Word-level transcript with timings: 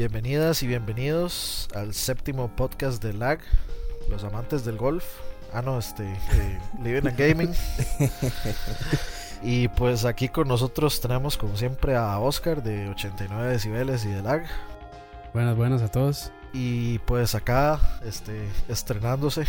Bienvenidas 0.00 0.62
y 0.62 0.66
bienvenidos 0.66 1.68
al 1.74 1.92
séptimo 1.92 2.48
podcast 2.56 3.02
de 3.02 3.12
LAG, 3.12 3.40
los 4.08 4.24
amantes 4.24 4.64
del 4.64 4.78
golf. 4.78 5.04
Ah, 5.52 5.60
no, 5.60 5.78
este, 5.78 6.04
eh, 6.04 6.58
Living 6.82 7.06
and 7.06 7.18
Gaming. 7.18 7.54
y 9.42 9.68
pues 9.68 10.06
aquí 10.06 10.30
con 10.30 10.48
nosotros 10.48 11.02
tenemos 11.02 11.36
como 11.36 11.54
siempre 11.54 11.96
a 11.96 12.18
Oscar 12.18 12.62
de 12.62 12.88
89 12.88 13.52
decibeles 13.52 14.06
y 14.06 14.08
de 14.08 14.22
LAG. 14.22 14.46
Buenas, 15.34 15.54
buenas 15.54 15.82
a 15.82 15.88
todos. 15.88 16.32
Y 16.54 16.98
pues 17.00 17.34
acá, 17.34 17.78
este, 18.02 18.48
estrenándose, 18.70 19.44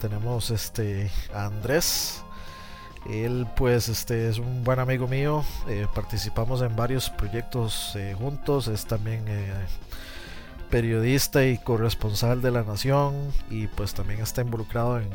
tenemos 0.00 0.50
este 0.50 1.10
a 1.34 1.44
Andrés. 1.44 2.22
Él 3.08 3.46
pues 3.56 3.88
este 3.88 4.28
es 4.28 4.38
un 4.38 4.62
buen 4.62 4.78
amigo 4.78 5.08
mío, 5.08 5.44
eh, 5.68 5.86
participamos 5.94 6.60
en 6.60 6.76
varios 6.76 7.08
proyectos 7.08 7.96
eh, 7.96 8.14
juntos, 8.18 8.68
es 8.68 8.84
también 8.84 9.24
eh, 9.26 9.52
periodista 10.70 11.44
y 11.44 11.58
corresponsal 11.58 12.40
de 12.42 12.50
la 12.50 12.62
Nación 12.62 13.32
y 13.50 13.66
pues 13.66 13.92
también 13.92 14.20
está 14.20 14.40
involucrado 14.42 14.98
en, 14.98 15.08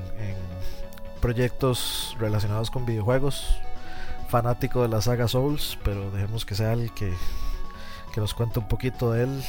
proyectos 1.22 2.16
relacionados 2.20 2.70
con 2.70 2.86
videojuegos, 2.86 3.58
fanático 4.30 4.84
de 4.84 4.90
la 4.90 5.02
saga 5.02 5.28
Souls, 5.28 5.80
pero 5.84 6.12
dejemos 6.12 6.46
que 6.46 6.54
sea 6.54 6.74
el 6.74 6.94
que, 6.94 7.12
que 8.14 8.22
nos 8.22 8.36
cuente 8.36 8.60
un 8.60 8.68
poquito 8.68 9.12
de 9.12 9.24
él. 9.24 9.44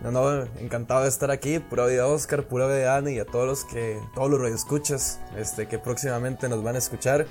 No, 0.00 0.10
no, 0.10 0.42
encantado 0.58 1.02
de 1.02 1.08
estar 1.08 1.30
aquí, 1.30 1.58
pura 1.58 1.86
vida 1.86 2.06
Oscar, 2.06 2.44
pura 2.44 2.66
vida 2.66 2.94
Dani 2.94 3.12
y 3.12 3.18
a 3.18 3.26
todos 3.26 3.46
los 3.46 3.64
que, 3.64 4.00
todos 4.14 4.30
los 4.30 4.40
radioescuchas, 4.40 5.20
este, 5.36 5.68
que 5.68 5.78
próximamente 5.78 6.48
nos 6.48 6.62
van 6.62 6.76
a 6.76 6.78
escuchar. 6.78 7.26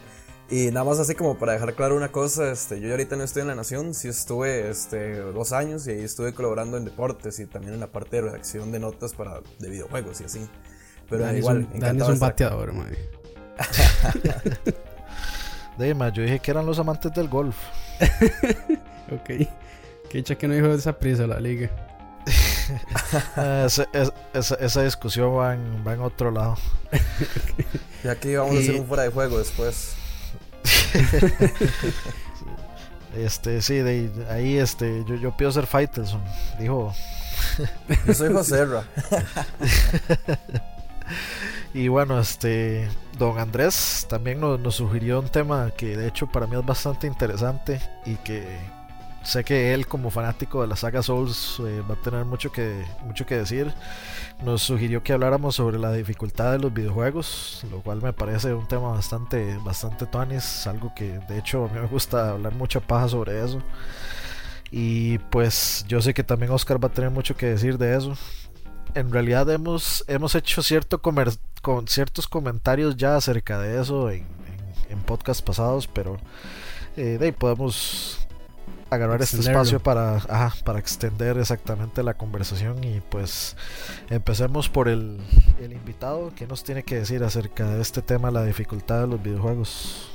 Y 0.51 0.69
nada 0.69 0.83
más 0.83 0.99
así 0.99 1.15
como 1.15 1.37
para 1.37 1.53
dejar 1.53 1.73
claro 1.75 1.95
una 1.95 2.11
cosa, 2.11 2.51
este, 2.51 2.81
yo 2.81 2.91
ahorita 2.91 3.15
no 3.15 3.23
estoy 3.23 3.43
en 3.43 3.47
La 3.47 3.55
Nación, 3.55 3.93
sí 3.93 4.09
estuve 4.09 4.69
este, 4.69 5.15
dos 5.15 5.53
años 5.53 5.87
y 5.87 5.91
ahí 5.91 6.01
estuve 6.01 6.33
colaborando 6.33 6.75
en 6.75 6.83
deportes 6.83 7.39
y 7.39 7.45
también 7.45 7.75
en 7.75 7.79
la 7.79 7.87
parte 7.87 8.17
de 8.17 8.23
redacción 8.23 8.69
de 8.69 8.79
notas 8.79 9.13
para, 9.13 9.39
de 9.59 9.69
videojuegos 9.69 10.19
y 10.19 10.25
así. 10.25 10.45
Pero 11.09 11.23
Dani 11.23 11.37
igual, 11.37 11.61
es 11.61 11.67
un, 11.73 11.79
Dani 11.79 12.01
es 12.01 12.07
un 12.09 12.19
bateador, 12.19 12.73
man. 12.73 12.87
de 15.77 16.11
yo 16.13 16.23
dije 16.23 16.39
que 16.39 16.51
eran 16.51 16.65
los 16.65 16.79
amantes 16.79 17.13
del 17.13 17.29
golf. 17.29 17.55
ok. 19.09 19.47
Que 20.09 20.21
que 20.21 20.47
no 20.49 20.53
dijo 20.53 20.67
de 20.67 20.75
esa 20.75 20.99
prisa 20.99 21.27
la 21.27 21.39
liga. 21.39 21.69
esa, 23.65 23.87
esa, 24.33 24.55
esa, 24.55 24.83
discusión 24.83 25.33
va 25.33 25.53
en, 25.53 25.87
va 25.87 25.93
en 25.93 26.01
otro 26.01 26.29
lado. 26.29 26.57
Y 28.03 28.09
aquí 28.09 28.35
vamos 28.35 28.55
y... 28.55 28.57
a 28.57 28.59
hacer 28.59 28.75
un 28.75 28.85
fuera 28.85 29.03
de 29.03 29.09
juego 29.09 29.37
después. 29.37 29.95
este, 33.15 33.61
sí, 33.61 33.75
de 33.75 34.11
ahí 34.29 34.57
este, 34.57 35.03
yo, 35.05 35.15
yo 35.15 35.35
pido 35.35 35.51
ser 35.51 35.67
Faitelson, 35.67 36.21
dijo. 36.59 36.93
Yo 38.05 38.13
soy 38.13 38.31
José 38.31 38.65
Ra. 38.65 38.83
y 41.73 41.87
bueno, 41.87 42.19
este, 42.19 42.87
don 43.17 43.39
Andrés 43.39 44.05
también 44.09 44.39
nos, 44.39 44.59
nos 44.59 44.75
sugirió 44.75 45.19
un 45.19 45.29
tema 45.29 45.71
que 45.75 45.97
de 45.97 46.07
hecho 46.07 46.27
para 46.27 46.45
mí 46.45 46.55
es 46.55 46.65
bastante 46.65 47.07
interesante 47.07 47.81
y 48.05 48.15
que 48.17 48.59
sé 49.23 49.43
que 49.43 49.73
él 49.73 49.87
como 49.87 50.09
fanático 50.09 50.61
de 50.61 50.67
la 50.67 50.75
saga 50.75 51.03
Souls 51.03 51.61
eh, 51.65 51.81
va 51.89 51.95
a 51.95 52.01
tener 52.01 52.25
mucho 52.25 52.51
que, 52.51 52.83
mucho 53.03 53.25
que 53.25 53.37
decir. 53.37 53.73
Nos 54.43 54.63
sugirió 54.63 55.03
que 55.03 55.13
habláramos 55.13 55.55
sobre 55.55 55.77
la 55.77 55.91
dificultad 55.93 56.53
de 56.53 56.59
los 56.59 56.73
videojuegos, 56.73 57.63
lo 57.69 57.81
cual 57.81 58.01
me 58.01 58.13
parece 58.13 58.53
un 58.53 58.67
tema 58.67 58.89
bastante, 58.89 59.57
bastante 59.63 60.05
tonis, 60.05 60.65
algo 60.67 60.93
que 60.95 61.19
de 61.27 61.37
hecho 61.37 61.65
a 61.65 61.67
mí 61.67 61.79
me 61.79 61.87
gusta 61.87 62.31
hablar 62.31 62.53
mucha 62.53 62.79
paja 62.79 63.07
sobre 63.07 63.43
eso. 63.43 63.61
Y 64.71 65.17
pues 65.17 65.85
yo 65.87 66.01
sé 66.01 66.13
que 66.13 66.23
también 66.23 66.51
Oscar 66.51 66.83
va 66.83 66.87
a 66.87 66.91
tener 66.91 67.11
mucho 67.11 67.35
que 67.35 67.47
decir 67.47 67.77
de 67.77 67.95
eso. 67.97 68.15
En 68.93 69.11
realidad 69.11 69.49
hemos, 69.49 70.03
hemos 70.07 70.35
hecho 70.35 70.63
cierto 70.63 71.01
comer, 71.01 71.29
con 71.61 71.87
ciertos 71.87 72.27
comentarios 72.27 72.95
ya 72.97 73.15
acerca 73.15 73.59
de 73.59 73.79
eso 73.79 74.09
en, 74.09 74.19
en, 74.89 74.97
en 74.97 74.99
podcasts 75.03 75.41
pasados, 75.41 75.87
pero 75.87 76.17
eh, 76.97 77.17
de 77.19 77.25
ahí 77.27 77.31
podemos 77.31 78.27
agarrar 78.91 79.21
este 79.21 79.39
espacio 79.39 79.79
para, 79.79 80.17
ajá, 80.17 80.53
para 80.65 80.77
extender 80.77 81.37
exactamente 81.37 82.03
la 82.03 82.13
conversación 82.13 82.83
y 82.83 82.99
pues 82.99 83.55
empecemos 84.09 84.67
por 84.67 84.89
el, 84.89 85.17
el 85.61 85.71
invitado 85.71 86.33
que 86.35 86.45
nos 86.45 86.65
tiene 86.65 86.83
que 86.83 86.95
decir 86.95 87.23
acerca 87.23 87.65
de 87.65 87.81
este 87.81 88.01
tema, 88.01 88.31
la 88.31 88.43
dificultad 88.43 88.99
de 89.01 89.07
los 89.07 89.23
videojuegos. 89.23 90.11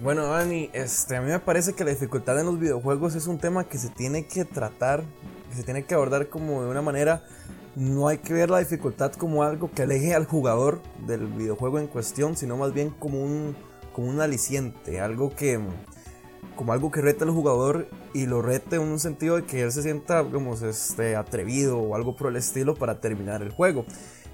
Bueno, 0.00 0.26
Dani, 0.26 0.70
este, 0.72 1.16
a 1.16 1.20
mí 1.20 1.30
me 1.30 1.38
parece 1.38 1.74
que 1.74 1.84
la 1.84 1.92
dificultad 1.92 2.40
en 2.40 2.46
los 2.46 2.58
videojuegos 2.58 3.14
es 3.14 3.28
un 3.28 3.38
tema 3.38 3.68
que 3.68 3.78
se 3.78 3.88
tiene 3.90 4.26
que 4.26 4.44
tratar, 4.44 5.04
que 5.48 5.56
se 5.56 5.62
tiene 5.62 5.84
que 5.84 5.94
abordar 5.94 6.28
como 6.28 6.64
de 6.64 6.68
una 6.68 6.82
manera, 6.82 7.22
no 7.76 8.08
hay 8.08 8.18
que 8.18 8.34
ver 8.34 8.50
la 8.50 8.58
dificultad 8.58 9.12
como 9.12 9.44
algo 9.44 9.70
que 9.70 9.82
aleje 9.82 10.16
al 10.16 10.26
jugador 10.26 10.82
del 11.06 11.28
videojuego 11.28 11.78
en 11.78 11.86
cuestión, 11.86 12.36
sino 12.36 12.56
más 12.56 12.74
bien 12.74 12.90
como 12.90 13.22
un, 13.22 13.54
como 13.92 14.08
un 14.08 14.20
aliciente, 14.20 15.00
algo 15.00 15.30
que, 15.30 15.60
como 16.56 16.72
algo 16.72 16.90
que 16.90 17.00
rete 17.00 17.24
al 17.24 17.30
jugador 17.30 17.88
y 18.14 18.26
lo 18.26 18.42
rete 18.42 18.76
en 18.76 18.82
un 18.82 18.98
sentido 18.98 19.36
de 19.36 19.44
que 19.44 19.62
él 19.62 19.72
se 19.72 19.82
sienta 19.82 20.24
como 20.24 20.54
este, 20.54 21.16
atrevido 21.16 21.78
o 21.78 21.94
algo 21.94 22.16
por 22.16 22.30
el 22.30 22.36
estilo 22.36 22.74
para 22.74 23.00
terminar 23.00 23.42
el 23.42 23.50
juego. 23.50 23.84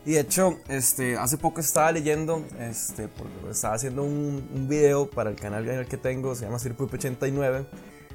Y 0.05 0.13
de 0.13 0.21
hecho, 0.21 0.57
este, 0.69 1.17
hace 1.17 1.37
poco 1.37 1.61
estaba 1.61 1.93
leyendo, 1.93 2.45
este, 2.61 3.09
porque 3.09 3.51
estaba 3.51 3.75
haciendo 3.75 4.05
un, 4.05 4.49
un 4.55 4.69
video 4.69 5.11
para 5.11 5.31
el 5.31 5.37
canal 5.37 5.69
en 5.69 5.85
que 5.87 5.97
tengo, 5.97 6.35
se 6.35 6.45
llama 6.45 6.59
Circuit 6.59 6.93
89. 6.93 7.67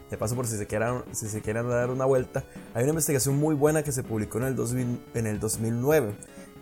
De 0.10 0.18
paso, 0.18 0.36
por 0.36 0.48
si 0.48 0.58
se, 0.58 0.68
quieran, 0.68 1.04
si 1.12 1.28
se 1.28 1.42
quieren 1.42 1.68
dar 1.70 1.90
una 1.90 2.06
vuelta, 2.06 2.44
hay 2.74 2.84
una 2.84 2.92
investigación 2.92 3.38
muy 3.38 3.56
buena 3.56 3.84
que 3.84 3.92
se 3.92 4.04
publicó 4.04 4.38
en 4.38 4.46
el, 4.46 4.56
2000, 4.56 5.00
en 5.16 5.28
el 5.28 5.40
2009 5.40 6.14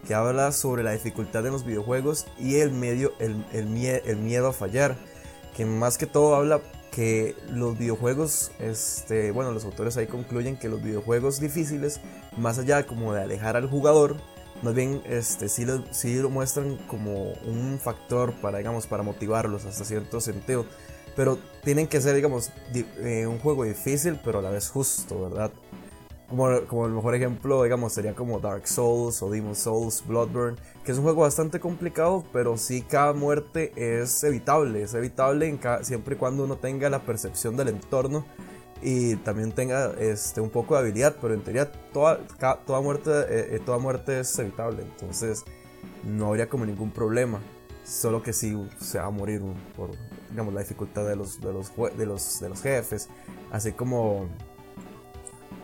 que 0.07 0.13
habla 0.13 0.51
sobre 0.51 0.83
la 0.83 0.91
dificultad 0.91 1.43
de 1.43 1.51
los 1.51 1.65
videojuegos 1.65 2.25
y 2.39 2.55
el, 2.55 2.71
medio, 2.71 3.13
el, 3.19 3.45
el, 3.53 3.67
mie 3.67 4.01
el 4.05 4.17
miedo 4.17 4.47
a 4.47 4.53
fallar. 4.53 4.97
Que 5.55 5.65
más 5.65 5.97
que 5.97 6.05
todo 6.05 6.35
habla 6.35 6.61
que 6.91 7.35
los 7.49 7.77
videojuegos, 7.77 8.51
este, 8.59 9.31
bueno, 9.31 9.51
los 9.51 9.63
autores 9.63 9.95
ahí 9.97 10.07
concluyen 10.07 10.57
que 10.57 10.67
los 10.67 10.83
videojuegos 10.83 11.39
difíciles, 11.39 12.01
más 12.37 12.59
allá 12.59 12.85
como 12.85 13.13
de 13.13 13.21
alejar 13.21 13.55
al 13.55 13.69
jugador, 13.69 14.17
más 14.61 14.75
bien 14.75 15.01
este, 15.05 15.49
sí, 15.49 15.65
lo, 15.65 15.83
sí 15.91 16.15
lo 16.15 16.29
muestran 16.29 16.77
como 16.87 17.31
un 17.45 17.79
factor 17.81 18.33
para, 18.41 18.59
digamos, 18.59 18.87
para 18.87 19.03
motivarlos 19.03 19.65
hasta 19.65 19.85
cierto 19.85 20.21
sentido. 20.21 20.65
Pero 21.15 21.39
tienen 21.63 21.87
que 21.87 21.99
ser, 21.99 22.15
digamos, 22.15 22.51
eh, 22.73 23.25
un 23.27 23.39
juego 23.39 23.63
difícil, 23.63 24.19
pero 24.23 24.39
a 24.39 24.41
la 24.41 24.49
vez 24.49 24.69
justo, 24.69 25.29
¿verdad? 25.29 25.51
Como, 26.31 26.61
como, 26.67 26.85
el 26.85 26.93
mejor 26.93 27.13
ejemplo, 27.13 27.61
digamos, 27.61 27.91
sería 27.91 28.15
como 28.15 28.39
Dark 28.39 28.65
Souls 28.65 29.21
o 29.21 29.29
Demon 29.29 29.53
Souls, 29.53 30.01
Bloodborne, 30.07 30.55
que 30.85 30.93
es 30.93 30.97
un 30.97 31.03
juego 31.03 31.23
bastante 31.23 31.59
complicado, 31.59 32.23
pero 32.31 32.55
sí 32.55 32.83
cada 32.83 33.11
muerte 33.11 33.73
es 33.75 34.23
evitable, 34.23 34.81
es 34.81 34.93
evitable 34.93 35.49
en 35.49 35.57
cada, 35.57 35.83
siempre 35.83 36.15
y 36.15 36.17
cuando 36.17 36.45
uno 36.45 36.55
tenga 36.55 36.89
la 36.89 36.99
percepción 36.99 37.57
del 37.57 37.67
entorno 37.67 38.25
y 38.81 39.17
también 39.17 39.51
tenga 39.51 39.91
este, 39.99 40.39
un 40.39 40.49
poco 40.49 40.75
de 40.75 40.79
habilidad, 40.79 41.17
pero 41.21 41.33
en 41.33 41.41
teoría 41.41 41.69
toda, 41.91 42.25
cada, 42.39 42.63
toda, 42.63 42.79
muerte, 42.79 43.11
eh, 43.27 43.59
toda 43.65 43.77
muerte 43.77 44.21
es 44.21 44.39
evitable, 44.39 44.83
entonces 44.83 45.43
no 46.05 46.27
habría 46.27 46.47
como 46.47 46.65
ningún 46.65 46.91
problema, 46.91 47.41
solo 47.83 48.23
que 48.23 48.31
sí 48.31 48.57
se 48.79 48.99
va 48.99 49.07
a 49.07 49.11
morir 49.11 49.41
por 49.75 49.89
digamos, 50.29 50.53
la 50.53 50.61
dificultad 50.61 51.05
de 51.05 51.15
los, 51.15 51.39
de 51.41 51.53
los, 51.53 51.75
de 51.97 52.05
los, 52.05 52.39
de 52.39 52.49
los 52.49 52.61
jefes, 52.61 53.09
así 53.51 53.73
como 53.73 54.29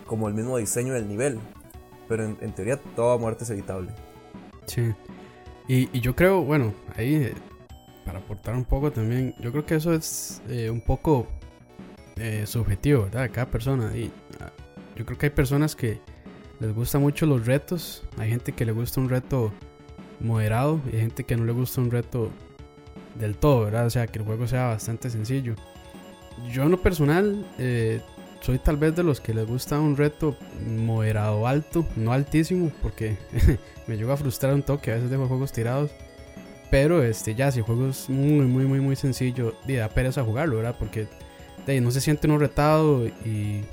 como 0.07 0.27
el 0.27 0.33
mismo 0.33 0.57
diseño 0.57 0.93
del 0.93 1.07
nivel. 1.07 1.39
Pero 2.07 2.23
en, 2.23 2.53
teoría 2.53 2.77
toda 2.95 3.17
muerte 3.17 3.43
es 3.43 3.49
evitable. 3.49 3.91
Sí. 4.65 4.93
Y, 5.67 5.99
yo 5.99 6.15
creo, 6.15 6.41
bueno, 6.43 6.73
ahí 6.95 7.15
eh, 7.15 7.33
para 8.05 8.19
aportar 8.19 8.55
un 8.55 8.63
poco 8.63 8.91
también, 8.91 9.35
yo 9.39 9.51
creo 9.51 9.65
que 9.65 9.75
eso 9.75 9.93
es 9.93 10.41
eh, 10.47 10.69
un 10.69 10.81
poco 10.81 11.27
eh, 12.15 12.45
subjetivo, 12.47 13.03
¿verdad? 13.03 13.29
Cada 13.31 13.47
persona. 13.47 13.95
Y 13.95 14.05
uh, 14.05 14.95
yo 14.95 15.05
creo 15.05 15.17
que 15.17 15.27
hay 15.27 15.31
personas 15.31 15.75
que 15.75 15.99
les 16.59 16.73
gustan 16.73 17.01
mucho 17.01 17.25
los 17.25 17.45
retos. 17.45 18.03
Hay 18.17 18.29
gente 18.29 18.53
que 18.53 18.65
le 18.65 18.71
gusta 18.71 19.01
un 19.01 19.09
reto 19.09 19.51
moderado 20.19 20.79
y 20.91 20.95
hay 20.95 21.01
gente 21.01 21.23
que 21.25 21.35
no 21.35 21.45
le 21.45 21.51
gusta 21.51 21.81
un 21.81 21.91
reto 21.91 22.31
del 23.15 23.35
todo, 23.35 23.65
¿verdad? 23.65 23.85
O 23.85 23.89
sea, 23.89 24.07
que 24.07 24.19
el 24.19 24.25
juego 24.25 24.47
sea 24.47 24.67
bastante 24.67 25.09
sencillo. 25.09 25.55
Yo 26.51 26.63
en 26.63 26.71
lo 26.71 26.81
personal 26.81 27.45
eh, 27.57 28.01
soy 28.41 28.59
tal 28.59 28.77
vez 28.77 28.95
de 28.95 29.03
los 29.03 29.19
que 29.19 29.33
les 29.33 29.45
gusta 29.45 29.79
un 29.79 29.97
reto 29.97 30.35
moderado 30.65 31.47
alto, 31.47 31.85
no 31.95 32.11
altísimo, 32.11 32.71
porque 32.81 33.17
me 33.87 33.97
llega 33.97 34.13
a 34.13 34.17
frustrar 34.17 34.53
un 34.53 34.63
toque, 34.63 34.91
a 34.91 34.95
veces 34.95 35.09
dejo 35.09 35.27
juegos 35.27 35.51
tirados. 35.51 35.91
Pero 36.69 37.01
este 37.01 37.33
ya, 37.33 37.51
si 37.51 37.59
el 37.59 37.65
juego 37.65 37.87
es 37.87 38.09
muy, 38.09 38.45
muy, 38.45 38.65
muy, 38.65 38.79
muy 38.81 38.95
sencillo, 38.95 39.55
y 39.67 39.73
da 39.73 39.89
pereza 39.89 40.23
jugarlo, 40.23 40.57
¿verdad? 40.57 40.75
Porque 40.77 41.07
de, 41.65 41.79
no 41.81 41.91
se 41.91 42.01
siente 42.01 42.27
uno 42.27 42.37
retado 42.37 43.05
y, 43.05 43.63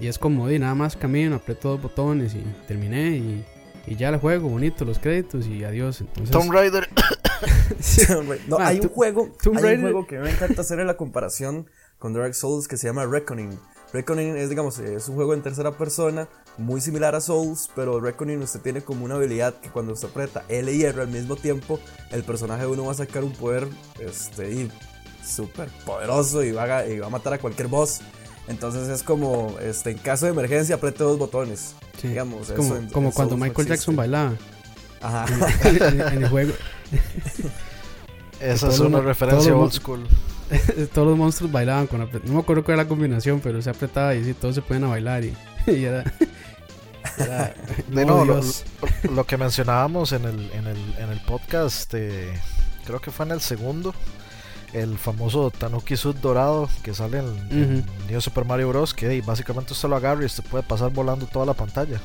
y 0.00 0.06
es 0.06 0.18
como, 0.18 0.48
de 0.48 0.58
nada 0.58 0.74
más 0.74 0.96
camino, 0.96 1.36
aprieto 1.36 1.70
dos 1.70 1.82
botones 1.82 2.34
y 2.34 2.42
terminé 2.66 3.16
y, 3.16 3.44
y 3.86 3.96
ya 3.96 4.08
el 4.08 4.16
juego, 4.16 4.48
bonito, 4.48 4.84
los 4.84 4.98
créditos 4.98 5.46
y 5.46 5.64
adiós. 5.64 6.00
Entonces, 6.00 6.30
Tomb 6.30 6.52
Raider. 6.52 6.88
no, 8.48 8.58
hay, 8.58 8.80
un 8.80 8.88
juego, 8.88 9.32
hay 9.56 9.74
un 9.74 9.80
juego 9.80 10.06
que 10.06 10.18
me 10.18 10.30
encanta 10.30 10.60
hacer 10.60 10.78
en 10.80 10.86
la 10.86 10.96
comparación 10.96 11.68
con 11.98 12.12
Dark 12.12 12.34
Souls 12.34 12.68
que 12.68 12.76
se 12.76 12.86
llama 12.86 13.06
Reckoning. 13.06 13.58
Reckoning 13.92 14.36
es, 14.36 14.48
digamos, 14.48 14.78
es 14.78 15.08
un 15.08 15.16
juego 15.16 15.34
en 15.34 15.42
tercera 15.42 15.72
persona, 15.72 16.26
muy 16.56 16.80
similar 16.80 17.14
a 17.14 17.20
Souls, 17.20 17.68
pero 17.76 18.00
Reckoning 18.00 18.40
usted 18.42 18.60
tiene 18.60 18.82
como 18.82 19.04
una 19.04 19.16
habilidad 19.16 19.54
que 19.60 19.68
cuando 19.70 19.92
usted 19.92 20.08
aprieta 20.08 20.44
L 20.48 20.72
y 20.72 20.82
R 20.84 21.02
al 21.02 21.08
mismo 21.08 21.36
tiempo, 21.36 21.78
el 22.10 22.24
personaje 22.24 22.62
de 22.62 22.68
uno 22.68 22.86
va 22.86 22.92
a 22.92 22.94
sacar 22.94 23.22
un 23.22 23.32
poder 23.32 23.68
este, 24.00 24.68
súper 25.24 25.68
poderoso 25.84 26.42
y 26.42 26.52
va, 26.52 26.78
a, 26.78 26.86
y 26.86 26.98
va 26.98 27.08
a 27.08 27.10
matar 27.10 27.34
a 27.34 27.38
cualquier 27.38 27.68
boss. 27.68 28.00
Entonces 28.48 28.88
es 28.88 29.02
como, 29.02 29.56
este, 29.60 29.90
en 29.90 29.98
caso 29.98 30.24
de 30.26 30.32
emergencia, 30.32 30.76
apriete 30.76 31.04
dos 31.04 31.18
botones. 31.18 31.74
Digamos, 32.02 32.50
como, 32.50 32.62
eso 32.64 32.76
en- 32.76 32.88
como 32.90 33.08
en 33.08 33.12
cuando 33.12 33.30
Souls 33.34 33.40
no 33.40 33.46
Michael 33.46 33.68
Jackson 33.68 33.94
bailaba 33.96 34.34
Ajá. 35.00 35.26
en, 35.68 36.00
en 36.00 36.22
el 36.24 36.28
juego. 36.28 36.52
Esa 38.40 38.68
es 38.68 38.78
una 38.80 39.00
referencia 39.00 39.54
old 39.54 39.72
school. 39.72 40.06
Todos 40.94 41.08
los 41.08 41.18
monstruos 41.18 41.52
bailaban 41.52 41.86
con 41.86 42.00
No 42.00 42.34
me 42.34 42.40
acuerdo 42.40 42.64
cuál 42.64 42.74
era 42.74 42.84
la 42.84 42.88
combinación, 42.88 43.40
pero 43.40 43.60
se 43.62 43.70
apretaba 43.70 44.14
y 44.14 44.24
sí, 44.24 44.34
todos 44.34 44.54
se 44.54 44.62
ponían 44.62 44.84
a 44.84 44.88
bailar 44.88 45.24
y, 45.24 45.34
y 45.66 45.84
era. 45.84 46.04
era 47.18 47.54
De 47.88 48.06
modo 48.06 48.24
no, 48.24 48.40
lo, 49.14 49.24
que 49.24 49.36
mencionábamos 49.36 50.12
en 50.12 50.24
el, 50.24 50.50
en 50.52 50.66
el, 50.66 50.78
en 50.98 51.10
el 51.10 51.20
podcast, 51.20 51.92
eh, 51.94 52.32
creo 52.84 53.00
que 53.00 53.10
fue 53.10 53.26
en 53.26 53.32
el 53.32 53.40
segundo, 53.40 53.94
el 54.72 54.98
famoso 54.98 55.50
Tanuki 55.50 55.96
Sud 55.96 56.16
dorado 56.16 56.68
que 56.82 56.94
sale 56.94 57.18
en, 57.18 57.26
en 57.50 57.84
New 58.08 58.20
Super 58.20 58.44
Mario 58.44 58.68
Bros. 58.70 58.94
Que 58.94 59.20
básicamente 59.20 59.72
usted 59.72 59.88
lo 59.88 59.96
agarra 59.96 60.22
y 60.22 60.26
usted 60.26 60.44
puede 60.44 60.64
pasar 60.64 60.90
volando 60.90 61.26
toda 61.26 61.46
la 61.46 61.54
pantalla. 61.54 62.00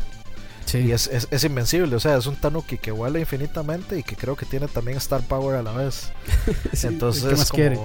Sí. 0.65 0.79
Y 0.79 0.91
es, 0.91 1.07
es, 1.07 1.29
es 1.31 1.45
invencible, 1.45 1.95
o 1.95 1.99
sea, 1.99 2.17
es 2.17 2.25
un 2.25 2.35
Tanuki 2.35 2.77
que 2.77 2.91
vuela 2.91 3.19
infinitamente 3.19 3.97
y 3.97 4.03
que 4.03 4.17
creo 4.17 4.35
que 4.35 4.45
tiene 4.45 4.67
también 4.67 4.97
Star 4.97 5.21
Power 5.21 5.55
a 5.55 5.63
la 5.63 5.71
vez. 5.71 6.11
Sí, 6.73 6.87
entonces, 6.87 7.23
¿qué 7.23 7.35
más 7.35 7.49
como, 7.49 7.63
quiere? 7.63 7.79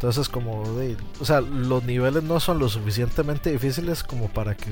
Entonces 0.00 0.30
como, 0.30 0.64
de- 0.78 0.96
o 1.20 1.26
sea, 1.26 1.42
los 1.42 1.84
niveles 1.84 2.22
no 2.22 2.40
son 2.40 2.58
lo 2.58 2.70
suficientemente 2.70 3.50
difíciles 3.52 4.02
como 4.02 4.28
para 4.28 4.54
que 4.56 4.70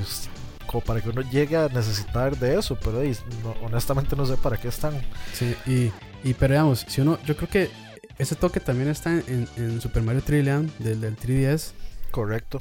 como 0.66 0.82
para 0.82 1.02
que 1.02 1.10
uno 1.10 1.20
llegue 1.20 1.56
a 1.58 1.68
necesitar 1.68 2.38
de 2.38 2.58
eso, 2.58 2.76
pero 2.82 2.98
de, 3.00 3.14
no- 3.42 3.54
honestamente 3.66 4.16
no 4.16 4.24
sé 4.24 4.38
para 4.38 4.56
qué 4.56 4.68
están. 4.68 4.94
Sí, 5.34 5.54
y, 5.66 5.92
y 6.26 6.32
pero 6.32 6.54
digamos, 6.54 6.86
si 6.88 7.02
uno, 7.02 7.18
yo 7.26 7.36
creo 7.36 7.48
que 7.50 7.70
ese 8.18 8.36
toque 8.36 8.58
también 8.58 8.88
está 8.88 9.12
en, 9.12 9.46
en 9.56 9.80
Super 9.82 10.02
Mario 10.02 10.22
3D 10.26 10.42
Land 10.44 10.78
del, 10.78 11.00
del 11.02 11.16
3DS. 11.16 11.72
Correcto. 12.10 12.58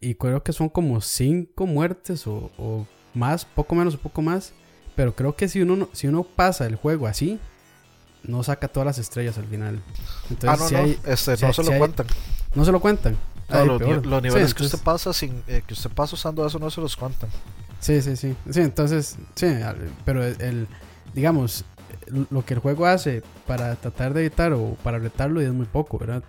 Y 0.00 0.14
creo 0.16 0.42
que 0.42 0.52
son 0.52 0.68
como 0.68 1.00
cinco 1.00 1.66
muertes 1.66 2.26
o, 2.26 2.50
o 2.58 2.84
más, 3.14 3.44
poco 3.44 3.74
menos 3.76 3.94
o 3.94 3.98
poco 3.98 4.22
más. 4.22 4.52
Pero 4.96 5.14
creo 5.14 5.36
que 5.36 5.46
si 5.48 5.62
uno, 5.62 5.76
no- 5.76 5.88
si 5.92 6.08
uno 6.08 6.24
pasa 6.24 6.66
el 6.66 6.74
juego 6.76 7.06
así, 7.06 7.38
no 8.24 8.42
saca 8.42 8.68
todas 8.68 8.86
las 8.86 8.98
estrellas 8.98 9.38
al 9.38 9.44
final. 9.46 9.80
Entonces, 10.30 10.50
ah, 10.50 10.56
no, 10.62 10.68
si 10.68 10.74
no, 10.74 10.80
hay- 10.80 10.98
este, 11.06 11.36
si 11.36 11.42
no 11.42 11.48
hay- 11.48 11.54
se 11.54 11.62
si 11.62 11.66
lo 11.68 11.72
hay- 11.74 11.78
cuentan. 11.78 12.06
no 12.54 12.64
se 12.64 12.72
lo 12.72 12.80
cuentan. 12.80 13.16
No, 13.48 13.64
los, 13.64 13.80
los 14.04 14.20
Sí, 14.22 14.28
niveles 14.28 14.54
que 14.54 14.62
usted 14.64 14.78
pasa 14.78 15.12
sin, 15.14 15.42
eh, 15.48 15.62
que 15.66 15.72
usted 15.72 15.90
pasa 15.90 16.14
usando 16.14 16.46
eso 16.46 16.58
no 16.58 16.70
se 16.70 16.80
los 16.82 16.96
cuentan. 16.96 17.30
Sí, 17.80 18.02
sí, 18.02 18.16
sí. 18.16 18.36
Sí, 18.50 18.60
entonces, 18.60 19.16
sí, 19.34 19.46
pero 20.04 20.24
el, 20.24 20.40
el- 20.42 20.68
digamos, 21.14 21.64
lo 22.30 22.44
que 22.44 22.54
el 22.54 22.60
juego 22.60 22.86
hace 22.86 23.22
para 23.46 23.74
tratar 23.76 24.12
de 24.12 24.20
evitar 24.20 24.52
o 24.52 24.76
para 24.82 24.98
retarlo 24.98 25.40
y 25.40 25.46
es 25.46 25.52
muy 25.52 25.66
poco, 25.66 25.98
¿verdad? 25.98 26.22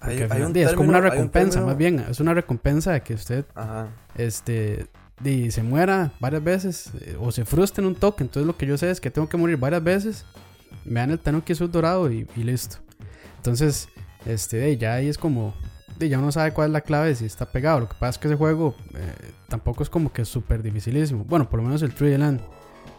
Porque 0.00 0.14
Hay- 0.16 0.22
al 0.22 0.32
hay 0.32 0.42
un 0.42 0.52
di, 0.52 0.60
es 0.62 0.72
como 0.72 0.88
una 0.88 0.98
un 0.98 1.04
recompensa, 1.04 1.60
más 1.60 1.76
bien, 1.76 2.00
es 2.00 2.18
una 2.20 2.34
recompensa 2.34 2.92
de 2.92 3.02
que 3.02 3.14
usted 3.14 3.44
Ajá. 3.54 3.88
este 4.16 4.86
di, 5.20 5.50
se 5.50 5.62
muera 5.62 6.12
varias 6.20 6.42
veces 6.44 6.90
eh, 7.00 7.16
o 7.20 7.30
se 7.32 7.44
frustre 7.44 7.82
en 7.82 7.88
un 7.88 7.94
toque. 7.94 8.22
Entonces 8.24 8.46
lo 8.46 8.56
que 8.56 8.66
yo 8.66 8.76
sé 8.76 8.90
es 8.90 9.00
que 9.00 9.10
tengo 9.10 9.28
que 9.28 9.36
morir 9.36 9.56
varias 9.56 9.82
veces. 9.84 10.24
Me 10.84 11.00
dan 11.00 11.10
el 11.10 11.18
Tanuki 11.18 11.52
Azul 11.52 11.70
dorado 11.70 12.10
y, 12.10 12.26
y 12.36 12.42
listo. 12.42 12.76
Entonces, 13.36 13.88
este, 14.24 14.76
ya 14.76 14.94
ahí 14.94 15.08
es 15.08 15.18
como, 15.18 15.54
ya 15.98 16.18
uno 16.18 16.32
sabe 16.32 16.52
cuál 16.52 16.68
es 16.68 16.72
la 16.72 16.80
clave 16.80 17.14
si 17.14 17.24
está 17.24 17.46
pegado. 17.46 17.80
Lo 17.80 17.88
que 17.88 17.94
pasa 17.94 18.10
es 18.10 18.18
que 18.18 18.28
ese 18.28 18.36
juego 18.36 18.74
eh, 18.94 19.12
tampoco 19.48 19.82
es 19.82 19.90
como 19.90 20.12
que 20.12 20.24
súper 20.24 20.62
dificilísimo. 20.62 21.24
Bueno, 21.24 21.48
por 21.48 21.58
lo 21.60 21.64
menos 21.66 21.82
el 21.82 21.94
Tree 21.94 22.16
Land. 22.18 22.40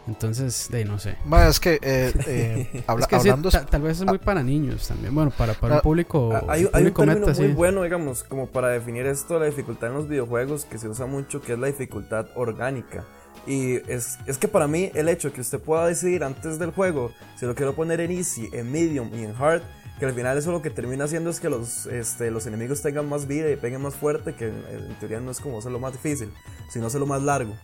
Entonces, 0.06 0.68
de 0.70 0.86
no 0.86 0.98
sé. 0.98 1.16
Ma, 1.26 1.46
es 1.48 1.60
que, 1.60 1.78
eh, 1.82 2.12
eh, 2.26 2.82
habla- 2.86 3.04
es 3.04 3.08
que 3.08 3.20
sí, 3.20 3.28
hablando 3.28 3.50
ta- 3.50 3.66
tal 3.66 3.82
vez 3.82 4.00
es 4.00 4.06
muy 4.06 4.16
para 4.16 4.42
niños 4.42 4.88
también. 4.88 5.14
Bueno, 5.14 5.30
para, 5.36 5.52
para 5.52 5.74
un 5.74 5.78
Ah, 5.80 5.82
público, 5.82 6.30
Ah, 6.32 6.42
Hay, 6.48 6.64
un 6.64 6.70
hay 6.72 6.84
un 6.86 6.92
público 6.94 7.02
término 7.04 7.26
meta, 7.26 7.38
muy 7.38 7.48
sí. 7.48 7.52
bueno, 7.54 7.82
digamos, 7.82 8.22
como 8.24 8.46
para 8.46 8.68
definir 8.68 9.04
esto, 9.06 9.38
la 9.38 9.44
dificultad 9.46 9.90
en 9.90 9.96
los 9.96 10.08
videojuegos, 10.08 10.64
que 10.64 10.78
se 10.78 10.88
usa 10.88 11.04
mucho, 11.04 11.42
que 11.42 11.52
es 11.52 11.58
la 11.58 11.66
dificultad 11.66 12.26
orgánica. 12.36 13.04
Y 13.46 13.76
es, 13.90 14.18
es 14.26 14.36
que 14.38 14.48
para 14.48 14.66
mí 14.68 14.90
el 14.94 15.08
hecho 15.08 15.32
que 15.32 15.40
usted 15.40 15.58
pueda 15.60 15.86
decidir 15.86 16.22
antes 16.24 16.58
del 16.58 16.70
juego 16.70 17.12
si 17.38 17.46
lo 17.46 17.54
quiero 17.54 17.74
poner 17.74 18.00
en 18.00 18.10
easy, 18.10 18.48
en 18.52 18.70
medium 18.70 19.10
y 19.14 19.24
en 19.24 19.34
hard, 19.34 19.62
que 19.98 20.04
al 20.06 20.12
final 20.14 20.36
eso 20.38 20.52
lo 20.52 20.62
que 20.62 20.70
termina 20.70 21.04
haciendo 21.04 21.30
es 21.30 21.40
que 21.40 21.48
los, 21.48 21.86
este, 21.86 22.30
los 22.30 22.46
enemigos 22.46 22.82
tengan 22.82 23.08
más 23.08 23.26
vida 23.26 23.50
y 23.50 23.56
peguen 23.56 23.80
más 23.82 23.94
fuerte, 23.94 24.34
que 24.34 24.48
en, 24.48 24.62
en 24.70 24.94
teoría 25.00 25.20
no 25.20 25.30
es 25.30 25.40
como 25.40 25.58
hacerlo 25.58 25.80
más 25.80 25.92
difícil, 25.92 26.30
sino 26.70 26.86
hacerlo 26.86 27.06
más 27.06 27.22
largo. 27.22 27.54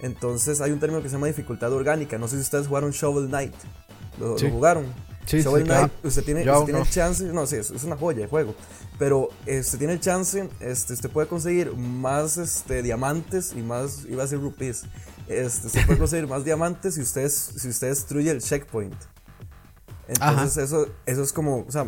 Entonces 0.00 0.60
hay 0.60 0.70
un 0.70 0.80
término 0.80 1.02
que 1.02 1.08
se 1.08 1.14
llama 1.14 1.26
dificultad 1.28 1.72
orgánica. 1.72 2.18
No 2.18 2.28
sé 2.28 2.36
si 2.36 2.42
ustedes 2.42 2.66
jugaron 2.66 2.90
Shovel 2.90 3.28
Knight. 3.28 3.54
¿Lo, 4.18 4.36
Sí. 4.38 4.46
lo 4.46 4.52
jugaron? 4.52 4.84
Sí, 5.26 5.38
sí, 5.38 5.42
Shovel 5.44 5.64
claro. 5.64 5.88
Knight, 5.88 6.04
usted 6.04 6.24
tiene, 6.24 6.40
usted 6.50 6.64
tiene 6.64 6.78
no. 6.80 6.86
chance, 6.86 7.24
no, 7.24 7.46
sí, 7.46 7.56
es, 7.56 7.70
es 7.70 7.84
una 7.84 7.96
joya 7.96 8.20
de 8.20 8.26
juego, 8.28 8.54
pero 8.98 9.28
eh, 9.44 9.60
usted 9.60 9.76
tiene 9.78 10.00
chance, 10.00 10.48
este, 10.60 10.94
usted 10.94 11.10
puede 11.10 11.28
conseguir 11.28 11.74
más 11.76 12.38
este, 12.38 12.82
diamantes 12.82 13.52
y 13.54 13.60
más, 13.62 14.06
iba 14.08 14.22
a 14.22 14.24
decir 14.24 14.40
rupees, 14.40 14.84
este, 15.28 15.66
usted 15.66 15.86
puede 15.86 15.98
conseguir 15.98 16.26
más 16.26 16.44
diamantes 16.44 16.94
si 16.94 17.00
usted, 17.00 17.28
si 17.28 17.68
usted 17.68 17.88
destruye 17.88 18.30
el 18.30 18.40
checkpoint. 18.40 18.96
Entonces 20.08 20.56
eso, 20.56 20.88
eso 21.04 21.22
es 21.22 21.32
como, 21.32 21.66
o 21.66 21.70
sea, 21.70 21.86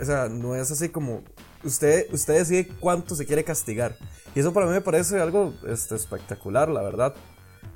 o 0.00 0.04
sea, 0.04 0.28
no 0.28 0.54
es 0.54 0.70
así 0.70 0.90
como, 0.90 1.22
usted, 1.64 2.06
usted 2.12 2.38
decide 2.38 2.68
cuánto 2.80 3.14
se 3.14 3.24
quiere 3.26 3.44
castigar. 3.44 3.96
Y 4.34 4.40
eso 4.40 4.52
para 4.52 4.66
mí 4.66 4.72
me 4.72 4.80
parece 4.80 5.20
algo 5.20 5.54
este, 5.66 5.94
espectacular, 5.94 6.68
la 6.68 6.82
verdad. 6.82 7.14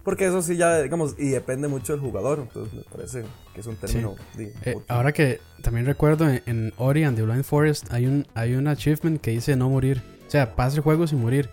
Porque 0.05 0.27
eso 0.27 0.41
sí 0.41 0.57
ya, 0.57 0.83
digamos, 0.83 1.17
y 1.19 1.31
depende 1.31 1.67
mucho 1.67 1.93
del 1.93 2.01
jugador, 2.01 2.39
entonces 2.39 2.73
me 2.73 2.83
parece 2.83 3.25
que 3.53 3.61
es 3.61 3.67
un 3.67 3.77
término... 3.77 4.15
di, 4.37 4.53
Eh, 4.65 4.77
ahora 4.87 5.13
que 5.13 5.41
también 5.63 5.85
recuerdo 5.85 6.29
en, 6.29 6.43
en 6.47 6.73
Ori 6.77 7.03
and 7.03 7.17
the 7.17 7.25
Blind 7.25 7.43
Forest 7.43 7.93
hay 7.93 8.07
un, 8.07 8.25
hay 8.35 8.55
un 8.55 8.69
achievement 8.69 9.21
que 9.21 9.33
dice 9.33 9.57
no 9.57 9.69
morir. 9.69 10.03
O 10.27 10.31
sea, 10.31 10.55
pasa 10.55 10.77
el 10.77 10.83
juego 10.83 11.07
sin 11.07 11.21
morir. 11.21 11.51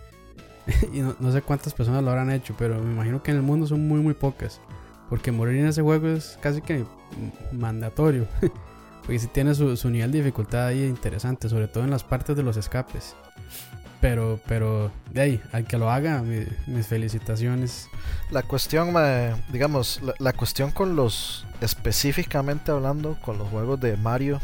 y 0.92 1.00
no, 1.00 1.14
no 1.20 1.32
sé 1.32 1.42
cuántas 1.42 1.74
personas 1.74 2.02
lo 2.02 2.10
habrán 2.10 2.30
hecho, 2.30 2.54
pero 2.58 2.80
me 2.80 2.92
imagino 2.92 3.22
que 3.22 3.30
en 3.30 3.38
el 3.38 3.42
mundo 3.42 3.66
son 3.66 3.86
muy, 3.86 4.00
muy 4.00 4.14
pocas. 4.14 4.60
Porque 5.10 5.30
morir 5.32 5.58
en 5.60 5.66
ese 5.66 5.82
juego 5.82 6.08
es 6.08 6.38
casi 6.40 6.60
que 6.62 6.84
mandatorio. 7.52 8.26
Porque 9.02 9.18
si 9.18 9.26
tiene 9.26 9.54
su, 9.54 9.76
su 9.76 9.90
nivel 9.90 10.10
de 10.12 10.18
dificultad 10.18 10.66
ahí 10.68 10.84
interesante, 10.84 11.48
sobre 11.50 11.68
todo 11.68 11.84
en 11.84 11.90
las 11.90 12.02
partes 12.02 12.36
de 12.36 12.42
los 12.42 12.56
escapes. 12.56 13.14
Pero, 14.00 14.40
pero, 14.46 14.90
de 15.12 15.20
ahí, 15.20 15.40
al 15.52 15.64
que 15.66 15.78
lo 15.78 15.90
haga, 15.90 16.22
mi- 16.22 16.46
mis 16.66 16.86
felicitaciones. 16.86 17.88
La 18.30 18.42
cuestión, 18.42 18.94
digamos, 19.50 20.00
la 20.18 20.32
cuestión 20.32 20.70
con 20.70 20.96
los, 20.96 21.46
específicamente 21.60 22.70
hablando, 22.70 23.18
con 23.22 23.38
los 23.38 23.48
juegos 23.48 23.80
de 23.80 23.96
Mario, 23.96 24.40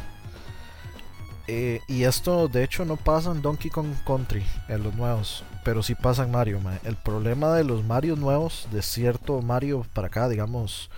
eh, 1.46 1.80
y 1.88 2.04
esto 2.04 2.48
de 2.48 2.62
hecho 2.64 2.84
no 2.84 2.96
pasa 2.96 3.32
en 3.32 3.42
Donkey 3.42 3.70
Kong 3.70 3.92
Country, 4.06 4.44
en 4.68 4.82
los 4.82 4.94
nuevos, 4.94 5.44
pero 5.64 5.82
sí 5.82 5.94
pasa 5.94 6.24
en 6.24 6.30
Mario. 6.30 6.60
ma. 6.60 6.78
El 6.84 6.96
problema 6.96 7.54
de 7.54 7.64
los 7.64 7.84
Mario 7.84 8.16
nuevos, 8.16 8.68
de 8.72 8.82
cierto 8.82 9.42
Mario 9.42 9.86
para 9.92 10.08
acá, 10.08 10.28
digamos, 10.28 10.90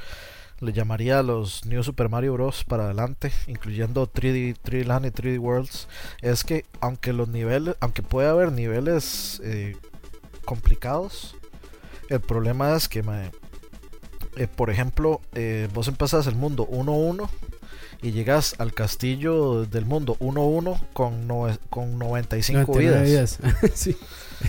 le 0.60 0.72
llamaría 0.72 1.18
a 1.18 1.22
los 1.22 1.64
New 1.66 1.82
Super 1.82 2.08
Mario 2.08 2.34
Bros. 2.34 2.64
para 2.64 2.84
adelante, 2.84 3.32
incluyendo 3.46 4.06
3D, 4.10 4.56
3D 4.62 4.84
Land 4.84 5.06
y 5.06 5.10
3D 5.10 5.38
Worlds, 5.38 5.88
es 6.20 6.44
que 6.44 6.64
aunque 6.80 7.12
los 7.12 7.28
niveles, 7.28 7.74
aunque 7.80 8.02
puede 8.02 8.28
haber 8.28 8.52
niveles 8.52 9.40
eh, 9.44 9.76
complicados, 10.44 11.34
el 12.08 12.20
problema 12.20 12.76
es 12.76 12.88
que, 12.88 13.02
eh, 14.36 14.48
por 14.48 14.70
ejemplo, 14.70 15.20
vos 15.72 15.88
empezás 15.88 16.26
el 16.26 16.34
mundo 16.34 16.66
1-1 16.68 17.28
y 18.02 18.10
llegas 18.12 18.54
al 18.58 18.74
castillo 18.74 19.64
del 19.64 19.84
mundo 19.86 20.16
1-1 20.20 20.80
con, 20.92 21.28
nove- 21.28 21.58
con 21.70 21.98
95 21.98 22.72
99 22.72 23.04
vidas. 23.08 23.38
sí. 23.74 23.96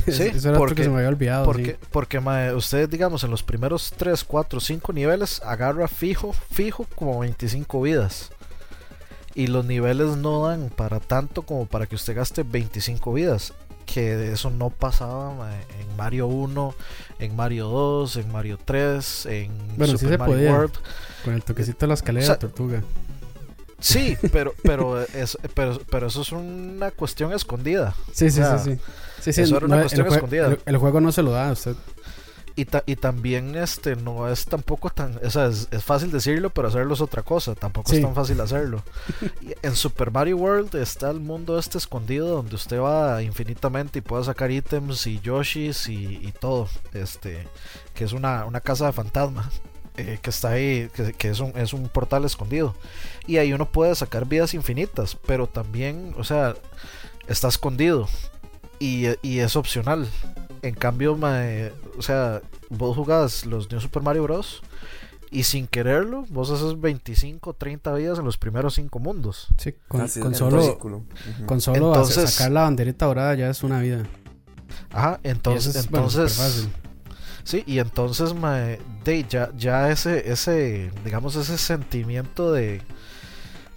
Sí, 0.08 0.24
Eso 0.36 0.50
era 0.50 0.58
porque- 0.58 0.76
que 0.76 0.84
se 0.86 0.90
me 0.90 0.98
había 0.98 1.10
olvidado. 1.10 1.46
Porque, 1.46 1.78
sí. 1.80 1.88
porque 1.92 2.20
mae, 2.20 2.54
usted, 2.56 2.90
digamos, 2.90 3.24
en 3.24 3.30
los 3.32 3.44
primeros 3.44 3.94
3, 3.96 4.24
4, 4.24 4.60
5 4.60 4.92
niveles 4.94 5.40
agarra 5.46 5.88
fijo, 5.88 6.34
fijo 6.52 6.88
como 6.96 7.20
25 7.20 7.82
vidas. 7.82 8.32
Y 9.36 9.48
los 9.48 9.66
niveles 9.66 10.18
no 10.18 10.48
dan 10.48 10.70
para 10.70 11.00
tanto 11.00 11.42
como 11.44 11.66
para 11.66 11.86
que 11.88 11.96
usted 11.96 12.16
gaste 12.16 12.44
25 12.44 13.14
vidas. 13.14 13.54
Que 13.86 14.16
de 14.16 14.32
eso 14.34 14.50
no 14.50 14.70
pasaba 14.70 15.52
en 15.80 15.96
Mario 15.98 16.28
1, 16.28 16.74
en 17.20 17.36
Mario 17.36 17.68
2, 17.68 18.16
en 18.18 18.32
Mario 18.32 18.58
3, 18.64 19.26
en 19.28 19.52
Bueno, 19.78 19.94
sí 19.94 20.00
Super 20.06 20.12
se 20.14 20.18
Mario 20.18 20.36
podía. 20.36 20.52
World. 20.54 20.74
Con 21.26 21.34
el 21.34 21.44
toquecito 21.44 21.80
de 21.82 21.88
la 21.88 21.94
escalera 21.96 22.24
o 22.24 22.28
sea, 22.28 22.40
tortuga. 22.40 22.82
Sí, 23.84 24.18
pero, 24.32 24.54
pero, 24.64 25.02
es, 25.02 25.38
pero, 25.54 25.80
pero 25.90 26.08
eso 26.08 26.22
es 26.22 26.32
una 26.32 26.92
cuestión 26.92 27.32
escescondida. 27.32 27.96
Sí, 28.14 28.32
sí, 28.32 28.40
o 28.40 28.44
sea, 28.46 28.58
sí, 28.58 28.76
sí. 28.76 28.80
Sí, 29.22 29.34
sí, 29.34 29.42
eso 29.42 29.58
era 29.58 29.66
una 29.66 29.82
cuestión 29.82 30.08
el, 30.08 30.14
escondida. 30.14 30.48
el- 30.48 30.60
el 30.66 30.78
juego 30.78 31.02
no 31.02 31.12
se 31.12 31.22
lo 31.22 31.32
da 31.32 31.50
a 31.50 31.52
usted. 31.52 31.76
Y, 32.56 32.68
y 32.86 32.96
también 32.98 33.56
este 33.56 33.96
no 33.96 34.30
es 34.30 34.46
tampoco 34.46 34.92
tan, 34.92 35.20
o 35.26 35.30
sea, 35.32 35.48
es, 35.48 35.68
fácil 35.84 36.12
decirlo, 36.12 36.52
pero 36.52 36.68
hacerlo 36.68 36.94
es 36.94 37.02
otra 37.02 37.24
cosa, 37.24 37.56
tampoco 37.56 37.92
es 37.92 38.00
tan 38.00 38.14
fácil 38.14 38.40
hacerlo. 38.42 38.84
en 39.64 39.76
Super 39.76 40.12
Mario 40.12 40.38
World 40.38 40.76
está 40.76 41.10
el 41.10 41.20
mundo 41.20 41.58
este 41.58 41.80
escondido 41.80 42.28
donde 42.28 42.54
usted 42.56 42.80
va 42.80 43.24
infinitamente 43.24 44.00
y 44.00 44.02
puede 44.04 44.24
sacar 44.24 44.52
ítems 44.52 45.08
y 45.08 45.20
Yoshis 45.20 45.90
y, 45.90 46.32
todo, 46.40 46.70
este, 46.94 47.48
que 47.96 48.04
es 48.04 48.14
una, 48.14 48.46
una 48.46 48.62
casa 48.62 48.86
de 48.86 48.94
fantasma. 48.94 49.50
Eh, 49.96 50.18
que 50.22 50.32
está 50.32 50.50
ahí, 50.50 50.90
que, 51.18 51.30
es, 51.30 51.40
un, 51.40 51.56
es 51.56 51.72
un 51.72 51.88
portal 51.88 52.26
escondido. 52.26 52.76
Y 53.28 53.38
ahí 53.38 53.54
uno 53.54 53.70
puede 53.72 53.94
sacar 53.94 54.26
vidas 54.26 54.56
infinitas, 54.56 55.16
pero 55.28 55.46
también, 55.46 56.16
o 56.18 56.24
sea, 56.24 56.56
está 57.28 57.48
escondido 57.48 58.08
y, 58.80 59.06
y 59.22 59.40
es 59.40 59.56
opcional. 59.56 60.08
En 60.64 60.74
cambio, 60.74 61.18
o 61.98 62.02
sea, 62.02 62.42
vos 62.70 62.96
jugás 62.96 63.46
los 63.46 63.70
New 63.70 63.80
Super 63.80 64.02
Mario 64.02 64.24
Bros. 64.24 64.64
Y 65.30 65.44
sin 65.44 65.66
quererlo, 65.66 66.26
vos 66.30 66.52
haces 66.52 66.80
25, 66.80 67.54
30 67.54 67.94
vidas 67.96 68.20
en 68.20 68.26
los 68.26 68.38
primeros 68.38 68.76
5 68.76 69.00
mundos. 69.00 69.48
Sí, 69.58 69.74
con, 69.88 70.08
solo, 70.08 70.78
con 71.48 71.60
solo 71.60 72.06
sacar 72.06 72.52
la 72.52 72.62
banderita 72.62 73.08
dorada 73.08 73.34
ya 73.34 73.50
es 73.50 73.64
una 73.64 73.82
vida. 73.82 74.06
Ajá, 74.92 75.20
entonces, 75.24 75.76
entonces 75.76 76.68
Sí, 77.44 77.64
y 77.68 77.80
entonces 77.80 78.34
de, 79.04 79.26
ya, 79.30 79.52
ya 79.58 79.92
ese, 79.92 80.32
ese, 80.32 80.92
digamos, 81.04 81.36
ese 81.36 81.58
sentimiento 81.58 82.54
de, 82.54 82.82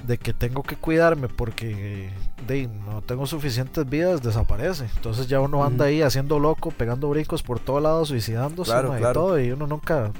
de 0.07 0.19
que 0.19 0.33
tengo 0.33 0.63
que 0.63 0.77
cuidarme 0.77 1.29
porque 1.29 2.11
de, 2.47 2.69
no 2.69 3.03
tengo 3.03 3.27
suficientes 3.27 3.89
vidas 3.89 4.23
desaparece. 4.23 4.87
Entonces 4.95 5.27
ya 5.27 5.41
uno 5.41 5.65
anda 5.65 5.87
ahí 5.87 6.03
haciendo 6.03 6.39
loco, 6.39 6.71
pegando 6.71 7.09
brincos 7.09 7.43
por 7.43 7.59
todos 7.59 7.83
lados, 7.83 8.09
suicidándose 8.09 8.73
y 8.73 9.13
todo, 9.13 9.41
y 9.41 9.51
uno 9.51 9.67
nunca, 9.67 10.13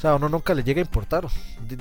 o 0.00 0.02
sea, 0.02 0.14
uno 0.14 0.30
nunca 0.30 0.54
le 0.54 0.64
llega 0.64 0.80
a 0.80 0.84
importar. 0.84 1.26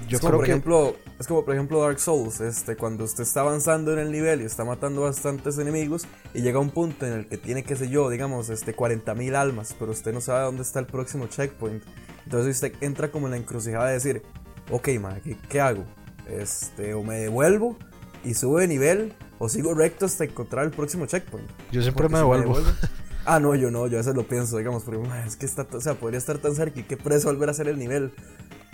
Yo 0.09 0.17
es 0.17 0.19
como 0.19 0.35
por 0.35 0.43
ejemplo, 0.43 0.97
es 1.17 1.25
como 1.25 1.45
por 1.45 1.53
ejemplo 1.53 1.81
Dark 1.81 2.01
Souls, 2.01 2.41
este, 2.41 2.75
cuando 2.75 3.05
usted 3.05 3.23
está 3.23 3.39
avanzando 3.39 3.93
en 3.93 3.99
el 3.99 4.11
nivel 4.11 4.41
y 4.41 4.43
está 4.43 4.65
matando 4.65 5.03
bastantes 5.03 5.57
enemigos 5.57 6.05
y 6.33 6.41
llega 6.41 6.59
un 6.59 6.69
punto 6.69 7.05
en 7.05 7.13
el 7.13 7.27
que 7.27 7.37
tiene, 7.37 7.63
qué 7.63 7.77
sé 7.77 7.87
yo, 7.87 8.09
digamos, 8.09 8.49
este, 8.49 8.75
40.000 8.75 9.35
almas, 9.35 9.73
pero 9.79 9.91
usted 9.91 10.13
no 10.13 10.19
sabe 10.19 10.43
dónde 10.43 10.63
está 10.63 10.81
el 10.81 10.85
próximo 10.85 11.27
checkpoint. 11.27 11.81
Entonces 12.25 12.55
usted 12.55 12.73
entra 12.81 13.09
como 13.09 13.27
en 13.27 13.31
la 13.31 13.37
encrucijada 13.37 13.87
de 13.87 13.93
decir, 13.93 14.21
ok, 14.69 14.89
man, 14.99 15.21
¿qué, 15.47 15.61
hago? 15.61 15.85
Este, 16.27 16.93
o 16.95 17.03
me 17.03 17.19
devuelvo 17.19 17.77
y 18.25 18.33
subo 18.33 18.57
de 18.57 18.67
nivel 18.67 19.13
o 19.37 19.47
sigo 19.47 19.73
recto 19.73 20.05
hasta 20.05 20.25
encontrar 20.25 20.65
el 20.65 20.71
próximo 20.71 21.05
checkpoint. 21.05 21.49
Yo 21.71 21.81
siempre 21.81 22.09
me 22.09 22.17
devuelvo. 22.17 22.57
ah, 23.25 23.39
no, 23.39 23.55
yo 23.55 23.71
no, 23.71 23.87
yo 23.87 23.97
a 23.97 23.99
veces 23.99 24.15
lo 24.15 24.23
pienso, 24.23 24.57
digamos, 24.57 24.83
porque 24.83 25.01
es 25.25 25.35
que 25.35 25.45
está, 25.45 25.67
o 25.71 25.81
sea, 25.81 25.95
podría 25.95 26.17
estar 26.17 26.37
tan 26.37 26.55
cerca 26.55 26.79
y 26.79 26.83
qué 26.83 26.97
preso 26.97 27.27
volver 27.27 27.49
a 27.49 27.51
hacer 27.51 27.67
el 27.67 27.77
nivel. 27.77 28.13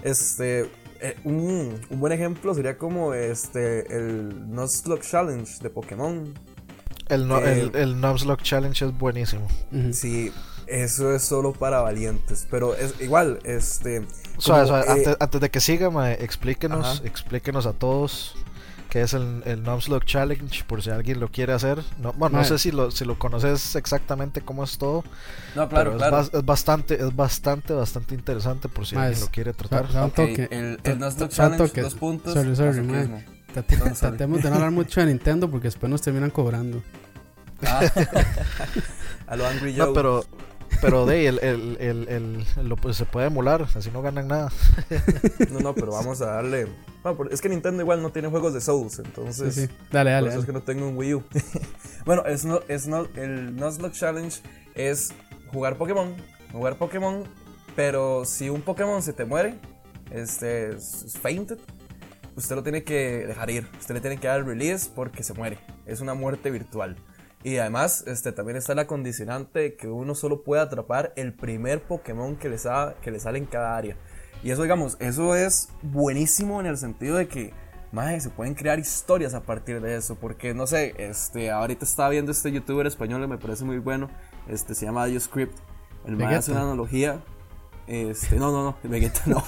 Este, 0.03 0.69
eh, 1.01 1.17
un, 1.23 1.79
un, 1.89 1.99
buen 1.99 2.13
ejemplo 2.13 2.53
sería 2.53 2.77
como 2.77 3.13
este, 3.13 3.95
el 3.95 4.51
Nuzlocke 4.51 5.03
Challenge 5.03 5.59
de 5.61 5.69
Pokémon. 5.69 6.33
El, 7.09 7.27
no, 7.27 7.39
el, 7.39 7.75
el 7.75 7.99
Nuzlocke 7.99 8.43
Challenge 8.43 8.85
es 8.85 8.97
buenísimo. 8.97 9.47
Sí, 9.91 10.31
eso 10.67 11.13
es 11.13 11.23
solo 11.23 11.53
para 11.53 11.81
valientes, 11.81 12.47
pero 12.49 12.75
es 12.75 12.99
igual, 13.01 13.39
este... 13.43 13.97
Eh, 13.97 15.15
antes, 15.19 15.41
de 15.41 15.49
que 15.49 15.61
siga, 15.61 16.13
explíquenos, 16.13 17.01
explíquenos 17.05 17.65
a 17.65 17.73
todos 17.73 18.35
qué 18.95 19.01
es 19.01 19.13
el, 19.13 19.43
el 19.43 19.61
Nuzlocke 19.61 20.05
Challenge, 20.05 20.63
por 20.63 20.81
si 20.81 20.89
alguien 20.89 21.19
lo 21.19 21.27
quiere 21.27 21.51
hacer. 21.51 21.83
No, 21.99 22.13
bueno, 22.13 22.37
no 22.37 22.45
sé 22.45 22.57
si 22.57 22.71
lo, 22.71 22.91
si 22.91 23.03
lo 23.03 23.19
conoces 23.19 23.75
exactamente 23.75 24.39
cómo 24.39 24.63
es 24.63 24.77
todo. 24.77 25.03
No, 25.53 25.67
claro, 25.67 25.97
claro. 25.97 26.21
Es, 26.21 26.45
bastante, 26.45 26.93
es 26.93 27.13
bastante, 27.13 27.73
bastante 27.73 28.15
interesante 28.15 28.69
por 28.69 28.85
si 28.85 28.95
alguien 28.95 29.19
lo 29.19 29.27
quiere 29.27 29.51
tratar. 29.51 29.89
el, 30.17 30.79
el 30.81 30.97
Nuzlocke 30.97 31.33
Challenge, 31.33 31.81
dos 31.81 31.95
puntos. 31.95 32.33
Sorry, 32.35 32.55
sorry, 32.55 32.87
Tratemos 33.99 34.41
de 34.41 34.49
no 34.49 34.55
hablar 34.55 34.71
mucho 34.71 35.01
de 35.01 35.07
Nintendo 35.07 35.51
porque 35.51 35.67
después 35.67 35.89
nos 35.89 36.01
terminan 36.01 36.29
cobrando. 36.29 36.81
Ah. 37.67 37.81
a 39.27 39.35
lo 39.35 39.45
Angry 39.45 39.75
Joe. 39.75 39.87
No, 39.87 39.93
pero 39.93 40.25
pero 40.81 41.05
de 41.05 41.27
el, 41.27 41.39
el, 41.39 41.77
el, 41.79 42.07
el 42.10 42.69
lo, 42.69 42.75
pues, 42.75 42.98
se 42.98 43.05
puede 43.05 43.27
emular, 43.27 43.67
así 43.75 43.89
no 43.91 44.01
ganan 44.01 44.27
nada. 44.27 44.51
no, 45.51 45.60
no, 45.60 45.75
pero 45.75 45.91
vamos 45.91 46.22
a 46.22 46.27
darle. 46.27 46.67
Bueno, 47.03 47.31
es 47.31 47.41
que 47.41 47.50
Nintendo 47.50 47.81
igual 47.81 48.01
no 48.01 48.12
tiene 48.12 48.29
juegos 48.29 48.53
de 48.53 48.62
Souls, 48.62 49.00
entonces. 49.00 49.55
Sí, 49.55 49.69
Dale, 49.91 50.12
dale. 50.12 50.27
Por 50.27 50.31
eso 50.31 50.39
es 50.39 50.45
que 50.45 50.53
no 50.53 50.62
tengo 50.62 50.88
un 50.88 50.98
Wii 50.98 51.13
U. 51.15 51.24
bueno, 52.05 52.25
es 52.25 52.45
no, 52.45 52.62
es 52.67 52.88
no, 52.88 53.07
el 53.15 53.55
Nuzlocke 53.55 53.95
Challenge 53.95 54.36
es 54.74 55.13
jugar 55.48 55.77
Pokémon. 55.77 56.15
Jugar 56.51 56.77
Pokémon, 56.77 57.24
pero 57.75 58.25
si 58.25 58.50
un 58.50 58.62
Pokémon 58.62 59.01
se 59.01 59.13
te 59.13 59.25
muere, 59.25 59.55
este 60.12 60.75
es 60.75 61.17
fainted, 61.22 61.60
usted 62.36 62.55
lo 62.55 62.63
tiene 62.63 62.84
que 62.84 63.25
dejar 63.27 63.50
ir. 63.50 63.67
Usted 63.79 63.95
le 63.95 64.01
tiene 64.01 64.17
que 64.17 64.27
dar 64.27 64.45
release 64.45 64.89
porque 64.93 65.24
se 65.24 65.34
muere. 65.34 65.60
Es 65.86 66.01
una 66.01 66.13
muerte 66.13 66.50
virtual. 66.51 66.95
Y 67.45 67.59
además, 67.59 68.03
este, 68.07 68.31
también 68.31 68.57
está 68.57 68.73
la 68.73 68.87
condicionante 68.87 69.59
de 69.59 69.75
que 69.75 69.87
uno 69.87 70.15
solo 70.15 70.41
puede 70.41 70.63
atrapar 70.63 71.13
el 71.15 71.31
primer 71.31 71.83
Pokémon 71.83 72.37
que 72.37 72.49
le, 72.49 72.57
que 73.03 73.11
le 73.11 73.19
sale 73.19 73.37
en 73.37 73.45
cada 73.45 73.77
área. 73.77 73.95
Y 74.43 74.49
eso, 74.49 74.63
digamos, 74.63 74.97
eso 74.99 75.35
es 75.35 75.69
buenísimo 75.83 76.59
en 76.59 76.65
el 76.65 76.75
sentido 76.75 77.17
de 77.17 77.27
que, 77.27 77.53
más 77.91 78.23
se 78.23 78.31
pueden 78.31 78.55
crear 78.55 78.79
historias 78.79 79.35
a 79.35 79.43
partir 79.43 79.79
de 79.79 79.95
eso. 79.95 80.15
Porque, 80.15 80.55
no 80.55 80.65
sé, 80.65 80.95
este, 80.97 81.51
ahorita 81.51 81.85
estaba 81.85 82.09
viendo 82.09 82.31
este 82.31 82.51
youtuber 82.51 82.87
español 82.87 83.21
que 83.21 83.27
me 83.27 83.37
parece 83.37 83.63
muy 83.63 83.77
bueno. 83.77 84.09
Este, 84.47 84.73
se 84.73 84.87
llama 84.87 85.05
Script 85.19 85.55
El 86.07 86.17
más 86.17 86.33
hace 86.33 86.51
una 86.51 86.63
analogía. 86.63 87.23
Este, 87.85 88.37
no, 88.37 88.51
no, 88.51 88.63
no, 88.63 88.89
Vegeta 88.89 89.21
no. 89.27 89.43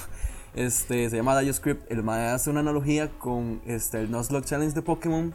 Este, 0.54 1.10
se 1.10 1.16
llama 1.16 1.40
Script 1.52 1.90
El 1.90 2.04
más 2.04 2.20
hace 2.32 2.50
una 2.50 2.60
analogía 2.60 3.10
con 3.18 3.60
este, 3.66 3.98
el 3.98 4.12
Nuzlocke 4.12 4.46
Challenge 4.46 4.72
de 4.72 4.82
Pokémon 4.82 5.34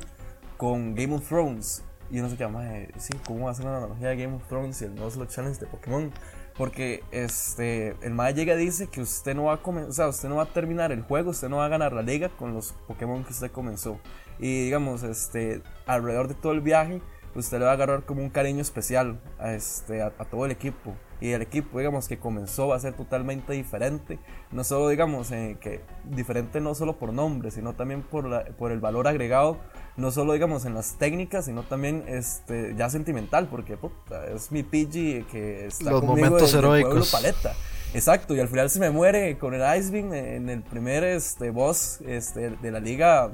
con 0.55 0.96
Game 0.96 1.13
of 1.13 1.27
Thrones. 1.27 1.84
Y 2.12 2.19
uno 2.19 2.29
se 2.29 2.38
llama, 2.38 2.63
sí, 2.98 3.13
¿cómo 3.25 3.53
ser 3.53 3.65
una 3.65 3.77
analogía 3.77 4.10
de 4.10 4.17
Game 4.17 4.36
of 4.36 4.48
Thrones 4.48 4.81
y 4.81 4.86
el 4.86 4.95
Nuzlocke 4.95 5.31
Challenge 5.31 5.60
de 5.60 5.65
Pokémon? 5.65 6.12
Porque 6.55 7.03
este, 7.12 7.95
el 8.01 8.13
Mae 8.13 8.33
llega 8.33 8.55
dice 8.55 8.88
que 8.88 9.01
usted 9.01 9.36
no 9.36 9.45
va 9.45 9.53
a 9.53 9.91
sea, 9.91 10.07
usted 10.07 10.29
no 10.29 10.36
va 10.36 10.43
a 10.43 10.53
terminar 10.53 10.91
el 10.91 11.01
juego, 11.01 11.31
usted 11.31 11.50
no 11.50 11.57
va 11.57 11.65
a 11.65 11.69
ganar 11.69 11.93
la 11.93 12.03
liga 12.03 12.29
con 12.29 12.53
los 12.53 12.74
Pokémon 12.88 13.24
que 13.24 13.31
usted 13.31 13.51
comenzó. 13.51 14.00
Y 14.38 14.65
digamos, 14.65 15.01
este, 15.03 15.63
alrededor 15.88 16.27
de 16.27 16.36
todo 16.36 16.51
el 16.51 16.62
viaje, 16.62 17.01
usted 17.36 17.60
le 17.60 17.66
va 17.66 17.72
a 17.72 17.74
agarrar 17.74 18.04
como 18.04 18.22
un 18.22 18.30
cariño 18.30 18.62
especial 18.62 19.20
a, 19.40 19.54
este, 19.54 20.02
a 20.02 20.12
todo 20.12 20.46
el 20.46 20.52
equipo 20.52 20.94
y 21.24 21.32
el 21.32 21.42
equipo, 21.42 21.78
digamos, 21.78 22.10
que 22.10 22.20
comenzó 22.20 22.74
a 22.74 22.80
ser 22.82 22.96
totalmente 22.96 23.54
diferente. 23.54 24.20
No 24.52 24.66
solo, 24.66 24.90
digamos, 24.90 25.32
eh, 25.32 25.56
que 25.62 25.80
diferente 26.04 26.60
no 26.60 26.75
solo 26.75 26.98
por 26.98 27.13
nombre, 27.13 27.50
sino 27.50 27.75
también 27.75 28.02
por, 28.02 28.25
la, 28.25 28.44
por 28.44 28.74
el 28.74 28.82
valor 28.82 29.08
agregado, 29.08 29.58
no 29.96 30.12
solo, 30.12 30.34
digamos, 30.34 30.66
en 30.66 30.74
las 30.74 30.98
técnicas, 30.98 31.46
sino 31.46 31.63
también 31.63 32.04
este, 32.08 32.75
ya 32.75 32.90
sentimental, 32.90 33.48
porque 33.48 33.78
puta, 33.78 34.28
es 34.28 34.52
mi 34.52 34.63
Pidgey 34.63 35.24
que 35.24 35.68
está 35.68 35.92
Los 35.92 36.02
conmigo 36.02 36.28
momentos 36.28 36.54
heroicos. 36.54 37.10
paleta. 37.10 37.54
Exacto, 37.94 38.36
y 38.36 38.42
al 38.42 38.50
final 38.50 38.70
se 38.70 38.82
me 38.82 38.90
muere 38.90 39.38
con 39.38 39.54
el 39.54 39.80
Ice 39.80 39.92
Beam 39.92 40.13
en 40.13 40.50
el 40.50 40.62
primer 40.62 41.06
este, 41.06 41.52
boss 41.52 42.02
este, 42.06 42.50
de 42.50 42.72
la 42.72 42.82
liga 42.82 43.32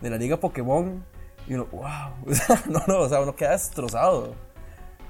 de 0.00 0.10
la 0.10 0.16
liga 0.16 0.38
Pokémon. 0.38 1.04
Y 1.48 1.54
uno, 1.54 1.66
wow, 1.72 2.12
no, 2.68 2.82
no, 2.86 3.00
o 3.00 3.08
sea, 3.08 3.20
uno 3.20 3.34
queda 3.34 3.52
destrozado. 3.52 4.34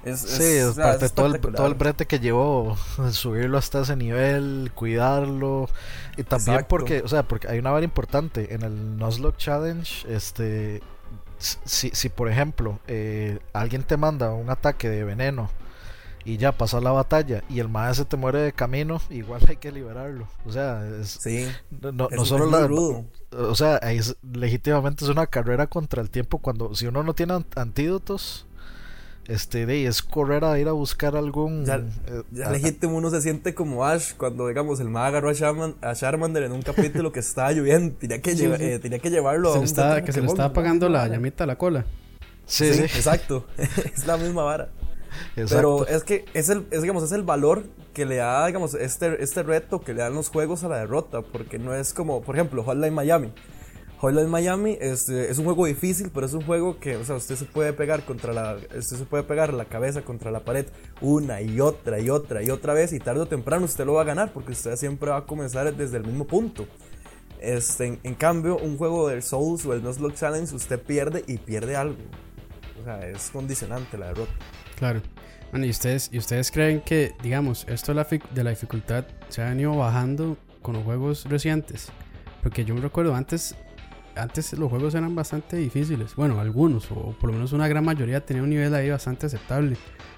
Es, 0.03 0.21
sí, 0.21 0.43
es, 0.43 0.75
parte 0.75 1.09
todo, 1.09 1.25
el, 1.25 1.41
todo 1.41 1.67
el 1.67 1.73
brete 1.73 2.05
que 2.05 2.19
llevó 2.19 2.77
subirlo 3.11 3.57
hasta 3.57 3.81
ese 3.81 3.97
nivel, 3.97 4.71
cuidarlo. 4.73 5.67
Y 6.15 6.23
también 6.23 6.65
porque, 6.69 7.01
o 7.01 7.07
sea, 7.09 7.23
porque 7.23 7.49
hay 7.49 7.59
una 7.59 7.71
vara 7.71 7.83
importante 7.83 8.53
en 8.53 8.63
el 8.63 8.97
Nuzlocke 8.97 9.37
Challenge, 9.37 10.05
este 10.09 10.81
si, 11.39 11.89
si 11.91 12.09
por 12.09 12.29
ejemplo 12.29 12.79
eh, 12.87 13.39
alguien 13.53 13.83
te 13.83 13.95
manda 13.95 14.33
un 14.33 14.49
ataque 14.49 14.89
de 14.89 15.05
veneno 15.05 15.49
y 16.25 16.37
ya 16.37 16.51
pasa 16.51 16.81
la 16.81 16.91
batalla 16.91 17.43
y 17.49 17.59
el 17.59 17.69
maestro 17.69 18.05
te 18.05 18.17
muere 18.17 18.39
de 18.39 18.53
camino, 18.53 19.01
igual 19.09 19.41
hay 19.47 19.57
que 19.57 19.71
liberarlo. 19.71 20.27
O 20.45 20.51
sea, 20.51 20.85
es, 20.99 21.19
no, 21.81 22.07
no 22.09 22.25
solo 22.25 22.45
la. 22.45 22.67
O 23.31 23.55
sea, 23.55 23.79
legítimamente 24.33 25.05
es 25.05 25.09
una 25.09 25.27
carrera 25.27 25.67
contra 25.67 26.01
el 26.01 26.09
tiempo 26.09 26.39
cuando 26.39 26.73
si 26.75 26.87
uno 26.87 27.03
no 27.03 27.13
tiene 27.13 27.45
antídotos 27.55 28.47
este 29.27 29.67
de 29.67 29.85
es 29.85 30.01
correr 30.01 30.43
a 30.43 30.57
ir 30.57 30.67
a 30.67 30.71
buscar 30.71 31.15
algún 31.15 31.63
ya, 31.63 31.75
eh, 32.07 32.23
legítimo 32.51 32.97
uno 32.97 33.11
se 33.11 33.21
siente 33.21 33.53
como 33.53 33.85
Ash 33.85 34.13
cuando 34.17 34.47
digamos 34.47 34.79
el 34.79 34.89
mago 34.89 35.05
agarró 35.05 35.29
a, 35.29 35.35
Charman, 35.35 35.75
a 35.81 35.93
Charmander 35.93 36.43
en 36.43 36.51
un 36.51 36.63
capítulo 36.63 37.11
que 37.11 37.19
estaba 37.19 37.51
lloviendo 37.51 37.95
tenía 37.95 38.23
que, 38.23 38.31
eh, 38.31 38.79
tenía 38.79 38.97
que 38.97 39.11
llevarlo 39.11 39.53
se 39.53 39.81
a 39.81 40.01
que 40.01 40.11
se 40.11 40.21
le 40.21 40.27
estaba 40.27 40.49
apagando 40.49 40.89
la 40.89 41.07
llamita 41.07 41.43
a 41.43 41.47
la 41.47 41.57
cola. 41.57 41.85
Sí, 42.47 42.73
sí, 42.73 42.81
exacto. 42.81 43.45
Es 43.93 44.07
la 44.07 44.17
misma 44.17 44.41
vara 44.41 44.69
pero 45.49 45.87
es 45.87 46.03
que 46.03 46.25
es 46.33 46.49
el 46.49 46.67
es, 46.71 46.81
digamos 46.81 47.03
es 47.03 47.11
el 47.11 47.23
valor 47.23 47.63
que 47.93 48.05
le 48.05 48.17
da 48.17 48.45
digamos 48.47 48.73
este 48.73 49.23
este 49.23 49.43
reto 49.43 49.81
que 49.81 49.93
le 49.93 50.01
dan 50.01 50.13
los 50.13 50.29
juegos 50.29 50.63
a 50.63 50.69
la 50.69 50.77
derrota 50.77 51.21
porque 51.21 51.59
no 51.59 51.73
es 51.73 51.93
como 51.93 52.21
por 52.21 52.35
ejemplo 52.35 52.63
Hotline 52.63 52.93
Miami 52.93 53.33
Hotline 53.99 54.29
Miami 54.29 54.77
este, 54.79 55.29
es 55.29 55.39
un 55.39 55.45
juego 55.45 55.65
difícil, 55.65 56.09
pero 56.13 56.25
es 56.25 56.33
un 56.33 56.43
juego 56.43 56.79
que, 56.79 56.95
o 56.95 57.03
sea, 57.03 57.15
usted 57.15 57.35
se 57.35 57.43
puede 57.43 57.73
pegar 57.73 58.05
contra 58.05 58.31
la, 58.31 58.55
usted 58.55 58.95
se 58.95 59.03
puede 59.03 59.23
pegar 59.23 59.53
la 59.53 59.65
cabeza 59.65 60.03
contra 60.03 60.31
la 60.31 60.39
pared 60.39 60.67
una 61.01 61.41
y 61.41 61.59
otra 61.59 61.99
y 61.99 62.09
otra 62.09 62.41
y 62.41 62.49
otra 62.49 62.73
vez 62.73 62.93
y 62.93 62.99
tarde 62.99 63.19
o 63.19 63.25
temprano 63.25 63.65
usted 63.65 63.85
lo 63.85 63.95
va 63.95 64.03
a 64.03 64.05
ganar 64.05 64.31
porque 64.31 64.53
usted 64.53 64.77
siempre 64.77 65.09
va 65.09 65.17
a 65.17 65.25
comenzar 65.25 65.75
desde 65.75 65.97
el 65.97 66.05
mismo 66.05 66.25
punto. 66.25 66.65
Este, 67.41 67.99
en, 68.01 68.15
cambio, 68.15 68.57
un 68.57 68.77
juego 68.77 69.09
del 69.09 69.21
Souls 69.21 69.65
o 69.65 69.73
el 69.73 69.83
Nuzlocke 69.83 70.15
Challenge 70.15 70.53
usted 70.55 70.81
pierde 70.81 71.23
y 71.27 71.37
pierde 71.37 71.75
algo. 71.75 71.97
O 72.79 72.83
sea, 72.85 72.99
es 73.09 73.29
condicionante 73.31 73.97
la 73.97 74.07
derrota. 74.07 74.31
Claro. 74.79 75.01
Bueno, 75.51 75.65
¿y 75.65 75.71
ustedes, 75.71 76.09
¿y 76.13 76.17
ustedes 76.17 76.51
creen 76.51 76.79
que, 76.79 77.13
digamos, 77.21 77.65
esto 77.67 77.93
de 77.93 78.43
la, 78.43 78.49
dificultad 78.49 79.05
se 79.27 79.41
ha 79.41 79.49
venido 79.49 79.75
bajando 79.75 80.37
con 80.61 80.75
los 80.75 80.83
juegos 80.83 81.25
recientes? 81.25 81.91
Porque 82.41 82.63
yo 82.63 82.75
me 82.75 82.81
recuerdo 82.81 83.13
antes, 83.13 83.55
antes 84.15 84.53
los 84.53 84.69
juegos 84.69 84.95
eran 84.95 85.13
bastante 85.15 85.57
difíciles. 85.57 86.15
Bueno, 86.15 86.39
algunos, 86.39 86.89
o 86.91 87.13
por 87.19 87.29
lo 87.29 87.33
menos 87.33 87.51
una 87.51 87.67
gran 87.67 87.83
mayoría 87.83 88.25
tenía 88.25 88.41
un 88.41 88.49
nivel 88.49 88.73
ahí 88.73 88.89
bastante 88.89 89.25
aceptable. 89.25 89.75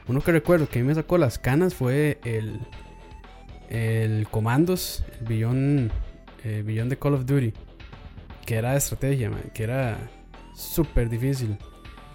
Uno 0.08 0.22
que 0.22 0.32
recuerdo 0.32 0.70
que 0.70 0.80
a 0.80 0.82
mí 0.84 0.88
me 0.88 0.96
sacó 0.96 1.18
las 1.18 1.40
canas 1.40 1.74
fue 1.74 2.20
el, 2.24 2.60
el 3.70 4.28
Comandos, 4.30 5.04
el 5.22 5.28
billón, 5.28 5.92
eh, 6.44 6.62
billón 6.64 6.90
de 6.90 7.00
Call 7.00 7.16
of 7.16 7.26
Duty, 7.26 7.52
que 8.46 8.56
era 8.56 8.74
de 8.74 8.78
estrategia, 8.78 9.32
que 9.56 9.64
era 9.64 9.98
súper 10.54 11.10
difícil. 11.10 11.58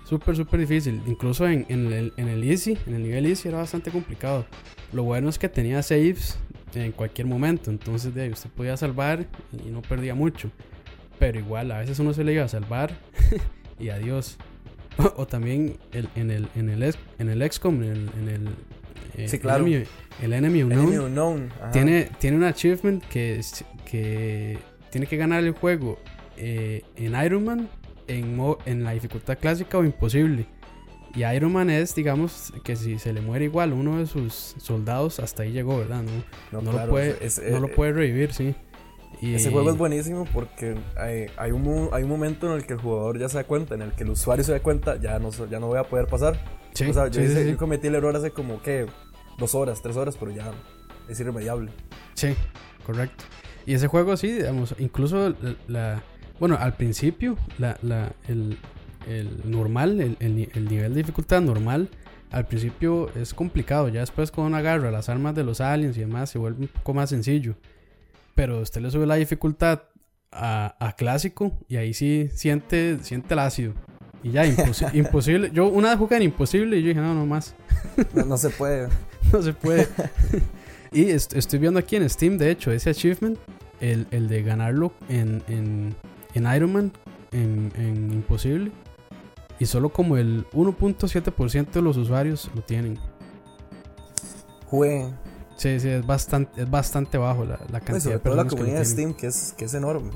Súper, 0.08 0.36
súper 0.36 0.60
difícil. 0.60 1.02
Incluso 1.06 1.48
en, 1.48 1.66
el, 1.68 2.12
en 2.16 2.28
el 2.28 2.44
Easy, 2.44 2.78
en 2.86 2.94
el 2.94 3.02
nivel 3.02 3.26
Easy 3.26 3.48
era 3.48 3.58
bastante 3.58 3.90
complicado. 3.90 4.46
Lo 4.92 5.02
bueno 5.02 5.28
es 5.28 5.38
que 5.38 5.48
tenía 5.48 5.82
saves 5.82 6.38
en 6.74 6.92
cualquier 6.92 7.26
momento. 7.26 7.70
Entonces 7.72 8.14
de 8.14 8.22
ahí 8.22 8.30
usted 8.30 8.48
podía 8.50 8.76
salvar 8.76 9.26
y 9.52 9.70
no 9.70 9.82
perdía 9.82 10.14
mucho. 10.14 10.50
Pero 11.18 11.40
igual, 11.40 11.72
a 11.72 11.78
veces 11.78 11.98
uno 11.98 12.12
se 12.14 12.22
le 12.22 12.34
iba 12.34 12.44
a 12.44 12.48
salvar 12.48 12.96
y 13.80 13.88
adiós. 13.88 14.38
O, 15.16 15.26
también 15.26 15.76
el, 15.92 16.08
en, 16.14 16.30
el, 16.30 16.48
en, 16.54 16.70
el, 16.70 16.94
en 17.18 17.28
el 17.28 17.52
XCOM, 17.52 17.82
en 17.82 17.90
el, 17.90 18.10
en 18.18 18.28
el, 18.30 18.48
eh, 19.14 19.28
sí, 19.28 19.38
claro. 19.38 19.66
enemy, 19.66 19.84
el 20.22 20.32
Enemy 20.32 20.62
Unknown, 20.62 20.80
enemy 20.80 20.96
unknown 21.04 21.52
tiene, 21.70 22.08
tiene 22.18 22.38
un 22.38 22.44
achievement 22.44 23.04
que, 23.04 23.42
que 23.84 24.58
tiene 24.90 25.06
que 25.06 25.18
ganar 25.18 25.44
el 25.44 25.50
juego 25.50 25.98
eh, 26.38 26.82
en 26.96 27.14
Iron 27.22 27.44
Man 27.44 27.68
en, 28.08 28.40
en 28.66 28.84
la 28.84 28.92
dificultad 28.92 29.38
clásica 29.38 29.78
o 29.78 29.84
imposible. 29.84 30.46
Y 31.14 31.24
Iron 31.24 31.52
Man 31.52 31.70
es, 31.70 31.94
digamos, 31.94 32.52
que 32.62 32.76
si 32.76 32.98
se 32.98 33.12
le 33.14 33.22
muere 33.22 33.46
igual 33.46 33.72
uno 33.72 33.98
de 33.98 34.06
sus 34.06 34.54
soldados, 34.58 35.18
hasta 35.18 35.44
ahí 35.44 35.52
llegó, 35.52 35.78
¿verdad? 35.78 36.02
No, 36.52 36.60
no, 36.60 36.72
lo, 36.72 36.88
puede, 36.88 37.16
no 37.50 37.60
lo 37.60 37.68
eh, 37.68 37.72
puede 37.74 37.92
revivir, 37.92 38.34
sí. 38.34 38.54
Y... 39.22 39.34
Ese 39.34 39.50
juego 39.50 39.70
es 39.70 39.78
buenísimo 39.78 40.26
porque 40.30 40.76
hay, 40.94 41.26
hay, 41.38 41.52
un, 41.52 41.88
hay 41.92 42.02
un 42.02 42.10
momento 42.10 42.48
en 42.48 42.58
el 42.58 42.66
que 42.66 42.74
el 42.74 42.80
jugador 42.80 43.18
ya 43.18 43.30
se 43.30 43.38
da 43.38 43.44
cuenta, 43.44 43.74
en 43.74 43.80
el 43.80 43.92
que 43.92 44.02
el 44.02 44.10
usuario 44.10 44.44
se 44.44 44.52
da 44.52 44.60
cuenta, 44.60 45.00
ya 45.00 45.18
no, 45.18 45.30
ya 45.30 45.58
no 45.58 45.68
voy 45.68 45.78
a 45.78 45.84
poder 45.84 46.06
pasar. 46.06 46.38
Sí, 46.74 46.84
o 46.84 46.92
sea, 46.92 47.08
yo, 47.08 47.22
yo, 47.22 47.56
cometí 47.56 47.86
el 47.86 47.94
error 47.94 48.14
hace 48.14 48.30
como 48.30 48.60
que 48.60 48.84
dos 49.38 49.54
horas, 49.54 49.80
tres 49.80 49.96
horas, 49.96 50.18
pero 50.20 50.32
ya 50.32 50.52
es 51.08 51.18
irremediable. 51.18 51.72
Sí, 52.12 52.34
correcto. 52.84 53.24
Y 53.64 53.72
ese 53.72 53.86
juego 53.88 54.18
sí, 54.18 54.32
digamos, 54.32 54.74
incluso 54.78 55.34
la 55.66 56.02
bueno, 56.38 56.56
al 56.58 56.74
principio, 56.74 57.36
la, 57.58 57.78
la, 57.82 58.12
el, 58.28 58.58
el 59.08 59.50
normal, 59.50 60.00
el, 60.00 60.16
el, 60.20 60.68
nivel 60.68 60.94
de 60.94 61.00
dificultad 61.00 61.40
normal, 61.40 61.88
al 62.30 62.46
principio 62.46 63.10
es 63.14 63.34
complicado. 63.34 63.88
Ya 63.88 64.00
después, 64.00 64.30
con 64.30 64.44
una 64.44 64.58
agarra 64.58 64.90
las 64.90 65.08
armas 65.08 65.34
de 65.34 65.44
los 65.44 65.60
aliens 65.60 65.96
y 65.96 66.00
demás, 66.00 66.30
se 66.30 66.38
vuelve 66.38 66.62
un 66.62 66.68
poco 66.68 66.94
más 66.94 67.10
sencillo. 67.10 67.54
Pero 68.34 68.60
usted 68.60 68.80
le 68.80 68.90
sube 68.90 69.06
la 69.06 69.14
dificultad 69.14 69.82
a, 70.30 70.76
a 70.78 70.92
clásico 70.96 71.52
y 71.68 71.76
ahí 71.76 71.94
sí 71.94 72.28
siente, 72.34 72.98
siente 73.02 73.34
el 73.34 73.40
ácido. 73.40 73.72
Y 74.22 74.32
ya, 74.32 74.44
imposible. 74.92 75.50
Yo 75.52 75.68
una 75.68 75.90
vez 75.90 75.98
jugué 75.98 76.16
en 76.16 76.22
imposible 76.22 76.78
y 76.78 76.82
yo 76.82 76.88
dije, 76.88 77.00
no, 77.00 77.14
no 77.14 77.26
más. 77.26 77.54
No, 78.14 78.36
se 78.36 78.50
puede. 78.50 78.88
no 79.32 79.42
se 79.42 79.52
puede. 79.52 79.88
y 80.92 81.10
estoy 81.10 81.58
viendo 81.58 81.78
aquí 81.78 81.96
en 81.96 82.08
Steam, 82.10 82.36
de 82.36 82.50
hecho, 82.50 82.72
ese 82.72 82.90
achievement, 82.90 83.38
el, 83.80 84.06
el 84.10 84.28
de 84.28 84.42
ganarlo 84.42 84.92
en, 85.08 85.42
en, 85.48 85.94
en 86.36 86.54
Iron 86.54 86.72
Man, 86.72 86.92
en, 87.32 88.12
Imposible. 88.12 88.70
Y 89.58 89.66
solo 89.66 89.88
como 89.88 90.18
el 90.18 90.46
1.7% 90.50 91.70
de 91.70 91.82
los 91.82 91.96
usuarios 91.96 92.50
lo 92.54 92.62
tienen. 92.62 92.98
Jue. 94.66 95.10
Sí, 95.56 95.80
sí, 95.80 95.88
es 95.88 96.06
bastante, 96.06 96.62
es 96.62 96.70
bastante 96.70 97.16
bajo 97.16 97.46
la, 97.46 97.58
la 97.70 97.80
cantidad 97.80 98.14
de 98.14 98.18
personas. 98.18 98.44
la 98.44 98.50
comunidad 98.50 98.78
de 98.80 98.84
Steam, 98.84 99.14
que 99.14 99.28
es, 99.28 99.54
que 99.56 99.64
es 99.64 99.72
enorme. 99.72 100.10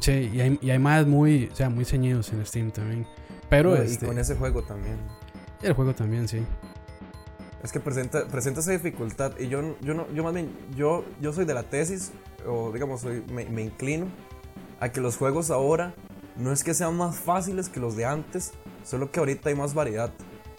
Sí, 0.00 0.30
y 0.34 0.40
hay, 0.40 0.58
y 0.60 0.70
hay 0.70 0.78
más 0.80 1.06
muy, 1.06 1.48
o 1.52 1.54
sea, 1.54 1.70
muy 1.70 1.84
ceñidos 1.84 2.32
en 2.32 2.44
Steam 2.44 2.72
también. 2.72 3.06
Pero 3.48 3.76
Y 3.76 3.86
este 3.86 4.06
con 4.06 4.18
ese 4.18 4.34
juego 4.34 4.62
también. 4.62 4.96
El 5.62 5.74
juego 5.74 5.94
también, 5.94 6.26
sí. 6.26 6.42
Es 7.62 7.70
que 7.70 7.78
presenta, 7.78 8.26
presenta 8.26 8.58
esa 8.58 8.72
dificultad. 8.72 9.38
Y 9.38 9.46
yo, 9.46 9.76
yo, 9.82 9.94
no, 9.94 10.12
yo 10.12 10.24
más 10.24 10.34
bien, 10.34 10.50
yo, 10.74 11.04
yo 11.20 11.32
soy 11.32 11.44
de 11.44 11.54
la 11.54 11.62
tesis, 11.62 12.10
o 12.44 12.72
digamos, 12.72 13.02
soy, 13.02 13.22
me, 13.30 13.44
me 13.44 13.62
inclino 13.62 14.06
a 14.80 14.90
que 14.90 15.00
los 15.00 15.16
juegos 15.16 15.50
ahora 15.50 15.94
no 16.36 16.52
es 16.52 16.64
que 16.64 16.74
sean 16.74 16.96
más 16.96 17.16
fáciles 17.16 17.68
que 17.68 17.80
los 17.80 17.96
de 17.96 18.06
antes, 18.06 18.52
solo 18.84 19.10
que 19.10 19.20
ahorita 19.20 19.50
hay 19.50 19.54
más 19.54 19.74
variedad 19.74 20.10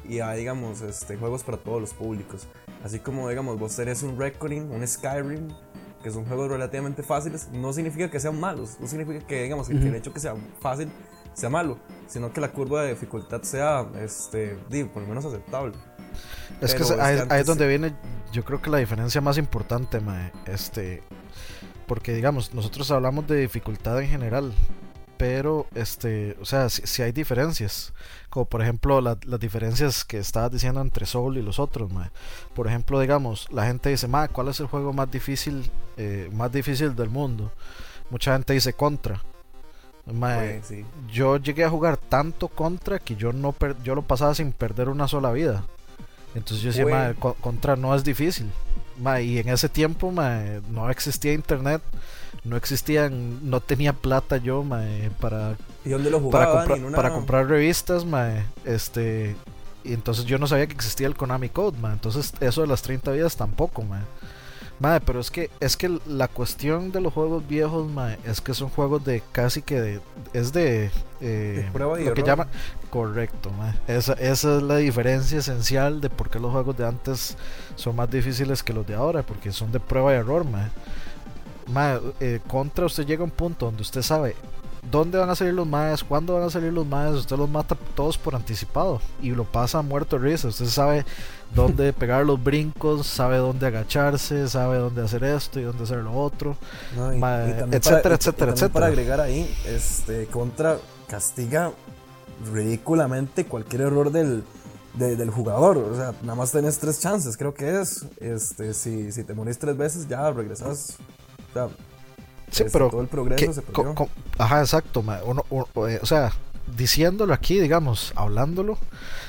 y 0.08 0.20
hay, 0.20 0.40
digamos, 0.40 0.82
este, 0.82 1.18
juegos 1.18 1.44
para 1.44 1.58
todos 1.58 1.82
los 1.82 1.94
públicos. 1.94 2.48
Así 2.84 3.00
como, 3.00 3.30
digamos, 3.30 3.60
vos 3.60 3.76
tenés 3.76 4.04
un 4.04 4.18
Reckoning, 4.18 4.72
un 4.72 4.88
Skyrim, 4.88 5.50
que 6.02 6.12
son 6.12 6.26
juegos 6.26 6.50
relativamente 6.50 7.04
fáciles, 7.04 7.50
no 7.52 7.74
significa 7.74 8.10
que 8.10 8.20
sean 8.20 8.40
malos, 8.40 8.78
no 8.80 8.88
significa 8.88 9.26
que, 9.26 9.44
digamos, 9.44 9.68
que 9.68 9.76
el 9.76 9.96
hecho 9.96 10.14
que 10.14 10.20
sea 10.20 10.36
fácil 10.60 10.90
sea 11.34 11.50
malo, 11.50 11.78
sino 12.08 12.34
que 12.34 12.42
la 12.42 12.52
curva 12.52 12.84
de 12.84 12.90
dificultad 12.90 13.42
sea, 13.44 13.86
este, 14.00 14.58
digo, 14.70 14.90
por 14.92 15.04
lo 15.04 15.08
menos 15.08 15.26
aceptable. 15.26 15.74
Es 16.60 16.76
que, 16.76 16.84
ahí, 17.00 17.40
es 17.40 17.46
donde 17.46 17.68
viene, 17.68 17.96
yo 18.34 18.44
creo 18.44 18.62
que 18.62 18.70
la 18.70 18.78
diferencia 18.78 19.22
más 19.22 19.38
importante, 19.38 20.02
mae, 20.02 20.32
este, 20.46 21.04
porque 21.92 22.14
digamos, 22.14 22.54
nosotros 22.54 22.90
hablamos 22.90 23.28
de 23.28 23.42
dificultad 23.42 24.02
en 24.02 24.08
general, 24.08 24.54
pero 25.18 25.68
este, 25.76 26.38
o 26.40 26.46
sea, 26.46 26.70
si, 26.70 27.02
hay 27.02 27.12
diferencias, 27.12 27.92
como 28.30 28.46
por 28.46 28.62
ejemplo 28.62 29.02
las 29.02 29.20
diferencias 29.42 30.06
que 30.06 30.18
estabas 30.18 30.54
diciendo 30.54 30.80
entre 30.80 31.06
Soul 31.06 31.38
y 31.38 31.42
los 31.42 31.60
otros, 31.60 31.92
por 32.54 32.68
ejemplo, 32.68 32.98
digamos, 33.02 33.52
la 33.52 33.66
gente 33.66 33.90
dice, 33.90 34.08
ma, 34.08 34.30
¿cuál 34.30 34.48
es 34.48 34.62
el 34.62 34.68
juego 34.68 34.94
más 34.94 35.12
difícil, 35.12 35.70
eh, 35.98 36.30
más 36.32 36.50
difícil 36.50 36.96
del 36.96 37.10
mundo? 37.10 37.52
Mucha 38.10 38.32
gente 38.32 38.54
dice 38.54 38.72
Contra. 38.72 39.22
Yo 41.12 41.36
llegué 41.36 41.66
a 41.66 41.70
jugar 41.70 41.98
tanto 41.98 42.48
Contra 42.48 43.00
que 43.00 43.18
yo 43.18 43.34
no 43.34 43.54
yo 43.84 43.96
lo 43.96 44.04
pasaba 44.04 44.34
sin 44.34 44.54
perder 44.54 44.88
una 44.88 45.10
sola 45.10 45.34
vida. 45.34 45.66
Entonces 46.36 46.62
yo 46.62 46.86
decía, 46.86 47.16
Contra 47.42 47.76
no 47.76 47.94
es 47.94 48.06
difícil 48.06 48.50
y 49.22 49.40
en 49.40 49.50
ese 49.50 49.70
tiempo 49.70 50.12
no 50.12 50.90
existía 50.90 51.34
internet, 51.34 51.82
no 52.44 52.58
existían, 52.58 53.50
no 53.50 53.60
tenía 53.60 53.94
plata 53.94 54.38
yo 54.38 54.66
para, 55.20 55.56
para, 56.96 57.14
comprar 57.14 57.48
revistas, 57.48 58.06
este, 58.66 59.36
y 59.84 59.94
entonces 59.94 60.26
yo 60.26 60.38
no 60.38 60.48
sabía 60.48 60.68
que 60.68 60.74
existía 60.74 61.08
el 61.08 61.16
Konami 61.16 61.50
Code, 61.50 61.78
entonces 61.92 62.34
eso 62.40 62.62
de 62.62 62.68
las 62.68 62.82
30 62.82 63.12
vidas 63.12 63.36
tampoco, 63.36 63.84
Madre, 64.82 65.04
pero 65.06 65.20
es 65.20 65.30
que 65.30 65.52
es 65.60 65.78
que 65.78 66.00
la 66.08 66.28
cuestión 66.28 66.92
de 66.92 67.02
los 67.02 67.14
juegos 67.14 67.48
viejos, 67.48 67.88
es 68.26 68.42
que 68.42 68.56
son 68.56 68.70
juegos 68.70 69.06
de 69.06 69.22
casi 69.32 69.62
que 69.62 70.00
es 70.34 70.54
de, 70.54 70.90
eh, 71.22 71.70
prueba 71.72 72.00
lo 72.00 72.16
que 72.16 72.24
llama 72.24 72.48
correcto, 72.90 73.52
Esa, 73.88 74.14
esa 74.14 74.58
es 74.58 74.64
la 74.64 74.78
diferencia 74.78 75.38
esencial 75.38 76.02
de 76.02 76.10
por 76.10 76.32
qué 76.32 76.40
los 76.40 76.52
juegos 76.52 76.76
de 76.78 76.88
antes 76.88 77.38
son 77.76 77.96
más 77.96 78.10
difíciles 78.10 78.64
que 78.64 78.74
los 78.74 78.88
de 78.88 78.96
ahora, 78.96 79.22
porque 79.22 79.52
son 79.52 79.72
de 79.72 79.80
prueba 79.80 80.14
y 80.14 80.16
error, 80.16 80.46
madre. 80.46 82.02
Eh, 82.20 82.40
contra 82.48 82.88
usted 82.88 83.06
llega 83.06 83.22
a 83.22 83.26
un 83.26 83.32
punto 83.32 83.68
donde 83.68 83.84
usted 83.84 84.02
sabe 84.02 84.36
dónde 84.90 85.20
van 85.20 85.30
a 85.30 85.36
salir 85.36 85.54
los 85.54 85.68
maes, 85.68 86.04
cuándo 86.04 86.34
van 86.34 86.44
a 86.44 86.50
salir 86.50 86.74
los 86.74 86.88
maes, 86.88 87.14
usted 87.14 87.38
los 87.38 87.50
mata 87.50 87.78
todos 87.96 88.18
por 88.18 88.36
anticipado 88.36 89.00
y 89.22 89.30
lo 89.30 89.44
pasa 89.44 89.82
muerto 89.82 90.18
de 90.18 90.30
risa. 90.30 90.48
Usted 90.48 90.66
sabe 90.66 91.06
dónde 91.56 91.94
pegar 91.94 92.26
los 92.26 92.42
brincos, 92.42 93.08
sabe 93.08 93.38
dónde 93.38 93.68
agacharse, 93.68 94.48
sabe 94.48 94.78
dónde 94.78 95.04
hacer 95.04 95.24
esto 95.24 95.60
y 95.60 95.64
dónde 95.64 95.84
hacer 95.84 95.98
lo 96.00 96.14
otro, 96.14 96.56
etcétera, 96.96 98.16
etcétera, 98.16 98.52
etcétera. 98.52 98.74
Para 98.74 98.86
agregar 98.88 99.20
ahí, 99.20 99.54
este 99.66 100.28
contra 100.28 100.78
castiga 101.08 101.72
ridículamente 102.54 103.46
cualquier 103.46 103.82
error 103.82 104.12
del, 104.12 104.44
del 104.94 105.30
jugador. 105.30 105.78
O 105.78 105.96
sea, 105.96 106.14
nada 106.22 106.36
más 106.36 106.52
tenés 106.52 106.80
tres 106.80 107.00
chances, 107.00 107.38
creo 107.38 107.54
que 107.54 107.82
es. 107.82 108.06
Este, 108.20 108.74
si, 108.74 109.12
si 109.12 109.24
te 109.24 109.34
morís 109.34 109.58
tres 109.58 109.78
veces, 109.78 110.08
ya 110.08 110.32
regresas. 110.32 110.98
O 111.56 111.70
Sí, 112.52 112.66
pero 112.72 112.90
todo 112.90 113.02
el 113.02 113.08
progreso 113.08 113.54
se 113.54 113.64
Ajá, 114.38 114.60
exacto. 114.60 115.04
Eh, 115.08 116.00
o 116.02 116.06
sea, 116.06 116.32
diciéndolo 116.76 117.34
aquí, 117.34 117.60
digamos, 117.60 118.14
hablándolo, 118.16 118.78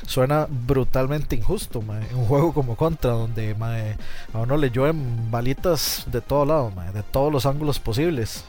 suena 0.07 0.46
brutalmente 0.48 1.37
injusto, 1.37 1.83
mae. 1.83 2.07
Un 2.14 2.26
juego 2.26 2.52
como 2.52 2.76
Contra, 2.76 3.11
donde 3.12 3.55
mae, 3.55 3.96
a 4.33 4.38
uno 4.38 4.57
le 4.57 4.70
llueven 4.70 5.31
balitas 5.31 6.05
de 6.07 6.20
todo 6.20 6.44
lado, 6.44 6.70
mae, 6.70 6.92
de 6.92 7.02
todos 7.02 7.33
los 7.33 7.46
ángulos 7.46 7.78
posibles. 7.78 8.44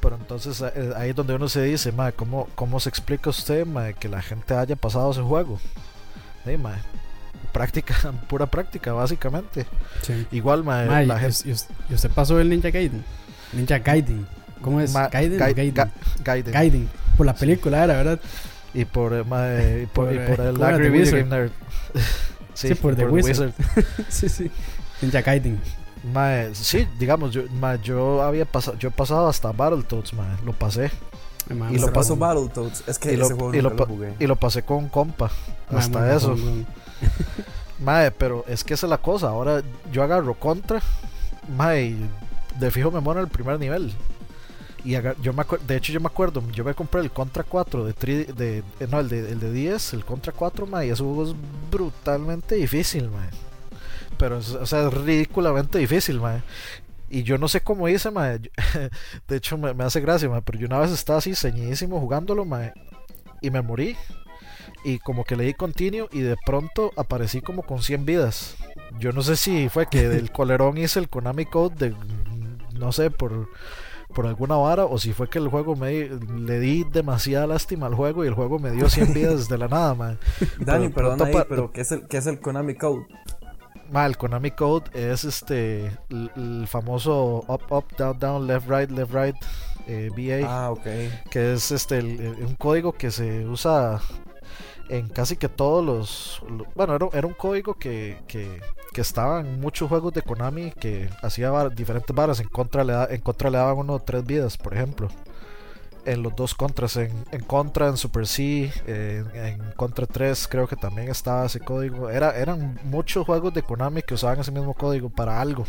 Pero 0.00 0.16
entonces 0.16 0.60
eh, 0.74 0.92
ahí 0.96 1.10
es 1.10 1.16
donde 1.16 1.34
uno 1.34 1.48
se 1.48 1.62
dice, 1.62 1.92
mae, 1.92 2.12
¿cómo, 2.12 2.48
¿cómo 2.54 2.78
se 2.80 2.88
explica 2.88 3.30
usted, 3.30 3.66
mae, 3.66 3.94
que 3.94 4.08
la 4.08 4.22
gente 4.22 4.54
haya 4.54 4.76
pasado 4.76 5.10
ese 5.10 5.22
juego? 5.22 5.58
Sí, 6.44 6.56
mae. 6.56 6.78
Práctica, 7.52 7.94
pura 8.28 8.46
práctica, 8.46 8.92
básicamente. 8.92 9.66
Sí. 10.02 10.26
Igual, 10.32 10.64
mae, 10.64 10.86
Mae, 10.86 11.06
la 11.06 11.16
y, 11.16 11.32
gente. 11.32 11.54
usted 11.90 12.10
pasó 12.10 12.38
el 12.40 12.48
Ninja 12.48 12.70
Gaiden. 12.70 13.04
Ninja 13.52 13.78
Gaiden. 13.78 14.26
¿Cómo 14.60 14.80
es? 14.80 14.92
Ma- 14.92 15.08
Gaiden 15.08 15.38
Gai- 15.38 15.52
o 15.52 15.54
Gaiden? 15.54 15.74
Ga- 15.74 15.90
Gaiden. 16.24 16.52
Gaiden. 16.52 16.88
Por 17.18 17.26
la 17.26 17.34
película 17.34 17.84
era, 17.84 17.94
¿verdad? 17.94 18.20
Y 18.72 18.84
por, 18.86 19.12
eh, 19.12 19.24
mae, 19.24 19.82
y 19.82 19.86
por, 19.86 20.06
Por, 20.06 20.14
y 20.14 20.18
eh, 20.18 20.26
por 20.28 20.40
el. 20.46 20.62
Angry 20.62 20.88
Wizard. 20.88 21.50
Sí, 22.54 22.68
Sí, 22.68 22.74
por 22.74 22.96
The 22.96 23.04
The 23.04 23.08
Wizard. 23.08 23.52
sí, 24.08 24.28
sí. 24.28 24.50
Ninja 25.00 25.20
Gaiden. 25.22 25.60
Mae, 26.12 26.52
sí, 26.56 26.88
digamos, 26.98 27.32
yo, 27.32 27.42
mae, 27.52 27.78
yo 27.82 28.20
había 28.22 28.44
pasado, 28.46 28.76
yo 28.78 28.88
he 28.88 28.92
pasado 28.92 29.28
hasta 29.28 29.52
Battletoads, 29.52 30.12
mae, 30.14 30.36
lo 30.44 30.52
pasé. 30.52 30.90
Ay, 31.48 31.56
ma, 31.56 31.70
Y 31.72 31.78
lo 31.78 31.92
pasó 31.92 32.16
Battletoads. 32.16 32.82
Es 32.88 32.98
que 32.98 33.12
y 33.12 33.16
lo, 33.16 33.26
ese 33.26 33.34
juego 33.34 33.54
y 33.54 33.60
lo 33.60 33.70
lo 33.70 33.86
jugué. 33.86 34.14
y 34.18 34.26
lo 34.26 34.34
pasé 34.34 34.62
con 34.62 34.78
un 34.78 34.88
compa, 34.88 35.30
ma, 35.70 35.78
hasta 35.78 35.98
ma, 36.00 36.12
eso. 36.12 36.36
ma, 36.36 36.50
ma. 36.50 36.64
Mae, 37.80 38.10
pero 38.10 38.44
es 38.48 38.64
que 38.64 38.74
esa 38.74 38.86
es 38.86 38.90
la 38.90 38.98
cosa, 38.98 39.28
ahora 39.28 39.62
yo 39.92 40.02
agarro 40.02 40.34
contra, 40.34 40.80
mae, 41.56 41.94
de 42.58 42.70
fijo 42.72 42.90
me 42.90 42.98
muero 43.00 43.20
en 43.20 43.26
el 43.26 43.30
primer 43.32 43.58
nivel. 43.60 43.92
Y 44.84 44.92
yo 45.22 45.32
me 45.32 45.44
de 45.66 45.76
hecho 45.76 45.92
yo 45.92 46.00
me 46.00 46.06
acuerdo, 46.06 46.42
yo 46.52 46.64
me 46.64 46.74
compré 46.74 47.00
el 47.00 47.10
Contra 47.10 47.42
4 47.44 47.84
de, 47.84 47.94
tri- 47.94 48.26
de 48.26 48.58
eh, 48.80 48.86
no, 48.90 49.00
el 49.00 49.08
de, 49.08 49.18
el 49.32 49.40
de 49.40 49.52
10, 49.52 49.94
el 49.94 50.04
Contra 50.04 50.32
4, 50.32 50.66
mae, 50.66 50.86
y 50.86 50.90
ese 50.90 51.02
juego 51.02 51.24
es 51.28 51.34
brutalmente 51.70 52.54
difícil, 52.54 53.10
mae. 53.10 53.28
Pero 54.18 54.38
o 54.38 54.66
sea, 54.66 54.86
es 54.88 54.94
ridículamente 54.94 55.78
difícil, 55.78 56.20
mae. 56.20 56.42
Y 57.10 57.22
yo 57.24 57.38
no 57.38 57.48
sé 57.48 57.60
cómo 57.62 57.88
hice, 57.88 58.10
yo- 58.12 58.50
De 59.28 59.36
hecho 59.36 59.58
me, 59.58 59.74
me 59.74 59.84
hace 59.84 60.00
gracia, 60.00 60.28
mae, 60.28 60.42
pero 60.42 60.58
yo 60.58 60.66
una 60.66 60.78
vez 60.80 60.90
estaba 60.92 61.18
así 61.18 61.34
ceñidísimo 61.34 62.00
jugándolo, 62.00 62.44
mae, 62.44 62.72
y 63.42 63.50
me 63.50 63.62
morí. 63.62 63.96
Y 64.84 64.98
como 65.00 65.24
que 65.24 65.36
le 65.36 65.44
di 65.44 65.54
continuo 65.54 66.08
y 66.12 66.20
de 66.20 66.36
pronto 66.46 66.92
aparecí 66.96 67.40
como 67.40 67.62
con 67.62 67.82
100 67.82 68.04
vidas. 68.06 68.56
Yo 68.98 69.12
no 69.12 69.22
sé 69.22 69.36
si 69.36 69.68
fue 69.68 69.86
que 69.88 70.08
del 70.08 70.30
colerón 70.32 70.78
hice 70.78 71.00
el 71.00 71.08
Konami 71.08 71.46
Code 71.46 71.88
de 71.90 71.94
no 72.78 72.92
sé 72.92 73.10
por 73.10 73.48
por 74.14 74.26
alguna 74.26 74.56
vara 74.56 74.84
o 74.86 74.98
si 74.98 75.12
fue 75.12 75.28
que 75.28 75.38
el 75.38 75.48
juego 75.48 75.76
me 75.76 76.08
le 76.08 76.58
di 76.60 76.84
demasiada 76.84 77.46
lástima 77.46 77.86
al 77.86 77.94
juego 77.94 78.24
y 78.24 78.28
el 78.28 78.34
juego 78.34 78.58
me 78.58 78.70
dio 78.70 78.88
100 78.88 79.12
vidas 79.14 79.48
de 79.48 79.58
la 79.58 79.68
nada, 79.68 79.94
man. 79.94 80.18
Dani, 80.58 80.88
Pero 80.88 81.10
perdón 81.16 81.28
ahí, 81.28 81.36
pero 81.48 81.70
¿qué 81.72 81.82
es, 81.82 81.92
el, 81.92 82.06
¿qué 82.08 82.16
es 82.18 82.26
el 82.26 82.40
Konami 82.40 82.74
Code? 82.74 83.06
Ma, 83.90 84.04
el 84.06 84.16
Konami 84.18 84.50
Code 84.50 84.90
es 84.92 85.24
este 85.24 85.86
el, 86.10 86.30
el 86.36 86.66
famoso 86.68 87.44
up 87.48 87.62
up 87.70 87.84
down 87.96 88.18
down 88.18 88.46
left 88.46 88.68
right 88.68 88.90
left 88.90 89.14
right 89.14 89.34
eh, 89.86 90.10
BA 90.14 90.46
Ah, 90.46 90.70
ok. 90.70 90.84
que 91.30 91.54
es 91.54 91.70
este 91.70 91.98
el- 91.98 92.36
un 92.46 92.54
código 92.56 92.92
que 92.92 93.10
se 93.10 93.46
usa 93.46 94.00
en 94.88 95.08
casi 95.08 95.36
que 95.36 95.48
todos 95.48 95.84
los 95.84 96.42
lo- 96.50 96.66
bueno 96.74 96.94
era, 96.96 97.08
era 97.12 97.26
un 97.26 97.34
código 97.34 97.74
que, 97.74 98.18
que, 98.26 98.60
que 98.92 99.00
estaba 99.00 99.40
en 99.40 99.60
muchos 99.60 99.88
juegos 99.88 100.12
de 100.14 100.22
Konami 100.22 100.72
que 100.72 101.08
hacía 101.22 101.50
diferentes 101.70 102.14
varas 102.14 102.40
en 102.40 102.48
contra 102.48 102.84
le 102.84 102.92
da- 102.94 103.08
en 103.10 103.20
contra 103.20 103.50
le 103.50 103.58
daban 103.58 103.76
uno 103.78 103.98
tres 104.00 104.24
vidas 104.24 104.56
por 104.56 104.74
ejemplo 104.74 105.08
en 106.04 106.22
los 106.22 106.34
dos 106.36 106.54
contras 106.54 106.96
en, 106.96 107.10
en 107.32 107.40
contra 107.42 107.88
en 107.88 107.96
Super 107.98 108.26
C 108.26 108.72
eh, 108.86 109.24
en, 109.34 109.44
en 109.60 109.70
contra 109.76 110.06
3 110.06 110.48
creo 110.48 110.66
que 110.66 110.76
también 110.76 111.10
estaba 111.10 111.44
ese 111.46 111.60
código 111.60 112.08
era 112.08 112.36
eran 112.38 112.78
muchos 112.84 113.26
juegos 113.26 113.52
de 113.52 113.62
Konami 113.62 114.00
que 114.02 114.14
usaban 114.14 114.40
ese 114.40 114.52
mismo 114.52 114.72
código 114.72 115.10
para 115.10 115.38
algo 115.40 115.64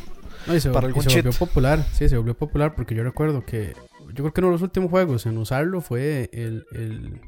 No, 0.48 0.56
y 0.56 0.62
se, 0.62 0.70
Para 0.70 0.86
y 0.88 0.90
algún 0.90 1.04
se 1.04 1.10
volvió 1.10 1.32
cheat. 1.32 1.40
popular, 1.40 1.86
sí, 1.94 2.08
se 2.08 2.16
volvió 2.16 2.36
popular 2.38 2.74
porque 2.74 2.96
yo 2.96 3.04
recuerdo 3.04 3.44
que 3.46 3.74
yo 4.14 4.24
creo 4.24 4.34
que 4.34 4.42
uno 4.42 4.48
de 4.48 4.54
los 4.54 4.62
últimos 4.62 4.90
juegos 4.90 5.26
en 5.26 5.38
usarlo 5.38 5.82
fue 5.82 6.30
el, 6.32 6.66
el 6.72 7.20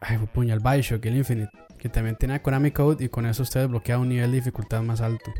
ay, 0.00 0.18
puñal 0.32 0.60
Bioshock, 0.60 1.04
el 1.06 1.16
Infinite, 1.16 1.50
que 1.78 1.88
también 1.88 2.16
tenía 2.16 2.42
Konami 2.42 2.70
Code 2.70 3.04
y 3.04 3.08
con 3.08 3.26
eso 3.26 3.42
usted 3.42 3.60
desbloqueaba 3.60 4.02
un 4.02 4.08
nivel 4.08 4.30
de 4.30 4.36
dificultad 4.38 4.82
más 4.82 5.00
alto. 5.00 5.32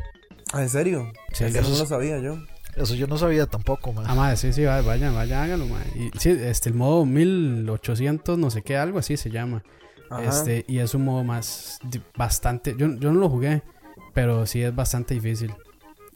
Ah, 0.53 0.61
¿en 0.61 0.69
serio? 0.69 1.11
Sí, 1.33 1.45
Eso 1.45 1.59
eso 1.59 1.69
no 1.71 1.77
lo 1.79 1.85
sabía 1.85 2.19
yo. 2.19 2.37
eso 2.75 2.95
yo 2.95 3.07
no 3.07 3.17
sabía 3.17 3.45
tampoco 3.47 3.93
man. 3.93 4.05
Ah, 4.07 4.15
madre, 4.15 4.37
sí, 4.37 4.51
sí, 4.53 4.65
vaya, 4.65 4.81
vaya, 4.85 5.11
vaya, 5.11 5.43
hágalo, 5.43 5.65
madre. 5.67 5.87
Y 5.95 6.11
sí, 6.19 6.29
este, 6.31 6.69
el 6.69 6.75
modo 6.75 7.05
1800, 7.05 8.37
no 8.37 8.49
sé 8.49 8.61
qué, 8.61 8.77
algo 8.77 8.99
así 8.99 9.17
se 9.17 9.29
llama. 9.29 9.63
Ajá. 10.09 10.23
Este, 10.23 10.65
y 10.67 10.79
es 10.79 10.93
un 10.93 11.05
modo 11.05 11.23
más, 11.23 11.79
bastante, 12.17 12.75
yo, 12.77 12.87
yo 12.97 13.13
no 13.13 13.19
lo 13.19 13.29
jugué, 13.29 13.61
pero 14.13 14.45
sí 14.45 14.61
es 14.61 14.75
bastante 14.75 15.13
difícil. 15.13 15.53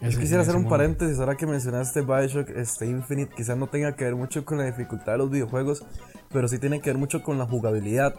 Yo 0.01 0.09
Ese- 0.09 0.19
quisiera 0.19 0.41
hacer 0.43 0.57
un 0.57 0.63
modo. 0.63 0.71
paréntesis 0.71 1.17
ahora 1.19 1.35
que 1.37 1.47
mencionaste 1.47 2.01
Bioshock 2.01 2.49
este, 2.49 2.85
Infinite. 2.87 3.33
Quizás 3.33 3.55
no 3.57 3.67
tenga 3.67 3.95
que 3.95 4.03
ver 4.03 4.15
mucho 4.15 4.43
con 4.43 4.57
la 4.57 4.65
dificultad 4.65 5.13
de 5.13 5.17
los 5.19 5.31
videojuegos, 5.31 5.85
pero 6.35 6.49
sí 6.49 6.59
tiene 6.59 6.81
que 6.81 6.89
ver 6.89 6.97
mucho 6.97 7.23
con 7.23 7.37
la 7.37 7.45
jugabilidad. 7.45 8.13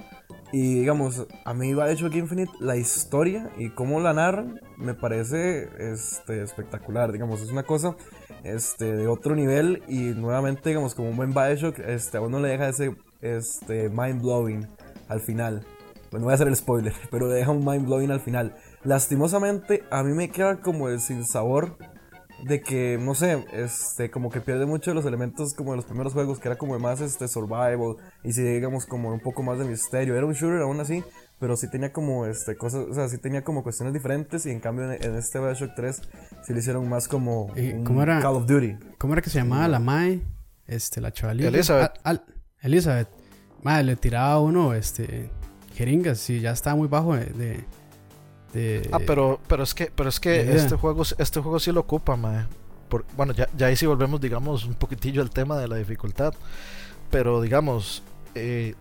Y 0.50 0.80
digamos, 0.80 1.26
a 1.44 1.52
mí 1.52 1.74
Bioshock 1.74 2.14
Infinite, 2.14 2.50
la 2.60 2.78
historia 2.78 3.50
y 3.58 3.68
cómo 3.68 4.00
la 4.00 4.14
narran, 4.14 4.58
me 4.78 4.94
parece 4.94 5.68
este, 5.78 6.42
espectacular. 6.42 7.12
Digamos, 7.12 7.42
es 7.42 7.50
una 7.50 7.64
cosa 7.64 7.94
este, 8.42 8.96
de 8.96 9.06
otro 9.06 9.36
nivel 9.36 9.82
y 9.86 10.14
nuevamente, 10.14 10.70
digamos, 10.70 10.94
como 10.94 11.10
un 11.10 11.16
buen 11.18 11.34
Bioshock, 11.34 11.78
este, 11.80 12.16
a 12.16 12.22
uno 12.22 12.40
le 12.40 12.48
deja 12.48 12.70
ese 12.70 12.96
este, 13.20 13.90
mind 13.90 14.22
blowing 14.22 14.66
al 15.08 15.20
final. 15.20 15.66
Bueno, 16.10 16.24
voy 16.24 16.32
a 16.32 16.36
hacer 16.36 16.48
el 16.48 16.56
spoiler, 16.56 16.94
pero 17.10 17.28
le 17.28 17.34
deja 17.34 17.50
un 17.50 17.66
mind 17.66 17.84
blowing 17.84 18.12
al 18.12 18.20
final. 18.20 18.56
Lastimosamente, 18.82 19.84
a 19.90 20.02
mí 20.02 20.14
me 20.14 20.30
queda 20.30 20.62
como 20.62 20.88
el 20.88 21.00
sin 21.00 21.26
sabor 21.26 21.76
de 22.46 22.60
que, 22.60 22.98
no 23.00 23.14
sé, 23.14 23.44
este, 23.52 24.10
como 24.10 24.30
que 24.30 24.40
pierde 24.40 24.66
mucho 24.66 24.90
de 24.90 24.94
los 24.94 25.04
elementos 25.06 25.54
como 25.54 25.72
de 25.72 25.76
los 25.76 25.84
primeros 25.86 26.12
juegos, 26.12 26.38
que 26.38 26.48
era 26.48 26.56
como 26.56 26.78
más 26.78 27.00
este 27.00 27.26
survival 27.28 27.96
y 28.22 28.32
si 28.32 28.42
digamos 28.42 28.86
como 28.86 29.12
un 29.12 29.20
poco 29.20 29.42
más 29.42 29.58
de 29.58 29.64
misterio. 29.64 30.16
Era 30.16 30.26
un 30.26 30.32
shooter 30.32 30.60
aún 30.62 30.78
así, 30.80 31.02
pero 31.38 31.56
sí 31.56 31.68
tenía 31.70 31.92
como 31.92 32.26
este 32.26 32.56
cosas, 32.56 32.86
o 32.88 32.94
sea, 32.94 33.08
sí 33.08 33.18
tenía 33.18 33.42
como 33.42 33.62
cuestiones 33.62 33.92
diferentes 33.92 34.46
y 34.46 34.50
en 34.50 34.60
cambio 34.60 34.90
en, 34.92 35.02
en 35.04 35.16
este 35.16 35.38
Bioshock 35.38 35.74
3 35.74 36.02
sí 36.46 36.52
lo 36.52 36.58
hicieron 36.58 36.88
más 36.88 37.08
como 37.08 37.52
¿Y 37.56 37.72
un 37.72 37.84
cómo 37.84 38.02
era? 38.02 38.20
Call 38.20 38.36
of 38.36 38.46
Duty. 38.46 38.76
¿Cómo 38.98 39.12
era 39.14 39.22
que 39.22 39.30
se 39.30 39.38
llamaba 39.38 39.66
la 39.68 39.78
Mae? 39.80 40.20
Este, 40.66 41.00
la 41.00 41.12
chavalita. 41.12 41.48
Elizabeth. 41.48 41.92
Al- 42.04 42.16
al- 42.18 42.24
Elizabeth. 42.62 43.08
Mae, 43.62 43.82
le 43.84 43.96
tiraba 43.96 44.32
a 44.34 44.40
uno, 44.40 44.74
este, 44.74 45.30
jeringas 45.74 46.28
y 46.30 46.40
ya 46.40 46.52
estaba 46.52 46.76
muy 46.76 46.88
bajo 46.88 47.14
de. 47.16 47.24
de, 47.26 47.64
de- 48.56 48.88
Ah, 48.92 48.98
pero, 49.06 49.40
pero 49.48 49.62
es 49.62 49.74
que, 49.74 49.90
pero 49.94 50.08
es 50.08 50.18
que 50.20 50.54
este 50.56 50.76
juego, 50.76 51.02
este 51.02 51.40
juego 51.40 51.58
sí 51.60 51.72
lo 51.72 51.80
ocupa, 51.80 52.16
mae. 52.16 52.46
Por, 52.88 53.04
bueno, 53.16 53.32
ya, 53.32 53.48
ya 53.56 53.66
ahí 53.66 53.76
sí 53.76 53.86
volvemos, 53.86 54.20
digamos, 54.20 54.64
un 54.64 54.74
poquitillo 54.74 55.22
al 55.22 55.30
tema 55.30 55.58
de 55.58 55.68
la 55.68 55.76
dificultad. 55.76 56.34
Pero 57.10 57.40
digamos, 57.40 58.02
eh, 58.34 58.74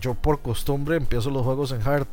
yo 0.00 0.14
por 0.14 0.40
costumbre 0.40 0.96
empiezo 0.96 1.30
los 1.30 1.42
juegos 1.42 1.72
en 1.72 1.82
hard. 1.82 2.06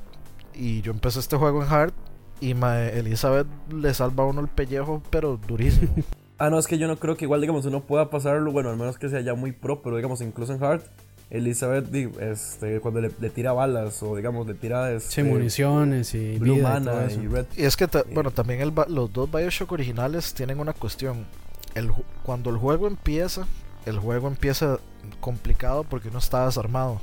Y 0.53 0.81
yo 0.81 0.91
empecé 0.91 1.19
este 1.19 1.37
juego 1.37 1.63
en 1.63 1.69
hard. 1.71 1.93
Y 2.39 2.53
mae, 2.53 2.97
Elizabeth 2.99 3.47
le 3.71 3.93
salva 3.93 4.23
a 4.23 4.27
uno 4.27 4.41
el 4.41 4.47
pellejo, 4.47 5.01
pero 5.09 5.37
durísimo. 5.37 5.93
Ah, 6.43 6.49
no, 6.49 6.57
es 6.57 6.65
que 6.65 6.79
yo 6.79 6.87
no 6.87 6.97
creo 6.97 7.15
que 7.17 7.25
igual, 7.25 7.39
digamos, 7.39 7.67
uno 7.67 7.83
pueda 7.83 8.09
pasarlo, 8.09 8.51
bueno, 8.51 8.71
al 8.71 8.75
menos 8.75 8.97
que 8.97 9.09
sea 9.09 9.21
ya 9.21 9.35
muy 9.35 9.51
pro, 9.51 9.83
pero 9.83 9.97
digamos, 9.97 10.21
incluso 10.21 10.51
en 10.55 10.63
Hard, 10.63 10.81
Elizabeth, 11.31 11.93
este, 12.19 12.79
cuando 12.81 13.01
le, 13.01 13.11
le 13.19 13.29
tira 13.29 13.53
balas 13.53 14.03
o 14.03 14.15
digamos, 14.15 14.45
le 14.45 14.53
tira 14.53 14.91
este, 14.91 15.11
sí, 15.11 15.23
municiones 15.23 16.13
y 16.13 16.37
Blue 16.37 16.55
vida 16.55 16.69
Mana 16.79 17.07
y 17.11 17.27
Red. 17.27 17.45
Y 17.55 17.63
es 17.63 17.75
que, 17.77 17.87
ta- 17.87 18.03
bueno, 18.13 18.31
también 18.31 18.61
el, 18.61 18.71
ba- 18.71 18.85
los 18.89 19.11
dos 19.11 19.31
Bioshock 19.31 19.71
originales 19.71 20.33
tienen 20.33 20.59
una 20.59 20.73
cuestión. 20.73 21.25
El, 21.73 21.89
cuando 22.23 22.49
el 22.49 22.57
juego 22.57 22.85
empieza, 22.87 23.47
el 23.85 23.97
juego 23.97 24.27
empieza 24.27 24.77
complicado 25.21 25.83
porque 25.85 26.09
uno 26.09 26.19
está 26.19 26.45
desarmado. 26.45 26.99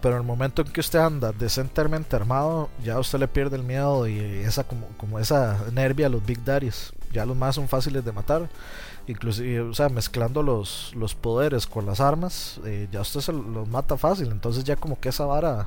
Pero 0.00 0.14
en 0.14 0.20
el 0.20 0.26
momento 0.26 0.62
en 0.62 0.68
que 0.68 0.78
usted 0.78 1.00
anda 1.00 1.32
decentemente 1.32 2.14
armado, 2.14 2.68
ya 2.84 3.00
usted 3.00 3.18
le 3.18 3.26
pierde 3.26 3.56
el 3.56 3.64
miedo 3.64 4.06
y 4.06 4.20
esa 4.20 4.62
como, 4.62 4.86
como 4.96 5.18
esa 5.18 5.58
nervia 5.72 6.06
a 6.06 6.08
los 6.10 6.24
Big 6.24 6.44
Daddies. 6.44 6.92
Ya 7.12 7.26
los 7.26 7.36
más 7.36 7.56
son 7.56 7.66
fáciles 7.66 8.04
de 8.04 8.12
matar. 8.12 8.48
Inclusive, 9.08 9.60
o 9.60 9.74
sea, 9.74 9.88
mezclando 9.88 10.42
los, 10.42 10.92
los 10.94 11.14
poderes 11.14 11.66
con 11.66 11.86
las 11.86 11.98
armas, 12.00 12.60
eh, 12.64 12.88
ya 12.92 13.00
usted 13.00 13.20
se 13.20 13.32
los 13.32 13.66
mata 13.68 13.96
fácil. 13.96 14.30
Entonces 14.30 14.64
ya 14.64 14.76
como 14.76 15.00
que 15.00 15.08
esa 15.08 15.24
vara 15.24 15.66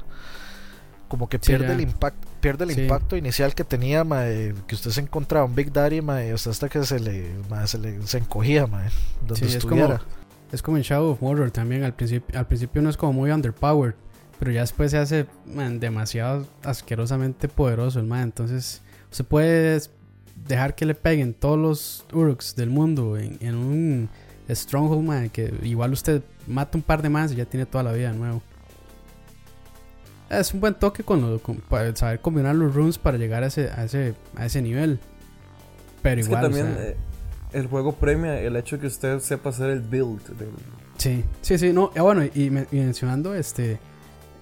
como 1.08 1.28
que 1.28 1.40
pierde 1.40 1.74
el 1.74 1.82
impacto 1.82 2.26
pierde 2.40 2.64
el 2.64 2.72
Sí. 2.74 2.82
impacto 2.84 3.18
inicial 3.18 3.54
que 3.54 3.64
tenía 3.66 4.04
mae, 4.06 4.54
que 4.66 4.76
usted 4.76 4.92
se 4.92 5.02
encontraba 5.02 5.46
un 5.46 5.54
Big 5.54 5.72
Daddy 5.74 6.02
mae, 6.02 6.32
hasta 6.32 6.70
que 6.70 6.84
se 6.86 7.00
le, 7.00 7.34
mae, 7.50 7.68
se 7.68 7.78
le 7.80 8.02
se 8.08 8.18
encogía 8.20 8.66
mae, 8.66 8.90
donde 9.28 9.36
Sí, 9.36 9.58
es 9.58 9.64
como, 9.66 9.76
estuviera 9.76 10.02
es 10.54 10.62
como 10.62 10.78
en 10.78 10.84
Shadow 10.84 11.12
of 11.12 11.22
Mordor 11.22 11.52
también. 11.52 11.84
Al 11.84 11.94
principio, 11.94 12.38
al 12.40 12.48
principio 12.48 12.80
uno 12.82 12.90
es 12.90 12.96
como 12.98 13.12
muy 13.14 13.30
underpowered, 13.32 13.96
pero 14.40 14.52
ya 14.52 14.62
después 14.62 14.92
se 14.92 14.98
hace 15.00 15.26
man, 15.46 15.80
demasiado 15.82 16.48
asquerosamente 16.64 17.48
poderoso 17.50 18.00
el 18.00 18.06
man. 18.06 18.22
Entonces, 18.24 18.82
se 19.12 19.24
puede 19.26 19.82
dejar 20.36 20.76
que 20.76 20.86
le 20.86 20.96
peguen 20.96 21.34
todos 21.34 21.58
los 21.58 22.06
Uruks 22.14 22.56
del 22.56 22.70
mundo 22.70 23.18
en, 23.18 23.38
en 23.42 23.56
un 23.56 24.10
Stronghold, 24.50 25.04
man, 25.08 25.30
que 25.30 25.54
igual 25.64 25.94
usted 25.94 26.22
mata 26.48 26.78
un 26.78 26.82
par 26.84 27.02
de 27.02 27.10
más 27.10 27.32
y 27.32 27.36
ya 27.36 27.46
tiene 27.46 27.66
toda 27.66 27.84
la 27.84 27.94
vida 27.94 28.12
de 28.12 28.18
nuevo. 28.18 28.42
Es 30.30 30.54
un 30.54 30.62
buen 30.62 30.74
toque 30.76 31.04
con, 31.04 31.22
lo, 31.22 31.40
con- 31.40 31.58
para 31.58 31.94
saber 31.96 32.20
combinar 32.22 32.56
los 32.56 32.74
runes 32.74 32.98
para 32.98 33.18
llegar 33.18 33.44
a 33.44 33.48
ese, 33.48 33.70
a 33.70 33.84
ese, 33.84 34.16
a 34.36 34.46
ese 34.46 34.62
nivel. 34.62 35.00
Pero 36.02 36.22
Es 36.22 36.28
igual, 36.28 36.42
que 36.42 36.48
o 36.48 36.50
también 36.50 36.76
sea, 36.76 36.88
eh, 36.90 36.98
el 37.54 37.68
juego 37.68 37.94
premia 37.96 38.40
el 38.40 38.56
hecho 38.56 38.78
de 38.78 38.82
que 38.82 38.88
usted 38.88 39.20
sepa 39.20 39.50
hacer 39.50 39.70
el 39.70 39.82
build. 39.82 40.22
Sí, 40.98 41.24
sí, 41.42 41.58
sí, 41.58 41.74
no, 41.74 41.92
ah, 41.98 42.02
bueno, 42.02 42.24
y, 42.34 42.50
me- 42.50 42.66
y 42.72 42.78
mencionando 42.78 43.36
este 43.36 43.78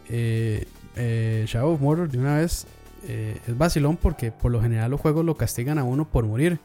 eh, 0.09 0.65
eh, 0.95 1.45
Shadow 1.47 1.73
of 1.73 1.81
Mordor 1.81 2.09
de 2.09 2.19
una 2.19 2.37
vez, 2.37 2.67
eh, 3.07 3.37
es 3.47 3.57
vacilón 3.57 3.97
porque 3.97 4.31
por 4.31 4.51
lo 4.51 4.61
general 4.61 4.91
los 4.91 4.99
juegos 5.01 5.25
lo 5.25 5.35
castigan 5.35 5.77
a 5.77 5.83
uno 5.83 6.09
por 6.09 6.25
morir. 6.25 6.59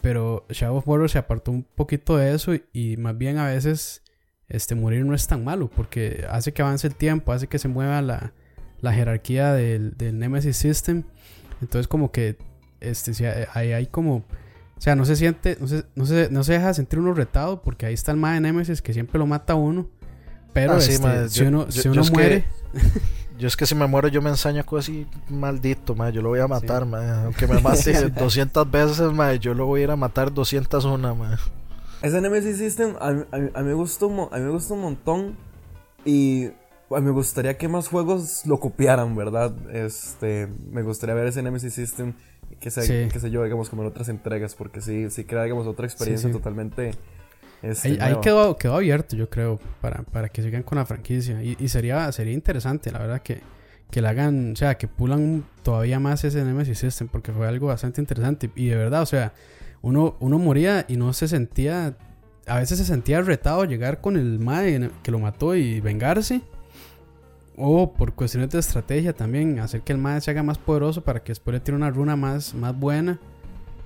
Pero 0.00 0.44
Shadow 0.50 0.76
of 0.78 0.86
Mordor 0.86 1.08
se 1.10 1.18
apartó 1.18 1.52
un 1.52 1.62
poquito 1.62 2.16
de 2.16 2.34
eso 2.34 2.54
y, 2.54 2.64
y 2.72 2.96
más 2.96 3.16
bien 3.16 3.38
a 3.38 3.46
veces 3.46 4.02
este, 4.48 4.74
morir 4.74 5.04
no 5.04 5.14
es 5.14 5.26
tan 5.28 5.44
malo 5.44 5.70
porque 5.70 6.26
hace 6.28 6.52
que 6.52 6.62
avance 6.62 6.86
el 6.88 6.94
tiempo, 6.96 7.32
hace 7.32 7.46
que 7.46 7.58
se 7.60 7.68
mueva 7.68 8.02
la, 8.02 8.32
la 8.80 8.92
jerarquía 8.92 9.52
del, 9.52 9.96
del 9.96 10.18
Nemesis 10.18 10.56
System. 10.56 11.04
Entonces 11.60 11.86
como 11.86 12.10
que 12.10 12.36
este, 12.80 13.14
si 13.14 13.24
hay, 13.24 13.44
hay- 13.54 13.72
hay 13.72 13.86
como... 13.86 14.24
O 14.76 14.80
sea, 14.84 14.96
no 14.96 15.04
se 15.04 15.14
siente, 15.14 15.56
no 15.60 15.68
se, 15.68 15.84
no 15.94 16.04
se, 16.06 16.28
no 16.30 16.42
se 16.42 16.54
deja 16.54 16.74
sentir 16.74 16.98
uno 16.98 17.14
retado 17.14 17.62
porque 17.62 17.86
ahí 17.86 17.94
está 17.94 18.10
el 18.10 18.16
mae 18.16 18.34
de 18.34 18.40
Nemesis 18.40 18.82
que 18.82 18.92
siempre 18.92 19.16
lo 19.20 19.26
mata 19.28 19.52
a 19.52 19.56
uno. 19.56 19.88
Pero 20.52 20.72
Ah, 20.72 20.80
sí, 20.80 20.96
si 21.28 21.38
yo- 21.40 21.46
uno, 21.48 21.68
yo- 21.68 21.82
si 21.82 21.88
uno 21.88 22.02
que- 22.02 22.10
muere, 22.10 22.44
Yo 23.42 23.48
es 23.48 23.56
que 23.56 23.66
si 23.66 23.74
me 23.74 23.88
muero 23.88 24.06
yo 24.06 24.22
me 24.22 24.30
ensaño 24.30 24.64
así 24.78 25.04
maldito, 25.28 25.96
ma, 25.96 26.10
yo 26.10 26.22
lo 26.22 26.28
voy 26.28 26.38
a 26.38 26.46
matar, 26.46 26.86
ma. 26.86 27.24
Aunque 27.24 27.48
me 27.48 27.60
mate 27.60 28.08
200 28.10 28.70
veces, 28.70 29.12
ma, 29.12 29.34
yo 29.34 29.52
lo 29.52 29.66
voy 29.66 29.80
a 29.80 29.84
ir 29.84 29.90
a 29.90 29.96
matar 29.96 30.32
201, 30.32 31.16
ma. 31.16 31.36
Ese 32.02 32.20
Nemesis 32.20 32.56
System 32.56 32.94
a, 33.00 33.10
mí- 33.10 33.24
a 33.32 33.38
mí- 33.38 33.50
a 33.52 33.60
mí 33.62 33.66
me 33.66 33.74
gusta 33.74 34.06
un, 34.06 34.14
mo- 34.14 34.28
a 34.30 34.36
mí 34.38 34.44
me 34.44 34.50
gusta 34.50 34.74
un 34.74 34.80
montón 34.82 35.36
y 36.04 36.46
a 36.46 37.00
mí 37.00 37.02
me 37.02 37.10
gustaría 37.10 37.58
que 37.58 37.66
más 37.66 37.88
juegos 37.88 38.46
lo 38.46 38.60
copiaran, 38.60 39.16
¿verdad? 39.16 39.52
Este, 39.72 40.48
me 40.70 40.82
gustaría 40.82 41.16
ver 41.16 41.26
ese 41.26 41.42
Nemesis 41.42 41.74
System 41.74 42.12
que 42.60 42.70
se, 42.70 42.82
Sí. 42.82 43.08
que 43.12 43.18
se 43.18 43.28
yo, 43.32 43.42
digamos, 43.42 43.68
como 43.70 43.82
en 43.82 43.88
otras 43.88 44.08
entregas, 44.08 44.54
porque 44.54 44.80
sí, 44.80 45.10
sí 45.10 45.24
crea, 45.24 45.42
digamos, 45.42 45.66
otra 45.66 45.84
experiencia 45.86 46.28
sí. 46.28 46.32
totalmente... 46.32 46.92
este, 47.62 48.02
ahí, 48.02 48.16
quedó, 48.20 48.56
quedó 48.56 48.76
abierto, 48.76 49.14
yo 49.14 49.30
creo, 49.30 49.60
para, 49.80 50.02
para 50.02 50.28
que 50.28 50.42
sigan 50.42 50.64
con 50.64 50.78
la 50.78 50.84
franquicia. 50.84 51.42
Y, 51.42 51.56
y 51.60 51.68
sería, 51.68 52.10
sería 52.10 52.32
interesante, 52.32 52.90
la 52.90 52.98
verdad, 52.98 53.22
que, 53.22 53.40
que 53.90 54.00
hagan, 54.00 54.52
o 54.52 54.56
sea, 54.56 54.76
que 54.76 54.88
pulan 54.88 55.44
todavía 55.62 56.00
más 56.00 56.24
ese 56.24 56.44
Nemesis 56.44 56.78
System, 56.78 57.08
porque 57.08 57.32
fue 57.32 57.46
algo 57.46 57.68
bastante 57.68 58.00
interesante. 58.00 58.50
Y 58.56 58.66
de 58.66 58.76
verdad, 58.76 59.02
o 59.02 59.06
sea, 59.06 59.32
uno, 59.80 60.16
uno 60.18 60.38
moría 60.38 60.84
y 60.88 60.96
no 60.96 61.12
se 61.12 61.28
sentía, 61.28 61.96
a 62.46 62.56
veces 62.56 62.78
se 62.78 62.84
sentía 62.84 63.20
retado 63.20 63.64
llegar 63.64 64.00
con 64.00 64.16
el 64.16 64.40
mae 64.40 64.90
que 65.02 65.10
lo 65.12 65.20
mató 65.20 65.54
y 65.54 65.80
vengarse. 65.80 66.42
O 67.56 67.92
por 67.92 68.14
cuestiones 68.14 68.50
de 68.50 68.58
estrategia 68.58 69.12
también, 69.12 69.60
hacer 69.60 69.82
que 69.82 69.92
el 69.92 69.98
mae 69.98 70.20
se 70.20 70.30
haga 70.30 70.42
más 70.42 70.58
poderoso 70.58 71.04
para 71.04 71.22
que 71.22 71.32
después 71.32 71.52
le 71.52 71.60
tire 71.60 71.76
una 71.76 71.90
runa 71.90 72.16
más, 72.16 72.54
más 72.54 72.76
buena 72.76 73.20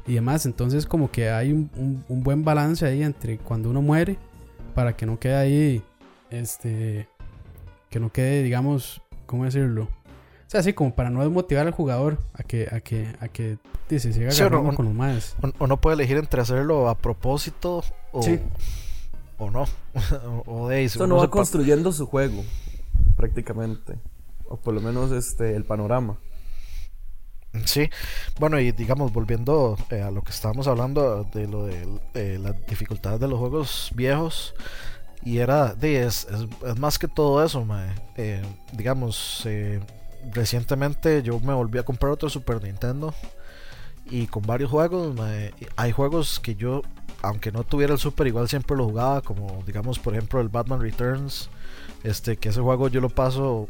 y 0.07 0.15
demás. 0.15 0.47
Entonces 0.47 0.87
como 0.87 1.11
que 1.11 1.31
hay 1.31 1.53
un, 1.53 1.71
un- 1.77 2.05
un 2.09 2.23
buen 2.23 2.45
balance 2.45 2.87
ahí 2.87 3.03
entre 3.03 3.39
cuando 3.39 3.71
uno 3.71 3.83
muere 3.83 4.19
para 4.75 4.97
que 4.97 5.07
no 5.07 5.19
quede 5.19 5.35
ahí, 5.37 5.83
este, 6.31 7.09
que 7.91 7.99
no 8.01 8.11
quede, 8.13 8.43
digamos, 8.43 9.01
¿cómo 9.27 9.45
decirlo? 9.45 9.85
O 9.85 10.49
sea, 10.49 10.61
así 10.61 10.73
como 10.75 10.95
para 10.95 11.11
no 11.11 11.23
desmotivar 11.23 11.67
al 11.67 11.73
jugador 11.73 12.19
a 12.35 12.43
que, 12.45 12.69
a 12.71 12.81
que, 12.81 13.09
a 13.21 13.29
que 13.29 13.59
dice, 13.89 14.13
siga 14.13 14.31
Sí, 14.31 14.43
o 14.43 14.45
no, 14.45 14.47
agarrando 14.59 14.71
un- 14.71 14.77
con 14.77 14.85
los 14.87 14.95
maes. 14.95 15.37
Un- 15.43 15.55
Uno 15.59 15.81
puede 15.81 15.95
elegir 15.95 16.19
entre 16.19 16.41
hacerlo 16.41 16.89
a 16.89 16.97
propósito 16.97 17.83
o, 18.13 18.23
Sí. 18.23 18.39
o 19.39 19.51
no. 19.51 19.65
o, 19.65 20.43
o 20.47 20.69
de 20.69 20.89
según 20.89 21.09
no 21.09 21.17
va 21.17 21.31
construyendo 21.31 21.91
su 21.91 22.07
juego, 22.07 22.45
prácticamente. 23.17 23.95
O 24.49 24.57
por 24.57 24.75
lo 24.75 24.81
menos 24.81 25.11
este, 25.11 25.57
el 25.57 25.65
panorama. 25.65 26.19
Sí, 27.65 27.89
bueno, 28.39 28.61
y 28.61 28.73
digamos, 28.73 29.13
volviendo 29.13 29.77
eh, 29.91 30.03
a 30.03 30.11
lo 30.11 30.23
que 30.23 30.31
estábamos 30.31 30.67
hablando 30.67 31.25
de 31.25 31.47
lo 31.47 31.67
de 31.67 31.87
eh, 32.15 32.39
las 32.41 32.55
dificultades 32.67 33.21
de 33.21 33.29
los 33.29 33.39
juegos 33.39 33.91
viejos, 33.95 34.55
y 35.25 35.39
era, 35.39 35.75
de, 35.75 36.05
es, 36.05 36.27
más 36.79 36.99
que 36.99 37.09
todo 37.09 37.45
eso, 37.45 37.65
mae. 37.65 37.91
Eh, 38.17 38.43
digamos, 38.73 39.47
recientemente 40.33 41.23
yo 41.23 41.41
me 41.41 41.55
volví 41.55 41.79
a 41.79 41.85
comprar 41.85 42.13
otro 42.13 42.29
Super 42.29 42.63
Nintendo 42.63 43.15
y 44.09 44.27
con 44.29 44.43
varios 44.43 44.71
juegos, 44.71 45.17
hay 45.77 45.93
juegos 45.93 46.39
que 46.39 46.55
yo, 46.55 46.83
aunque 47.23 47.51
no 47.51 47.65
tuviera 47.65 47.95
el 47.95 47.99
Super, 47.99 48.27
igual 48.27 48.49
siempre 48.49 48.77
lo 48.77 48.85
jugaba, 48.85 49.21
como 49.21 49.63
digamos, 49.67 49.99
por 49.99 50.15
ejemplo, 50.15 50.41
el 50.41 50.49
Batman 50.49 50.81
Returns, 50.81 51.51
este, 52.05 52.37
que 52.37 52.51
ese 52.51 52.61
juego 52.61 52.89
yo 52.89 53.01
lo 53.01 53.09
paso 53.09 53.67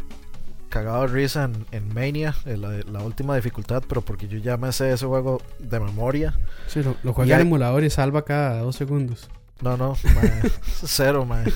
cagado 0.68 1.02
de 1.02 1.06
risa 1.08 1.44
en, 1.44 1.66
en 1.72 1.94
Mania, 1.94 2.34
en 2.44 2.60
la, 2.62 2.70
la 2.90 3.02
última 3.02 3.34
dificultad, 3.36 3.82
pero 3.88 4.00
porque 4.02 4.28
yo 4.28 4.38
ya 4.38 4.56
me 4.56 4.72
sé 4.72 4.92
ese 4.92 5.06
juego 5.06 5.40
de 5.58 5.80
memoria. 5.80 6.38
Sí, 6.66 6.82
lo, 6.82 6.96
lo 7.02 7.12
juega 7.12 7.36
hay- 7.36 7.42
en 7.42 7.46
emulador 7.48 7.84
y 7.84 7.90
salva 7.90 8.22
cada 8.24 8.60
dos 8.60 8.76
segundos. 8.76 9.28
No, 9.62 9.76
no, 9.76 9.96
mae, 10.14 10.42
cero, 10.84 11.24
mae. 11.24 11.44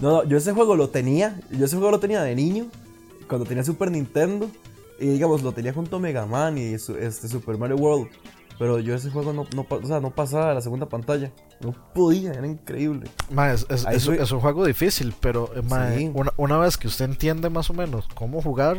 No, 0.00 0.22
no, 0.22 0.24
yo 0.24 0.36
ese 0.38 0.52
juego 0.52 0.76
lo 0.76 0.90
tenía, 0.90 1.40
yo 1.50 1.64
ese 1.64 1.76
juego 1.76 1.90
lo 1.90 1.98
tenía 2.00 2.22
de 2.22 2.34
niño, 2.36 2.66
cuando 3.28 3.44
tenía 3.46 3.64
Super 3.64 3.90
Nintendo, 3.90 4.48
y 5.00 5.06
digamos, 5.08 5.42
lo 5.42 5.50
tenía 5.52 5.72
junto 5.72 5.96
a 5.96 5.98
Mega 5.98 6.24
Man 6.26 6.56
y 6.58 6.78
su- 6.78 6.96
este 6.96 7.26
Super 7.28 7.56
Mario 7.58 7.76
World, 7.76 8.08
pero 8.58 8.78
yo 8.80 8.94
ese 8.94 9.10
juego 9.10 9.32
no, 9.32 9.46
no, 9.54 9.66
o 9.68 9.86
sea, 9.86 10.00
no 10.00 10.10
pasaba 10.14 10.50
a 10.50 10.54
la 10.54 10.60
segunda 10.60 10.86
pantalla, 10.88 11.30
no 11.60 11.72
podía, 11.94 12.32
era 12.32 12.46
increíble. 12.46 13.08
Mae, 13.30 13.54
es, 13.54 13.66
es- 13.68 13.86
es- 13.86 14.08
es 14.08 14.32
un 14.32 14.40
juego 14.40 14.64
difícil, 14.66 15.14
pero 15.20 15.50
eh, 15.56 15.62
mae, 15.62 15.98
Sí. 15.98 16.10
una, 16.14 16.32
una 16.36 16.58
vez 16.58 16.76
que 16.76 16.88
usted 16.88 17.04
entiende 17.04 17.50
más 17.50 17.70
o 17.70 17.74
menos 17.74 18.08
cómo 18.14 18.42
jugar, 18.42 18.78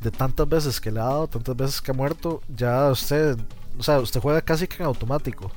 de 0.00 0.10
tantas 0.10 0.48
veces 0.48 0.80
que 0.80 0.90
le 0.90 1.00
ha 1.00 1.04
dado, 1.04 1.28
tantas 1.28 1.56
veces 1.56 1.80
que 1.80 1.90
ha 1.90 1.94
muerto, 1.94 2.42
ya 2.54 2.90
usted, 2.90 3.38
o 3.78 3.82
sea, 3.82 4.00
usted 4.00 4.20
juega 4.20 4.42
casi 4.42 4.66
que 4.68 4.76
en 4.76 4.84
automático. 4.84 5.50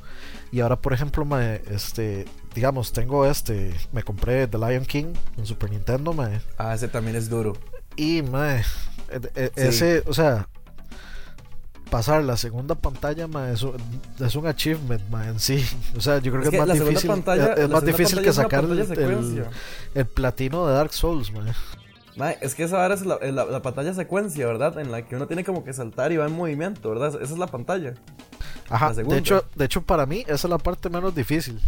Y 0.50 0.60
ahora, 0.60 0.76
por 0.80 0.94
ejemplo, 0.94 1.24
mae, 1.26 1.62
este, 1.70 2.24
digamos, 2.54 2.92
tengo 2.92 3.26
este, 3.26 3.74
me 3.92 4.02
compré 4.02 4.46
The 4.48 4.56
Lion 4.56 4.86
King 4.86 5.12
en 5.36 5.44
Super 5.46 5.70
Nintendo, 5.70 6.14
mae, 6.14 6.40
Ah, 6.56 6.72
ese 6.74 6.88
también 6.88 7.16
es 7.16 7.28
duro. 7.28 7.52
y 7.96 8.22
mae, 8.22 8.60
eh, 9.10 9.20
eh, 9.34 9.50
Sí. 9.54 9.62
ese, 9.62 10.02
o 10.06 10.14
sea, 10.14 10.48
pasar 11.90 12.22
la 12.24 12.36
segunda 12.36 12.74
pantalla, 12.74 13.26
es, 13.52 13.62
un, 13.62 13.74
es 14.18 14.34
un 14.36 14.46
achievement, 14.46 15.02
en 15.28 15.38
sí. 15.40 15.64
O 15.96 16.00
sea, 16.00 16.18
yo 16.18 16.32
creo 16.32 16.42
Es 16.42 16.50
que, 16.50 16.56
que 16.56 16.62
es 16.62 16.68
más 16.68 16.78
difícil, 16.78 17.10
pantalla- 17.10 17.54
es- 17.54 17.68
más 17.68 17.84
difícil 17.84 18.22
que 18.22 18.32
sacar 18.32 18.64
el, 18.64 20.06
platino 20.06 20.66
de 20.66 20.74
Dark 20.74 20.92
Souls, 20.92 21.32
es 22.40 22.54
que 22.54 22.64
esa 22.64 22.82
ahora 22.82 22.94
es 22.94 23.06
la, 23.06 23.18
la- 23.20 23.44
la 23.44 23.62
pantalla 23.62 23.94
secuencia, 23.94 24.46
¿verdad? 24.46 24.78
En 24.78 24.90
la 24.90 25.02
que 25.06 25.16
uno 25.16 25.26
tiene 25.26 25.44
como 25.44 25.64
que 25.64 25.72
saltar 25.72 26.10
y 26.12 26.16
va 26.16 26.26
en 26.26 26.32
movimiento, 26.32 26.90
¿verdad? 26.90 27.20
Esa 27.20 27.32
es 27.32 27.38
la 27.38 27.46
pantalla. 27.46 27.94
Ajá, 28.70 28.92
de 28.92 29.16
hecho, 29.18 29.44
de 29.54 29.64
hecho 29.64 29.82
para 29.82 30.04
mí 30.04 30.24
esa 30.26 30.34
es 30.34 30.44
la 30.50 30.58
parte 30.58 30.90
menos 30.90 31.14
difícil. 31.14 31.60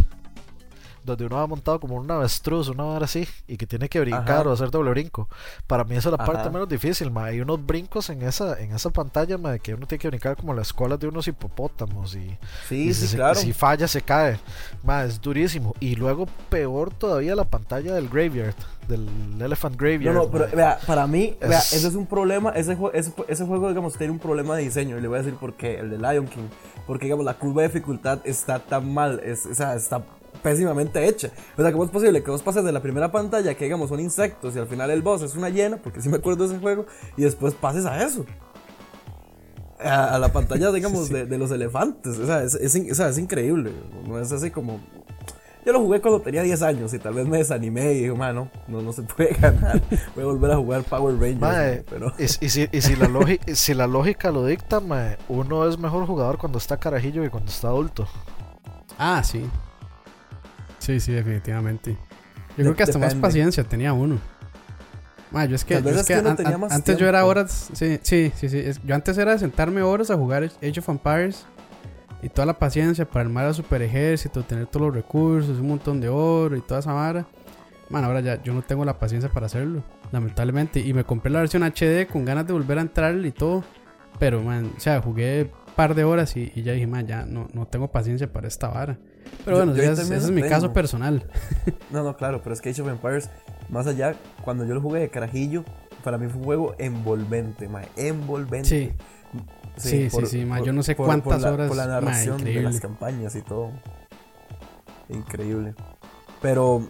Donde 1.03 1.25
uno 1.27 1.37
va 1.37 1.47
montado 1.47 1.81
como 1.81 1.97
un 1.97 2.11
avestruz, 2.11 2.69
una 2.69 2.85
hora 2.85 3.07
así, 3.07 3.27
y 3.49 3.57
que 3.57 3.67
tiene 3.67 3.89
que 3.89 4.01
brincar 4.01 4.41
Ajá. 4.41 4.49
o 4.51 4.53
hacer 4.53 4.71
doble 4.71 4.91
brinco. 4.91 5.29
Para 5.67 5.85
mí 5.85 5.97
esa 5.97 6.09
es 6.11 6.13
la 6.13 6.19
parte 6.19 6.43
Ajá. 6.43 6.51
menos 6.51 6.69
difícil, 6.69 7.11
ma. 7.11 7.25
Hay 7.27 7.41
unos 7.41 7.65
brincos 7.65 8.11
en 8.11 8.23
esa, 8.23 8.61
en 8.61 8.73
esa 8.73 8.91
pantalla, 8.91 9.39
ma, 9.39 9.59
que 9.59 9.75
uno 9.75 9.87
tiene 9.87 10.01
que 10.01 10.09
brincar 10.09 10.37
como 10.37 10.53
las 10.53 10.73
colas 10.73 10.99
de 11.01 11.09
unos 11.09 11.27
hipopótamos 11.27 12.15
y, 12.15 12.37
Sí, 12.69 12.89
y 12.89 12.95
sí, 12.95 13.07
se- 13.09 13.17
claro. 13.17 13.35
si 13.35 13.53
falla 13.53 13.89
se 13.89 14.03
cae. 14.03 14.39
Ma, 14.83 15.05
es 15.05 15.21
durísimo. 15.21 15.75
Y 15.81 15.95
luego 15.97 16.27
peor 16.51 16.93
todavía 16.93 17.35
la 17.35 17.45
pantalla 17.45 17.95
del 17.95 18.09
Graveyard, 18.09 18.55
del 18.87 19.09
Elephant 19.41 19.77
No, 19.77 19.79
Graveyard. 19.81 20.15
no, 20.15 20.31
pero 20.31 20.47
ma. 20.49 20.55
vea, 20.55 20.79
para 20.87 21.07
mí, 21.07 21.37
vea, 21.41 21.59
Es- 21.61 21.73
ese 21.73 21.89
es 21.89 21.95
un 21.95 22.07
problema, 22.07 22.51
ese, 22.51 22.77
ese, 22.93 23.13
ese 23.29 23.47
juego, 23.47 23.69
digamos, 23.69 23.97
tiene 23.97 24.13
un 24.13 24.19
problema 24.19 24.57
de 24.57 24.65
diseño, 24.65 24.99
y 24.99 25.01
le 25.01 25.09
voy 25.09 25.19
a 25.19 25.23
decir 25.23 25.39
por 25.39 25.55
qué, 25.55 25.79
el 25.79 25.89
de 25.91 25.97
Lion 25.99 26.27
King, 26.27 26.49
porque, 26.87 27.07
digamos, 27.07 27.25
la 27.25 27.35
curva 27.35 27.63
de 27.63 27.69
dificultad 27.69 28.19
está 28.25 28.59
tan 28.59 28.93
mal, 28.93 29.21
es, 29.25 29.47
o 29.47 29.55
sea, 29.55 29.75
está 29.75 30.03
pésimamente 30.43 31.07
hecha. 31.07 31.31
O 31.57 31.63
sea, 31.63 31.73
¿cómo 31.73 31.85
es 31.85 31.91
posible 31.91 32.23
que 32.23 32.31
vos 32.31 32.43
pases 32.43 32.65
de 32.65 32.73
la 32.73 32.81
primera 32.83 33.11
pantalla, 33.13 33.55
que, 33.55 33.65
digamos, 33.65 33.89
son 33.89 34.01
insectos, 34.01 34.57
y 34.57 34.59
al 34.59 34.67
final 34.67 34.91
el 34.91 35.03
boss 35.03 35.23
es 35.23 35.35
una 35.35 35.49
hiena, 35.49 35.77
porque 35.79 36.01
sí 36.01 36.09
me 36.09 36.17
acuerdo 36.19 36.47
de 36.47 36.55
ese 36.55 36.61
juego, 36.61 36.87
y 37.17 37.23
después 37.23 37.55
pases 37.55 37.87
a 37.87 38.03
eso? 38.05 38.25
A, 39.83 40.15
a 40.15 40.19
la 40.19 40.31
pantalla, 40.33 40.71
digamos, 40.73 41.09
De, 41.09 41.27
de 41.27 41.39
los 41.39 41.51
elefantes, 41.51 42.19
o 42.19 42.27
sea, 42.27 42.43
es, 42.43 42.55
es 42.55 42.75
in- 42.75 42.91
o 42.91 42.95
sea, 42.95 43.09
es 43.09 43.19
increíble, 43.19 43.73
no 44.07 44.19
es 44.19 44.31
así 44.33 44.51
como... 44.51 44.81
Yo 45.65 45.75
lo 45.75 45.81
jugué 45.81 46.01
cuando 46.01 46.23
tenía 46.23 46.43
10 46.43 46.63
años 46.63 46.95
y 46.95 46.99
tal 46.99 47.13
vez 47.13 47.27
me 47.27 47.37
desanimé 47.37 47.93
y 47.93 47.99
dije, 48.01 48.13
mano, 48.15 48.51
no, 48.67 48.81
no 48.81 48.95
se 48.95 49.03
puede 49.03 49.35
ganar. 49.41 49.79
Voy 50.15 50.25
a 50.25 50.27
volver 50.27 50.51
a 50.53 50.57
jugar 50.57 50.83
Power 50.85 51.15
Rangers. 51.17 51.39
Mae, 51.41 51.53
mae", 51.53 51.85
pero 51.89 52.15
y, 52.19 52.23
y 52.25 52.29
si, 52.49 52.67
y 52.73 52.81
si 52.81 52.97
la 52.97 53.07
lógica, 53.09 53.55
si 53.55 53.75
la 53.75 53.87
lógica 53.87 54.31
lo 54.31 54.47
dicta, 54.47 54.81
mae, 54.81 55.19
uno 55.29 55.69
es 55.69 55.77
mejor 55.79 56.07
jugador 56.07 56.39
cuando 56.39 56.57
está 56.57 56.79
carajillo 56.79 57.21
que 57.21 57.29
cuando 57.29 57.51
está 57.51 57.69
adulto. 57.69 58.09
Ah, 58.97 59.23
sí. 59.23 59.47
Sí, 60.93 61.01
sí, 61.01 61.13
definitivamente. 61.13 61.93
Yo 62.57 62.65
creo 62.65 62.75
que 62.75 62.83
hasta 62.83 62.99
más 62.99 63.13
paciencia 63.21 63.65
tenía 63.65 63.93
uno. 63.93 64.19
Ma, 65.31 65.45
yo 65.45 65.55
es 65.55 65.65
que, 65.65 65.75
yo 65.93 66.01
es 66.01 66.07
an- 66.15 66.25
an- 66.47 66.53
antes 66.73 66.97
yo 67.01 67.09
era 67.09 67.25
horas, 67.25 67.71
sí, 67.73 68.01
sí, 68.03 68.33
sí, 68.35 68.49
sí, 68.49 68.59
es- 68.59 68.83
yo 68.85 68.95
antes 68.97 69.17
era 69.17 69.33
de 69.33 69.39
sentarme 69.39 69.83
horas 69.83 70.11
a 70.11 70.17
jugar 70.17 70.43
Age 70.45 70.81
of 70.81 70.89
Empires 70.89 71.47
y 72.23 72.29
toda 72.29 72.47
la 72.47 72.59
paciencia 72.59 73.05
para 73.09 73.21
armar 73.27 73.47
a 73.47 73.55
super 73.55 73.81
ejército, 73.83 74.43
tener 74.43 74.67
todos 74.67 74.87
los 74.87 74.95
recursos, 74.97 75.61
un 75.61 75.69
montón 75.69 76.01
de 76.01 76.09
oro 76.09 76.57
y 76.57 76.61
toda 76.61 76.81
esa 76.81 76.93
vara. 76.93 77.27
man, 77.91 78.05
ahora 78.05 78.21
ya 78.21 78.43
yo 78.43 78.53
no 78.55 78.63
tengo 78.63 78.85
la 78.85 78.99
paciencia 78.99 79.31
para 79.31 79.47
hacerlo, 79.47 79.83
lamentablemente. 80.13 80.81
Y 80.81 80.93
me 80.95 81.05
compré 81.05 81.31
la 81.31 81.41
versión 81.41 81.63
HD 81.65 82.07
con 82.07 82.25
ganas 82.25 82.47
de 82.47 82.53
volver 82.53 82.79
a 82.79 82.83
entrar 82.83 83.17
y 83.25 83.33
todo. 83.33 83.65
Pero, 84.19 84.43
man, 84.43 84.73
o 84.77 84.81
sea, 84.81 85.01
jugué 85.01 85.51
un 85.67 85.75
par 85.75 85.95
de 85.95 86.05
horas 86.05 86.37
y, 86.37 86.53
y 86.55 86.63
ya 86.63 86.73
dije, 86.73 86.87
man, 86.87 87.07
ya 87.07 87.25
no, 87.25 87.49
no 87.53 87.67
tengo 87.67 87.89
paciencia 87.91 88.33
para 88.33 88.47
esta 88.49 88.69
vara. 88.69 88.99
Pero 89.45 89.57
bueno, 89.57 89.75
yo 89.75 89.83
ese 89.83 90.03
es, 90.03 90.11
ese 90.11 90.33
mi 90.33 90.43
caso 90.43 90.73
personal. 90.73 91.25
No, 91.91 92.05
no, 92.05 92.17
claro, 92.17 92.41
pero 92.41 92.55
es 92.55 92.61
que 92.61 92.71
Age 92.71 92.83
of 92.83 92.89
Empires, 92.89 93.31
más 93.69 93.87
allá, 93.89 94.15
cuando 94.45 94.65
yo 94.65 94.75
lo 94.75 94.81
jugué 94.81 95.01
de 95.01 95.09
carajillo, 95.09 95.65
para 96.05 96.19
mí 96.19 96.29
fue 96.29 96.39
un 96.39 96.45
juego 96.45 96.75
envolvente, 96.79 97.69
mae, 97.69 97.89
envolvente. 97.97 98.69
Sí. 98.69 98.93
Sí, 99.77 100.11
sí, 100.11 100.27
sí, 100.27 100.45
mae, 100.45 100.65
yo 100.65 100.73
no 100.73 100.83
sé 100.83 100.95
cuántas 100.95 101.43
la, 101.43 101.53
horas, 101.53 101.69
Por 101.69 101.77
la 101.77 101.87
narración 101.87 102.43
de 102.45 102.63
las 102.63 102.81
campañas 102.81 103.35
y 103.35 103.43
todo. 103.43 103.73
Increíble. 105.09 105.75
Pero, 106.41 106.89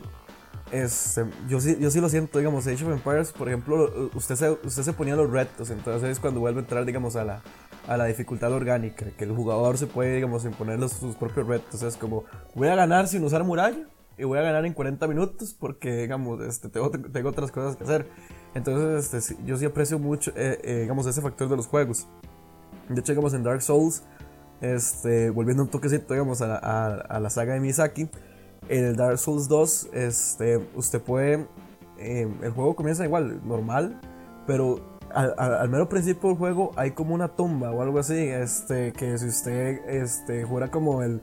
este, 0.70 1.24
yo, 1.48 1.60
sí, 1.60 1.78
yo 1.80 1.90
sí 1.90 2.00
lo 2.00 2.08
siento, 2.08 2.38
digamos, 2.38 2.66
Age 2.66 2.84
of 2.84 2.92
Empires, 2.92 3.32
por 3.32 3.48
ejemplo, 3.48 4.10
usted 4.14 4.36
se, 4.36 4.50
usted 4.50 4.82
se 4.82 4.92
ponía 4.92 5.16
los 5.16 5.30
retos, 5.30 5.70
entonces 5.70 6.10
es 6.10 6.20
cuando 6.20 6.40
vuelve 6.40 6.60
a 6.60 6.62
entrar, 6.62 6.84
digamos, 6.84 7.16
a 7.16 7.24
la, 7.24 7.42
a 7.88 7.96
la 7.96 8.04
dificultad 8.06 8.52
orgánica, 8.52 9.06
que 9.16 9.24
el 9.24 9.32
jugador 9.32 9.78
se 9.78 9.86
puede, 9.86 10.14
digamos, 10.16 10.44
imponer 10.44 10.78
los- 10.78 10.92
sus 10.92 11.16
propios 11.16 11.46
retos. 11.46 11.82
Es 11.82 11.96
como, 11.96 12.24
voy 12.54 12.68
a 12.68 12.74
ganar 12.74 13.08
sin 13.08 13.24
usar 13.24 13.42
muralla 13.44 13.86
y 14.18 14.24
voy 14.24 14.38
a 14.38 14.42
ganar 14.42 14.64
en 14.66 14.72
40 14.74 15.06
minutos 15.08 15.54
porque, 15.58 16.02
digamos, 16.02 16.40
este, 16.42 16.68
tengo, 16.68 16.90
tengo 16.90 17.28
otras 17.30 17.50
cosas 17.50 17.76
que 17.76 17.84
hacer. 17.84 18.06
Entonces, 18.54 19.12
este, 19.14 19.36
yo 19.44 19.56
sí 19.56 19.64
aprecio 19.64 19.98
mucho, 19.98 20.30
eh, 20.36 20.58
eh, 20.62 20.78
digamos, 20.82 21.06
ese 21.06 21.20
factor 21.22 21.48
de 21.48 21.56
los 21.56 21.66
juegos. 21.66 22.06
De 22.88 23.00
hecho, 23.00 23.12
digamos, 23.12 23.32
en 23.34 23.42
Dark 23.44 23.62
Souls, 23.62 24.02
este, 24.60 25.30
volviendo 25.30 25.62
un 25.62 25.68
toquecito, 25.70 26.12
digamos, 26.12 26.42
a, 26.42 26.56
a, 26.58 26.94
a 26.96 27.20
la 27.20 27.30
saga 27.30 27.54
de 27.54 27.60
Miyazaki, 27.60 28.08
en 28.68 28.84
el 28.84 28.96
Dark 28.96 29.18
Souls 29.18 29.48
2, 29.48 29.88
este, 29.94 30.58
usted 30.74 31.00
puede, 31.00 31.46
eh, 31.98 32.28
el 32.42 32.50
juego 32.50 32.76
comienza 32.76 33.04
igual, 33.04 33.40
normal, 33.46 34.00
pero 34.46 34.80
al, 35.14 35.34
al- 35.38 35.54
al 35.54 35.68
mero 35.68 35.88
principio 35.88 36.30
del 36.30 36.38
juego 36.38 36.72
hay 36.76 36.92
como 36.92 37.14
una 37.14 37.28
tumba 37.28 37.70
o 37.70 37.82
algo 37.82 37.98
así, 37.98 38.16
este, 38.16 38.92
que 38.92 39.18
si 39.18 39.26
usted, 39.26 39.80
este, 39.88 40.44
jura 40.44 40.70
como 40.70 41.02
el, 41.02 41.20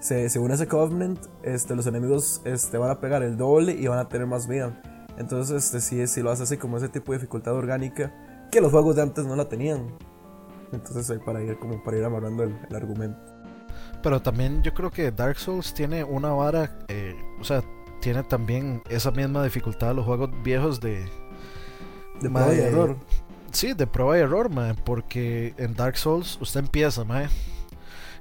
se, 0.00 0.28
según 0.28 0.52
ese 0.52 0.66
Covenant, 0.68 1.18
este, 1.42 1.74
los 1.74 1.86
enemigos, 1.86 2.40
este, 2.44 2.78
van 2.78 2.90
a 2.90 3.00
pegar 3.00 3.22
el 3.22 3.36
doble 3.36 3.72
y 3.72 3.86
van 3.86 3.98
a 3.98 4.08
tener 4.08 4.26
más 4.26 4.46
vida. 4.46 4.80
Entonces, 5.18 5.64
este, 5.64 5.80
sí, 5.80 6.06
sí 6.06 6.22
lo 6.22 6.30
hace 6.30 6.44
así 6.44 6.56
como 6.56 6.76
ese 6.76 6.88
tipo 6.88 7.12
de 7.12 7.18
dificultad 7.18 7.54
orgánica 7.54 8.14
que 8.50 8.60
los 8.60 8.70
juegos 8.70 8.96
de 8.96 9.02
antes 9.02 9.26
no 9.26 9.34
la 9.34 9.48
tenían. 9.48 9.88
Entonces, 10.72 11.10
ahí 11.10 11.18
para 11.18 11.42
ir 11.42 11.58
como 11.58 11.82
para 11.82 11.96
ir 11.96 12.04
amarrando 12.04 12.44
el, 12.44 12.56
el 12.68 12.76
argumento. 12.76 13.18
Pero 14.02 14.22
también 14.22 14.62
yo 14.62 14.72
creo 14.74 14.90
que 14.90 15.10
Dark 15.10 15.38
Souls 15.38 15.74
tiene 15.74 16.04
una 16.04 16.30
vara, 16.30 16.78
eh, 16.88 17.16
o 17.40 17.44
sea, 17.44 17.62
tiene 18.00 18.22
también 18.22 18.80
esa 18.88 19.10
misma 19.10 19.42
dificultad 19.42 19.88
de 19.88 19.94
los 19.94 20.04
juegos 20.04 20.30
viejos 20.44 20.80
de... 20.80 21.04
De 22.20 22.28
y 22.28 22.60
error. 22.60 22.96
Sí, 23.58 23.72
de 23.72 23.88
prueba 23.88 24.16
y 24.16 24.20
error, 24.20 24.50
mae, 24.50 24.74
porque 24.74 25.52
en 25.58 25.74
Dark 25.74 25.96
Souls 25.96 26.38
usted 26.40 26.60
empieza, 26.60 27.02
mae, 27.02 27.28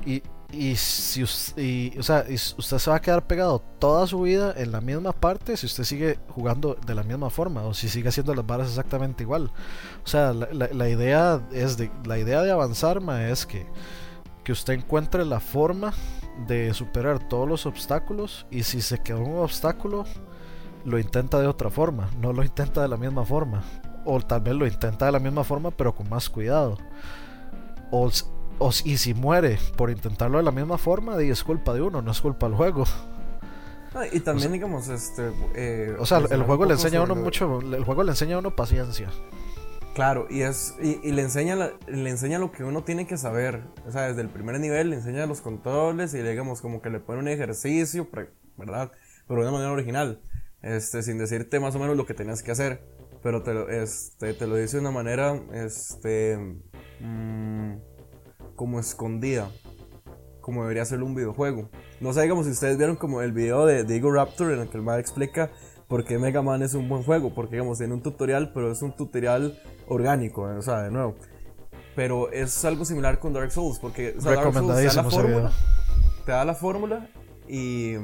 y, 0.04 0.24
y 0.52 0.76
si 0.78 1.24
y, 1.62 1.96
o 2.00 2.02
sea, 2.02 2.26
usted 2.58 2.80
se 2.80 2.90
va 2.90 2.96
a 2.96 3.02
quedar 3.02 3.28
pegado 3.28 3.60
toda 3.78 4.08
su 4.08 4.22
vida 4.22 4.56
en 4.58 4.72
la 4.72 4.82
misma 4.82 5.12
parte 5.12 5.56
si 5.56 5.68
usted 5.68 5.84
sigue 5.84 6.18
jugando 6.30 6.76
de 6.88 6.96
la 6.96 7.04
misma 7.04 7.30
forma 7.30 7.62
o 7.66 7.76
si 7.76 7.88
sigue 7.88 8.10
haciendo 8.10 8.34
las 8.34 8.48
varas 8.48 8.70
exactamente 8.70 9.22
igual. 9.22 9.52
O 10.04 10.08
sea, 10.08 10.34
la, 10.34 10.90
idea 10.90 11.40
es 11.52 11.78
de 11.78 11.92
la 12.04 12.18
idea 12.18 12.42
de 12.42 12.50
avanzar, 12.50 13.00
mae, 13.00 13.32
es 13.32 13.46
que 13.46 13.68
que 14.44 14.52
usted 14.52 14.74
encuentre 14.74 15.24
la 15.24 15.40
forma 15.40 15.94
de 16.48 16.74
superar 16.74 17.20
todos 17.30 17.48
los 17.48 17.68
obstáculos 17.68 18.48
y 18.50 18.64
si 18.64 18.82
se 18.82 19.04
quedó 19.04 19.20
un 19.20 19.38
obstáculo 19.38 20.06
lo 20.84 20.98
intenta 20.98 21.40
de 21.40 21.46
otra 21.46 21.70
forma, 21.70 22.10
no 22.20 22.34
lo 22.34 22.44
intenta 22.44 22.82
de 22.82 22.88
la 22.88 22.98
misma 22.98 23.24
forma 23.24 23.62
o 24.08 24.20
tal 24.22 24.42
vez 24.42 24.56
lo 24.56 24.66
intenta 24.66 25.06
de 25.06 25.12
la 25.12 25.20
misma 25.20 25.44
forma 25.44 25.70
pero 25.72 25.94
con 25.94 26.10
más 26.10 26.30
cuidado 26.30 26.78
o, 27.92 28.10
o 28.60 28.72
y 28.86 28.98
si 28.98 29.14
muere 29.14 29.60
por 29.76 29.90
intentarlo 29.90 30.38
de 30.38 30.44
la 30.44 30.52
misma 30.52 30.78
forma 30.78 31.22
es 31.22 31.44
culpa 31.44 31.74
de 31.74 31.82
uno 31.82 32.02
no 32.02 32.12
es 32.12 32.22
culpa 32.22 32.48
del 32.48 32.56
juego 32.56 32.86
Ah, 33.96 34.06
y 34.12 34.20
también, 34.20 34.52
digamos, 34.52 34.90
este. 34.90 35.32
eh, 35.56 35.96
o 35.98 36.06
sea 36.06 36.18
el 36.18 36.24
mencionar 36.24 36.48
juego 36.48 36.66
le 36.66 36.74
enseña 36.74 37.00
a 37.00 37.04
uno 37.04 37.16
mucho 37.16 37.60
el 37.62 37.84
juego 37.84 38.04
le 38.04 38.12
enseña 38.12 38.36
a 38.36 38.40
uno 38.40 38.56
paciencia 38.56 39.10
Claro, 39.96 40.28
y 40.30 40.42
es 40.42 40.76
y, 40.80 41.00
y 41.02 41.12
le 41.14 41.24
enseña 41.24 41.56
la- 41.56 41.72
le 41.88 42.10
enseña 42.12 42.38
lo 42.38 42.52
que 42.52 42.64
uno 42.64 42.84
tiene 42.84 43.08
que 43.08 43.18
saber. 43.18 43.64
O 43.88 43.92
sea, 43.92 44.04
desde 44.04 44.22
el 44.22 44.30
primer 44.30 44.60
nivel 44.60 44.92
le 44.92 44.98
enseña 44.98 45.26
los 45.26 45.42
controles 45.42 46.14
y 46.14 46.22
digamos 46.22 46.62
como 46.62 46.84
que 46.84 46.92
le 46.92 47.00
pone 47.00 47.20
un 47.22 47.28
ejercicio, 47.28 48.08
¿verdad? 48.58 48.92
Pero 49.28 49.42
de 49.42 49.48
una 49.48 49.54
manera 49.58 49.72
original. 49.72 50.20
Este, 50.62 51.02
sin 51.02 51.18
decirte 51.18 51.60
más 51.60 51.74
o 51.74 51.80
menos 51.80 51.98
lo 51.98 52.06
que 52.06 52.14
tenías 52.14 52.44
que 52.44 52.52
hacer. 52.52 52.84
Pero 53.24 53.44
te 53.44 53.54
lo, 53.54 53.70
este, 53.70 54.34
te 54.34 54.48
lo 54.48 54.56
dice 54.56 54.78
de 54.78 54.82
una 54.82 54.92
manera, 54.92 55.42
este, 55.54 56.38
mm, 57.00 57.74
como 58.56 58.80
escondida. 58.80 59.50
Como 60.42 60.62
debería 60.62 60.86
ser 60.86 61.04
un 61.04 61.14
videojuego. 61.14 61.70
No 62.00 62.14
sé, 62.14 62.22
digamos, 62.22 62.46
si 62.46 62.52
ustedes 62.54 62.78
vieron 62.78 62.96
como 62.96 63.22
el 63.22 63.34
video 63.34 63.66
de 63.66 63.84
Diego 63.84 64.12
Raptor 64.12 64.54
en 64.54 64.60
el 64.60 64.70
que 64.70 64.78
el 64.78 64.84
man 64.84 65.00
explica 65.00 65.52
por 65.88 66.06
qué 66.06 66.18
Mega 66.18 66.42
Man 66.42 66.62
es 66.62 66.74
un 66.74 66.88
buen 66.88 67.04
juego. 67.04 67.34
Porque, 67.34 67.58
digamos, 67.58 67.80
tiene 67.80 67.94
un 67.94 68.02
tutorial, 68.02 68.52
pero 68.54 68.72
es 68.72 68.82
un 68.82 68.96
tutorial 68.96 69.60
orgánico, 69.88 70.50
eh, 70.50 70.58
o 70.58 70.62
sea, 70.62 70.84
de 70.84 70.92
nuevo. 70.92 71.16
Pero 71.96 72.32
es 72.32 72.64
algo 72.64 72.86
similar 72.86 73.20
con 73.20 73.34
Dark 73.34 73.52
Souls, 73.52 73.80
porque 73.80 74.16
o 74.18 74.22
sea, 74.22 74.36
Dark 74.36 74.54
Souls 74.54 74.76
te 74.76 74.86
da 74.86 74.94
la 74.94 75.10
fórmula, 75.10 75.52
te 76.26 76.32
da 76.32 76.46
la 76.46 76.54
fórmula 76.56 77.10
y, 77.48 77.96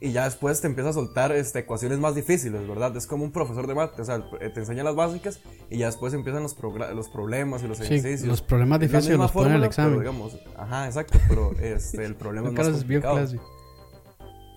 y 0.00 0.12
ya 0.12 0.24
después 0.24 0.60
te 0.60 0.68
empieza 0.68 0.90
a 0.90 0.92
soltar 0.92 1.32
este, 1.32 1.58
ecuaciones 1.60 1.98
más 1.98 2.14
difíciles, 2.14 2.66
¿verdad? 2.68 2.96
Es 2.96 3.06
como 3.06 3.24
un 3.24 3.32
profesor 3.32 3.66
de 3.66 3.74
mate, 3.74 4.00
o 4.00 4.04
sea, 4.04 4.22
eh, 4.40 4.48
te 4.50 4.60
enseña 4.60 4.84
las 4.84 4.94
básicas 4.94 5.40
y 5.70 5.78
ya 5.78 5.86
después 5.86 6.14
empiezan 6.14 6.42
los, 6.44 6.56
los 6.94 7.08
problemas 7.08 7.62
y 7.64 7.68
los 7.68 7.78
Sí, 7.78 7.84
ejercicios. 7.84 8.28
los 8.28 8.42
problemas 8.42 8.78
difíciles 8.80 9.18
los 9.18 9.32
ponen 9.32 9.56
en 9.56 9.62
el 9.64 9.72
fórmula, 9.72 9.76
pero 9.76 10.00
examen. 10.00 10.00
digamos, 10.00 10.38
ajá, 10.56 10.86
exacto, 10.86 11.18
pero 11.28 11.50
este, 11.60 12.04
el 12.04 12.14
problema 12.14 12.48
es 12.48 12.54
más 12.54 12.66
es 12.68 12.74
complicado. 12.74 13.26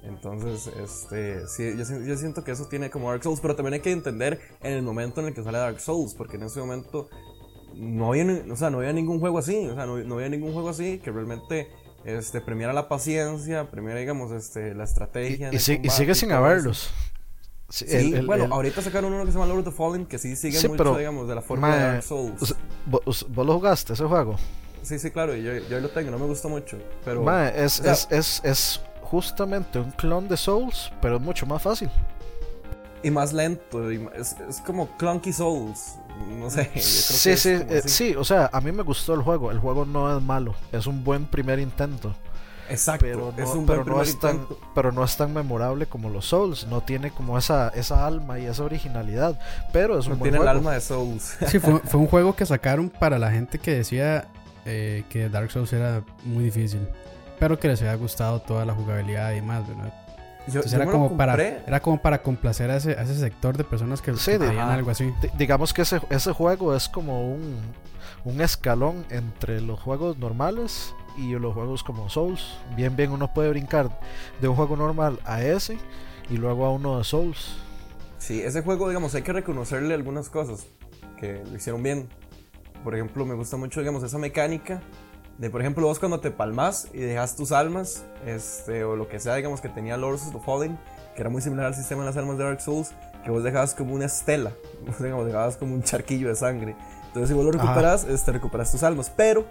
Entonces, 0.03 0.67
este, 0.83 1.47
sí, 1.47 1.75
yo, 1.77 1.85
si- 1.85 2.05
yo 2.07 2.17
siento 2.17 2.43
que 2.43 2.51
eso 2.51 2.65
tiene 2.65 2.89
como 2.89 3.09
Dark 3.09 3.23
Souls, 3.23 3.39
pero 3.39 3.55
también 3.55 3.75
hay 3.75 3.79
que 3.81 3.91
entender 3.91 4.39
en 4.61 4.73
el 4.73 4.81
momento 4.81 5.21
en 5.21 5.27
el 5.27 5.33
que 5.33 5.43
sale 5.43 5.59
Dark 5.59 5.79
Souls, 5.79 6.15
porque 6.15 6.37
en 6.37 6.43
ese 6.43 6.59
momento 6.59 7.07
no 7.75 8.09
había, 8.09 8.25
o 8.51 8.55
sea, 8.55 8.69
no 8.71 8.79
había 8.79 8.93
ningún 8.93 9.19
juego 9.19 9.37
así, 9.37 9.67
o 9.67 9.75
sea, 9.75 9.85
no, 9.85 9.97
no 9.99 10.15
había 10.15 10.29
ningún 10.29 10.53
juego 10.53 10.69
así 10.69 10.97
que 10.99 11.11
realmente 11.11 11.67
este, 12.05 12.41
premiara 12.41 12.73
la 12.73 12.87
paciencia, 12.89 13.69
premiara, 13.69 13.99
digamos, 13.99 14.31
este, 14.31 14.73
la 14.73 14.83
y, 14.83 14.85
estrategia. 14.85 15.49
y 15.51 15.55
el 15.55 15.59
si- 15.61 15.79
y 15.83 15.89
sigue 15.89 16.11
y 16.11 16.15
sin 16.15 16.31
haberlos 16.31 16.89
Sí, 17.69 17.85
el- 17.87 18.13
el- 18.15 18.25
bueno, 18.25 18.45
el- 18.45 18.51
ahorita 18.51 18.81
sacaron 18.81 19.13
uno 19.13 19.23
que 19.25 19.31
se 19.31 19.37
llama 19.39 19.47
Lord 19.53 19.59
of 19.59 19.65
the 19.65 19.71
Fallen, 19.71 20.05
que 20.05 20.17
sí 20.19 20.35
sigue 20.35 20.57
Sí, 20.57 20.67
mucho, 20.67 20.77
pero, 20.83 20.97
digamos, 20.97 21.27
de 21.29 21.35
la 21.35 21.41
forma 21.41 21.73
de 21.75 21.81
Dark 21.81 22.03
Souls. 22.03 22.53
¿Vos, 22.85 23.25
vos 23.29 23.45
lo 23.45 23.53
jugaste 23.53 23.93
ese 23.93 24.03
juego? 24.03 24.35
sí, 24.81 24.99
sí, 24.99 25.09
claro, 25.11 25.35
y 25.37 25.41
yo, 25.43 25.53
yo 25.69 25.79
lo 25.79 25.89
tengo, 25.89 26.11
no 26.11 26.19
me 26.19 26.25
gustó 26.25 26.49
mucho, 26.49 26.77
pero... 27.05 27.21
Es, 27.47 27.79
o 27.79 27.83
sea- 27.83 27.93
es, 27.93 28.07
es, 28.11 28.41
es 28.43 28.81
justamente 29.03 29.79
un 29.79 29.91
clon 29.91 30.27
de 30.27 30.35
Souls, 30.35 30.91
pero 31.01 31.15
es 31.17 31.21
mucho 31.21 31.45
más 31.45 31.61
fácil. 31.61 31.89
Y 33.03 33.11
más 33.11 33.33
lento, 33.33 33.91
y 33.91 34.07
es, 34.15 34.35
es 34.47 34.61
como 34.61 34.87
Clunky 34.97 35.33
Souls, 35.33 35.95
no 36.37 36.49
sé. 36.49 36.63
yo 36.65 36.69
creo 36.71 36.75
que 36.75 36.81
Sí, 36.81 37.29
es 37.31 37.41
sí, 37.41 37.49
eh, 37.49 37.81
sí, 37.85 38.15
o 38.15 38.23
sea, 38.23 38.49
a 38.53 38.61
mí 38.61 38.71
me 38.71 38.83
gustó 38.83 39.13
el 39.15 39.21
juego. 39.23 39.49
El 39.51 39.59
juego 39.59 39.85
no 39.85 40.15
es 40.15 40.23
malo, 40.23 40.53
es 40.71 40.85
un 40.87 41.03
buen 41.03 41.25
primer 41.25 41.59
intento. 41.59 42.13
Exacto, 42.69 43.05
Pero 43.05 43.33
no, 43.35 43.43
es 43.43 43.49
un 43.49 43.65
pero 43.65 43.83
buen 43.83 43.95
no 43.97 44.01
es 44.01 44.17
tan, 44.17 44.35
intento. 44.37 44.59
pero 44.73 44.91
no 44.93 45.03
es 45.03 45.17
tan 45.17 45.33
memorable 45.33 45.87
como 45.87 46.09
los 46.09 46.27
Souls. 46.27 46.67
No 46.67 46.81
tiene 46.81 47.11
como 47.11 47.37
esa, 47.37 47.67
esa 47.69 48.05
alma 48.05 48.39
y 48.39 48.45
esa 48.45 48.63
originalidad. 48.63 49.37
Pero 49.73 49.99
es 49.99 50.05
un 50.05 50.13
No 50.13 50.19
buen 50.19 50.31
tiene 50.31 50.43
el 50.43 50.47
alma 50.47 50.73
de 50.73 50.79
Souls. 50.81 51.35
Sí, 51.47 51.59
fue, 51.59 51.79
fue 51.79 51.99
un 51.99 52.07
juego 52.07 52.33
que 52.35 52.45
sacaron 52.45 52.89
para 52.89 53.19
la 53.19 53.29
gente 53.31 53.59
que 53.59 53.71
decía 53.75 54.27
eh, 54.65 55.03
que 55.09 55.27
Dark 55.27 55.51
Souls 55.51 55.73
era 55.73 56.03
muy 56.23 56.45
difícil. 56.45 56.87
Pero 57.39 57.59
que 57.59 57.67
les 57.67 57.81
había 57.81 57.95
gustado 57.95 58.39
toda 58.41 58.63
la 58.65 58.73
jugabilidad 58.73 59.31
y 59.31 59.35
demás, 59.35 59.67
¿verdad? 59.67 59.91
Yo, 60.47 60.55
Entonces 60.55 60.71
yo 60.71 60.77
era 60.81 60.91
como, 60.91 61.15
para, 61.15 61.35
era 61.39 61.79
como 61.79 62.01
para 62.01 62.21
complacer 62.23 62.71
a 62.71 62.77
ese, 62.77 62.91
a 62.97 63.03
ese 63.03 63.15
sector 63.15 63.55
de 63.55 63.63
personas 63.63 64.01
que, 64.01 64.15
Sí, 64.15 64.31
ajá. 64.33 64.73
algo 64.73 64.89
así. 64.91 65.05
Di- 65.21 65.29
digamos 65.37 65.73
que 65.73 65.83
ese, 65.83 66.01
ese 66.09 66.31
juego 66.33 66.75
es 66.75 66.89
como 66.89 67.31
un, 67.31 67.57
un 68.25 68.41
escalón 68.41 69.05
entre 69.11 69.61
los 69.61 69.79
juegos 69.79 70.17
normales 70.17 70.93
y 71.17 71.33
los 71.33 71.53
juegos 71.53 71.83
como 71.83 72.09
Souls. 72.09 72.57
Bien, 72.75 72.95
bien, 72.95 73.11
uno 73.11 73.31
puede 73.33 73.49
brincar 73.49 73.99
de 74.41 74.47
un 74.47 74.55
juego 74.55 74.75
normal 74.75 75.19
a 75.25 75.43
ese 75.43 75.77
y 76.29 76.37
luego 76.37 76.65
a 76.65 76.71
uno 76.71 76.97
de 76.97 77.03
Souls. 77.03 77.57
Sí, 78.17 78.41
ese 78.41 78.61
juego, 78.63 78.87
digamos, 78.89 79.13
hay 79.15 79.21
que 79.21 79.33
reconocerle 79.33 79.93
algunas 79.93 80.29
cosas 80.29 80.65
que 81.19 81.43
lo 81.49 81.55
hicieron 81.55 81.83
bien. 81.83 82.09
Por 82.83 82.95
ejemplo, 82.95 83.25
me 83.25 83.35
gusta 83.35 83.57
mucho, 83.57 83.79
digamos, 83.79 84.01
esa 84.03 84.17
mecánica 84.17 84.81
de, 85.41 85.49
por 85.49 85.59
ejemplo, 85.59 85.87
vos 85.87 85.97
cuando 85.97 86.19
te 86.19 86.29
palmas 86.29 86.87
y 86.93 86.99
dejas 86.99 87.35
tus 87.35 87.51
almas, 87.51 88.03
este, 88.27 88.83
o 88.83 88.95
lo 88.95 89.07
que 89.07 89.19
sea, 89.19 89.33
digamos, 89.33 89.59
que 89.59 89.69
tenía 89.69 89.97
Lords 89.97 90.27
of 90.27 90.33
the 90.33 90.39
Fallen, 90.39 90.77
que 91.15 91.21
era 91.21 91.31
muy 91.31 91.41
similar 91.41 91.65
al 91.65 91.73
sistema 91.73 92.01
de 92.01 92.09
las 92.09 92.17
almas 92.17 92.37
de 92.37 92.43
Dark 92.43 92.61
Souls, 92.61 92.91
que 93.23 93.31
vos 93.31 93.43
dejabas 93.43 93.73
como 93.73 93.95
una 93.95 94.05
estela, 94.05 94.51
digamos, 94.99 95.25
dejabas 95.25 95.57
como 95.57 95.73
un 95.73 95.81
charquillo 95.81 96.27
de 96.27 96.35
sangre. 96.35 96.75
Entonces, 97.07 97.29
si 97.29 97.33
vos 97.33 97.43
lo 97.43 97.49
Ajá. 97.49 97.59
recuperas, 97.59 98.03
este, 98.03 98.31
recuperas 98.31 98.71
tus 98.71 98.83
almas. 98.83 99.11
Pero 99.17 99.47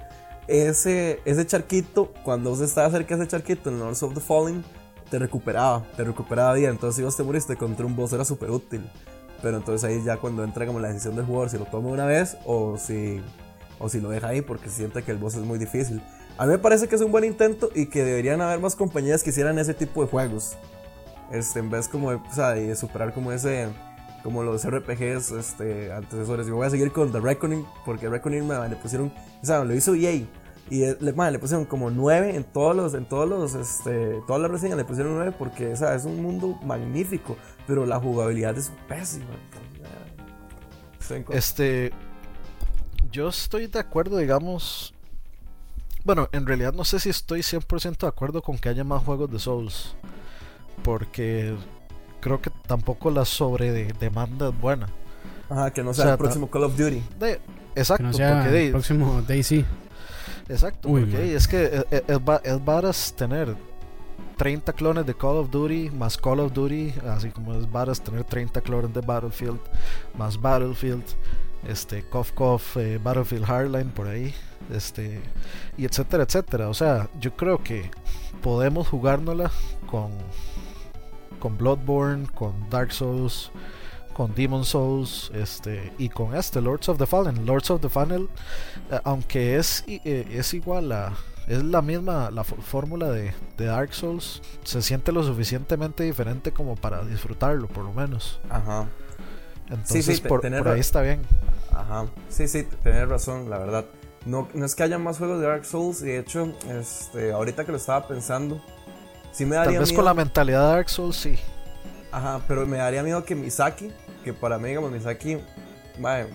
ese, 0.46 1.18
ese 1.24 1.44
charquito, 1.44 2.12
cuando 2.22 2.50
vos 2.50 2.60
estabas 2.60 2.92
cerca 2.92 3.16
de 3.16 3.24
ese 3.24 3.30
charquito 3.32 3.68
en 3.68 3.80
Lords 3.80 4.04
of 4.04 4.14
the 4.14 4.20
Fallen, 4.20 4.64
te 5.10 5.18
recuperaba, 5.18 5.84
te 5.96 6.04
recuperaba 6.04 6.54
bien. 6.54 6.70
Entonces, 6.70 6.98
si 6.98 7.02
vos 7.02 7.16
te 7.16 7.24
moriste 7.24 7.56
contra 7.56 7.84
un 7.84 7.96
boss, 7.96 8.12
era 8.12 8.24
súper 8.24 8.52
útil. 8.52 8.88
Pero 9.42 9.56
entonces 9.56 9.90
ahí 9.90 10.00
ya 10.04 10.18
cuando 10.18 10.44
entra 10.44 10.66
como 10.66 10.78
la 10.78 10.86
decisión 10.86 11.16
del 11.16 11.24
jugador 11.24 11.50
si 11.50 11.58
lo 11.58 11.64
toma 11.64 11.88
una 11.88 12.04
vez 12.04 12.36
o 12.44 12.76
si, 12.76 13.20
o 13.80 13.88
si 13.88 14.00
lo 14.00 14.10
deja 14.10 14.28
ahí 14.28 14.42
porque 14.42 14.68
siente 14.68 15.02
que 15.02 15.10
el 15.10 15.18
boss 15.18 15.34
es 15.34 15.42
muy 15.42 15.58
difícil. 15.58 16.00
A 16.38 16.46
mí 16.46 16.52
me 16.52 16.58
parece 16.58 16.86
que 16.86 16.94
es 16.94 17.00
un 17.00 17.10
buen 17.10 17.24
intento 17.24 17.70
y 17.74 17.86
que 17.86 18.04
deberían 18.04 18.40
haber 18.40 18.60
más 18.60 18.76
compañías 18.76 19.24
que 19.24 19.30
hicieran 19.30 19.58
ese 19.58 19.74
tipo 19.74 20.02
de 20.02 20.08
juegos. 20.08 20.56
Este, 21.32 21.58
en 21.58 21.70
vez 21.70 21.88
como 21.88 22.10
de, 22.10 22.16
o 22.16 22.32
sea, 22.32 22.50
de 22.50 22.76
superar 22.76 23.12
como 23.12 23.32
ese 23.32 23.68
como 24.22 24.42
los 24.42 24.68
RPGs 24.68 25.32
este, 25.32 25.92
antecesores. 25.92 26.46
Yo 26.46 26.56
voy 26.56 26.66
a 26.66 26.70
seguir 26.70 26.92
con 26.92 27.10
The 27.10 27.20
Reckoning 27.20 27.66
porque 27.84 28.08
Reckoning 28.08 28.46
me, 28.46 28.68
le 28.68 28.76
pusieron, 28.76 29.12
o 29.42 29.46
sea, 29.46 29.64
lo 29.64 29.74
hizo 29.74 29.94
EA 29.94 30.12
y 30.12 30.28
le, 31.00 31.12
le 31.12 31.38
pusieron 31.38 31.64
como 31.64 31.90
9 31.90 32.36
en 32.36 32.44
todos 32.44 32.76
los, 32.76 32.94
en 32.94 33.06
todos 33.06 33.28
los, 33.28 33.54
este, 33.54 34.20
todas 34.26 34.40
las 34.42 34.50
reseñas 34.50 34.76
le 34.76 34.84
pusieron 34.84 35.14
9 35.14 35.34
porque, 35.38 35.72
o 35.72 35.72
es 35.72 36.04
un 36.04 36.22
mundo 36.22 36.58
magnífico, 36.62 37.36
pero 37.66 37.86
la 37.86 37.98
jugabilidad 37.98 38.56
es 38.56 38.70
pésima. 38.88 39.26
Este, 41.30 41.90
yo 43.10 43.28
estoy 43.28 43.66
de 43.66 43.78
acuerdo, 43.78 44.18
digamos, 44.18 44.94
bueno, 46.04 46.28
en 46.32 46.46
realidad 46.46 46.72
no 46.72 46.84
sé 46.84 46.98
si 47.00 47.10
estoy 47.10 47.40
100% 47.40 47.98
de 47.98 48.06
acuerdo 48.06 48.42
con 48.42 48.58
que 48.58 48.68
haya 48.68 48.84
más 48.84 49.04
juegos 49.04 49.30
de 49.30 49.38
Souls. 49.38 49.94
Porque 50.82 51.54
creo 52.20 52.40
que 52.40 52.50
tampoco 52.66 53.10
la 53.10 53.24
sobre 53.24 53.92
demanda 53.92 54.48
es 54.48 54.60
buena. 54.60 54.86
Ajá, 55.48 55.72
que 55.72 55.82
no 55.82 55.92
sea, 55.92 56.12
el 56.12 56.18
próximo 56.18 56.48
Call 56.48 56.64
of 56.64 56.76
Duty. 56.76 57.02
exacto, 57.74 58.08
porque 58.10 58.66
el 58.66 58.70
próximo 58.70 59.22
Daisy. 59.22 59.64
Exacto, 60.48 60.88
porque 60.88 61.34
es 61.34 61.46
que 61.46 61.64
es, 61.64 61.84
es, 61.90 62.20
es 62.44 62.64
varas 62.64 63.14
tener 63.16 63.56
30 64.36 64.72
clones 64.72 65.06
de 65.06 65.14
Call 65.14 65.36
of 65.36 65.50
Duty 65.50 65.90
más 65.90 66.16
Call 66.16 66.40
of 66.40 66.52
Duty, 66.52 66.94
así 67.08 67.30
como 67.30 67.52
es 67.54 67.70
varas 67.70 68.00
tener 68.00 68.24
30 68.24 68.60
clones 68.62 68.94
de 68.94 69.00
Battlefield 69.00 69.60
más 70.16 70.40
Battlefield, 70.40 71.04
este 71.68 72.02
Cough 72.04 72.30
Cough, 72.34 72.76
eh, 72.76 72.98
Battlefield 73.02 73.44
Hardline 73.44 73.90
por 73.90 74.08
ahí, 74.08 74.34
este 74.72 75.20
y 75.76 75.84
etcétera, 75.84 76.24
etcétera. 76.24 76.68
O 76.68 76.74
sea, 76.74 77.08
yo 77.20 77.36
creo 77.36 77.62
que 77.62 77.90
podemos 78.42 78.88
jugárnosla 78.88 79.50
con 79.90 80.10
con 81.38 81.56
Bloodborne, 81.56 82.26
con 82.34 82.68
Dark 82.68 82.92
Souls, 82.92 83.50
con 84.12 84.34
Demon 84.34 84.64
Souls, 84.64 85.30
este 85.34 85.92
y 85.98 86.08
con 86.08 86.36
este 86.36 86.60
Lords 86.60 86.88
of 86.88 86.98
the 86.98 87.06
Fallen. 87.06 87.46
Lords 87.46 87.70
of 87.70 87.80
the 87.80 87.88
Fallen, 87.88 88.28
eh, 88.90 89.00
aunque 89.04 89.56
es 89.56 89.84
eh, 89.86 90.26
es 90.30 90.54
igual 90.54 90.92
a 90.92 91.12
es 91.46 91.64
la 91.64 91.82
misma 91.82 92.30
la 92.30 92.44
fórmula 92.44 93.10
de, 93.10 93.34
Dark 93.56 93.92
Souls, 93.92 94.40
se 94.62 94.82
siente 94.82 95.10
lo 95.10 95.22
suficientemente 95.22 96.04
diferente 96.04 96.52
como 96.52 96.76
para 96.76 97.04
disfrutarlo, 97.04 97.66
por 97.66 97.84
lo 97.84 97.92
menos. 97.92 98.40
Ajá. 98.48 98.86
Entonces 99.70 100.20
por, 100.20 100.44
ahí 100.44 100.80
está 100.80 101.02
bien. 101.02 101.22
Ajá. 101.72 102.06
Sí, 102.28 102.48
sí, 102.48 102.64
tener 102.82 103.08
razón, 103.08 103.48
la 103.48 103.58
verdad. 103.58 103.84
No, 104.26 104.48
no 104.52 104.66
es 104.66 104.74
que 104.74 104.82
haya 104.82 104.98
más 104.98 105.18
juegos 105.18 105.40
de 105.40 105.46
Dark 105.46 105.64
Souls, 105.64 106.00
de 106.00 106.18
hecho, 106.18 106.52
este, 106.68 107.32
ahorita 107.32 107.64
que 107.64 107.72
lo 107.72 107.78
estaba 107.78 108.06
pensando, 108.06 108.60
Sí 109.32 109.46
me 109.46 109.56
daría 109.56 109.72
Tal 109.72 109.80
vez 109.80 109.92
con 109.92 110.04
la 110.04 110.14
mentalidad 110.14 110.68
de 110.68 110.74
Dark 110.74 110.88
Souls, 110.88 111.16
sí. 111.16 111.38
Ajá, 112.10 112.40
pero 112.48 112.66
me 112.66 112.78
daría 112.78 113.02
miedo 113.02 113.24
que 113.24 113.34
Misaki, 113.34 113.92
que 114.24 114.32
para 114.32 114.58
mí, 114.58 114.68
digamos, 114.68 114.90
Misaki, 114.90 115.38
vaya, 115.98 116.26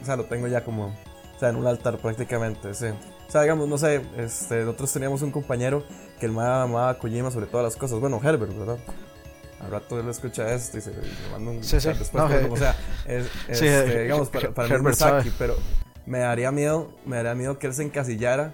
o 0.00 0.04
sea, 0.04 0.16
lo 0.16 0.24
tengo 0.24 0.48
ya 0.48 0.64
como, 0.64 0.86
o 0.86 1.38
sea, 1.38 1.50
en 1.50 1.56
un 1.56 1.66
altar 1.66 1.98
prácticamente, 1.98 2.74
sí. 2.74 2.86
O 2.86 3.30
sea, 3.30 3.42
digamos, 3.42 3.68
no 3.68 3.78
sé, 3.78 4.02
este, 4.16 4.64
nosotros 4.64 4.92
teníamos 4.92 5.22
un 5.22 5.30
compañero 5.30 5.84
que 6.18 6.26
el 6.26 6.32
más 6.32 6.64
amaba 6.64 6.98
Kojima 6.98 7.30
sobre 7.30 7.46
todas 7.46 7.62
las 7.62 7.76
cosas. 7.76 8.00
Bueno, 8.00 8.20
Herbert, 8.22 8.56
¿verdad? 8.58 8.78
Al 9.60 9.70
rato 9.70 9.98
él 9.98 10.08
escucha 10.08 10.52
esto 10.54 10.78
y 10.78 10.80
se 10.80 10.90
le 10.90 11.02
manda 11.32 11.50
un 11.50 11.64
sí, 11.64 11.80
sí. 11.80 11.88
después. 11.88 12.24
o 12.50 12.56
sea, 12.56 12.76
es, 13.06 13.28
este, 13.48 14.02
digamos, 14.02 14.28
para, 14.28 14.50
para 14.50 14.78
Misaki, 14.78 15.32
pero 15.38 15.56
me 16.06 16.20
daría 16.20 16.52
miedo, 16.52 16.92
me 17.04 17.16
daría 17.16 17.34
miedo 17.34 17.58
que 17.58 17.66
él 17.66 17.74
se 17.74 17.82
encasillara 17.82 18.52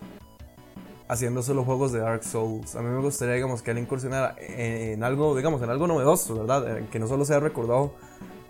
haciéndose 1.09 1.55
los 1.55 1.65
juegos 1.65 1.93
de 1.93 2.01
Dark 2.01 2.25
Souls. 2.25 2.75
A 2.77 2.83
mí 2.83 2.89
me 2.89 3.01
gustaría, 3.01 3.35
digamos, 3.35 3.63
que 3.63 3.71
él 3.71 3.79
incursionara 3.79 4.35
en, 4.39 5.03
algo, 5.05 5.37
digamos, 5.37 5.63
en 5.63 5.71
algo 5.71 5.87
novedoso, 5.87 6.39
¿verdad? 6.39 6.89
Que 6.91 6.99
no 6.99 7.07
solo 7.07 7.25
sea 7.25 7.41
recordado 7.41 7.93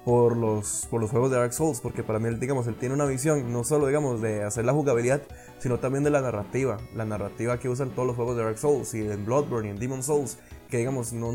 por 0.05 0.37
los, 0.37 0.87
por 0.91 1.01
los 1.01 1.11
juegos 1.11 1.31
de 1.31 1.39
Dark 1.39 1.53
Souls, 1.53 1.81
porque 1.81 2.03
para 2.03 2.19
mí, 2.19 2.29
digamos, 2.37 2.67
él 2.67 2.77
tiene 2.77 2.95
una 2.95 3.07
visión 3.07 3.53
no 3.53 3.65
solo, 3.65 3.87
digamos, 3.87 4.21
de 4.21 4.45
hacer 4.45 4.65
la 4.65 4.73
jugabilidad, 4.73 5.23
sino 5.59 5.79
también 5.79 6.05
de 6.05 6.11
la 6.11 6.21
narrativa. 6.21 6.79
La 6.95 7.05
narrativa 7.05 7.59
que 7.59 7.69
usan 7.69 7.91
todos 7.91 8.07
los 8.07 8.17
juegos 8.17 8.37
de 8.37 8.45
Dark 8.45 8.59
Souls 8.59 8.95
y 8.95 9.01
en 9.01 9.25
Bloodborne 9.25 9.69
y 9.69 9.71
en 9.71 9.79
Demon 9.79 10.03
Souls, 10.03 10.39
que, 10.75 10.79
digamos, 10.79 11.13
no, 11.13 11.31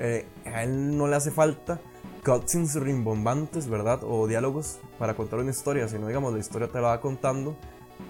eh, 0.00 0.26
a 0.44 0.64
él 0.64 0.98
no 0.98 1.06
le 1.06 1.16
hace 1.16 1.30
falta 1.30 1.80
cutscenes 2.22 2.74
rimbombantes, 2.74 3.66
¿verdad? 3.66 4.00
O 4.02 4.28
diálogos 4.28 4.80
para 4.98 5.14
contar 5.14 5.38
una 5.38 5.50
historia, 5.50 5.88
sino, 5.88 6.08
digamos, 6.08 6.30
la 6.34 6.38
historia 6.38 6.68
te 6.68 6.74
la 6.74 6.88
va 6.88 7.00
contando 7.00 7.56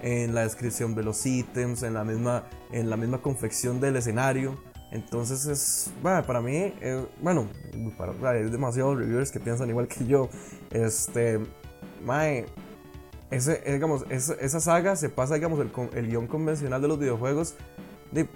en 0.01 0.35
la 0.35 0.41
descripción 0.41 0.93
de 0.93 1.03
los 1.03 1.25
ítems, 1.25 1.83
en 1.83 1.93
la 1.93 2.03
misma, 2.03 2.43
en 2.73 2.89
la 2.89 2.97
misma 2.97 3.21
confección 3.21 3.79
del 3.79 3.95
escenario. 3.95 4.57
Entonces 4.91 5.45
es, 5.45 5.93
bueno, 6.01 6.21
para 6.27 6.41
mí, 6.41 6.73
bueno, 7.21 7.47
para, 7.97 8.31
hay 8.31 8.43
demasiados 8.49 8.97
reviewers 8.97 9.31
que 9.31 9.39
piensan 9.39 9.69
igual 9.69 9.87
que 9.87 10.05
yo. 10.05 10.27
Este, 10.69 11.39
mae, 12.03 12.45
ese, 13.31 13.63
digamos, 13.71 14.03
esa, 14.09 14.33
esa, 14.33 14.59
saga 14.59 14.97
se 14.97 15.07
pasa, 15.07 15.35
digamos, 15.35 15.61
el, 15.61 15.71
el 15.93 16.07
guion 16.09 16.27
convencional 16.27 16.81
de 16.81 16.89
los 16.89 16.99
videojuegos. 16.99 17.55
De, 18.11 18.27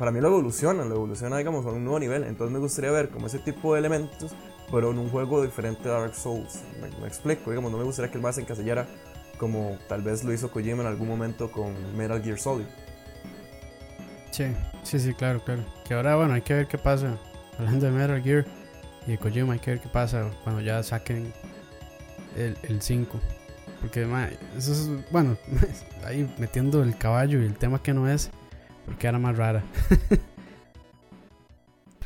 para 0.00 0.12
mí 0.12 0.20
lo 0.22 0.28
evoluciona, 0.28 0.82
lo 0.86 0.94
evoluciona, 0.94 1.36
digamos, 1.36 1.66
a 1.66 1.68
un 1.68 1.84
nuevo 1.84 2.00
nivel. 2.00 2.24
Entonces 2.24 2.50
me 2.50 2.58
gustaría 2.58 2.90
ver 2.90 3.10
como 3.10 3.26
ese 3.26 3.38
tipo 3.38 3.74
de 3.74 3.80
elementos, 3.80 4.34
pero 4.72 4.92
en 4.92 4.98
un 4.98 5.10
juego 5.10 5.44
diferente 5.44 5.90
a 5.90 5.92
Dark 5.92 6.14
Souls. 6.14 6.62
Me, 6.80 7.06
explico, 7.06 7.50
digamos, 7.50 7.70
no 7.70 7.76
me 7.76 7.84
gustaría 7.84 8.10
que 8.10 8.16
el 8.16 8.22
más 8.22 8.38
encasillara 8.38 8.86
como 9.36 9.76
tal 9.90 10.00
vez 10.00 10.24
lo 10.24 10.32
hizo 10.32 10.50
Kojima 10.50 10.80
en 10.80 10.88
algún 10.88 11.06
momento 11.06 11.52
con 11.52 11.74
Metal 11.98 12.22
Gear 12.22 12.38
Solid. 12.38 12.64
Sí, 14.30 14.46
sí, 14.84 14.98
sí, 14.98 15.12
claro, 15.12 15.44
claro. 15.44 15.66
Que 15.86 15.92
ahora, 15.92 16.16
bueno, 16.16 16.32
hay 16.32 16.40
que 16.40 16.54
ver 16.54 16.66
qué 16.66 16.78
pasa. 16.78 17.18
Hablando 17.58 17.84
de 17.84 17.92
Metal 17.92 18.22
Gear 18.22 18.46
y 19.06 19.10
de 19.10 19.18
Kojima, 19.18 19.52
hay 19.52 19.58
que 19.58 19.72
ver 19.72 19.80
qué 19.80 19.90
pasa 19.90 20.30
cuando 20.44 20.62
ya 20.62 20.82
saquen 20.82 21.30
el 22.38 22.80
5. 22.80 23.20
Porque, 23.82 24.08
eso 24.56 24.72
es, 24.72 24.88
bueno, 25.10 25.36
ahí 26.06 26.26
metiendo 26.38 26.82
el 26.82 26.96
caballo 26.96 27.42
y 27.42 27.44
el 27.44 27.58
tema 27.58 27.82
que 27.82 27.92
no 27.92 28.08
es, 28.08 28.30
porque 28.90 29.06
era 29.06 29.18
más 29.18 29.36
rara. 29.36 29.62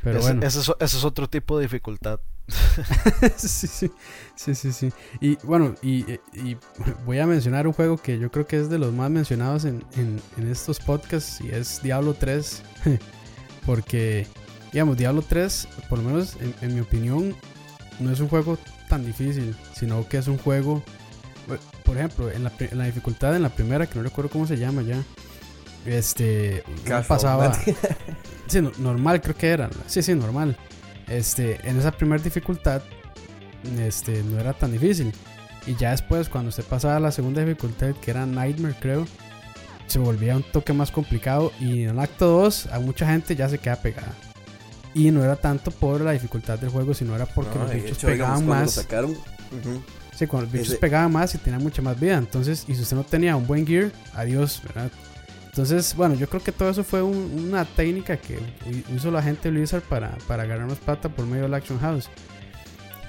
Pero 0.02 0.20
bueno. 0.20 0.46
ese 0.46 0.60
es 0.78 1.04
otro 1.04 1.28
tipo 1.28 1.56
de 1.56 1.64
dificultad. 1.64 2.20
sí, 3.36 3.66
sí, 3.66 3.90
sí, 4.36 4.54
sí, 4.54 4.72
sí. 4.72 4.92
Y 5.20 5.36
bueno, 5.44 5.74
y, 5.82 6.04
voy 7.06 7.18
a 7.18 7.26
mencionar 7.26 7.66
un 7.66 7.72
juego 7.72 7.96
que 7.96 8.18
yo 8.18 8.30
creo 8.30 8.46
que 8.46 8.60
es 8.60 8.68
de 8.68 8.78
los 8.78 8.92
más 8.92 9.10
mencionados 9.10 9.64
en, 9.64 9.82
estos 10.50 10.78
podcasts 10.80 11.40
y 11.40 11.50
es 11.50 11.82
Diablo 11.82 12.14
3. 12.14 12.62
Porque, 13.66 14.26
digamos, 14.72 14.98
Diablo 14.98 15.22
3, 15.26 15.68
por 15.88 15.98
lo 15.98 16.04
menos 16.04 16.36
en, 16.60 16.74
mi 16.74 16.80
opinión, 16.80 17.34
no 17.98 18.12
es 18.12 18.20
un 18.20 18.28
juego 18.28 18.58
tan 18.90 19.06
difícil, 19.06 19.56
sino 19.72 20.06
que 20.06 20.18
es 20.18 20.28
un 20.28 20.36
juego, 20.36 20.82
por 21.82 21.96
ejemplo, 21.96 22.30
en 22.30 22.44
la, 22.44 22.84
dificultad 22.84 23.34
en 23.34 23.42
la 23.42 23.48
primera, 23.48 23.86
que 23.86 23.94
no 23.94 24.02
recuerdo 24.02 24.30
cómo 24.30 24.46
se 24.46 24.58
llama 24.58 24.82
ya, 24.82 25.02
este, 25.86 26.62
pasaba... 27.06 27.52
Sí, 28.46 28.60
normal 28.76 29.22
creo 29.22 29.34
que 29.34 29.48
era. 29.48 29.70
Sí, 29.86 30.02
sí, 30.02 30.14
normal 30.14 30.54
este, 31.08 31.58
en 31.68 31.78
esa 31.78 31.92
primera 31.92 32.22
dificultad 32.22 32.82
este, 33.78 34.22
no 34.22 34.38
era 34.38 34.52
tan 34.52 34.72
difícil. 34.72 35.12
Y 35.66 35.74
ya 35.76 35.92
después, 35.92 36.28
cuando 36.28 36.50
se 36.50 36.62
pasaba 36.62 36.96
a 36.96 37.00
la 37.00 37.10
segunda 37.10 37.42
dificultad, 37.42 37.94
que 38.00 38.10
era 38.10 38.26
Nightmare, 38.26 38.76
creo, 38.78 39.06
se 39.86 39.98
volvía 39.98 40.36
un 40.36 40.42
toque 40.42 40.72
más 40.72 40.90
complicado. 40.90 41.52
Y 41.58 41.84
en 41.84 41.90
el 41.90 41.98
acto 41.98 42.26
2, 42.26 42.66
a 42.66 42.80
mucha 42.80 43.06
gente 43.06 43.34
ya 43.34 43.48
se 43.48 43.58
queda 43.58 43.76
pegada. 43.76 44.12
Y 44.92 45.10
no 45.10 45.24
era 45.24 45.36
tanto 45.36 45.70
por 45.70 46.00
la 46.02 46.12
dificultad 46.12 46.58
del 46.58 46.70
juego, 46.70 46.94
sino 46.94 47.16
era 47.16 47.26
porque 47.26 47.58
los 47.58 47.72
bichos 47.72 47.98
pegaban 47.98 48.46
más. 48.46 48.86
Sí, 50.14 50.26
cuando 50.28 50.44
los 50.44 50.52
bichos 50.52 50.76
pegaban 50.76 51.10
más 51.10 51.34
y 51.34 51.38
tenían 51.38 51.62
mucha 51.62 51.82
más 51.82 51.98
vida. 51.98 52.18
Entonces, 52.18 52.64
y 52.68 52.74
si 52.74 52.82
usted 52.82 52.96
no 52.96 53.04
tenía 53.04 53.34
un 53.34 53.46
buen 53.46 53.66
gear, 53.66 53.90
adiós, 54.14 54.60
¿verdad? 54.64 54.90
Entonces, 55.54 55.94
bueno, 55.94 56.16
yo 56.16 56.28
creo 56.28 56.42
que 56.42 56.50
todo 56.50 56.68
eso 56.68 56.82
fue 56.82 57.00
una 57.00 57.64
técnica 57.64 58.16
que 58.16 58.40
hizo 58.92 59.12
la 59.12 59.22
gente 59.22 59.50
Blizzard 59.50 59.82
para, 59.82 60.10
para 60.26 60.42
agarrarnos 60.42 60.78
pata 60.78 61.08
por 61.08 61.26
medio 61.26 61.44
del 61.44 61.54
Action 61.54 61.78
House. 61.78 62.10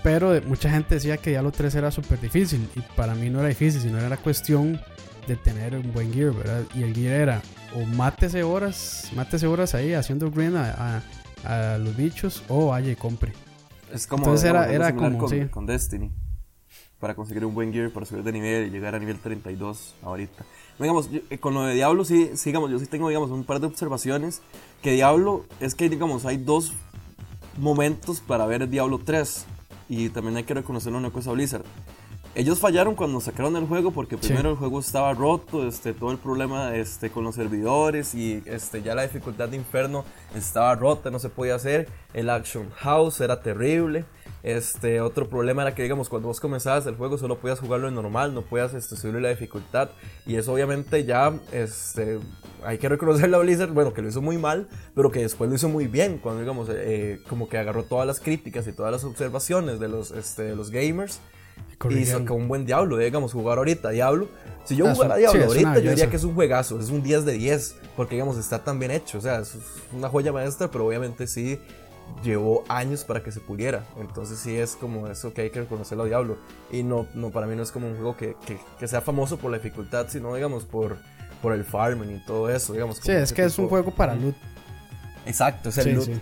Pero 0.03 0.39
mucha 0.45 0.69
gente 0.69 0.93
decía 0.93 1.17
que 1.17 1.31
Diablo 1.31 1.51
3 1.51 1.73
era 1.73 1.89
súper 1.89 2.21
difícil. 2.21 2.69
Y 2.75 2.81
para 2.95 3.15
mí 3.15 3.31
no 3.31 3.39
era 3.39 3.47
difícil, 3.47 3.81
sino 3.81 3.97
era 3.97 4.15
cuestión 4.17 4.79
de 5.27 5.35
tener 5.37 5.75
un 5.75 5.91
buen 5.91 6.13
gear, 6.13 6.33
¿verdad? 6.33 6.61
Y 6.75 6.83
el 6.83 6.93
gear 6.93 7.19
era 7.19 7.41
o 7.73 7.83
mátese 7.83 8.43
horas, 8.43 9.09
mátese 9.15 9.47
horas 9.47 9.73
ahí 9.73 9.93
haciendo 9.93 10.29
green 10.29 10.55
a, 10.55 11.01
a, 11.45 11.79
los 11.79 11.97
bichos 11.97 12.43
o 12.47 12.67
vaya 12.67 12.91
y 12.91 12.95
compre. 12.95 13.33
Es 13.91 14.05
como, 14.05 14.23
Entonces 14.23 14.47
era, 14.47 14.71
era 14.71 14.93
como, 14.93 15.17
con, 15.17 15.47
con 15.47 15.65
Destiny 15.65 16.11
para 16.99 17.15
conseguir 17.15 17.45
un 17.45 17.53
buen 17.53 17.73
gear, 17.73 17.91
para 17.91 18.05
subir 18.05 18.23
de 18.23 18.31
nivel 18.31 18.67
y 18.67 18.69
llegar 18.69 18.95
a 18.95 18.99
nivel 18.99 19.19
32 19.19 19.95
ahorita. 20.03 20.45
Digamos, 20.80 21.09
eh, 21.30 21.38
con 21.38 21.53
lo 21.53 21.63
de 21.63 21.73
Diablo 21.73 22.03
sí, 22.03 22.32
sigamos 22.36 22.69
yo 22.69 22.80
sí 22.80 22.86
tengo, 22.86 23.07
digamos, 23.07 23.32
un 23.32 23.43
par 23.43 23.59
de 23.59 23.67
observaciones. 23.67 24.41
Que 24.82 24.91
Diablo, 24.91 25.45
es 25.59 25.76
que, 25.76 25.89
digamos, 25.89 26.26
hay 26.26 26.38
dos 26.38 26.73
momentos 27.57 28.19
para 28.19 28.45
ver 28.45 28.69
Diablo 28.69 28.99
3. 29.03 29.45
Y 29.88 30.09
también 30.09 30.36
hay 30.38 30.43
que 30.43 30.53
reconocerle 30.53 30.97
una 30.97 31.11
cosa 31.11 31.30
a 31.30 31.34
Blizzard. 31.34 31.63
Ellos 32.36 32.59
fallaron 32.59 32.95
cuando 32.95 33.21
sacaron 33.21 33.55
el 33.55 33.65
juego 33.65 33.91
porque 33.91 34.17
primero 34.17 34.49
el 34.49 34.57
juego 34.57 34.81
estaba 34.81 35.13
roto, 35.13 35.65
este, 35.65 35.93
todo 35.93 36.11
el 36.11 36.17
problema 36.17 36.75
este, 36.75 37.09
con 37.09 37.23
los 37.23 37.36
servidores 37.36 38.13
y 38.13 38.43
este, 38.45 38.81
ya 38.81 38.93
la 38.93 39.03
dificultad 39.03 39.47
de 39.47 39.55
Inferno 39.55 40.03
estaba 40.36 40.75
rota, 40.75 41.09
no 41.09 41.17
se 41.17 41.29
podía 41.29 41.55
hacer. 41.55 41.88
El 42.13 42.29
Action 42.29 42.69
House 42.71 43.21
era 43.21 43.41
terrible. 43.41 44.03
Este, 44.43 44.99
otro 44.99 45.29
problema 45.29 45.61
era 45.61 45.73
que, 45.73 45.83
digamos, 45.83 46.09
cuando 46.09 46.27
vos 46.27 46.41
comenzabas 46.41 46.86
el 46.88 46.95
juego 46.95 47.17
solo 47.17 47.38
podías 47.38 47.61
jugarlo 47.61 47.88
en 47.88 47.95
normal, 47.95 48.33
no 48.33 48.41
podías 48.41 48.73
este, 48.73 48.97
subirle 48.97 49.21
la 49.21 49.29
dificultad. 49.29 49.91
Y 50.25 50.36
eso 50.36 50.51
obviamente 50.51 51.05
ya, 51.05 51.33
este, 51.53 52.19
hay 52.65 52.79
que 52.79 52.89
reconocerle 52.89 53.38
a 53.38 53.39
Blizzard, 53.39 53.71
bueno, 53.71 53.93
que 53.93 54.01
lo 54.01 54.09
hizo 54.09 54.21
muy 54.21 54.38
mal, 54.38 54.67
pero 54.93 55.09
que 55.09 55.21
después 55.21 55.49
lo 55.49 55.55
hizo 55.55 55.69
muy 55.69 55.88
bien, 55.88 56.17
cuando, 56.17 56.41
digamos, 56.41 56.67
eh, 56.69 57.21
como 57.29 57.47
que 57.47 57.57
agarró 57.57 57.83
todas 57.83 58.05
las 58.05 58.19
críticas 58.19 58.67
y 58.67 58.73
todas 58.73 58.91
las 58.91 59.05
observaciones 59.05 59.79
de 59.79 59.88
los, 59.88 60.11
este, 60.11 60.43
de 60.43 60.55
los 60.57 60.69
gamers 60.69 61.21
y 61.89 62.05
sacó 62.05 62.36
un 62.36 62.47
buen 62.47 62.65
Diablo, 62.65 62.97
digamos, 62.97 63.34
jugar 63.34 63.57
ahorita 63.57 63.89
Diablo. 63.89 64.30
Si 64.63 64.76
yo 64.76 64.88
ah, 64.88 64.93
jugara 64.93 65.17
Diablo 65.17 65.45
ahorita, 65.45 65.80
yo 65.80 65.89
diría 65.91 66.09
que 66.09 66.15
es 66.15 66.23
un 66.23 66.34
juegazo, 66.34 66.80
es 66.80 66.89
un 66.89 67.03
10 67.03 67.26
de 67.26 67.34
10, 67.34 67.76
porque 67.95 68.15
digamos, 68.15 68.38
está 68.38 68.63
tan 68.63 68.80
bien 68.80 68.91
hecho, 68.91 69.17
o 69.17 69.21
sea, 69.21 69.39
es 69.39 69.57
una 69.93 70.09
joya 70.09 70.32
maestra, 70.32 70.69
pero 70.71 70.88
obviamente 70.88 71.28
sí 71.28 71.59
llevó 72.23 72.63
años 72.67 73.03
para 73.03 73.21
que 73.21 73.32
se 73.32 73.39
puliera. 73.39 73.86
Entonces 73.99 74.39
sí 74.39 74.55
es 74.55 74.76
como 74.76 75.07
eso 75.07 75.34
que 75.34 75.41
hay 75.41 75.49
que 75.49 75.61
reconocerlo 75.61 76.03
a 76.03 76.07
Diablo. 76.07 76.38
Y 76.71 76.84
no, 76.84 77.07
no, 77.13 77.32
para 77.32 77.47
mí 77.47 77.55
no 77.55 77.63
es 77.63 77.71
como 77.71 77.88
un 77.88 77.95
juego 77.95 78.15
que, 78.15 78.36
que, 78.80 78.88
sea 78.88 79.01
famoso 79.01 79.38
por 79.38 79.51
la 79.51 79.57
dificultad, 79.57 80.07
sino 80.09 80.34
digamos 80.36 80.65
por, 80.65 80.97
por 81.41 81.53
el 81.53 81.63
farming 81.63 82.17
y 82.17 82.26
todo 82.26 82.49
eso, 82.49 82.73
digamos. 82.73 82.97
Sí, 82.97 83.11
es 83.11 83.34
que 83.34 83.43
es 83.43 83.57
un 83.57 83.67
juego 83.67 83.91
para 83.91 84.15
loot. 84.15 84.36
Exacto, 85.26 85.69
es 85.69 85.78
el 85.80 85.95
loot. 85.95 86.05
Sí. 86.05 86.21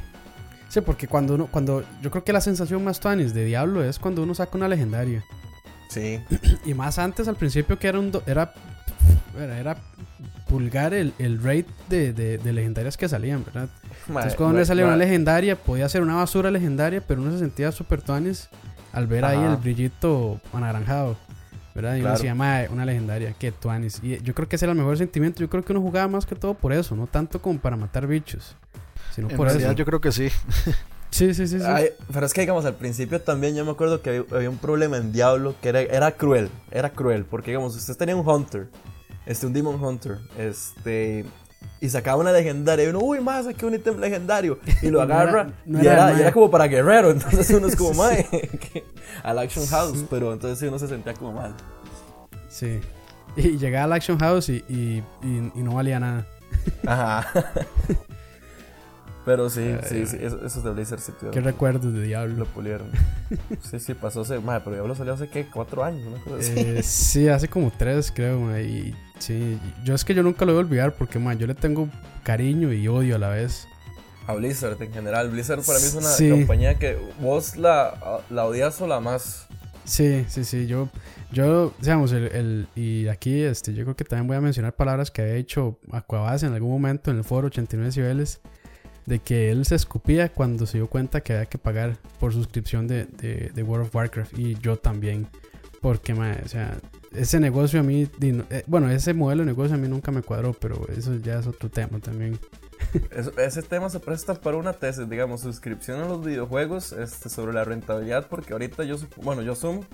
Porque 0.82 1.07
cuando 1.07 1.36
uno, 1.36 1.47
cuando 1.47 1.84
yo 2.01 2.11
creo 2.11 2.24
que 2.24 2.34
la 2.34 2.41
sensación 2.41 2.84
más 2.84 2.99
tuanis 2.99 3.34
de 3.34 3.45
Diablo 3.45 3.84
es 3.84 3.99
cuando 3.99 4.24
uno 4.24 4.34
saca 4.34 4.57
una 4.57 4.67
legendaria. 4.67 5.24
Sí. 5.89 6.19
Y 6.65 6.74
más 6.74 6.97
antes, 6.99 7.28
al 7.28 7.36
principio, 7.36 7.78
que 7.78 7.88
era 7.88 7.99
un. 7.99 8.11
era, 8.26 8.53
era, 9.38 9.78
pulgar 10.47 10.93
el, 10.93 11.13
el 11.17 11.41
rate 11.41 11.65
de, 11.89 12.13
de, 12.13 12.53
legendarias 12.53 12.95
que 12.95 13.09
salían, 13.09 13.43
¿verdad? 13.43 13.69
Entonces, 14.07 14.36
cuando 14.36 14.59
le 14.59 14.65
salía 14.65 14.86
una 14.86 14.97
legendaria, 14.97 15.55
podía 15.55 15.89
ser 15.89 16.01
una 16.01 16.15
basura 16.15 16.51
legendaria, 16.51 17.01
pero 17.01 17.21
uno 17.21 17.32
se 17.32 17.39
sentía 17.39 17.71
super 17.71 18.01
tuanis 18.01 18.49
al 18.91 19.07
ver 19.07 19.26
ahí 19.26 19.39
el 19.43 19.57
brillito 19.57 20.39
anaranjado. 20.53 21.17
¿verdad? 21.74 21.95
Y 21.95 22.01
uno 22.01 22.15
se 22.17 22.26
llama 22.26 22.61
una 22.69 22.86
legendaria, 22.86 23.34
que 23.34 23.51
tuanis. 23.51 23.99
Y 24.03 24.21
yo 24.21 24.36
creo 24.36 24.47
que 24.47 24.57
ese 24.57 24.65
era 24.65 24.74
el 24.74 24.78
mejor 24.78 24.97
sentimiento. 24.97 25.39
Yo 25.39 25.49
creo 25.49 25.63
que 25.63 25.71
uno 25.74 25.82
jugaba 25.82 26.07
más 26.07 26.26
que 26.26 26.36
todo 26.36 26.53
por 26.53 26.71
eso, 26.71 26.95
no 26.95 27.07
tanto 27.07 27.41
como 27.41 27.59
para 27.59 27.76
matar 27.76 28.05
bichos, 28.05 28.55
sino 29.14 29.28
por 29.30 29.47
eso. 29.47 29.72
Yo 29.74 29.86
creo 29.86 30.01
que 30.01 30.11
sí. 30.11 30.30
Sí, 31.14 31.32
sí, 31.36 31.47
sí. 31.47 31.59
sí. 31.59 31.66
pero 32.11 32.26
es 32.26 32.34
que, 32.34 32.41
digamos, 32.41 32.66
al 32.66 32.74
principio 32.74 33.22
también 33.22 33.55
yo 33.55 33.64
me 33.64 33.72
acuerdo 33.72 34.01
que 34.01 34.26
había, 34.32 34.49
un 34.49 34.57
problema 34.57 34.97
en 34.97 35.11
Diablo 35.11 35.53
que 35.61 35.70
era, 35.70 35.82
era 35.82 36.11
cruel. 36.14 36.49
Era 36.72 36.89
cruel. 36.89 37.24
Porque, 37.24 37.51
digamos, 37.51 37.76
usted 37.76 37.95
tenía 37.95 38.16
un 38.16 38.28
Hunter. 38.28 38.68
Este, 39.28 39.45
un 39.45 39.53
Demon 39.53 39.82
Hunter. 39.82 40.18
Este. 40.39 41.24
Y 41.80 41.89
sacaba 41.89 42.20
una 42.20 42.32
legendaria. 42.32 42.86
Y 42.86 42.88
uno, 42.88 42.99
uy, 42.99 43.20
más, 43.22 43.45
saqué 43.45 43.64
un 43.64 43.76
ítem 43.76 43.99
legendario. 43.99 44.57
Y 44.82 44.89
lo 44.89 45.01
agarra. 45.03 45.53
y, 45.68 45.86
era, 45.86 46.32
como 46.32 46.49
para 46.49 46.66
guerrero. 46.66 47.11
Entonces 47.11 47.47
uno 47.51 47.68
es 47.68 47.76
como, 47.76 47.93
mae. 48.03 48.28
al 49.22 49.38
Action 49.38 49.68
House. 49.68 50.03
Pero 50.09 50.34
entonces 50.34 50.68
uno 50.68 50.80
se 50.80 50.88
sentía 50.88 51.14
como 51.14 51.34
mal. 51.34 51.53
Sí. 52.49 52.80
Y 53.36 53.57
llegaba 53.59 53.86
al 53.86 53.93
Action 53.93 54.18
House 54.18 54.49
y, 54.49 54.64
y, 54.68 55.03
y 55.22 55.61
no 55.61 55.76
valía 55.76 55.99
nada. 55.99 56.26
Ajá. 56.88 57.28
Pero 59.26 59.49
sí, 59.49 59.76
sí, 59.88 60.05
sí, 60.05 60.17
esos 60.19 60.63
de 60.63 60.71
Blizzard 60.71 60.99
sí 60.99 61.13
Qué 61.32 61.39
recuerdos 61.39 61.93
de 61.93 62.03
Diablo. 62.03 62.36
Lo 62.36 62.45
pulieron. 62.45 62.88
sí, 63.61 63.80
sí, 63.80 63.93
pasó 63.93 64.21
hace. 64.21 64.39
Madre, 64.39 64.61
pero 64.65 64.76
Diablo 64.76 64.95
salió 64.95 65.13
hace 65.13 65.30
qué, 65.30 65.47
cuatro 65.49 65.84
años, 65.84 66.05
una 66.07 66.21
cosa 66.21 66.38
así. 66.38 66.53
Eh, 66.55 66.84
sí, 66.84 67.30
hace 67.30 67.47
como 67.47 67.71
tres, 67.71 68.11
creo, 68.13 68.59
Y 68.59 68.93
sí, 69.19 69.57
yo 69.86 69.95
es 69.95 70.03
que 70.03 70.13
yo 70.13 70.24
nunca 70.24 70.43
lo 70.43 70.51
voy 70.51 70.61
a 70.61 70.65
olvidar 70.65 70.95
porque, 70.95 71.19
madre, 71.19 71.39
yo 71.39 71.47
le 71.47 71.55
tengo 71.55 71.88
cariño 72.24 72.74
y 72.74 72.88
odio 72.89 73.15
a 73.15 73.19
la 73.19 73.30
vez. 73.30 73.65
A 74.28 74.34
Blizzard 74.34 74.82
en 74.82 74.91
general. 74.91 75.30
Blizzard 75.30 75.63
para 75.63 75.80
mí 75.80 75.86
es 75.86 75.95
una 75.95 76.38
compañía 76.38 76.76
que 76.76 76.97
vos 77.21 77.55
la, 77.55 78.21
la 78.30 78.45
odias 78.45 78.82
o 78.82 78.88
la 78.88 78.99
más. 78.99 79.47
Sí, 79.86 80.26
sí, 80.28 80.43
sí. 80.43 80.67
Yo, 80.67 80.89
yo 81.32 81.74
digamos, 81.80 82.11
el, 82.11 82.26
el, 82.28 82.67
y 82.76 83.07
aquí 83.07 83.41
este, 83.41 83.74
yo 83.74 83.84
creo 83.84 83.95
que 83.95 84.03
también 84.03 84.28
voy 84.28 84.38
a 84.38 84.41
mencionar 84.41 84.76
palabras 84.76 85.11
que 85.11 85.21
había 85.21 85.36
hecho 85.36 85.78
Aquabase 85.91 86.45
en 86.45 86.53
algún 86.53 86.71
momento 86.71 87.11
en 87.11 87.17
el 87.17 87.24
foro 87.24 87.47
89 87.47 87.93
niveles 87.95 88.41
de 89.06 89.20
que 89.20 89.51
él 89.51 89.66
se 89.66 89.76
escupía 89.76 90.30
cuando 90.30 90.66
se 90.66 90.78
dio 90.78 90.88
cuenta 90.88 91.22
que 91.22 91.34
había 91.34 91.45
que 91.45 91.58
pagar 91.58 91.97
por 92.20 92.34
suscripción 92.34 92.88
de, 92.88 93.06
de, 93.06 93.64
World 93.64 93.88
of 93.88 93.95
Warcraft 93.95 94.38
y 94.38 94.56
yo 94.56 94.78
también. 94.78 95.28
Porque, 95.82 96.14
o 96.14 96.47
sea, 96.47 96.78
ese 97.14 97.39
negocio 97.39 97.80
a 97.82 97.84
mí, 97.84 98.08
eh, 98.22 98.64
bueno, 98.68 98.89
ese 98.89 99.14
modelo 99.14 99.41
de 99.41 99.47
negocio 99.47 99.76
a 99.76 99.78
mí 99.78 99.88
nunca 99.88 100.12
me 100.12 100.22
cuadró, 100.22 100.54
pero 100.54 100.88
eso 100.95 101.16
ya 101.18 101.39
es 101.39 101.47
otro 101.47 101.70
tema 101.70 101.99
también. 101.99 102.39
ese 103.38 103.62
tema 103.64 103.89
se 103.89 103.99
presta 103.99 104.34
para 104.36 104.58
una 104.58 104.74
tesis, 104.74 105.10
digamos, 105.10 105.41
suscripción 105.41 106.01
a 106.01 106.08
los 106.08 106.24
videojuegos 106.24 106.93
este, 106.93 107.30
sobre 107.30 107.54
la 107.54 107.64
rentabilidad, 107.64 108.28
porque 108.28 108.54
ahorita 108.54 108.84
yo, 108.84 108.95
bueno, 109.18 109.41
yo 109.41 109.56
sumo 109.56 109.86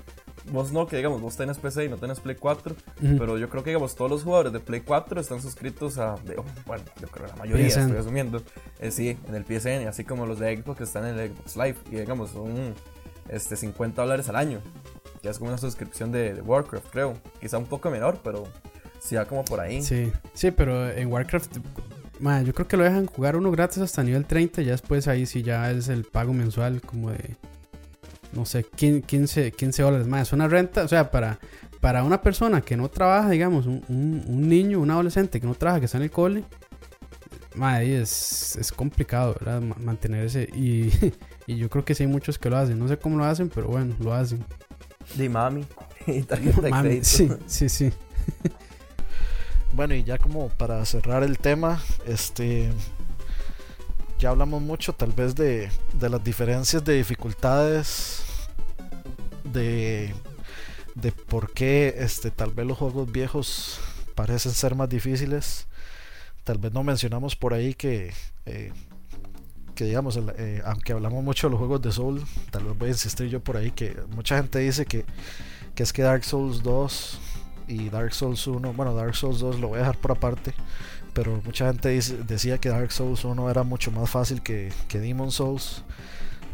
vos 0.51 0.71
no, 0.71 0.87
que 0.87 0.97
digamos, 0.97 1.21
vos 1.21 1.35
tenés 1.35 1.57
PC 1.57 1.85
y 1.85 1.89
no 1.89 1.97
tenés 1.97 2.19
Play 2.19 2.35
4, 2.35 2.75
pero 3.17 3.37
yo 3.37 3.49
creo 3.49 3.63
que 3.63 3.71
digamos, 3.71 3.95
todos 3.95 4.09
los 4.09 4.23
jugadores 4.23 4.53
de 4.53 4.59
Play 4.59 4.81
4 4.81 5.19
están 5.19 5.41
suscritos 5.41 5.97
a, 5.97 6.15
bueno, 6.65 6.83
yo 7.01 7.07
creo 7.07 7.25
que 7.25 7.31
la 7.31 7.37
mayoría, 7.37 7.67
estoy 7.67 7.97
asumiendo, 7.97 8.41
eh, 8.79 8.91
sí, 8.91 9.17
en 9.27 9.35
el 9.35 9.45
PSN, 9.45 9.87
así 9.87 10.03
como 10.03 10.25
los 10.25 10.39
de 10.39 10.55
Xbox 10.57 10.77
que 10.77 10.83
están 10.83 11.05
en 11.05 11.19
el 11.19 11.31
Xbox 11.31 11.55
Live, 11.55 11.75
y 11.91 11.95
digamos, 11.95 12.31
son 12.31 12.73
este, 13.27 13.55
50 13.55 14.01
dólares 14.01 14.29
al 14.29 14.35
año, 14.35 14.61
que 15.21 15.29
es 15.29 15.37
como 15.37 15.49
una 15.49 15.57
suscripción 15.57 16.11
de, 16.11 16.41
Warcraft, 16.41 16.89
creo, 16.91 17.13
quizá 17.39 17.57
un 17.57 17.65
poco 17.65 17.89
menor, 17.89 18.19
pero 18.23 18.47
sí 18.99 19.15
va 19.15 19.25
como 19.25 19.43
por 19.45 19.59
ahí. 19.59 19.81
Sí, 19.81 20.11
sí, 20.33 20.51
pero 20.51 20.89
en 20.89 21.11
Warcraft 21.11 21.57
yo 22.45 22.53
creo 22.53 22.67
que 22.67 22.77
lo 22.77 22.83
dejan 22.83 23.05
jugar 23.05 23.35
uno 23.35 23.51
gratis 23.51 23.79
hasta 23.79 24.03
nivel 24.03 24.25
30. 24.25 24.61
Ya 24.61 24.71
después 24.71 25.07
ahí 25.07 25.25
sí 25.25 25.41
ya 25.41 25.71
es 25.71 25.87
el 25.87 26.03
pago 26.03 26.33
mensual 26.33 26.81
como 26.81 27.11
de 27.11 27.37
no 28.33 28.45
sé, 28.45 28.63
15, 28.63 29.51
15 29.51 29.81
dólares 29.83 30.07
más. 30.07 30.27
Es 30.27 30.33
una 30.33 30.47
renta, 30.47 30.83
o 30.83 30.87
sea, 30.87 31.11
para, 31.11 31.39
para 31.81 32.03
una 32.03 32.21
persona 32.21 32.61
que 32.61 32.77
no 32.77 32.89
trabaja, 32.89 33.29
digamos, 33.29 33.65
un, 33.65 33.83
un, 33.87 34.47
niño, 34.47 34.79
un 34.79 34.91
adolescente 34.91 35.39
que 35.39 35.47
no 35.47 35.55
trabaja, 35.55 35.79
que 35.79 35.85
está 35.85 35.97
en 35.97 36.03
el 36.03 36.11
cole, 36.11 36.43
madre, 37.55 38.01
es, 38.01 38.55
es 38.55 38.71
complicado, 38.71 39.35
¿verdad? 39.39 39.61
Mantenerse. 39.61 40.49
Y, 40.53 40.91
y 41.47 41.57
yo 41.57 41.69
creo 41.69 41.85
que 41.85 41.95
sí 41.95 42.03
hay 42.03 42.09
muchos 42.09 42.37
que 42.37 42.49
lo 42.49 42.57
hacen. 42.57 42.79
No 42.79 42.87
sé 42.87 42.97
cómo 42.97 43.17
lo 43.17 43.25
hacen, 43.25 43.49
pero 43.49 43.67
bueno, 43.67 43.95
lo 43.99 44.13
hacen. 44.13 44.43
De 45.15 45.29
mami. 45.29 45.65
De 46.05 46.99
Sí, 47.03 47.29
sí, 47.45 47.69
sí. 47.69 47.91
bueno, 49.73 49.93
y 49.93 50.03
ya 50.03 50.17
como 50.17 50.49
para 50.49 50.83
cerrar 50.85 51.23
el 51.23 51.37
tema, 51.37 51.81
este 52.05 52.69
ya 54.19 54.29
hablamos 54.31 54.61
mucho 54.61 54.93
tal 54.93 55.13
vez 55.13 55.33
de, 55.33 55.71
de 55.93 56.09
las 56.09 56.21
diferencias 56.21 56.83
de 56.83 56.95
dificultades, 56.95 58.21
de, 59.45 60.13
de 60.95 61.11
por 61.13 61.53
qué 61.53 61.95
este, 61.97 62.29
tal 62.29 62.51
vez 62.51 62.67
los 62.67 62.77
juegos 62.77 63.09
viejos 63.09 63.79
parecen 64.15 64.51
ser 64.51 64.75
más 64.75 64.89
difíciles. 64.89 65.67
Tal 66.43 66.57
vez 66.57 66.73
no 66.73 66.83
mencionamos 66.83 67.37
por 67.37 67.53
ahí 67.53 67.73
que, 67.73 68.11
eh, 68.45 68.73
que 69.73 69.85
digamos, 69.85 70.19
eh, 70.37 70.61
aunque 70.65 70.91
hablamos 70.91 71.23
mucho 71.23 71.47
de 71.47 71.51
los 71.51 71.59
juegos 71.59 71.81
de 71.81 71.91
Soul, 71.93 72.23
tal 72.51 72.65
vez 72.65 72.77
voy 72.77 72.87
a 72.89 72.91
insistir 72.91 73.27
yo 73.29 73.39
por 73.39 73.55
ahí 73.55 73.71
que 73.71 73.95
mucha 74.13 74.35
gente 74.35 74.59
dice 74.59 74.85
que, 74.85 75.05
que 75.75 75.83
es 75.83 75.93
que 75.93 76.01
Dark 76.01 76.25
Souls 76.25 76.61
2 76.61 77.19
y 77.69 77.89
Dark 77.89 78.13
Souls 78.13 78.45
1, 78.45 78.73
bueno, 78.73 78.93
Dark 78.93 79.15
Souls 79.15 79.39
2 79.39 79.59
lo 79.59 79.69
voy 79.69 79.77
a 79.77 79.81
dejar 79.81 79.97
por 79.97 80.11
aparte, 80.11 80.53
pero 81.13 81.41
mucha 81.43 81.67
gente 81.67 81.89
decía 82.27 82.57
que 82.59 82.69
Dark 82.69 82.91
Souls 82.91 83.23
1 83.23 83.49
era 83.49 83.63
mucho 83.63 83.91
más 83.91 84.09
fácil 84.09 84.41
que, 84.41 84.71
que 84.87 84.99
Demon 84.99 85.31
Souls. 85.31 85.83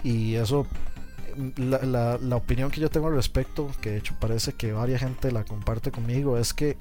Y 0.04 0.36
eso, 0.36 0.68
la, 1.58 2.18
la, 2.18 2.36
opinión 2.36 2.72
que 2.72 2.80
yo 2.80 2.90
tengo 2.90 3.08
al 3.08 3.16
respecto, 3.16 3.72
que 3.82 3.92
de 3.92 3.98
hecho 3.98 4.16
parece 4.20 4.54
que 4.54 4.72
varias 4.72 5.02
gente 5.02 5.32
la 5.32 5.44
comparte 5.44 5.92
conmigo, 5.92 6.38
es 6.38 6.54
que 6.54 6.78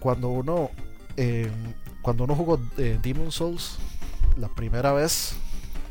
cuando 0.00 0.28
uno, 0.28 0.70
eh, 1.16 1.50
cuando 2.02 2.24
uno 2.24 2.34
jugó 2.34 2.60
eh, 2.78 2.98
Demon 3.02 3.30
Souls 3.30 3.78
la 4.36 4.48
primera 4.48 4.92
vez, 4.92 5.34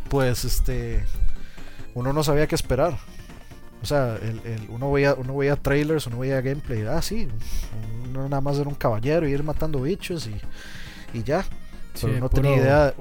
pues 0.09 0.45
este, 0.45 1.05
uno 1.93 2.13
no 2.13 2.23
sabía 2.23 2.47
qué 2.47 2.55
esperar. 2.55 2.97
O 3.87 3.89
sea, 3.89 4.17
el, 4.21 4.41
el, 4.43 4.67
uno, 4.67 4.91
veía, 4.91 5.13
uno 5.13 5.37
veía 5.37 5.55
trailers, 5.55 6.07
uno 6.07 6.19
veía 6.19 6.41
gameplay. 6.41 6.81
Ah, 6.81 7.01
sí, 7.01 7.29
uno 8.03 8.27
nada 8.27 8.41
más 8.41 8.59
era 8.59 8.67
un 8.67 8.75
caballero 8.75 9.25
y 9.25 9.31
ir 9.31 9.43
matando 9.43 9.81
bichos 9.81 10.27
y, 10.27 10.35
y 11.17 11.23
ya. 11.23 11.45
Pero 12.01 12.19
no 12.19 12.27
tenía 12.27 12.57
idea. 12.57 12.93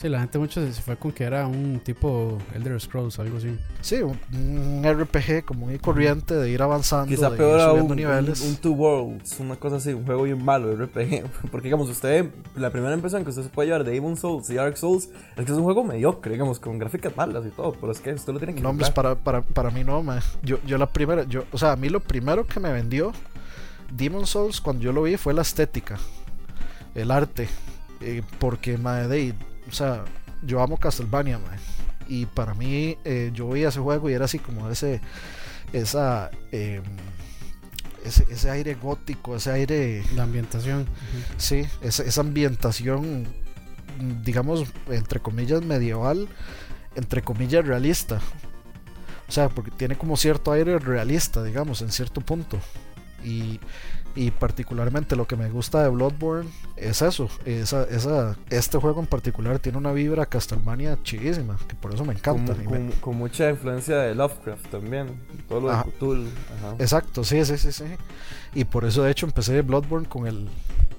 Sí, 0.00 0.08
la 0.08 0.20
gente 0.20 0.38
mucho 0.38 0.64
se 0.72 0.80
fue 0.80 0.96
con 0.96 1.12
que 1.12 1.24
era 1.24 1.46
un 1.46 1.78
tipo 1.84 2.38
Elder 2.54 2.80
Scrolls, 2.80 3.18
algo 3.18 3.36
así. 3.36 3.54
Sí, 3.82 3.96
un, 3.96 4.18
un 4.32 4.82
RPG 4.82 5.44
como 5.44 5.70
y 5.70 5.78
corriente 5.78 6.34
de 6.34 6.48
ir 6.48 6.62
avanzando, 6.62 7.06
Quizá 7.06 7.28
de 7.28 7.36
peor 7.36 7.60
ir 7.60 7.66
subiendo 7.66 7.92
un, 7.92 7.96
niveles. 7.98 8.40
un, 8.40 8.48
un 8.48 8.56
Two 8.56 8.72
Worlds, 8.72 9.40
una 9.40 9.56
cosa 9.56 9.76
así, 9.76 9.92
un 9.92 10.06
juego 10.06 10.22
bien 10.22 10.42
malo 10.42 10.74
RPG. 10.74 11.24
Porque, 11.50 11.64
digamos, 11.66 11.90
usted, 11.90 12.30
la 12.56 12.70
primera 12.70 12.94
impresión 12.94 13.24
que 13.24 13.28
usted 13.28 13.42
se 13.42 13.50
puede 13.50 13.66
llevar 13.68 13.84
de 13.84 13.92
Demon 13.92 14.16
Souls 14.16 14.48
y 14.48 14.54
Dark 14.54 14.78
Souls 14.78 15.10
es 15.36 15.44
que 15.44 15.52
es 15.52 15.58
un 15.58 15.64
juego 15.64 15.84
mediocre, 15.84 16.32
digamos, 16.32 16.58
con 16.60 16.78
gráficas 16.78 17.14
malas 17.14 17.44
y 17.44 17.50
todo. 17.50 17.72
Pero 17.78 17.92
es 17.92 18.00
que 18.00 18.14
usted 18.14 18.32
lo 18.32 18.38
tiene 18.38 18.54
que 18.54 18.62
No, 18.62 18.70
comprar. 18.70 18.94
para, 18.94 19.14
para, 19.16 19.42
para 19.42 19.70
mí 19.70 19.84
no, 19.84 20.02
ma. 20.02 20.20
Yo, 20.42 20.58
yo 20.66 20.78
la 20.78 20.86
primera, 20.86 21.24
yo, 21.24 21.44
o 21.52 21.58
sea, 21.58 21.72
a 21.72 21.76
mí 21.76 21.90
lo 21.90 22.00
primero 22.00 22.46
que 22.46 22.58
me 22.58 22.72
vendió 22.72 23.12
Demon 23.92 24.26
Souls 24.26 24.62
cuando 24.62 24.82
yo 24.82 24.92
lo 24.92 25.02
vi 25.02 25.18
fue 25.18 25.34
la 25.34 25.42
estética, 25.42 25.98
el 26.94 27.10
arte. 27.10 27.50
eh, 28.00 28.22
porque, 28.38 28.78
ma, 28.78 29.00
de, 29.06 29.14
ahí, 29.14 29.34
o 29.70 29.72
sea, 29.72 30.04
yo 30.42 30.60
amo 30.60 30.76
Castlevania, 30.76 31.38
ma. 31.38 31.56
Y 32.08 32.26
para 32.26 32.54
mí, 32.54 32.98
eh, 33.04 33.30
yo 33.32 33.48
veía 33.48 33.68
ese 33.68 33.78
juego 33.78 34.10
y 34.10 34.14
era 34.14 34.24
así 34.24 34.40
como 34.40 34.68
ese, 34.68 35.00
esa, 35.72 36.30
eh, 36.50 36.82
ese, 38.04 38.26
ese 38.28 38.50
aire 38.50 38.74
gótico, 38.74 39.36
ese 39.36 39.52
aire 39.52 40.02
La 40.16 40.24
ambientación. 40.24 40.86
Sí, 41.36 41.66
esa, 41.82 42.02
esa 42.02 42.20
ambientación, 42.20 43.28
digamos, 44.24 44.64
entre 44.88 45.20
comillas, 45.20 45.62
medieval, 45.62 46.28
entre 46.96 47.22
comillas, 47.22 47.64
realista. 47.64 48.20
O 49.28 49.32
sea, 49.32 49.48
porque 49.48 49.70
tiene 49.70 49.96
como 49.96 50.16
cierto 50.16 50.50
aire 50.50 50.80
realista, 50.80 51.44
digamos, 51.44 51.82
en 51.82 51.92
cierto 51.92 52.20
punto. 52.20 52.58
Y, 53.24 53.60
y 54.16 54.30
particularmente 54.32 55.14
lo 55.16 55.26
que 55.26 55.36
me 55.36 55.48
gusta 55.50 55.82
de 55.82 55.88
Bloodborne 55.88 56.48
es 56.76 57.00
eso. 57.02 57.28
Esa, 57.44 57.84
esa, 57.84 58.36
este 58.50 58.78
juego 58.78 59.00
en 59.00 59.06
particular 59.06 59.58
tiene 59.58 59.78
una 59.78 59.92
vibra 59.92 60.26
Castlevania 60.26 60.98
chidísima, 61.02 61.56
que 61.68 61.74
por 61.76 61.94
eso 61.94 62.04
me 62.04 62.14
Con, 62.20 62.36
encanta. 62.40 62.54
me- 62.70 62.90
con- 63.00 63.16
mucha 63.16 63.50
influencia 63.50 63.96
de 63.98 64.14
Lovecraft 64.14 64.66
también. 64.70 65.08
Todo 65.48 65.60
lo 65.60 65.68
de 65.68 65.74
Ajá. 65.74 65.84
Cthulhu. 65.84 66.28
Ajá. 66.58 66.74
Exacto, 66.78 67.22
sí, 67.24 67.44
sí, 67.44 67.56
sí, 67.58 67.72
sí. 67.72 67.84
Y 68.54 68.64
por 68.64 68.84
eso 68.84 69.02
de 69.02 69.10
hecho 69.10 69.26
empecé 69.26 69.62
Bloodborne 69.62 70.08
con 70.08 70.26
el 70.26 70.48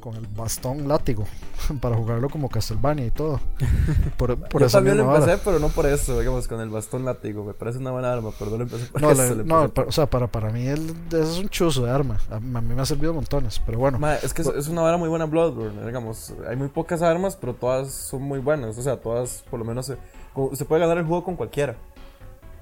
con 0.02 0.16
el 0.16 0.28
bastón 0.28 0.88
látigo 0.90 1.26
para 1.82 1.96
jugarlo 1.96 2.30
como 2.30 2.50
Castlevania 2.50 3.06
y 3.06 3.12
todo. 3.12 3.40
Por, 4.18 4.38
por 4.38 4.62
Yo 4.62 4.68
esa 4.68 4.80
también 4.80 4.98
lo 4.98 5.16
empecé, 5.16 5.38
pero 5.46 5.58
no 5.60 5.70
por 5.70 5.86
eso, 5.86 6.20
digamos, 6.20 6.48
con 6.48 6.60
el 6.60 6.70
bastón 6.70 7.06
látigo. 7.06 7.46
Me 7.46 7.54
parece 7.54 7.78
una 7.78 7.92
buena 7.92 8.12
arma, 8.12 8.32
pero 8.38 8.52
no 8.52 8.58
lo 8.58 8.64
empecé 8.64 8.86
por 8.88 9.02
No, 9.02 9.12
eso. 9.12 9.22
la- 9.24 9.30
lo 9.36 9.44
no, 9.46 9.64
empecé 9.64 9.88
o 9.88 9.92
sea, 9.94 10.06
para, 10.08 10.28
para 10.28 10.50
mí 10.52 10.68
el, 10.68 10.94
es 11.14 11.38
un 11.38 11.48
chuzo 11.48 11.86
de 11.86 11.92
arma. 11.92 12.18
A, 12.30 12.36
a 12.36 12.40
mí 12.40 12.76
me 12.76 12.82
ha 12.82 12.86
servido 12.86 13.14
montones, 13.14 13.62
pero 13.66 13.80
bueno. 13.80 13.98
Ma, 14.00 14.16
es 14.16 14.34
que 14.34 14.42
es, 14.42 14.48
es 14.50 14.68
una 14.68 14.82
vara 14.82 14.98
muy 14.98 15.08
buena 15.08 15.26
Bloodborne, 15.26 15.86
digamos. 15.86 16.34
Hay 16.50 16.56
muy 16.58 16.68
pocas 16.68 17.02
armas, 17.02 17.36
pero 17.36 17.54
todas 17.54 17.92
son 17.94 18.24
muy 18.24 18.40
buenas. 18.40 18.78
O 18.78 18.82
sea, 18.84 18.98
todas, 18.98 19.44
por 19.50 19.60
lo 19.60 19.66
menos, 19.66 19.86
se, 19.86 20.66
puede 20.66 20.82
ganar 20.82 20.98
el 20.98 21.06
juego 21.06 21.24
con 21.24 21.36
cualquiera. 21.36 21.76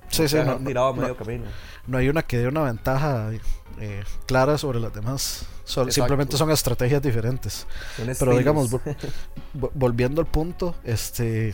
sí, 0.09 0.27
sí, 0.27 0.37
no, 0.45 0.57
tirado 0.57 0.93
no- 0.95 1.01
medio 1.01 1.15
camino. 1.17 1.45
no 1.87 1.97
hay 1.97 2.09
una 2.09 2.21
que 2.23 2.37
dé 2.37 2.47
una 2.47 2.63
ventaja 2.63 3.31
eh, 3.79 4.03
clara 4.27 4.57
sobre 4.57 4.79
las 4.79 4.93
demás. 4.93 5.45
Simplemente 5.89 6.37
son 6.37 6.51
estrategias 6.51 7.01
diferentes. 7.01 7.65
Son 7.95 8.07
Pero 8.17 8.37
digamos, 8.37 8.71
vol- 8.71 8.81
vo- 9.53 9.71
volviendo 9.73 10.21
al 10.21 10.27
punto, 10.27 10.75
este 10.83 11.53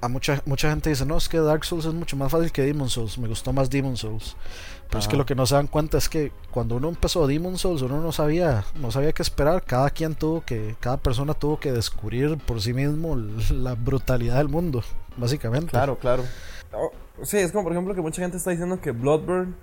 a 0.00 0.06
mucha 0.08 0.40
mucha 0.46 0.70
gente 0.70 0.90
dice, 0.90 1.04
"No, 1.04 1.16
es 1.16 1.28
que 1.28 1.38
Dark 1.38 1.64
Souls 1.64 1.84
es 1.84 1.92
mucho 1.92 2.16
más 2.16 2.30
fácil 2.30 2.52
que 2.52 2.62
Demon 2.62 2.88
Souls, 2.88 3.18
me 3.18 3.26
gustó 3.28 3.52
más 3.52 3.68
Demon 3.68 3.96
Souls." 3.96 4.36
Pero 4.88 5.00
es 5.00 5.06
que 5.06 5.12
Ajá. 5.12 5.18
lo 5.18 5.26
que 5.26 5.34
no 5.34 5.44
se 5.44 5.54
dan 5.56 5.66
cuenta 5.66 5.98
es 5.98 6.08
que 6.08 6.32
cuando 6.50 6.76
uno 6.76 6.88
empezó 6.88 7.26
Demon 7.26 7.58
Souls, 7.58 7.82
uno 7.82 8.00
no 8.00 8.10
sabía, 8.12 8.64
no 8.80 8.90
sabía 8.90 9.12
qué 9.12 9.22
esperar, 9.22 9.62
cada 9.64 9.90
quien 9.90 10.14
tuvo 10.14 10.42
que 10.44 10.76
cada 10.80 10.96
persona 10.96 11.34
tuvo 11.34 11.60
que 11.60 11.72
descubrir 11.72 12.38
por 12.38 12.62
sí 12.62 12.72
mismo 12.72 13.16
la 13.50 13.74
brutalidad 13.74 14.36
del 14.38 14.48
mundo, 14.48 14.82
básicamente. 15.18 15.70
Claro, 15.72 15.98
claro. 15.98 16.24
Oh, 16.72 16.90
sí, 17.24 17.36
es 17.38 17.50
como 17.52 17.64
por 17.64 17.72
ejemplo 17.72 17.94
que 17.94 18.00
mucha 18.00 18.22
gente 18.22 18.36
está 18.38 18.50
diciendo 18.50 18.80
que 18.80 18.92
Bloodborne 18.92 19.48
mm, 19.48 19.54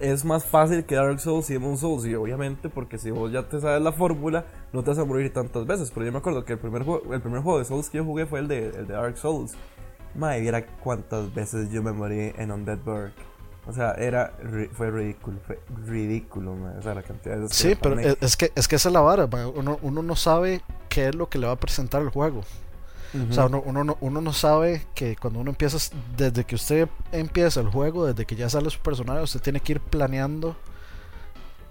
es 0.00 0.24
más 0.24 0.44
fácil 0.44 0.84
que 0.84 0.94
Dark 0.94 1.20
Souls 1.20 1.48
y 1.50 1.54
Demon 1.54 1.76
Souls. 1.76 2.04
Y 2.06 2.14
obviamente, 2.14 2.68
porque 2.68 2.98
si 2.98 3.10
vos 3.10 3.30
ya 3.30 3.48
te 3.48 3.60
sabes 3.60 3.82
la 3.82 3.92
fórmula, 3.92 4.44
no 4.72 4.82
te 4.82 4.90
vas 4.90 4.98
a 4.98 5.04
morir 5.04 5.32
tantas 5.32 5.66
veces. 5.66 5.90
Pero 5.90 6.06
yo 6.06 6.12
me 6.12 6.18
acuerdo 6.18 6.44
que 6.44 6.54
el 6.54 6.58
primer 6.58 6.82
juego, 6.82 7.12
el 7.12 7.20
primer 7.20 7.42
juego 7.42 7.58
de 7.58 7.64
Souls 7.64 7.88
que 7.90 7.98
yo 7.98 8.04
jugué 8.04 8.26
fue 8.26 8.40
el 8.40 8.48
de, 8.48 8.68
el 8.68 8.86
de 8.86 8.94
Dark 8.94 9.16
Souls. 9.18 9.54
Madre, 10.14 10.40
viera 10.40 10.66
cuántas 10.66 11.32
veces 11.32 11.70
yo 11.70 11.82
me 11.82 11.92
morí 11.92 12.32
en 12.36 12.50
Undead 12.50 12.78
Burg. 12.78 13.12
O 13.66 13.72
sea, 13.72 13.92
era 13.92 14.32
fue 14.72 14.90
ridículo, 14.90 15.38
fue 15.46 15.60
ridículo, 15.86 16.56
madre. 16.56 16.78
O 16.78 16.82
sea, 16.82 16.94
la 16.94 17.02
cantidad 17.02 17.36
de 17.36 17.48
Sí, 17.50 17.76
pero 17.80 17.98
es, 18.00 18.36
que 18.36 18.50
es 18.54 18.66
que 18.66 18.76
esa 18.76 18.88
es 18.88 18.92
la 18.92 19.00
vara, 19.00 19.28
uno, 19.54 19.78
uno 19.82 20.02
no 20.02 20.16
sabe 20.16 20.62
qué 20.88 21.08
es 21.08 21.14
lo 21.14 21.28
que 21.28 21.38
le 21.38 21.46
va 21.46 21.52
a 21.52 21.56
presentar 21.56 22.02
el 22.02 22.08
juego. 22.08 22.40
O 23.30 23.32
sea, 23.32 23.46
uno, 23.46 23.62
uno, 23.64 23.82
no, 23.82 23.98
uno 24.00 24.20
no 24.20 24.32
sabe 24.32 24.86
que 24.94 25.16
cuando 25.16 25.40
uno 25.40 25.50
empieza, 25.50 25.78
desde 26.16 26.44
que 26.44 26.54
usted 26.54 26.88
empieza 27.10 27.60
el 27.60 27.68
juego, 27.68 28.06
desde 28.06 28.24
que 28.24 28.36
ya 28.36 28.48
sale 28.48 28.70
su 28.70 28.78
personaje, 28.78 29.22
usted 29.22 29.40
tiene 29.40 29.60
que 29.60 29.72
ir 29.72 29.80
planeando 29.80 30.56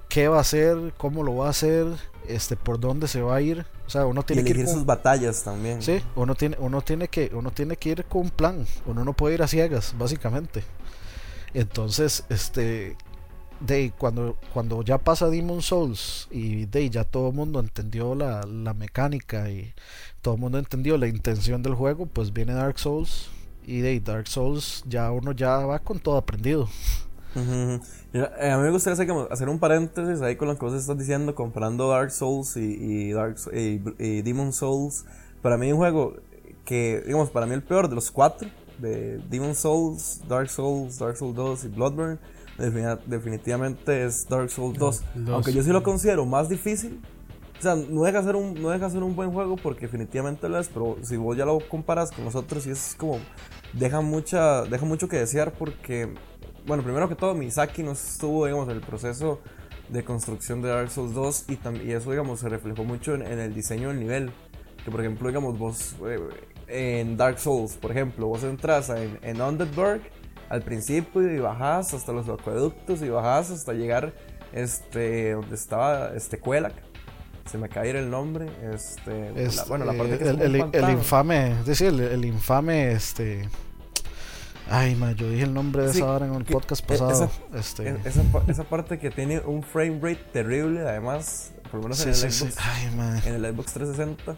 qué 0.09 0.27
va 0.27 0.37
a 0.37 0.41
hacer, 0.41 0.93
cómo 0.97 1.23
lo 1.23 1.37
va 1.37 1.47
a 1.47 1.51
hacer, 1.51 1.87
este, 2.27 2.57
por 2.57 2.79
dónde 2.79 3.07
se 3.07 3.21
va 3.21 3.35
a 3.35 3.41
ir. 3.41 3.65
O 3.87 3.89
sea, 3.89 4.05
uno 4.05 4.21
y 4.21 4.23
tiene 4.25 4.43
que 4.43 4.49
ir 4.49 4.55
elegir 4.55 4.65
con, 4.65 4.75
sus 4.75 4.85
batallas 4.85 5.43
también. 5.43 5.81
sí, 5.81 6.01
uno 6.15 6.35
tiene, 6.35 6.57
uno 6.59 6.81
tiene 6.81 7.07
que, 7.07 7.31
uno 7.33 7.51
tiene 7.51 7.77
que 7.77 7.89
ir 7.89 8.05
con 8.05 8.23
un 8.23 8.29
plan. 8.31 8.65
Uno 8.85 9.05
no 9.05 9.13
puede 9.13 9.35
ir 9.35 9.43
a 9.43 9.47
ciegas, 9.47 9.95
básicamente. 9.97 10.63
Entonces, 11.53 12.25
este, 12.29 12.97
de 13.59 13.91
cuando, 13.97 14.37
cuando 14.53 14.83
ya 14.83 14.97
pasa 14.97 15.29
Demon 15.29 15.61
Souls 15.61 16.27
y 16.31 16.65
de 16.65 16.89
ya 16.89 17.03
todo 17.03 17.29
el 17.29 17.35
mundo 17.35 17.59
entendió 17.59 18.15
la, 18.15 18.43
la 18.43 18.73
mecánica 18.73 19.49
y 19.49 19.73
todo 20.21 20.35
el 20.35 20.39
mundo 20.41 20.57
entendió 20.59 20.97
la 20.97 21.07
intención 21.07 21.61
del 21.63 21.75
juego, 21.75 22.05
pues 22.05 22.33
viene 22.33 22.53
Dark 22.53 22.77
Souls 22.79 23.29
y 23.65 23.79
de 23.81 23.99
Dark 23.99 24.27
Souls 24.27 24.83
ya 24.87 25.11
uno 25.11 25.31
ya 25.31 25.57
va 25.59 25.79
con 25.79 25.99
todo 25.99 26.17
aprendido. 26.17 26.67
Eh, 27.35 27.79
a 28.51 28.57
mí 28.57 28.63
me 28.63 28.71
gustaría 28.71 29.01
hacer, 29.29 29.49
un 29.49 29.59
paréntesis 29.59 30.21
ahí 30.21 30.35
con 30.35 30.47
lo 30.47 30.57
que 30.57 30.65
vos 30.65 30.73
estás 30.73 30.97
diciendo, 30.97 31.35
comparando 31.35 31.89
Dark 31.89 32.11
Souls 32.11 32.57
y, 32.57 32.61
y 32.61 33.11
Dark, 33.11 33.35
y, 33.53 33.81
y 33.99 34.21
Demon 34.23 34.51
Souls. 34.51 35.05
Para 35.41 35.57
mí 35.57 35.71
un 35.71 35.77
juego 35.77 36.15
que, 36.65 37.01
digamos, 37.05 37.29
para 37.29 37.45
mí 37.45 37.53
el 37.53 37.61
peor 37.63 37.87
de 37.87 37.95
los 37.95 38.09
cuatro, 38.11 38.49
de 38.79 39.19
Demon 39.29 39.55
Souls, 39.55 40.21
Dark 40.27 40.49
Souls, 40.49 40.97
Dark 40.97 41.17
Souls 41.17 41.35
2 41.35 41.65
y 41.65 41.67
Bloodborne, 41.67 42.17
defini- 42.57 42.99
definitivamente 43.05 44.05
es 44.05 44.27
Dark 44.27 44.49
Souls 44.49 44.77
2. 44.77 45.03
el 45.15 45.25
dos. 45.25 45.33
Aunque 45.35 45.53
yo 45.53 45.61
sí 45.63 45.69
lo 45.69 45.83
considero 45.83 46.25
más 46.25 46.49
difícil. 46.49 46.99
O 47.59 47.61
sea, 47.61 47.75
no 47.75 48.03
deja 48.03 48.23
ser 48.23 48.37
un, 48.37 48.53
no 48.53 48.69
deja 48.69 48.89
ser 48.89 49.03
un 49.03 49.15
buen 49.15 49.33
juego 49.33 49.57
porque 49.57 49.81
definitivamente 49.81 50.47
lo 50.47 50.59
es, 50.59 50.69
pero 50.69 50.95
si 51.03 51.17
vos 51.17 51.35
ya 51.35 51.43
lo 51.45 51.59
comparas 51.59 52.09
con 52.09 52.23
los 52.23 52.35
otros, 52.35 52.63
sí 52.63 52.71
es 52.71 52.95
como 52.97 53.19
deja 53.73 53.99
mucha 53.99 54.63
deja 54.63 54.85
mucho 54.85 55.09
que 55.09 55.17
desear 55.17 55.51
porque 55.51 56.13
bueno, 56.65 56.83
primero 56.83 57.09
que 57.09 57.15
todo 57.15 57.33
Misaki 57.33 57.83
no 57.83 57.91
estuvo, 57.91 58.45
digamos, 58.45 58.69
en 58.69 58.75
el 58.75 58.81
proceso 58.81 59.39
de 59.89 60.03
construcción 60.03 60.61
de 60.61 60.69
Dark 60.69 60.91
Souls 60.91 61.13
2 61.13 61.45
y, 61.49 61.87
y 61.87 61.91
eso, 61.91 62.11
digamos, 62.11 62.41
se 62.41 62.49
reflejó 62.49 62.83
mucho 62.83 63.15
en, 63.15 63.23
en 63.23 63.39
el 63.39 63.53
diseño 63.53 63.89
del 63.89 63.99
nivel. 63.99 64.31
Que 64.85 64.91
por 64.91 65.01
ejemplo, 65.01 65.27
digamos, 65.27 65.57
vos 65.57 65.95
eh, 66.05 66.19
en 66.67 67.17
Dark 67.17 67.39
Souls, 67.39 67.75
por 67.75 67.91
ejemplo, 67.91 68.27
vos 68.27 68.43
entras 68.43 68.89
en, 68.89 69.19
en 69.23 69.41
Underdark 69.41 70.01
al 70.49 70.61
principio 70.61 71.21
y 71.21 71.39
bajás 71.39 71.93
hasta 71.93 72.11
los 72.11 72.29
acueductos 72.29 73.01
y 73.01 73.09
bajás 73.09 73.51
hasta 73.51 73.73
llegar 73.73 74.13
este 74.53 75.33
donde 75.33 75.55
estaba 75.55 76.13
este 76.15 76.39
Quelak. 76.39 76.88
Se 77.49 77.57
me 77.57 77.67
cae 77.69 77.89
el 77.91 78.09
nombre, 78.09 78.47
este, 78.73 79.31
la- 79.33 79.41
Este, 79.41 79.67
bueno, 79.69 79.85
la 79.85 79.93
parte 79.93 80.17
que 80.19 80.29
el, 80.29 80.41
el- 80.41 80.69
el 80.73 80.89
infame, 80.91 81.51
es 81.59 81.65
decir, 81.65 81.87
el, 81.87 81.99
el 82.01 82.25
infame, 82.25 82.91
este... 82.91 83.49
Ay, 84.71 84.93
ma, 84.95 85.13
yo 85.13 85.27
dije 85.29 85.43
el 85.45 85.53
nombre 85.53 85.83
de 85.87 85.93
Sí, 85.93 85.97
esa 85.97 86.11
hora 86.11 86.27
en 86.27 86.35
el 86.35 86.45
que- 86.45 86.53
podcast 86.53 86.83
e- 86.83 86.87
pasado. 86.87 87.11
esa- 87.11 87.57
este, 87.59 87.95
Esa, 88.05 88.21
esa 88.47 88.63
parte 88.65 88.99
que 88.99 89.09
tiene 89.09 89.39
un 89.39 89.63
frame 89.63 89.99
rate 89.99 90.23
terrible, 90.31 90.81
además, 90.81 91.53
por 91.71 91.75
lo 91.75 91.81
menos 91.83 91.97
sí, 91.97 92.03
en, 92.03 92.09
el 92.09 92.15
sí. 92.15 92.29
Xbox, 92.31 92.55
Ay, 92.59 92.95
ma. 92.95 93.17
en 93.25 93.33
el 93.33 93.51
Xbox 93.55 93.73
360. 93.73 94.35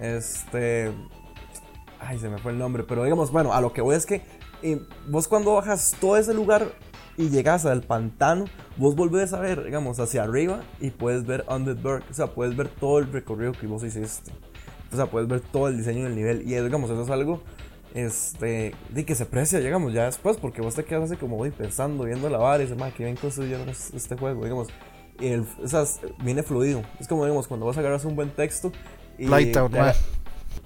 Este. 0.00 0.90
Ay, 2.00 2.18
se 2.18 2.28
me 2.30 2.38
fue 2.38 2.52
el 2.52 2.58
nombre. 2.58 2.82
Pero 2.84 3.04
digamos, 3.04 3.30
bueno, 3.30 3.52
a 3.52 3.60
lo 3.60 3.72
que 3.74 3.82
voy 3.82 3.94
es 3.96 4.06
que 4.06 4.22
eh, 4.62 4.80
vos 5.08 5.28
cuando 5.28 5.54
bajas 5.54 5.94
todo 6.00 6.16
ese 6.16 6.32
lugar 6.32 6.66
y 7.16 7.28
llegas 7.30 7.64
al 7.66 7.82
pantano, 7.82 8.44
vos 8.76 8.94
volvés 8.96 9.32
a 9.32 9.40
ver, 9.40 9.64
digamos, 9.64 10.00
hacia 10.00 10.22
arriba 10.24 10.62
y 10.80 10.90
puedes 10.90 11.24
ver 11.26 11.44
Underberg. 11.48 12.02
O 12.10 12.14
sea, 12.14 12.28
puedes 12.28 12.56
ver 12.56 12.68
todo 12.68 12.98
el 12.98 13.12
recorrido 13.12 13.52
que 13.52 13.66
vos 13.66 13.82
hiciste. 13.84 14.32
O 14.92 14.96
sea, 14.96 15.06
puedes 15.06 15.28
ver 15.28 15.40
todo 15.40 15.68
el 15.68 15.76
diseño 15.76 16.04
del 16.04 16.14
nivel. 16.16 16.42
Y 16.42 16.54
digamos, 16.54 16.90
eso 16.90 17.02
es 17.02 17.10
algo 17.10 17.40
este, 17.94 18.74
de 18.90 19.04
que 19.04 19.14
se 19.14 19.22
aprecia, 19.24 19.60
digamos, 19.60 19.92
ya 19.92 20.04
después, 20.06 20.36
porque 20.36 20.60
vos 20.60 20.74
te 20.74 20.84
quedas 20.84 21.04
así 21.10 21.16
como 21.16 21.36
voy 21.36 21.50
pensando, 21.50 22.04
viendo 22.04 22.28
la 22.28 22.38
vara 22.38 22.62
y 22.62 22.66
dices, 22.66 22.92
que 22.96 23.04
bien 23.04 23.16
construyeron 23.16 23.68
es- 23.68 23.94
este 23.94 24.16
juego, 24.16 24.42
digamos. 24.42 24.68
Y 25.20 25.28
el, 25.28 25.46
o 25.62 25.68
sea, 25.68 25.84
viene 26.24 26.42
fluido. 26.42 26.82
Es 26.98 27.06
como, 27.06 27.24
digamos, 27.24 27.46
cuando 27.46 27.66
vas 27.66 27.76
a 27.76 27.80
agarrar 27.80 28.04
un 28.04 28.16
buen 28.16 28.30
texto. 28.30 28.72
Y 29.16 29.26
Blighttown, 29.26 29.70
te 29.70 29.78
ma. 29.78 29.84
aga- 29.90 29.98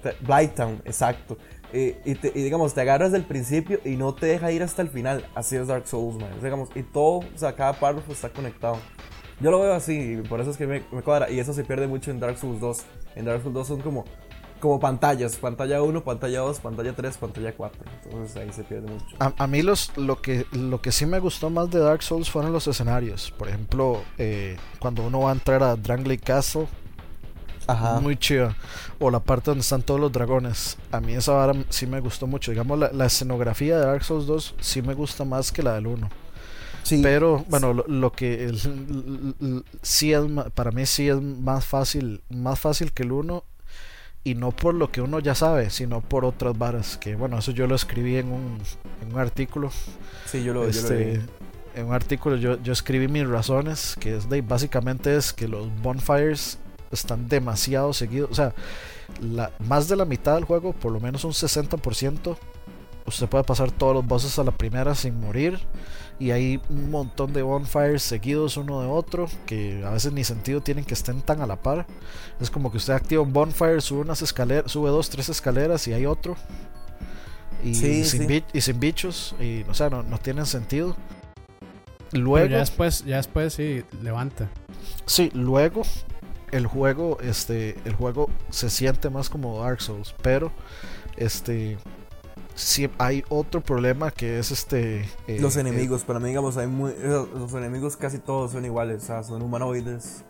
te- 0.01 0.15
Blighttown, 0.25 0.81
exacto. 0.85 1.37
Y, 1.73 1.95
y, 2.03 2.15
te- 2.15 2.31
y 2.33 2.41
digamos, 2.43 2.73
te 2.73 2.81
agarras 2.81 3.11
del 3.11 3.23
principio 3.25 3.79
y 3.85 3.95
no 3.95 4.13
te 4.15 4.25
deja 4.25 4.51
ir 4.51 4.63
hasta 4.63 4.81
el 4.81 4.89
final. 4.89 5.25
Así 5.35 5.55
es 5.55 5.67
Dark 5.67 5.87
Souls, 5.87 6.15
man. 6.19 6.31
Digamos, 6.41 6.69
y 6.75 6.83
todo, 6.83 7.19
o 7.19 7.37
sea, 7.37 7.53
cada 7.55 7.73
párrafo 7.73 8.11
está 8.11 8.29
conectado. 8.29 8.77
Yo 9.39 9.51
lo 9.51 9.59
veo 9.61 9.73
así, 9.73 10.13
y 10.13 10.27
por 10.27 10.41
eso 10.41 10.51
es 10.51 10.57
que 10.57 10.67
me, 10.67 10.83
me 10.91 11.01
cuadra. 11.01 11.29
Y 11.29 11.39
eso 11.39 11.53
se 11.53 11.63
pierde 11.63 11.87
mucho 11.87 12.11
en 12.11 12.19
Dark 12.19 12.37
Souls 12.37 12.59
2. 12.59 12.83
En 13.15 13.25
Dark 13.25 13.41
Souls 13.41 13.53
2 13.53 13.67
son 13.67 13.81
como 13.81 14.05
como 14.59 14.77
pantallas, 14.77 15.37
pantalla 15.37 15.81
1, 15.81 16.03
pantalla 16.03 16.39
2, 16.41 16.59
pantalla 16.59 16.93
3, 16.93 17.17
pantalla 17.17 17.53
4. 17.55 17.81
Entonces 18.03 18.35
ahí 18.35 18.51
se 18.51 18.65
pierde 18.65 18.91
mucho. 18.91 19.05
A, 19.19 19.31
a, 19.37 19.47
mí 19.47 19.61
los, 19.61 19.95
lo, 19.97 20.21
que, 20.21 20.45
lo 20.51 20.81
que 20.81 20.91
sí 20.91 21.05
me 21.05 21.19
gustó 21.19 21.49
más 21.49 21.69
de 21.69 21.79
Dark 21.79 22.03
Souls 22.03 22.29
fueron 22.29 22.51
los 22.51 22.67
escenarios. 22.67 23.31
Por 23.37 23.47
ejemplo, 23.47 24.01
eh, 24.17 24.57
cuando 24.79 25.03
uno 25.07 25.21
va 25.21 25.29
a 25.29 25.33
entrar 25.33 25.63
a 25.63 25.77
Drangley 25.77 26.17
Castle, 26.17 26.67
Ajá. 27.71 27.99
muy 27.99 28.17
chido. 28.17 28.53
O 28.99 29.11
la 29.11 29.19
parte 29.19 29.51
donde 29.51 29.61
están 29.61 29.81
todos 29.81 29.99
los 29.99 30.11
dragones. 30.11 30.77
A 30.91 30.99
mí 30.99 31.13
esa 31.13 31.33
vara 31.33 31.53
sí 31.69 31.85
me 31.87 31.99
gustó 31.99 32.27
mucho. 32.27 32.51
Digamos, 32.51 32.77
la, 32.79 32.91
la 32.91 33.05
escenografía 33.05 33.77
de 33.77 33.85
Dark 33.85 34.03
Souls 34.03 34.25
2 34.25 34.55
sí 34.59 34.81
me 34.81 34.93
gusta 34.93 35.25
más 35.25 35.51
que 35.51 35.63
la 35.63 35.75
del 35.75 35.87
1. 35.87 36.09
Sí. 36.83 37.01
Pero 37.03 37.45
bueno, 37.49 37.73
lo, 37.73 37.85
lo 37.87 38.11
que 38.11 38.45
el, 38.45 38.55
el, 38.55 39.35
el, 39.41 39.65
sí 39.81 40.13
es, 40.13 40.23
para 40.55 40.71
mí 40.71 40.85
sí 40.85 41.09
es 41.09 41.21
más 41.21 41.65
fácil, 41.65 42.21
más 42.29 42.59
fácil 42.59 42.91
que 42.91 43.03
el 43.03 43.11
1 43.11 43.43
y 44.23 44.35
no 44.35 44.51
por 44.51 44.73
lo 44.73 44.91
que 44.91 45.01
uno 45.01 45.19
ya 45.19 45.35
sabe, 45.35 45.69
sino 45.69 46.01
por 46.01 46.25
otras 46.25 46.57
varas. 46.57 46.97
Que 46.97 47.15
bueno, 47.15 47.37
eso 47.37 47.51
yo 47.51 47.67
lo 47.67 47.75
escribí 47.75 48.17
en 48.17 48.31
un, 48.31 48.57
en 49.01 49.13
un 49.13 49.19
artículo. 49.19 49.71
Sí, 50.25 50.43
yo 50.43 50.53
lo, 50.53 50.67
este, 50.67 51.15
yo 51.15 51.21
lo 51.21 51.79
En 51.81 51.87
un 51.87 51.93
artículo 51.93 52.35
yo, 52.35 52.61
yo, 52.61 52.73
escribí 52.73 53.07
mis 53.07 53.27
razones, 53.27 53.95
que 53.99 54.17
es 54.17 54.29
de, 54.29 54.41
básicamente 54.41 55.15
es 55.15 55.33
que 55.33 55.47
los 55.47 55.67
bonfires 55.81 56.59
están 56.91 57.27
demasiado 57.27 57.93
seguidos. 57.93 58.31
O 58.31 58.35
sea, 58.35 58.53
la, 59.21 59.51
más 59.59 59.87
de 59.87 59.95
la 59.95 60.05
mitad 60.05 60.35
del 60.35 60.45
juego, 60.45 60.73
por 60.73 60.91
lo 60.91 60.99
menos 60.99 61.23
un 61.23 61.31
60%, 61.31 62.37
usted 63.05 63.27
puede 63.27 63.43
pasar 63.43 63.71
todos 63.71 63.95
los 63.95 64.05
bosses 64.05 64.37
a 64.39 64.43
la 64.43 64.51
primera 64.51 64.95
sin 64.95 65.19
morir. 65.19 65.59
Y 66.19 66.31
hay 66.31 66.59
un 66.69 66.91
montón 66.91 67.31
de 67.31 67.41
bonfires 67.41 68.03
seguidos 68.03 68.57
uno 68.57 68.81
de 68.81 68.87
otro 68.87 69.29
que 69.45 69.85
a 69.85 69.91
veces 69.91 70.11
ni 70.11 70.25
sentido 70.25 70.59
tienen 70.59 70.83
que 70.83 70.93
estén 70.93 71.21
tan 71.21 71.41
a 71.41 71.47
la 71.47 71.55
par. 71.55 71.85
Es 72.41 72.49
como 72.49 72.71
que 72.71 72.77
usted 72.77 72.93
activa 72.93 73.21
un 73.21 73.31
bonfire, 73.31 73.79
sube 73.79 74.01
unas 74.01 74.21
escaleras, 74.21 74.69
sube 74.69 74.89
dos, 74.89 75.09
tres 75.09 75.29
escaleras 75.29 75.87
y 75.87 75.93
hay 75.93 76.05
otro. 76.05 76.35
Y, 77.63 77.75
sí, 77.75 78.03
sin, 78.03 78.27
sí. 78.27 78.43
Y 78.53 78.61
sin 78.61 78.79
bichos. 78.81 79.33
Y 79.39 79.63
o 79.69 79.73
sea, 79.73 79.89
no, 79.89 80.03
no 80.03 80.17
tienen 80.17 80.45
sentido. 80.45 80.95
Luego. 82.11 82.47
Pero 82.47 82.51
ya 82.51 82.59
después, 82.59 83.05
ya 83.05 83.17
después 83.17 83.53
sí, 83.53 83.83
levanta. 84.01 84.49
Sí, 85.05 85.31
luego 85.33 85.83
el 86.51 86.67
juego, 86.67 87.17
este, 87.21 87.75
el 87.85 87.93
juego 87.93 88.29
se 88.49 88.69
siente 88.69 89.09
más 89.09 89.29
como 89.29 89.61
Dark 89.61 89.81
Souls, 89.81 90.15
pero 90.21 90.51
este 91.17 91.77
sí 92.55 92.89
hay 92.97 93.23
otro 93.29 93.61
problema 93.61 94.11
que 94.11 94.37
es 94.39 94.51
este 94.51 95.09
eh, 95.27 95.39
los 95.39 95.55
enemigos, 95.55 96.01
eh, 96.01 96.05
para 96.05 96.19
mí 96.19 96.27
digamos 96.27 96.57
hay 96.57 96.67
muy, 96.67 96.93
los 97.01 97.53
enemigos 97.53 97.95
casi 97.95 98.19
todos 98.19 98.51
son 98.51 98.65
iguales, 98.65 99.03
o 99.03 99.05
sea, 99.05 99.23
son 99.23 99.41
humanoides. 99.41 100.23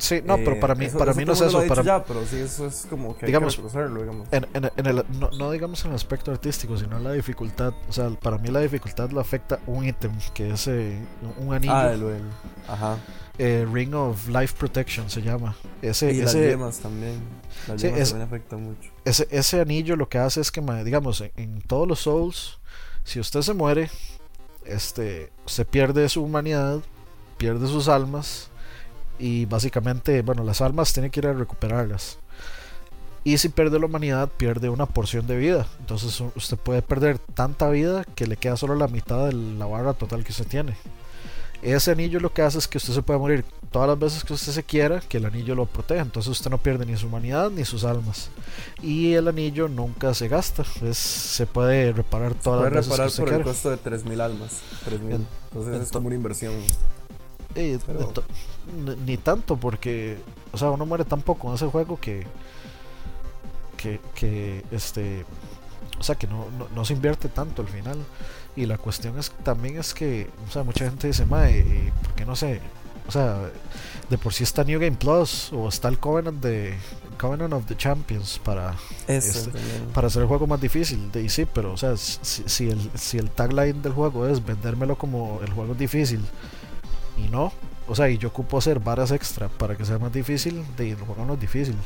Sí, 0.00 0.22
no, 0.24 0.36
eh, 0.36 0.42
pero 0.42 0.58
para 0.58 0.74
mí, 0.74 0.86
eso, 0.86 0.96
para 0.96 1.10
eso 1.10 1.20
mí 1.20 1.26
no 1.26 1.34
es 1.34 1.40
eso. 1.42 1.62
Para, 1.68 1.82
ya, 1.82 2.02
pero 2.02 2.24
sí, 2.24 2.36
eso 2.38 2.66
es 2.66 2.86
como 2.88 3.16
que 3.16 3.26
digamos, 3.26 3.52
hay 3.52 3.62
que 3.62 3.68
reconocerlo, 3.68 4.00
digamos. 4.00 4.28
En, 4.32 4.46
en, 4.54 4.70
en 4.74 4.86
el, 4.86 5.04
no, 5.18 5.30
no, 5.30 5.50
digamos 5.50 5.84
en 5.84 5.90
el 5.90 5.96
aspecto 5.96 6.30
artístico, 6.30 6.78
sino 6.78 6.96
en 6.96 7.04
la 7.04 7.12
dificultad. 7.12 7.74
O 7.86 7.92
sea, 7.92 8.08
para 8.08 8.38
mí 8.38 8.48
la 8.48 8.60
dificultad 8.60 9.10
lo 9.10 9.20
afecta 9.20 9.60
un 9.66 9.84
ítem, 9.84 10.12
que 10.32 10.50
es 10.52 10.66
eh, 10.68 10.98
un 11.36 11.52
anillo. 11.52 11.74
Ah, 11.74 11.92
el, 11.92 12.02
el, 12.02 12.22
ajá. 12.66 12.96
Eh, 13.36 13.66
Ring 13.70 13.94
of 13.94 14.26
Life 14.28 14.54
Protection 14.58 15.10
se 15.10 15.20
llama. 15.20 15.54
Ese, 15.82 16.12
y 16.12 16.20
ese, 16.20 16.40
las 16.40 16.50
yemas 16.50 16.78
también. 16.78 17.20
Las 17.68 17.80
sí, 17.80 17.88
yemas 17.88 18.00
es, 18.00 18.08
también 18.08 18.28
afectan 18.28 18.62
mucho. 18.62 18.90
Ese, 19.04 19.28
ese 19.30 19.60
anillo 19.60 19.96
lo 19.96 20.08
que 20.08 20.16
hace 20.16 20.40
es 20.40 20.50
que, 20.50 20.62
digamos, 20.82 21.20
en, 21.20 21.32
en 21.36 21.60
todos 21.60 21.86
los 21.86 22.00
Souls, 22.00 22.58
si 23.04 23.20
usted 23.20 23.42
se 23.42 23.52
muere, 23.52 23.90
este, 24.64 25.30
se 25.44 25.66
pierde 25.66 26.08
su 26.08 26.22
humanidad, 26.22 26.80
pierde 27.36 27.66
sus 27.66 27.88
almas 27.88 28.50
y 29.20 29.44
básicamente, 29.44 30.22
bueno, 30.22 30.42
las 30.42 30.60
almas 30.60 30.92
tiene 30.92 31.10
que 31.10 31.20
ir 31.20 31.26
a 31.26 31.32
recuperarlas. 31.32 32.18
Y 33.22 33.36
si 33.36 33.50
pierde 33.50 33.78
la 33.78 33.84
humanidad, 33.86 34.30
pierde 34.30 34.70
una 34.70 34.86
porción 34.86 35.26
de 35.26 35.36
vida. 35.36 35.66
Entonces 35.80 36.18
usted 36.34 36.56
puede 36.56 36.80
perder 36.80 37.18
tanta 37.18 37.68
vida 37.68 38.04
que 38.14 38.26
le 38.26 38.38
queda 38.38 38.56
solo 38.56 38.74
la 38.74 38.88
mitad 38.88 39.26
de 39.26 39.34
la 39.34 39.66
barra 39.66 39.92
total 39.92 40.24
que 40.24 40.32
usted 40.32 40.46
tiene. 40.46 40.74
Ese 41.62 41.90
anillo 41.90 42.20
lo 42.20 42.32
que 42.32 42.40
hace 42.40 42.56
es 42.56 42.66
que 42.66 42.78
usted 42.78 42.94
se 42.94 43.02
puede 43.02 43.18
morir 43.18 43.44
todas 43.70 43.88
las 43.88 43.98
veces 43.98 44.24
que 44.24 44.32
usted 44.32 44.52
se 44.52 44.62
quiera, 44.62 45.00
que 45.00 45.18
el 45.18 45.26
anillo 45.26 45.54
lo 45.54 45.66
proteja. 45.66 46.00
Entonces 46.00 46.30
usted 46.32 46.50
no 46.50 46.56
pierde 46.56 46.86
ni 46.86 46.96
su 46.96 47.08
humanidad 47.08 47.50
ni 47.50 47.66
sus 47.66 47.84
almas. 47.84 48.30
Y 48.80 49.12
el 49.12 49.28
anillo 49.28 49.68
nunca 49.68 50.14
se 50.14 50.28
gasta. 50.28 50.64
Es, 50.82 50.96
se 50.96 51.46
puede 51.46 51.92
reparar 51.92 52.34
todas 52.34 52.62
se 52.62 52.70
puede 52.70 52.74
las 52.74 52.88
veces 52.88 52.88
reparar 52.88 53.06
que 53.06 53.08
usted 53.08 53.22
por 53.22 53.28
quiera. 53.28 53.38
el 53.38 53.44
costo 53.44 53.70
de 53.70 53.76
3000 53.76 54.20
almas. 54.22 54.60
3000. 54.86 55.12
Entonces, 55.12 55.28
Entonces 55.52 55.82
es 55.82 55.92
como 55.92 56.06
una 56.06 56.16
inversión. 56.16 56.54
Eh, 57.54 57.78
Pero- 57.86 58.12
Ni 59.06 59.16
tanto, 59.16 59.56
porque, 59.56 60.18
o 60.52 60.58
sea, 60.58 60.70
uno 60.70 60.86
muere 60.86 61.04
tan 61.04 61.22
poco 61.22 61.48
en 61.48 61.54
ese 61.54 61.66
juego 61.66 61.98
que, 61.98 62.26
que, 63.76 64.00
que 64.14 64.64
este, 64.70 65.24
o 65.98 66.02
sea, 66.02 66.14
que 66.14 66.26
no, 66.26 66.46
no, 66.58 66.68
no 66.74 66.84
se 66.84 66.92
invierte 66.92 67.28
tanto 67.28 67.62
al 67.62 67.68
final. 67.68 67.98
Y 68.56 68.66
la 68.66 68.78
cuestión 68.78 69.18
es 69.18 69.30
también 69.44 69.78
es 69.78 69.94
que, 69.94 70.28
o 70.48 70.50
sea, 70.50 70.62
mucha 70.62 70.84
gente 70.84 71.06
dice, 71.06 71.24
mae, 71.24 71.92
¿por 72.02 72.14
qué 72.14 72.24
no 72.26 72.36
sé? 72.36 72.60
O 73.08 73.12
sea, 73.12 73.38
de 74.08 74.18
por 74.18 74.32
sí 74.32 74.44
está 74.44 74.62
New 74.64 74.78
Game 74.78 74.96
Plus 74.96 75.52
o 75.52 75.68
está 75.68 75.88
el 75.88 75.98
Covenant 75.98 76.40
de 76.42 76.74
Covenant 77.18 77.52
of 77.54 77.66
the 77.66 77.76
Champions 77.76 78.40
para 78.44 78.74
Este, 79.08 79.50
para 79.94 80.06
hacer 80.08 80.22
el 80.22 80.28
juego 80.28 80.46
más 80.46 80.60
difícil. 80.60 81.10
De, 81.10 81.22
y 81.22 81.28
sí, 81.28 81.44
pero 81.52 81.72
o 81.72 81.76
sea, 81.76 81.96
si, 81.96 82.42
si, 82.46 82.70
el, 82.70 82.90
si 82.96 83.18
el 83.18 83.30
tagline 83.30 83.82
del 83.82 83.92
juego 83.92 84.26
es 84.26 84.44
vendérmelo 84.44 84.96
como 84.96 85.40
el 85.44 85.52
juego 85.52 85.72
es 85.72 85.78
difícil 85.78 86.20
y 87.16 87.28
no, 87.28 87.52
o 87.88 87.94
sea, 87.94 88.08
y 88.08 88.18
yo 88.18 88.28
ocupo 88.28 88.58
hacer 88.58 88.78
varas 88.80 89.10
extra 89.10 89.48
para 89.48 89.76
que 89.76 89.84
sea 89.84 89.98
más 89.98 90.12
difícil, 90.12 90.64
de, 90.76 90.90
el 90.90 90.96
juego 90.96 91.24
no 91.24 91.34
es 91.34 91.40
difícil. 91.40 91.76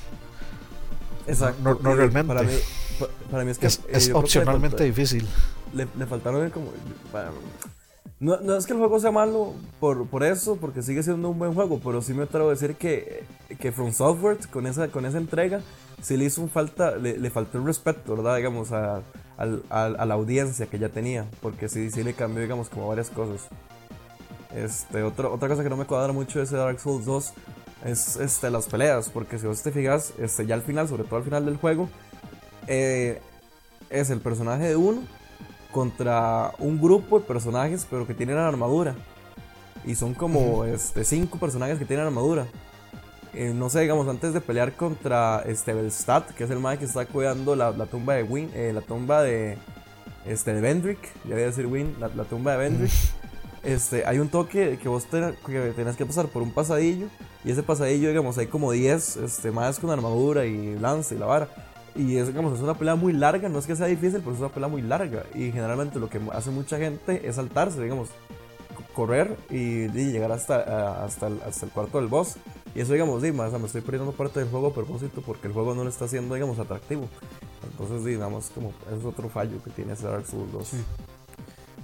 Exacto. 1.26 1.60
no- 1.62 1.78
no 1.80 1.94
realmente. 1.94 2.28
Para 2.28 2.42
mí, 2.42 2.52
pa- 2.98 3.08
para 3.30 3.44
mí 3.44 3.50
es 3.50 3.58
que 3.58 3.66
Es, 3.66 3.78
eh, 3.78 3.82
es 3.88 4.04
creo 4.04 4.06
que 4.06 4.08
le 4.12 4.18
opcionalmente 4.18 4.68
falta- 4.76 4.84
difícil. 4.84 5.26
le, 5.72 5.88
le 5.96 6.06
faltaron 6.06 6.50
como. 6.50 6.70
no, 8.20 8.40
no 8.40 8.56
es 8.56 8.66
que 8.66 8.72
el 8.72 8.78
juego 8.78 9.00
sea 9.00 9.10
malo 9.10 9.54
por, 9.80 10.06
por 10.06 10.22
eso, 10.22 10.56
porque 10.56 10.82
sigue 10.82 11.02
siendo 11.02 11.30
un 11.30 11.38
buen 11.38 11.54
juego, 11.54 11.80
pero 11.82 12.02
sí 12.02 12.12
me 12.14 12.24
atrevo 12.24 12.48
a 12.48 12.50
decir 12.50 12.76
que, 12.76 13.24
que 13.58 13.72
From 13.72 13.92
Software 13.92 14.38
con 14.50 14.66
esa, 14.66 14.88
con 14.88 15.06
esa 15.06 15.18
entrega 15.18 15.60
sí 16.02 16.16
le 16.16 16.26
hizo 16.26 16.42
un 16.42 16.50
falta, 16.50 16.96
le, 16.96 17.16
le 17.18 17.30
faltó 17.30 17.58
el 17.58 17.64
respeto, 17.64 18.16
¿verdad? 18.16 18.36
Digamos, 18.36 18.72
a, 18.72 19.00
al- 19.38 19.62
a, 19.70 19.84
a 19.86 20.04
la 20.06 20.14
audiencia 20.14 20.66
que 20.66 20.78
ya 20.78 20.90
tenía, 20.90 21.26
porque 21.40 21.68
sí, 21.70 21.90
sí 21.90 22.02
le 22.02 22.12
cambió, 22.14 22.42
digamos, 22.42 22.68
como 22.68 22.88
varias 22.88 23.08
cosas. 23.10 23.48
Este, 24.54 25.02
otro, 25.02 25.32
otra 25.32 25.48
cosa 25.48 25.62
que 25.62 25.70
no 25.70 25.76
me 25.76 25.84
cuadra 25.84 26.12
mucho 26.12 26.38
de 26.38 26.44
ese 26.44 26.56
Dark 26.56 26.78
Souls 26.78 27.04
2 27.04 27.32
es 27.84 28.16
este, 28.16 28.50
las 28.50 28.66
peleas, 28.66 29.10
porque 29.10 29.38
si 29.38 29.46
vos 29.46 29.62
te 29.62 29.72
fijas, 29.72 30.14
este, 30.18 30.46
ya 30.46 30.54
al 30.54 30.62
final, 30.62 30.88
sobre 30.88 31.04
todo 31.04 31.16
al 31.16 31.24
final 31.24 31.44
del 31.44 31.56
juego, 31.56 31.88
eh, 32.66 33.20
es 33.90 34.10
el 34.10 34.20
personaje 34.20 34.68
de 34.68 34.76
uno 34.76 35.02
contra 35.70 36.52
un 36.58 36.80
grupo 36.80 37.18
de 37.18 37.26
personajes, 37.26 37.86
pero 37.90 38.06
que 38.06 38.14
tienen 38.14 38.38
armadura. 38.38 38.94
Y 39.84 39.96
son 39.96 40.14
como 40.14 40.64
este, 40.64 41.04
cinco 41.04 41.38
personajes 41.38 41.78
que 41.78 41.84
tienen 41.84 42.06
armadura. 42.06 42.46
Eh, 43.34 43.52
no 43.52 43.68
sé, 43.68 43.80
digamos, 43.80 44.06
antes 44.08 44.32
de 44.32 44.40
pelear 44.40 44.74
contra 44.74 45.42
este 45.44 45.74
Belstadt, 45.74 46.30
que 46.30 46.44
es 46.44 46.50
el 46.50 46.60
mae 46.60 46.78
que 46.78 46.84
está 46.84 47.04
cuidando 47.04 47.56
la, 47.56 47.72
la 47.72 47.86
tumba 47.86 48.14
de 48.14 48.22
Win, 48.22 48.50
eh, 48.54 48.70
la 48.72 48.80
tumba 48.80 49.22
de 49.22 49.58
este 50.24 50.54
de 50.54 50.60
Vendrick, 50.60 51.00
ya 51.24 51.34
voy 51.34 51.42
a 51.42 51.46
decir 51.46 51.66
Win, 51.66 51.96
la, 51.98 52.08
la 52.08 52.24
tumba 52.24 52.52
de 52.52 52.58
Vendrick. 52.58 52.92
Este, 53.64 54.04
hay 54.06 54.18
un 54.18 54.28
toque 54.28 54.78
que 54.82 54.88
vos 54.88 55.06
te- 55.06 55.34
que 55.46 55.72
tenés 55.74 55.96
que 55.96 56.04
pasar 56.04 56.26
por 56.28 56.42
un 56.42 56.50
pasadillo 56.52 57.06
y 57.44 57.50
ese 57.50 57.62
pasadillo, 57.62 58.08
digamos, 58.08 58.36
hay 58.38 58.46
como 58.46 58.70
10 58.72 59.16
este, 59.16 59.50
más 59.50 59.78
con 59.78 59.90
armadura 59.90 60.44
y 60.44 60.78
lanza 60.78 61.14
y 61.14 61.18
la 61.18 61.26
vara. 61.26 61.48
Y 61.96 62.16
es, 62.16 62.26
digamos, 62.26 62.54
es 62.54 62.60
una 62.60 62.74
pelea 62.74 62.96
muy 62.96 63.12
larga, 63.12 63.48
no 63.48 63.58
es 63.58 63.66
que 63.66 63.76
sea 63.76 63.86
difícil, 63.86 64.20
pero 64.20 64.32
es 64.32 64.40
una 64.40 64.48
pelea 64.48 64.68
muy 64.68 64.82
larga. 64.82 65.22
Y 65.34 65.50
generalmente 65.52 65.98
lo 65.98 66.10
que 66.10 66.20
hace 66.32 66.50
mucha 66.50 66.76
gente 66.76 67.26
es 67.26 67.36
saltarse, 67.36 67.80
digamos, 67.82 68.08
correr 68.94 69.36
y, 69.50 69.84
y 69.84 69.88
llegar 70.12 70.32
hasta, 70.32 71.04
hasta, 71.04 71.28
el, 71.28 71.40
hasta 71.46 71.66
el 71.66 71.72
cuarto 71.72 71.98
del 71.98 72.08
boss. 72.08 72.34
Y 72.74 72.80
eso, 72.80 72.92
digamos, 72.92 73.22
sí, 73.22 73.30
más, 73.32 73.46
o 73.48 73.50
sea, 73.50 73.58
me 73.60 73.66
estoy 73.66 73.80
perdiendo 73.80 74.10
parte 74.12 74.40
del 74.40 74.48
juego 74.50 74.66
a 74.68 74.74
propósito 74.74 75.22
porque 75.24 75.46
el 75.46 75.52
juego 75.52 75.74
no 75.74 75.84
lo 75.84 75.88
está 75.90 76.06
haciendo, 76.06 76.34
digamos, 76.34 76.58
atractivo. 76.58 77.08
Entonces, 77.70 78.04
digamos, 78.04 78.50
como 78.54 78.72
es 78.94 79.04
otro 79.04 79.28
fallo 79.28 79.62
que 79.62 79.70
tiene 79.70 79.92
ese 79.92 80.06
Dark 80.06 80.26
Souls 80.26 80.52
2. 80.52 80.66
Sí. 80.68 80.76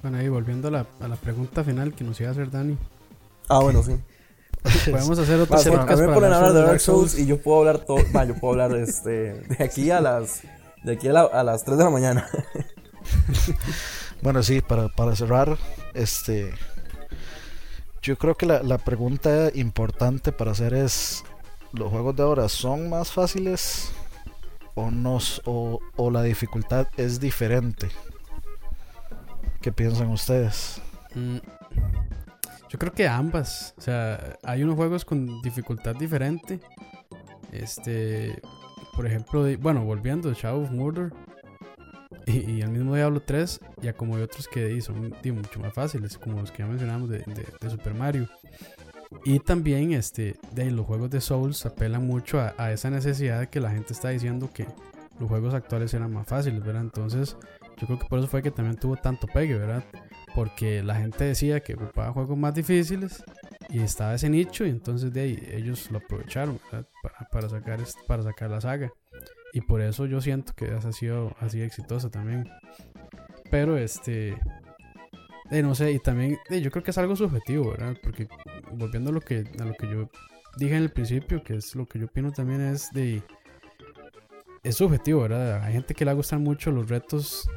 Bueno, 0.03 0.19
ahí 0.19 0.29
volviendo 0.29 0.69
a 0.69 0.71
la, 0.71 0.87
a 1.01 1.09
la 1.09 1.17
pregunta 1.17 1.63
final 1.65 1.93
que 1.95 2.05
nos 2.05 2.19
iba 2.21 2.31
a 2.31 2.33
hacer 2.33 2.51
Dani. 2.51 2.77
Ah, 3.49 3.59
bueno, 3.61 3.83
sí. 3.83 3.97
Podemos 4.91 5.19
hacer 5.19 5.41
otro 5.41 5.55
Más, 5.57 5.67
a 5.67 5.71
podcast 5.71 6.01
mí 6.01 6.07
me 6.07 6.07
para 6.07 6.15
ponen 6.15 6.33
a 6.33 6.37
hablar 6.37 6.53
de 6.53 6.61
Dark 6.63 6.81
Souls. 6.81 7.13
Souls 7.13 7.23
y 7.23 7.27
yo 7.27 7.41
puedo 7.43 7.59
hablar 7.61 7.79
todo. 7.79 7.99
Yo 7.99 8.35
puedo 8.35 8.53
hablar 8.63 8.77
este, 8.79 9.11
de 9.41 9.65
aquí 9.65 9.91
a 9.91 10.01
las. 10.01 10.43
De 10.85 10.93
aquí 10.93 11.09
a, 11.09 11.13
la- 11.13 11.23
a 11.33 11.43
las 11.45 11.65
3 11.65 11.79
de 11.79 11.85
la 11.85 11.91
mañana. 11.91 12.27
Bueno, 14.23 14.43
sí, 14.43 14.61
para, 14.61 14.89
para 14.91 15.17
cerrar, 15.17 15.57
este. 15.95 16.53
Yo 18.03 18.17
creo 18.19 18.35
que 18.37 18.45
la, 18.45 18.63
la 18.63 18.77
pregunta 18.77 19.51
importante 19.55 20.31
para 20.33 20.51
hacer 20.53 20.75
es: 20.75 21.25
¿los 21.73 21.91
juegos 21.91 22.17
de 22.17 22.23
ahora 22.23 22.49
son 22.51 22.91
más 22.91 23.11
fáciles 23.13 23.91
o, 24.75 24.91
no, 24.91 25.17
s- 25.17 25.41
o, 25.47 25.81
o 25.97 26.11
la 26.11 26.23
dificultad 26.23 26.87
es 26.99 27.19
diferente? 27.19 27.91
¿Qué 29.61 29.73
piensan 29.73 30.11
ustedes? 30.11 30.81
Mm, 31.15 31.39
Yo 32.69 32.79
creo 32.79 32.93
que 32.93 33.07
ambas. 33.07 33.75
O 33.79 33.81
sea, 33.81 34.39
hay 34.43 34.63
unos 34.63 34.77
juegos 34.77 35.05
con 35.05 35.43
dificultad 35.43 35.95
diferente. 35.97 36.61
Este. 37.53 38.41
por 38.95 39.07
ejemplo, 39.07 39.45
bueno, 39.59 39.85
volviendo, 39.85 40.33
Shadow 40.33 40.63
of 40.63 40.71
Murder 40.71 41.13
y, 42.27 42.61
el 42.61 42.71
mismo 42.71 42.95
Diablo 42.95 43.21
3, 43.21 43.61
ya 43.83 43.93
como 43.93 44.17
hay 44.17 44.23
otros 44.23 44.47
que 44.49 44.81
son 44.81 45.01
mucho 45.01 45.61
más 45.61 45.73
fáciles, 45.73 46.19
como 46.19 46.41
los 46.41 46.51
que 46.51 46.59
ya 46.59 46.67
mencionamos 46.67 47.09
de, 47.09 47.25
Super 47.69 47.95
Mario. 47.95 48.29
Y 49.25 49.41
también 49.41 49.93
este, 49.93 50.37
de 50.53 50.71
los 50.71 50.87
juegos 50.87 51.11
de 51.11 51.21
Souls 51.21 51.67
apelan 51.67 52.07
mucho 52.07 52.41
a, 52.41 52.73
esa 52.73 52.91
necesidad 52.91 53.41
de 53.41 53.49
que 53.49 53.61
la 53.61 53.71
gente 53.71 53.93
está 53.93 54.11
diciendo 54.11 54.51
que 54.53 54.67
los 55.19 55.29
juegos 55.29 55.55
actuales 55.55 55.93
eran 55.95 56.13
más 56.13 56.27
fáciles, 56.27 56.65
¿verdad? 56.65 56.83
Entonces, 56.83 57.37
yo 57.81 57.87
creo 57.87 57.99
que 57.99 58.07
por 58.07 58.18
eso 58.18 58.28
fue 58.28 58.43
que 58.43 58.51
también 58.51 58.76
tuvo 58.76 58.97
tanto 58.97 59.26
pegue, 59.26 59.57
¿verdad? 59.57 59.85
Porque 60.35 60.83
la 60.83 60.97
gente 60.97 61.24
decía 61.24 61.61
que 61.61 61.74
ocupaba 61.74 62.12
juegos 62.12 62.37
más 62.37 62.55
difíciles 62.55 63.24
y 63.70 63.81
estaba 63.81 64.14
ese 64.14 64.28
nicho 64.28 64.66
y 64.66 64.70
entonces 64.70 65.12
de 65.12 65.20
ahí 65.20 65.49
ellos 65.53 65.91
lo 65.91 65.99
aprovecharon 65.99 66.61
para, 67.31 67.49
sacar, 67.49 67.81
para 68.07 68.22
sacar 68.22 68.51
la 68.51 68.61
saga. 68.61 68.93
Y 69.53 69.62
por 69.62 69.81
eso 69.81 70.07
yo 70.07 70.20
siento 70.20 70.53
que 70.55 70.66
ha 70.66 70.93
sido 70.93 71.35
así 71.41 71.62
exitosa 71.62 72.11
también. 72.11 72.49
Pero 73.51 73.76
este... 73.76 74.37
Eh, 75.51 75.62
no 75.62 75.74
sé, 75.74 75.91
y 75.91 75.99
también 75.99 76.39
yo 76.49 76.70
creo 76.70 76.85
que 76.85 76.93
es 76.93 76.99
algo 76.99 77.16
subjetivo, 77.16 77.70
¿verdad? 77.70 77.97
Porque 78.03 78.28
volviendo 78.72 79.11
a 79.11 79.12
lo 79.12 79.20
que, 79.20 79.45
a 79.59 79.64
lo 79.64 79.74
que 79.74 79.91
yo 79.91 80.09
dije 80.59 80.76
en 80.76 80.83
el 80.83 80.91
principio, 80.91 81.43
que 81.43 81.57
es 81.57 81.74
lo 81.74 81.87
que 81.87 81.99
yo 81.99 82.07
opino 82.07 82.31
también 82.31 82.61
es 82.61 82.91
de... 82.93 83.22
Es 84.63 84.77
subjetivo, 84.77 85.23
¿verdad? 85.23 85.63
Hay 85.63 85.73
gente 85.73 85.95
que 85.95 86.05
le 86.05 86.13
gustan 86.13 86.43
mucho 86.43 86.71
los 86.71 86.89
retos 86.91 87.49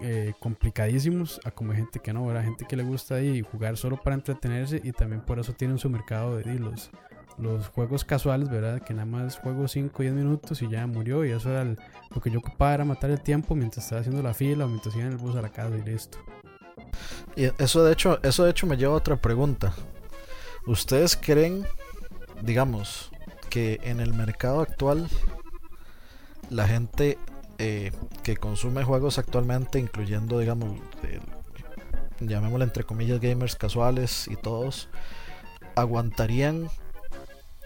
eh, 0.00 0.32
complicadísimos 0.40 1.40
a 1.44 1.52
como 1.52 1.70
hay 1.70 1.78
gente 1.78 2.00
que 2.00 2.12
no, 2.12 2.26
¿verdad? 2.26 2.42
Gente 2.42 2.64
que 2.68 2.74
le 2.74 2.82
gusta 2.82 3.14
ahí 3.14 3.42
jugar 3.42 3.76
solo 3.76 3.96
para 3.96 4.16
entretenerse 4.16 4.80
y 4.82 4.90
también 4.90 5.20
por 5.22 5.38
eso 5.38 5.52
tienen 5.52 5.78
su 5.78 5.88
mercado 5.88 6.36
de, 6.36 6.54
los, 6.54 6.90
los 7.38 7.68
juegos 7.68 8.04
casuales, 8.04 8.48
¿verdad? 8.48 8.82
Que 8.82 8.92
nada 8.92 9.06
más 9.06 9.38
juego 9.38 9.68
5 9.68 9.94
o 9.96 10.02
10 10.02 10.14
minutos 10.14 10.60
y 10.60 10.68
ya 10.68 10.84
murió 10.88 11.24
y 11.24 11.30
eso 11.30 11.48
era 11.48 11.62
lo 11.64 12.20
que 12.20 12.30
yo 12.30 12.40
ocupaba 12.40 12.74
era 12.74 12.84
matar 12.84 13.10
el 13.10 13.20
tiempo 13.20 13.54
mientras 13.54 13.84
estaba 13.84 14.00
haciendo 14.00 14.20
la 14.20 14.34
fila 14.34 14.64
o 14.64 14.68
mientras 14.68 14.96
iba 14.96 15.04
en 15.04 15.12
el 15.12 15.18
bus 15.18 15.36
a 15.36 15.42
la 15.42 15.50
casa 15.50 15.76
y 15.76 15.82
listo. 15.82 16.18
Y 17.36 17.44
eso 17.62 17.84
de 17.84 17.92
hecho, 17.92 18.18
eso 18.24 18.42
de 18.44 18.50
hecho 18.50 18.66
me 18.66 18.76
lleva 18.76 18.94
a 18.94 18.96
otra 18.96 19.14
pregunta. 19.14 19.72
¿Ustedes 20.66 21.16
creen, 21.16 21.64
digamos, 22.42 23.12
que 23.48 23.78
en 23.84 24.00
el 24.00 24.12
mercado 24.12 24.60
actual 24.60 25.08
la 26.50 26.66
gente 26.66 27.18
eh, 27.58 27.92
que 28.22 28.36
consume 28.36 28.84
juegos 28.84 29.18
actualmente, 29.18 29.78
incluyendo, 29.78 30.38
digamos, 30.38 30.78
llamémosle 32.20 32.64
entre 32.64 32.84
comillas 32.84 33.20
gamers 33.20 33.56
casuales 33.56 34.28
y 34.28 34.36
todos, 34.36 34.88
aguantarían 35.74 36.68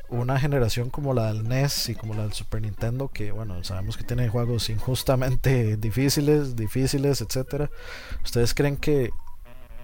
una 0.08 0.38
generación 0.38 0.90
como 0.90 1.14
la 1.14 1.32
del 1.32 1.48
NES 1.48 1.88
y 1.88 1.94
como 1.94 2.14
la 2.14 2.22
del 2.22 2.32
Super 2.32 2.60
Nintendo, 2.60 3.08
que 3.08 3.32
bueno, 3.32 3.64
sabemos 3.64 3.96
que 3.96 4.04
tiene 4.04 4.28
juegos 4.28 4.68
injustamente 4.68 5.76
difíciles, 5.78 6.54
difíciles, 6.54 7.22
etcétera. 7.22 7.70
¿Ustedes 8.22 8.52
creen 8.54 8.76
que 8.76 9.10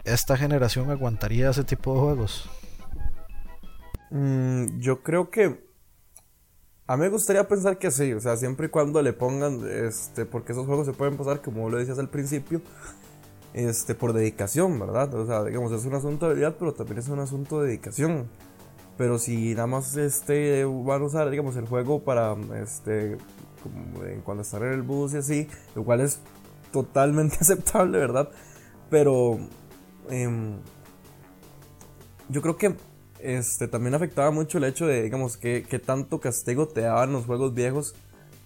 esta 0.04 0.36
generación 0.36 0.90
aguantaría 0.90 1.50
ese 1.50 1.64
tipo 1.64 1.94
de 1.94 2.00
juegos? 2.00 2.48
Mm, 4.10 4.78
yo 4.78 5.02
creo 5.02 5.30
que 5.30 5.67
a 6.88 6.96
mí 6.96 7.02
me 7.02 7.10
gustaría 7.10 7.46
pensar 7.46 7.76
que 7.76 7.90
sí, 7.90 8.14
o 8.14 8.20
sea, 8.20 8.38
siempre 8.38 8.66
y 8.66 8.70
cuando 8.70 9.02
le 9.02 9.12
pongan, 9.12 9.60
este, 9.70 10.24
porque 10.24 10.52
esos 10.52 10.64
juegos 10.64 10.86
se 10.86 10.94
pueden 10.94 11.18
pasar, 11.18 11.42
como 11.42 11.68
lo 11.68 11.76
decías 11.76 11.98
al 11.98 12.08
principio, 12.08 12.62
este, 13.52 13.94
por 13.94 14.14
dedicación, 14.14 14.80
¿verdad? 14.80 15.12
O 15.14 15.26
sea, 15.26 15.44
digamos, 15.44 15.70
es 15.72 15.84
un 15.84 15.94
asunto 15.94 16.24
de 16.24 16.32
habilidad, 16.32 16.56
pero 16.58 16.72
también 16.72 16.98
es 16.98 17.08
un 17.08 17.18
asunto 17.18 17.60
de 17.60 17.68
dedicación. 17.68 18.30
Pero 18.96 19.18
si 19.18 19.54
nada 19.54 19.66
más, 19.66 19.98
este, 19.98 20.64
van 20.64 21.02
a 21.02 21.04
usar, 21.04 21.28
digamos, 21.28 21.56
el 21.56 21.66
juego 21.66 22.02
para, 22.04 22.34
este, 22.62 23.18
cuando 24.24 24.42
están 24.42 24.62
en 24.62 24.72
el 24.72 24.82
bus 24.82 25.12
y 25.12 25.18
así, 25.18 25.48
lo 25.74 25.84
cual 25.84 26.00
es 26.00 26.20
totalmente 26.72 27.36
aceptable, 27.42 27.98
¿verdad? 27.98 28.30
Pero, 28.88 29.38
em, 30.08 30.56
yo 32.30 32.40
creo 32.40 32.56
que 32.56 32.74
este, 33.20 33.68
también 33.68 33.94
afectaba 33.94 34.30
mucho 34.30 34.58
el 34.58 34.64
hecho 34.64 34.86
de, 34.86 35.02
digamos, 35.02 35.36
que, 35.36 35.62
tanto 35.84 36.20
castigo 36.20 36.68
te 36.68 36.82
daban 36.82 37.12
los 37.12 37.26
juegos 37.26 37.54
viejos 37.54 37.94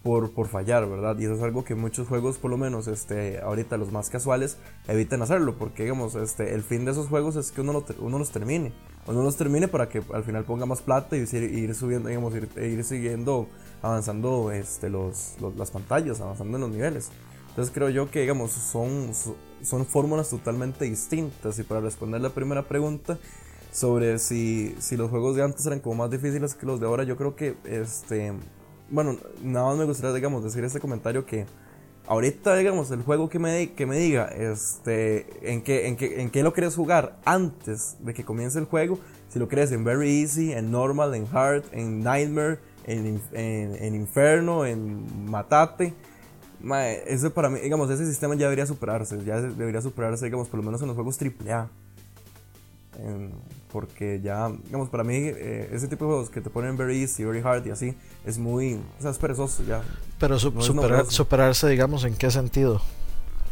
por, 0.02 0.32
por, 0.32 0.48
fallar, 0.48 0.88
¿verdad? 0.88 1.16
Y 1.18 1.24
eso 1.24 1.34
es 1.34 1.42
algo 1.42 1.64
que 1.64 1.74
muchos 1.74 2.08
juegos, 2.08 2.38
por 2.38 2.50
lo 2.50 2.56
menos 2.56 2.88
este, 2.88 3.40
ahorita 3.40 3.76
los 3.76 3.92
más 3.92 4.10
casuales, 4.10 4.56
evitan 4.88 5.22
hacerlo, 5.22 5.56
porque 5.58 5.84
digamos, 5.84 6.14
este, 6.16 6.54
el 6.54 6.62
fin 6.62 6.84
de 6.84 6.90
esos 6.90 7.08
juegos 7.08 7.36
es 7.36 7.52
que 7.52 7.60
uno, 7.60 7.84
uno 8.00 8.18
los 8.18 8.30
termine, 8.30 8.72
uno 9.06 9.22
los 9.22 9.36
termine 9.36 9.68
para 9.68 9.88
que 9.88 10.02
al 10.12 10.24
final 10.24 10.44
ponga 10.44 10.66
más 10.66 10.82
plata 10.82 11.16
y 11.16 11.20
ir, 11.20 11.74
subiendo, 11.74 12.08
digamos, 12.08 12.34
ir, 12.34 12.48
ir, 12.56 12.82
siguiendo, 12.82 13.48
avanzando 13.80 14.50
este, 14.50 14.90
los, 14.90 15.36
las 15.56 15.70
pantallas, 15.70 16.20
avanzando 16.20 16.56
en 16.56 16.62
los 16.62 16.70
niveles. 16.70 17.10
Entonces 17.52 17.74
creo 17.74 17.90
yo 17.90 18.10
que, 18.10 18.20
digamos, 18.20 18.52
son, 18.52 19.10
son 19.62 19.84
fórmulas 19.84 20.30
totalmente 20.30 20.86
distintas. 20.86 21.58
Y 21.58 21.62
para 21.62 21.80
responder 21.80 22.22
la 22.22 22.30
primera 22.30 22.62
pregunta, 22.62 23.18
sobre 23.72 24.18
si, 24.18 24.76
si 24.78 24.96
los 24.96 25.10
juegos 25.10 25.34
de 25.34 25.42
antes 25.42 25.64
eran 25.66 25.80
como 25.80 25.96
más 25.96 26.10
difíciles 26.10 26.54
que 26.54 26.66
los 26.66 26.78
de 26.78 26.86
ahora. 26.86 27.04
Yo 27.04 27.16
creo 27.16 27.34
que, 27.34 27.56
este, 27.64 28.32
bueno, 28.90 29.16
nada 29.42 29.66
más 29.66 29.78
me 29.78 29.84
gustaría, 29.84 30.14
digamos, 30.14 30.44
decir 30.44 30.62
este 30.62 30.78
comentario 30.78 31.24
que 31.24 31.46
ahorita, 32.06 32.54
digamos, 32.54 32.90
el 32.90 33.02
juego 33.02 33.30
que 33.30 33.38
me, 33.38 33.72
que 33.72 33.86
me 33.86 33.96
diga, 33.96 34.26
este, 34.26 35.50
en 35.50 35.62
qué, 35.62 35.88
en, 35.88 35.96
qué, 35.96 36.20
en 36.20 36.30
qué 36.30 36.42
lo 36.42 36.52
quieres 36.52 36.76
jugar 36.76 37.18
antes 37.24 37.96
de 38.00 38.12
que 38.12 38.24
comience 38.24 38.58
el 38.58 38.66
juego, 38.66 38.98
si 39.30 39.38
lo 39.38 39.48
quieres 39.48 39.72
en 39.72 39.84
Very 39.84 40.20
Easy, 40.20 40.52
en 40.52 40.70
Normal, 40.70 41.14
en 41.14 41.26
Hard, 41.32 41.64
en 41.72 42.02
Nightmare, 42.02 42.58
en, 42.84 43.22
en, 43.32 43.94
Inferno, 43.94 44.66
en 44.66 45.30
Matate. 45.30 45.94
eso 47.06 47.32
para 47.32 47.48
mí, 47.48 47.60
digamos, 47.60 47.88
ese 47.88 48.04
sistema 48.04 48.34
ya 48.34 48.42
debería 48.42 48.66
superarse, 48.66 49.24
ya 49.24 49.40
debería 49.40 49.80
superarse, 49.80 50.26
digamos, 50.26 50.48
por 50.48 50.58
lo 50.58 50.66
menos 50.66 50.82
en 50.82 50.88
los 50.88 50.94
juegos 50.94 51.18
AAA 51.18 51.70
porque 53.72 54.20
ya, 54.22 54.50
digamos, 54.64 54.90
para 54.90 55.02
mí 55.02 55.14
eh, 55.16 55.70
ese 55.72 55.88
tipo 55.88 56.04
de 56.04 56.10
juegos 56.10 56.30
que 56.30 56.40
te 56.40 56.50
ponen 56.50 56.76
very 56.76 57.00
easy, 57.00 57.24
very 57.24 57.40
hard 57.40 57.66
y 57.66 57.70
así, 57.70 57.96
es 58.24 58.38
muy, 58.38 58.74
o 58.74 59.02
sea, 59.02 59.10
es 59.10 59.18
perezoso 59.18 59.64
ya. 59.64 59.82
Pero 60.18 60.38
superarse, 60.38 61.68
digamos, 61.68 62.04
¿en 62.04 62.14
qué 62.14 62.30
sentido? 62.30 62.82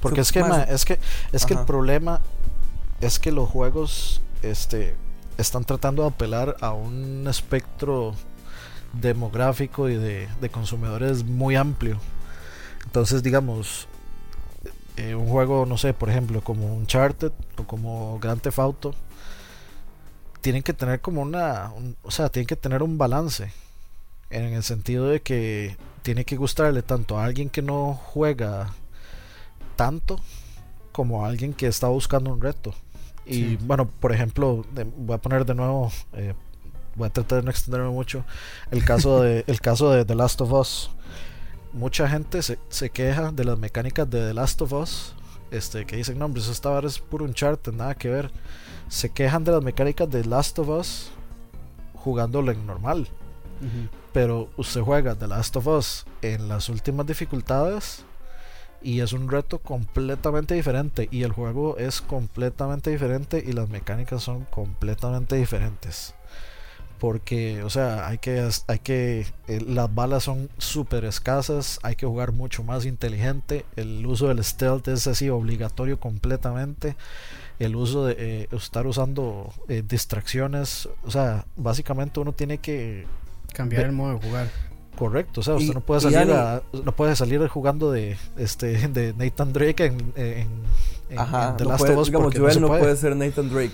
Porque 0.00 0.20
es 0.20 0.30
que, 0.30 0.40
es 0.68 0.84
que, 0.84 0.98
es 1.32 1.46
que 1.46 1.54
el 1.54 1.64
problema 1.64 2.20
es 3.00 3.18
que 3.18 3.32
los 3.32 3.48
juegos 3.48 4.22
este, 4.42 4.94
están 5.38 5.64
tratando 5.64 6.02
de 6.02 6.08
apelar 6.08 6.56
a 6.60 6.72
un 6.72 7.26
espectro 7.28 8.14
demográfico 8.92 9.88
y 9.88 9.96
de, 9.96 10.28
consumidores 10.50 11.24
muy 11.24 11.56
amplio. 11.56 11.98
Entonces, 12.84 13.22
digamos, 13.22 13.88
eh, 14.96 15.14
un 15.14 15.28
juego, 15.28 15.66
no 15.66 15.76
sé, 15.76 15.94
por 15.94 16.10
ejemplo, 16.10 16.42
como 16.42 16.74
Uncharted 16.74 17.32
o 17.56 17.64
como 17.64 18.18
Grand 18.20 18.40
Theft 18.40 18.58
Auto, 18.58 18.94
tienen 20.40 20.62
que 20.62 20.72
tener 20.72 21.00
como 21.00 21.22
una, 21.22 21.72
o 22.02 22.10
sea, 22.10 22.28
tienen 22.28 22.46
que 22.46 22.56
tener 22.56 22.82
un 22.82 22.98
balance 22.98 23.52
en 24.30 24.44
el 24.44 24.62
sentido 24.62 25.06
de 25.08 25.20
que 25.20 25.76
tiene 26.02 26.24
que 26.24 26.36
gustarle 26.36 26.82
tanto 26.82 27.18
a 27.18 27.24
alguien 27.24 27.50
que 27.50 27.62
no 27.62 27.94
juega 27.94 28.72
tanto 29.76 30.20
como 30.92 31.24
a 31.24 31.28
alguien 31.28 31.52
que 31.52 31.66
está 31.66 31.88
buscando 31.88 32.32
un 32.32 32.40
reto. 32.40 32.74
Y 33.26 33.56
bueno, 33.56 33.88
por 33.88 34.12
ejemplo, 34.12 34.64
voy 34.96 35.14
a 35.14 35.18
poner 35.18 35.44
de 35.44 35.54
nuevo, 35.54 35.92
eh, 36.14 36.34
voy 36.96 37.06
a 37.06 37.12
tratar 37.12 37.38
de 37.38 37.44
no 37.44 37.50
extenderme 37.50 37.90
mucho, 37.90 38.24
el 38.70 38.84
caso 38.84 39.22
de, 39.22 39.44
el 39.46 39.60
caso 39.60 39.90
de 39.90 40.04
The 40.04 40.14
Last 40.14 40.40
of 40.40 40.52
Us. 40.52 40.90
Mucha 41.72 42.08
gente 42.08 42.42
se, 42.42 42.58
se 42.68 42.90
queja 42.90 43.30
de 43.30 43.44
las 43.44 43.58
mecánicas 43.58 44.08
de 44.10 44.26
The 44.26 44.34
Last 44.34 44.62
of 44.62 44.72
Us, 44.72 45.14
este, 45.52 45.84
que 45.84 45.96
dicen, 45.96 46.18
no, 46.18 46.24
hombre, 46.24 46.42
eso 46.42 46.50
esta 46.50 46.76
es 46.80 46.98
puro 46.98 47.24
un 47.24 47.34
chart, 47.34 47.68
nada 47.68 47.94
que 47.94 48.08
ver 48.08 48.32
se 48.90 49.10
quejan 49.10 49.44
de 49.44 49.52
las 49.52 49.62
mecánicas 49.62 50.10
de 50.10 50.24
Last 50.24 50.58
of 50.58 50.68
Us 50.68 51.10
jugándolo 51.94 52.52
en 52.52 52.66
normal. 52.66 53.08
Pero 54.12 54.50
usted 54.56 54.80
juega 54.80 55.14
The 55.14 55.28
Last 55.28 55.56
of 55.56 55.66
Us 55.66 56.06
en 56.22 56.48
las 56.48 56.68
últimas 56.68 57.06
dificultades 57.06 58.04
y 58.82 59.00
es 59.00 59.12
un 59.12 59.30
reto 59.30 59.58
completamente 59.58 60.54
diferente 60.54 61.08
y 61.10 61.22
el 61.22 61.32
juego 61.32 61.76
es 61.76 62.00
completamente 62.00 62.90
diferente 62.90 63.44
y 63.46 63.52
las 63.52 63.68
mecánicas 63.68 64.22
son 64.22 64.44
completamente 64.46 65.36
diferentes. 65.36 66.14
Porque, 66.98 67.62
o 67.62 67.70
sea, 67.70 68.08
hay 68.08 68.18
que, 68.18 68.46
hay 68.66 68.78
que, 68.80 69.26
eh, 69.48 69.60
las 69.66 69.94
balas 69.94 70.24
son 70.24 70.50
súper 70.58 71.04
escasas, 71.04 71.78
hay 71.82 71.96
que 71.96 72.06
jugar 72.06 72.32
mucho 72.32 72.62
más 72.62 72.84
inteligente, 72.84 73.64
el 73.76 74.04
uso 74.04 74.28
del 74.28 74.42
stealth 74.44 74.88
es 74.88 75.06
así 75.06 75.30
obligatorio 75.30 75.98
completamente 76.00 76.96
el 77.60 77.76
uso 77.76 78.06
de 78.06 78.16
eh, 78.18 78.48
estar 78.52 78.86
usando 78.86 79.52
eh, 79.68 79.84
distracciones, 79.86 80.88
o 81.04 81.10
sea, 81.10 81.44
básicamente 81.56 82.18
uno 82.18 82.32
tiene 82.32 82.58
que 82.58 83.06
cambiar 83.52 83.84
el 83.84 83.92
modo 83.92 84.14
de 84.14 84.26
jugar. 84.26 84.48
Correcto, 84.96 85.40
o 85.40 85.42
sea, 85.42 85.54
usted 85.54 85.74
no 85.74 85.80
puede 85.80 86.00
salir 86.00 86.34
no 86.84 86.92
puede 86.92 87.16
salir 87.16 87.46
jugando 87.48 87.92
de 87.92 88.16
este 88.38 88.88
de 88.88 89.12
Nathan 89.12 89.52
Drake 89.52 89.84
en, 89.84 90.12
en, 90.16 90.48
The 91.08 91.64
Last 91.64 91.88
of 91.88 91.98
Us 91.98 92.06
digamos, 92.06 92.34
no, 92.58 92.68
puede. 92.68 92.96
ser 92.96 93.14
Nathan 93.14 93.50
Drake. 93.50 93.72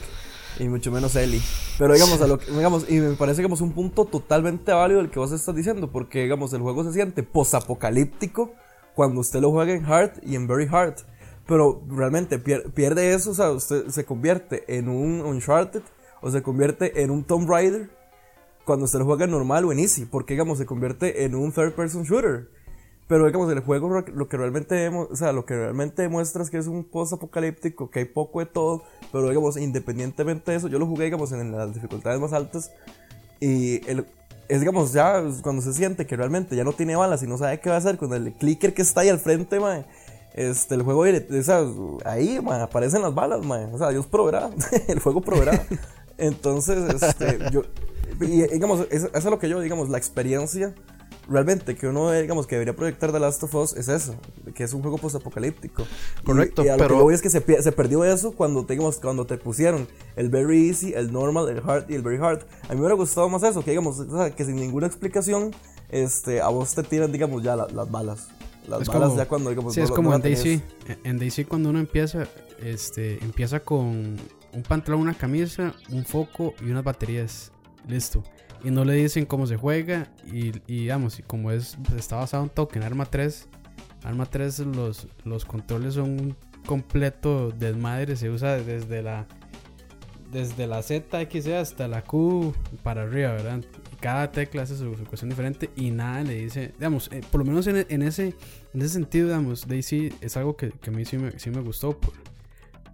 y 0.58 0.68
mucho 0.68 0.90
menos 0.90 1.14
Ellie. 1.14 1.40
Pero 1.78 1.94
digamos, 1.94 2.20
a 2.20 2.26
lo 2.26 2.38
que, 2.38 2.50
digamos, 2.50 2.90
y 2.90 2.94
me 2.94 3.14
parece 3.14 3.38
digamos, 3.38 3.60
un 3.60 3.72
punto 3.72 4.04
totalmente 4.04 4.72
válido 4.72 5.00
el 5.00 5.10
que 5.10 5.20
vos 5.20 5.30
estás 5.30 5.54
diciendo, 5.54 5.90
porque 5.92 6.24
digamos, 6.24 6.52
el 6.52 6.60
juego 6.60 6.82
se 6.82 6.92
siente 6.92 7.22
posapocalíptico 7.22 8.52
cuando 8.96 9.20
usted 9.20 9.40
lo 9.40 9.52
juega 9.52 9.74
en 9.74 9.84
hard 9.84 10.12
y 10.24 10.34
en 10.34 10.48
very 10.48 10.66
hard. 10.68 10.96
Pero 11.46 11.82
realmente 11.88 12.38
pierde 12.38 13.14
eso, 13.14 13.30
o 13.30 13.34
sea, 13.34 13.50
usted 13.50 13.88
se 13.88 14.04
convierte 14.04 14.64
en 14.76 14.88
un 14.88 15.20
Uncharted 15.20 15.82
o 16.20 16.30
se 16.30 16.42
convierte 16.42 17.02
en 17.02 17.10
un 17.10 17.22
Tomb 17.22 17.48
Raider 17.48 17.90
cuando 18.64 18.86
usted 18.86 18.98
lo 18.98 19.04
juega 19.04 19.28
normal 19.28 19.64
o 19.64 19.72
en 19.72 19.78
easy, 19.78 20.06
porque 20.06 20.34
digamos, 20.34 20.58
se 20.58 20.66
convierte 20.66 21.24
en 21.24 21.36
un 21.36 21.52
third 21.52 21.72
person 21.74 22.02
shooter. 22.02 22.48
Pero 23.06 23.24
digamos, 23.26 23.52
el 23.52 23.60
juego 23.60 23.88
lo 24.00 24.28
que 24.28 24.36
realmente, 24.36 24.88
o 24.88 25.14
sea, 25.14 25.32
lo 25.32 25.44
que 25.44 25.54
realmente 25.54 26.02
demuestra 26.02 26.42
es 26.42 26.50
que 26.50 26.58
es 26.58 26.66
un 26.66 26.82
post 26.82 27.12
apocalíptico, 27.12 27.88
que 27.88 28.00
hay 28.00 28.04
poco 28.06 28.40
de 28.40 28.46
todo, 28.46 28.82
pero 29.12 29.28
digamos, 29.28 29.56
independientemente 29.56 30.50
de 30.50 30.56
eso, 30.56 30.66
yo 30.66 30.80
lo 30.80 30.86
jugué, 30.86 31.04
digamos, 31.04 31.30
en 31.30 31.52
las 31.52 31.72
dificultades 31.72 32.20
más 32.20 32.32
altas 32.32 32.72
y 33.38 33.88
el, 33.88 34.04
es, 34.48 34.60
digamos, 34.60 34.92
ya 34.92 35.22
cuando 35.42 35.62
se 35.62 35.72
siente 35.72 36.06
que 36.06 36.16
realmente 36.16 36.56
ya 36.56 36.64
no 36.64 36.72
tiene 36.72 36.96
balas 36.96 37.22
y 37.22 37.26
no 37.26 37.38
sabe 37.38 37.60
qué 37.60 37.68
va 37.68 37.76
a 37.76 37.78
hacer 37.78 37.96
con 37.98 38.12
el 38.12 38.32
clicker 38.32 38.74
que 38.74 38.82
está 38.82 39.02
ahí 39.02 39.08
al 39.08 39.18
frente, 39.18 39.60
man, 39.60 39.86
este, 40.36 40.74
el 40.74 40.82
juego, 40.82 41.00
o 41.00 41.98
ahí, 42.04 42.40
man, 42.40 42.60
aparecen 42.60 43.02
las 43.02 43.14
balas, 43.14 43.44
man, 43.44 43.70
o 43.72 43.78
sea, 43.78 43.88
Dios 43.90 44.06
proveerá, 44.06 44.50
el 44.88 45.00
juego 45.00 45.22
proveerá. 45.22 45.66
Entonces, 46.18 47.02
este, 47.02 47.38
yo, 47.52 47.62
y, 48.20 48.42
digamos, 48.48 48.86
eso 48.90 49.10
es 49.12 49.24
lo 49.24 49.38
que 49.38 49.48
yo, 49.48 49.60
digamos, 49.60 49.88
la 49.88 49.98
experiencia 49.98 50.74
realmente 51.28 51.74
que 51.74 51.88
uno 51.88 52.12
digamos 52.12 52.46
que 52.46 52.54
debería 52.54 52.76
proyectar 52.76 53.10
The 53.10 53.18
Last 53.18 53.42
of 53.42 53.54
Us 53.54 53.72
es 53.76 53.88
eso, 53.88 54.14
que 54.54 54.62
es 54.62 54.72
un 54.72 54.82
juego 54.82 54.98
postapocalíptico. 54.98 55.84
Correcto, 56.24 56.62
y, 56.62 56.68
pero 56.78 56.98
lo 56.98 57.08
que 57.08 57.14
es 57.14 57.22
que 57.22 57.30
se, 57.30 57.40
se, 57.62 57.72
perdió 57.72 58.04
eso 58.04 58.32
cuando 58.32 58.62
digamos 58.62 58.98
cuando 58.98 59.26
te 59.26 59.36
pusieron 59.36 59.88
el 60.14 60.28
very 60.28 60.68
easy, 60.68 60.92
el 60.94 61.12
normal, 61.12 61.48
el 61.48 61.58
hard 61.58 61.90
y 61.90 61.94
el 61.94 62.02
very 62.02 62.18
hard. 62.18 62.42
A 62.64 62.68
mí 62.68 62.74
me 62.74 62.80
hubiera 62.82 62.94
gustado 62.94 63.28
más 63.28 63.42
eso, 63.42 63.64
que 63.64 63.70
digamos, 63.70 64.02
que 64.36 64.44
sin 64.44 64.56
ninguna 64.56 64.86
explicación 64.86 65.52
este 65.88 66.40
a 66.40 66.48
vos 66.48 66.74
te 66.74 66.82
tiran 66.82 67.10
digamos 67.10 67.42
ya 67.42 67.56
las 67.56 67.90
balas. 67.90 68.28
Las 68.66 69.16
ya 69.16 69.26
cuando 69.28 69.50
digamos 69.50 69.74
Sí, 69.74 69.80
es 69.80 69.90
como 69.90 70.14
en 70.14 70.22
DC, 70.22 70.60
en 71.04 71.18
DC 71.18 71.46
cuando 71.46 71.70
uno 71.70 71.78
empieza 71.78 72.26
este 72.60 73.22
empieza 73.22 73.60
con 73.60 74.16
un 74.52 74.62
pantalón, 74.62 75.02
una 75.02 75.14
camisa, 75.14 75.74
un 75.90 76.04
foco 76.04 76.54
y 76.60 76.70
unas 76.70 76.84
baterías. 76.84 77.52
Listo. 77.86 78.22
Y 78.64 78.70
no 78.70 78.84
le 78.84 78.94
dicen 78.94 79.26
cómo 79.26 79.46
se 79.46 79.56
juega 79.56 80.08
y, 80.32 80.48
y 80.66 80.80
digamos, 80.80 81.20
como 81.26 81.52
es, 81.52 81.76
está 81.96 82.16
basado 82.16 82.42
en 82.42 82.48
token 82.48 82.82
Arma 82.82 83.04
3, 83.06 83.48
Arma 84.02 84.26
3 84.26 84.60
los, 84.60 85.06
los 85.24 85.44
controles 85.44 85.94
son 85.94 86.10
un 86.10 86.36
completo 86.66 87.50
desmadre, 87.50 88.16
se 88.16 88.30
usa 88.30 88.56
desde 88.56 89.02
la 89.02 89.26
desde 90.32 90.66
la 90.66 90.82
Z, 90.82 91.20
X, 91.22 91.46
hasta 91.48 91.86
la 91.86 92.02
Q 92.02 92.54
para 92.82 93.02
arriba, 93.02 93.32
¿verdad? 93.32 93.60
Cada 94.06 94.30
tecla 94.30 94.62
hace 94.62 94.76
su, 94.76 94.94
cuestión 95.08 95.30
diferente 95.30 95.68
y 95.74 95.90
nada 95.90 96.22
le 96.22 96.34
dice, 96.34 96.70
digamos, 96.78 97.10
eh, 97.10 97.22
por 97.28 97.40
lo 97.40 97.44
menos 97.44 97.66
en, 97.66 97.84
en, 97.88 98.02
ese, 98.02 98.36
en 98.72 98.80
ese 98.80 98.90
sentido, 98.90 99.26
digamos, 99.26 99.66
Daisy 99.66 100.12
es 100.20 100.36
algo 100.36 100.56
que, 100.56 100.70
que 100.70 100.90
a 100.90 100.92
mí 100.92 101.04
sí 101.04 101.18
me, 101.18 101.36
sí 101.40 101.50
me 101.50 101.60
gustó, 101.60 101.98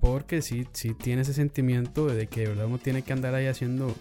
porque 0.01 0.41
sí, 0.41 0.67
sí 0.73 0.95
tiene 0.95 1.21
ese 1.21 1.35
sentimiento 1.35 2.07
de 2.07 2.29
que 2.29 2.41
de 2.41 2.47
verdad 2.47 2.65
uno 2.65 2.79
tiene 2.79 3.03
que 3.03 3.13
andar 3.13 3.35
ahí 3.35 3.47
haciendo 3.47 3.95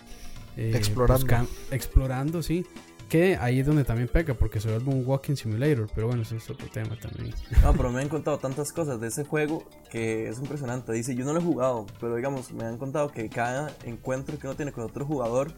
eh, 0.55 0.71
explorando. 0.73 1.49
explorando, 1.71 2.41
sí. 2.41 2.65
Que 3.09 3.35
ahí 3.35 3.59
es 3.59 3.65
donde 3.65 3.83
también 3.83 4.07
peca, 4.07 4.33
porque 4.33 4.61
se 4.61 4.69
vuelve 4.69 4.89
un 4.89 5.05
walking 5.05 5.35
simulator. 5.35 5.89
Pero 5.93 6.07
bueno, 6.07 6.21
eso 6.21 6.37
es 6.37 6.49
otro 6.49 6.69
tema 6.69 6.97
también. 6.97 7.35
No, 7.61 7.73
pero 7.73 7.91
me 7.91 7.99
han 7.99 8.07
contado 8.07 8.37
tantas 8.37 8.71
cosas 8.71 9.01
de 9.01 9.07
ese 9.09 9.25
juego 9.25 9.65
que 9.89 10.29
es 10.29 10.39
impresionante. 10.39 10.93
Dice, 10.93 11.13
yo 11.13 11.25
no 11.25 11.33
lo 11.33 11.41
he 11.41 11.43
jugado, 11.43 11.87
pero 11.99 12.15
digamos, 12.15 12.53
me 12.53 12.63
han 12.63 12.77
contado 12.77 13.11
que 13.11 13.27
cada 13.27 13.75
encuentro 13.83 14.39
que 14.39 14.47
uno 14.47 14.55
tiene 14.55 14.71
con 14.71 14.85
otro 14.85 15.05
jugador, 15.05 15.53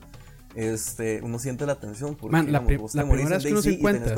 este, 0.56 1.22
uno 1.22 1.40
siente 1.40 1.66
la 1.66 1.80
tensión. 1.80 2.16
Porque, 2.16 2.32
Man, 2.32 2.52
la, 2.52 2.66
primera 2.66 3.38
vez 3.38 3.44
que 3.44 3.52
uno 3.52 3.62
se 3.62 3.74
encuentra. 3.74 4.18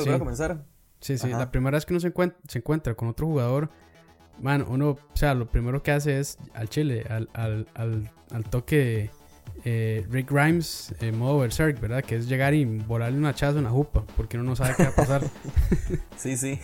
Sí. 0.99 1.17
Sí, 1.17 1.27
la 1.27 1.51
primera 1.51 1.77
vez 1.77 1.85
que 1.85 1.93
uno 1.93 1.99
se 1.99 2.07
encuentra, 2.07 2.39
se 2.47 2.57
encuentra 2.59 2.95
con 2.95 3.09
otro 3.09 3.27
jugador, 3.27 3.69
man, 4.41 4.65
uno, 4.67 4.91
o 4.91 4.99
sea, 5.13 5.35
lo 5.35 5.49
primero 5.49 5.83
que 5.83 5.91
hace 5.91 6.19
es 6.19 6.37
al 6.53 6.69
chile, 6.69 7.05
al, 7.09 7.29
al, 7.33 7.67
al, 7.75 8.11
al 8.31 8.43
toque 8.45 9.11
eh, 9.63 10.05
Rick 10.09 10.31
Grimes 10.31 10.93
en 10.99 11.17
modo 11.17 11.39
Berserk, 11.39 11.79
¿verdad? 11.79 12.03
Que 12.03 12.15
es 12.15 12.27
llegar 12.27 12.53
y 12.53 12.65
volarle 12.65 13.17
una 13.17 13.33
chaza 13.33 13.57
a 13.57 13.61
una 13.61 13.69
jupa, 13.69 14.03
porque 14.15 14.37
uno 14.37 14.49
no 14.49 14.55
sabe 14.55 14.75
qué 14.75 14.83
va 14.83 14.89
a 14.89 14.95
pasar. 14.95 15.23
sí, 16.17 16.37
sí. 16.37 16.59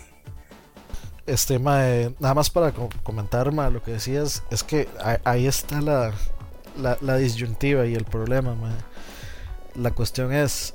Este, 1.26 1.60
nada 1.60 2.34
más 2.34 2.50
para 2.50 2.74
comentar, 3.04 3.54
lo 3.54 3.82
que 3.84 3.92
decías, 3.92 4.44
es 4.50 4.64
que 4.64 4.90
ahí 5.24 5.46
está 5.46 5.80
la, 5.82 6.14
la, 6.78 7.18
disyuntiva 7.18 7.86
y 7.86 7.94
el 7.94 8.06
problema, 8.06 8.56
La 9.76 9.92
cuestión 9.92 10.34
es, 10.34 10.74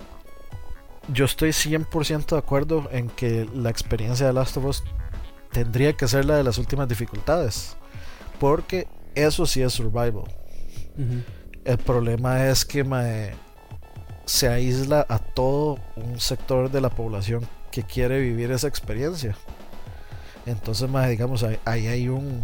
yo 1.12 1.24
estoy 1.24 1.50
100% 1.50 2.26
de 2.26 2.38
acuerdo 2.38 2.88
en 2.90 3.08
que 3.08 3.48
la 3.54 3.70
experiencia 3.70 4.26
de 4.26 4.32
Last 4.32 4.56
of 4.56 4.64
Us 4.64 4.82
tendría 5.52 5.94
que 5.94 6.08
ser 6.08 6.24
la 6.24 6.36
de 6.36 6.44
las 6.44 6.58
últimas 6.58 6.88
dificultades, 6.88 7.76
porque 8.40 8.88
eso 9.14 9.46
sí 9.46 9.62
es 9.62 9.72
survival. 9.72 10.24
El 11.64 11.78
problema 11.78 12.46
es 12.46 12.64
que 12.64 12.84
se 14.24 14.48
aísla 14.48 15.06
a 15.08 15.18
todo 15.18 15.78
un 15.96 16.18
sector 16.20 16.70
de 16.70 16.80
la 16.80 16.90
población 16.90 17.46
que 17.70 17.82
quiere 17.82 18.20
vivir 18.20 18.50
esa 18.50 18.68
experiencia. 18.68 19.36
Entonces, 20.46 20.88
digamos, 21.08 21.42
ahí, 21.42 21.86
hay 21.86 22.08
un, 22.08 22.42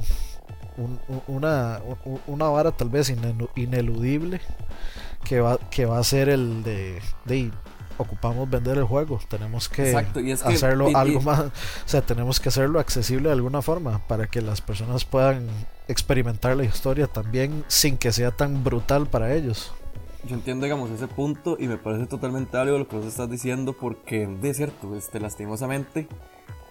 una, 1.26 1.80
una 2.26 2.48
vara 2.48 2.72
tal 2.72 2.88
vez 2.88 3.12
ineludible 3.54 4.40
que 5.24 5.40
va, 5.40 5.58
que 5.70 5.86
va 5.86 5.98
a 5.98 6.04
ser 6.04 6.28
el 6.28 6.62
de, 6.62 7.00
de 7.24 7.50
ocupamos 7.98 8.48
vender 8.48 8.78
el 8.78 8.84
juego, 8.84 9.20
tenemos 9.28 9.68
que, 9.68 9.94
hacerlo 10.44 10.90
algo 10.94 11.20
más, 11.20 11.40
o 11.40 11.52
sea, 11.86 12.02
tenemos 12.02 12.40
que 12.40 12.48
hacerlo 12.48 12.80
accesible 12.80 13.28
de 13.28 13.34
alguna 13.34 13.62
forma 13.62 14.06
para 14.06 14.26
que 14.26 14.40
las 14.40 14.60
personas 14.60 15.04
puedan 15.04 15.46
experimentar 15.88 16.56
la 16.56 16.64
historia 16.64 17.06
también 17.06 17.64
sin 17.68 17.96
que 17.96 18.12
sea 18.12 18.30
tan 18.30 18.64
brutal 18.64 19.06
para 19.06 19.34
ellos. 19.34 19.72
Yo 20.24 20.36
entiendo, 20.36 20.64
digamos, 20.64 20.90
ese 20.90 21.08
punto 21.08 21.56
y 21.58 21.66
me 21.66 21.78
parece 21.78 22.06
totalmente 22.06 22.56
algo 22.56 22.78
lo 22.78 22.86
que 22.86 22.96
vos 22.96 23.06
estás 23.06 23.28
diciendo 23.28 23.72
porque, 23.72 24.26
de 24.26 24.54
cierto, 24.54 24.94
este, 24.94 25.18
lastimosamente, 25.18 26.06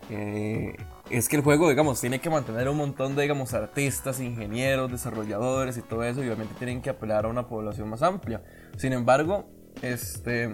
eh, 0.09 0.77
es 1.11 1.29
que 1.29 1.35
el 1.35 1.43
juego, 1.43 1.69
digamos, 1.69 1.99
tiene 1.99 2.19
que 2.19 2.29
mantener 2.29 2.69
un 2.69 2.77
montón 2.77 3.15
de, 3.15 3.23
digamos, 3.23 3.53
artistas, 3.53 4.19
ingenieros, 4.19 4.91
desarrolladores 4.91 5.77
y 5.77 5.81
todo 5.81 6.03
eso 6.03 6.23
y 6.23 6.27
obviamente 6.27 6.55
tienen 6.55 6.81
que 6.81 6.89
apelar 6.89 7.25
a 7.25 7.27
una 7.27 7.47
población 7.47 7.89
más 7.89 8.01
amplia. 8.01 8.43
Sin 8.77 8.93
embargo, 8.93 9.45
este, 9.81 10.51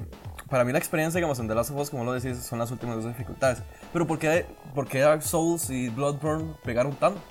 para 0.49 0.63
mí 0.63 0.71
la 0.71 0.79
experiencia, 0.79 1.17
digamos, 1.17 1.39
en 1.39 1.47
The 1.47 1.55
Last 1.55 1.71
of 1.71 1.77
Us, 1.77 1.89
como 1.89 2.03
lo 2.03 2.13
decís, 2.13 2.37
son 2.43 2.59
las 2.59 2.71
últimas 2.71 2.95
dos 2.95 3.05
dificultades. 3.05 3.61
Pero 3.93 4.07
¿por 4.07 4.19
qué, 4.19 4.45
por 4.73 4.87
qué 4.87 4.99
Dark 4.99 5.23
Souls 5.23 5.69
y 5.69 5.89
Bloodborne 5.89 6.55
pegaron 6.63 6.95
tanto? 6.95 7.21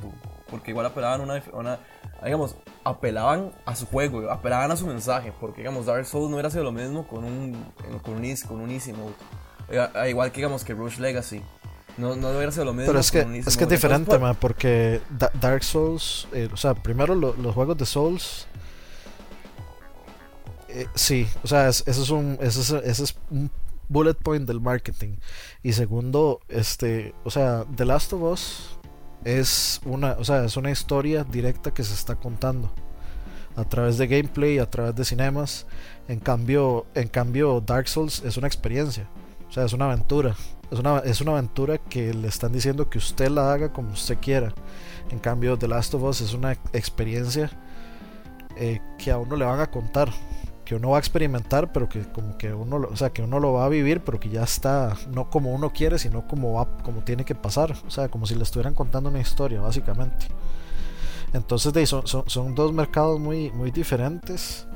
Porque 0.50 0.70
igual 0.70 0.86
apelaban 0.86 1.20
una, 1.20 1.42
una, 1.52 1.78
digamos, 2.22 2.56
apelaban 2.84 3.52
a 3.64 3.74
su 3.74 3.86
juego, 3.86 4.30
apelaban 4.30 4.70
a 4.70 4.76
su 4.76 4.86
mensaje, 4.86 5.32
porque 5.40 5.62
digamos 5.62 5.86
Dark 5.86 6.06
Souls 6.06 6.28
no 6.28 6.36
hubiera 6.36 6.50
sido 6.50 6.62
lo 6.64 6.72
mismo 6.72 7.06
con 7.08 7.24
un 7.24 7.72
con 8.02 8.14
un 8.14 8.24
easy, 8.24 8.46
con 8.46 8.60
un 8.60 8.70
easy 8.70 8.92
mode. 8.92 9.14
Eh, 9.68 10.10
igual 10.10 10.30
que 10.30 10.36
digamos 10.36 10.64
que 10.64 10.74
Rush 10.74 10.98
Legacy. 10.98 11.42
No, 11.96 12.14
no 12.14 12.30
hubiera 12.30 12.52
sido 12.52 12.66
lo 12.66 12.72
mismo. 12.74 12.88
Pero 12.88 13.00
es 13.00 13.10
que, 13.10 13.20
es, 13.20 13.56
que 13.56 13.64
es 13.64 13.70
diferente, 13.70 14.18
man, 14.18 14.36
porque 14.38 15.00
Dark 15.40 15.64
Souls, 15.64 16.28
eh, 16.32 16.48
o 16.52 16.56
sea, 16.56 16.74
primero 16.74 17.14
los 17.14 17.54
juegos 17.54 17.78
de 17.78 17.86
Souls 17.86 18.46
eh, 20.76 20.88
sí, 20.94 21.26
o 21.42 21.46
sea, 21.46 21.68
ese 21.68 21.90
es 21.90 22.10
un 22.10 22.36
ese 22.38 22.82
es, 22.84 23.16
un 23.30 23.50
bullet 23.88 24.12
point 24.12 24.46
del 24.46 24.60
marketing. 24.60 25.16
Y 25.62 25.72
segundo, 25.72 26.40
este, 26.48 27.14
o 27.24 27.30
sea, 27.30 27.64
The 27.74 27.86
Last 27.86 28.12
of 28.12 28.22
Us 28.22 28.78
es 29.24 29.80
una, 29.86 30.12
o 30.18 30.24
sea, 30.24 30.44
es 30.44 30.56
una 30.58 30.70
historia 30.70 31.24
directa 31.24 31.72
que 31.72 31.82
se 31.82 31.94
está 31.94 32.16
contando 32.16 32.70
a 33.56 33.64
través 33.64 33.96
de 33.96 34.06
gameplay, 34.06 34.58
a 34.58 34.68
través 34.68 34.94
de 34.96 35.06
cinemas. 35.06 35.66
En 36.08 36.20
cambio, 36.20 36.84
en 36.94 37.08
cambio 37.08 37.62
Dark 37.64 37.88
Souls 37.88 38.22
es 38.22 38.36
una 38.36 38.46
experiencia, 38.46 39.08
o 39.48 39.52
sea, 39.52 39.64
es 39.64 39.72
una 39.72 39.86
aventura. 39.86 40.36
Es 40.70 40.78
una, 40.78 40.98
es 40.98 41.20
una 41.20 41.32
aventura 41.32 41.78
que 41.78 42.12
le 42.12 42.28
están 42.28 42.52
diciendo 42.52 42.90
que 42.90 42.98
usted 42.98 43.28
la 43.28 43.52
haga 43.52 43.72
como 43.72 43.92
usted 43.92 44.18
quiera. 44.20 44.52
En 45.10 45.18
cambio, 45.18 45.56
The 45.56 45.68
Last 45.68 45.94
of 45.94 46.02
Us 46.02 46.20
es 46.20 46.34
una 46.34 46.52
experiencia 46.72 47.50
eh, 48.56 48.80
que 48.98 49.10
a 49.10 49.18
uno 49.18 49.36
le 49.36 49.44
van 49.44 49.60
a 49.60 49.70
contar 49.70 50.10
que 50.66 50.74
uno 50.74 50.90
va 50.90 50.96
a 50.96 50.98
experimentar, 50.98 51.72
pero 51.72 51.88
que 51.88 52.02
como 52.02 52.36
que 52.36 52.52
uno, 52.52 52.88
o 52.90 52.96
sea, 52.96 53.10
que 53.10 53.22
uno 53.22 53.38
lo 53.38 53.52
va 53.52 53.64
a 53.64 53.68
vivir, 53.68 54.02
pero 54.02 54.18
que 54.18 54.28
ya 54.28 54.42
está 54.42 54.96
no 55.08 55.30
como 55.30 55.54
uno 55.54 55.72
quiere, 55.72 55.96
sino 55.96 56.26
como 56.26 56.54
va, 56.54 56.66
como 56.82 57.02
tiene 57.02 57.24
que 57.24 57.36
pasar, 57.36 57.72
o 57.86 57.90
sea, 57.90 58.08
como 58.08 58.26
si 58.26 58.34
le 58.34 58.42
estuvieran 58.42 58.74
contando 58.74 59.08
una 59.08 59.20
historia, 59.20 59.60
básicamente. 59.60 60.26
Entonces, 61.32 61.72
de, 61.72 61.86
son, 61.86 62.04
son, 62.06 62.54
dos 62.56 62.72
mercados 62.72 63.20
muy, 63.20 63.50
muy 63.52 63.70
diferentes. 63.70 64.66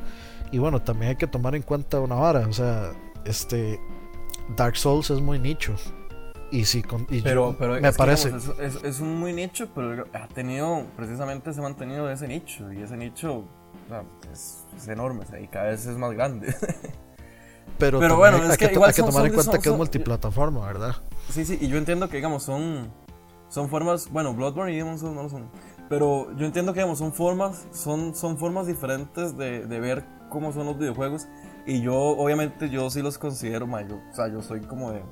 Y 0.53 0.59
bueno, 0.59 0.81
también 0.81 1.11
hay 1.11 1.17
que 1.17 1.27
tomar 1.27 1.57
en 1.57 1.63
cuenta 1.63 1.99
una 2.01 2.15
vara, 2.15 2.47
o 2.47 2.53
sea, 2.53 2.93
este 3.25 3.81
Dark 4.57 4.77
Souls 4.77 5.11
es 5.11 5.21
muy 5.21 5.39
nicho. 5.39 5.75
Y 6.53 6.65
sí, 6.65 6.83
con, 6.83 7.07
pero, 7.07 7.55
pero 7.57 7.81
me 7.81 7.93
parece. 7.93 8.33
es, 8.61 8.83
es, 8.83 9.01
un 9.01 9.21
muy 9.21 9.33
nicho, 9.33 9.69
pero 9.73 10.05
ha 10.13 10.27
tenido, 10.27 10.85
precisamente 10.97 11.53
se 11.53 11.61
ha 11.61 11.63
mantenido 11.63 12.11
ese 12.11 12.27
nicho. 12.27 12.73
Y 12.73 12.83
ese 12.83 12.97
nicho 12.97 13.45
es, 14.33 14.89
enorme, 14.89 15.25
y 15.41 15.47
cada 15.47 15.67
vez 15.67 15.87
es 15.87 15.97
más 15.97 16.13
grande. 16.13 16.55
Pero, 17.79 17.99
bueno, 18.17 18.37
es 18.45 18.59
que, 18.59 18.67
hay, 18.67 18.93
que 18.93 19.03
tomar 19.03 19.25
en 19.25 19.33
cuenta 19.33 19.59
que 19.59 19.71
es 19.71 19.77
multiplataforma, 19.77 20.67
¿verdad? 20.67 20.97
Sí, 21.31 21.47
sí, 21.47 21.57
y 21.63 21.69
yo 21.69 21.79
entiendo 21.79 22.11
que, 22.11 22.17
digamos, 22.17 22.43
son, 22.43 22.93
son 23.49 23.71
formas, 23.71 24.11
bueno, 24.11 24.35
Bloodborne 24.35 24.75
y 24.75 24.77
Demon's 24.77 25.01
Souls 25.01 25.15
no 25.15 25.23
lo 25.23 25.31
son, 25.31 25.51
pero 25.89 26.31
yo 26.37 26.45
entiendo 26.45 26.75
que, 26.75 26.81
digamos, 26.81 26.99
son 26.99 27.15
formas, 27.15 27.67
son, 27.73 28.15
son 28.15 28.37
formas 28.37 28.67
diferentes 28.67 29.39
de, 29.39 29.67
de 29.67 29.81
ver 29.81 30.05
cómo 30.29 30.53
son 30.53 30.67
los 30.67 30.77
videojuegos, 30.77 31.27
y 31.67 31.83
yo, 31.83 31.97
obviamente, 31.97 32.71
yo 32.71 32.89
sí 32.91 33.03
los 33.03 33.19
considero, 33.19 33.67
mayor 33.67 34.01
o 34.11 34.15
sea, 34.15 34.29
yo 34.29 34.43
soy 34.43 34.61
como 34.61 34.93
de, 34.93 35.03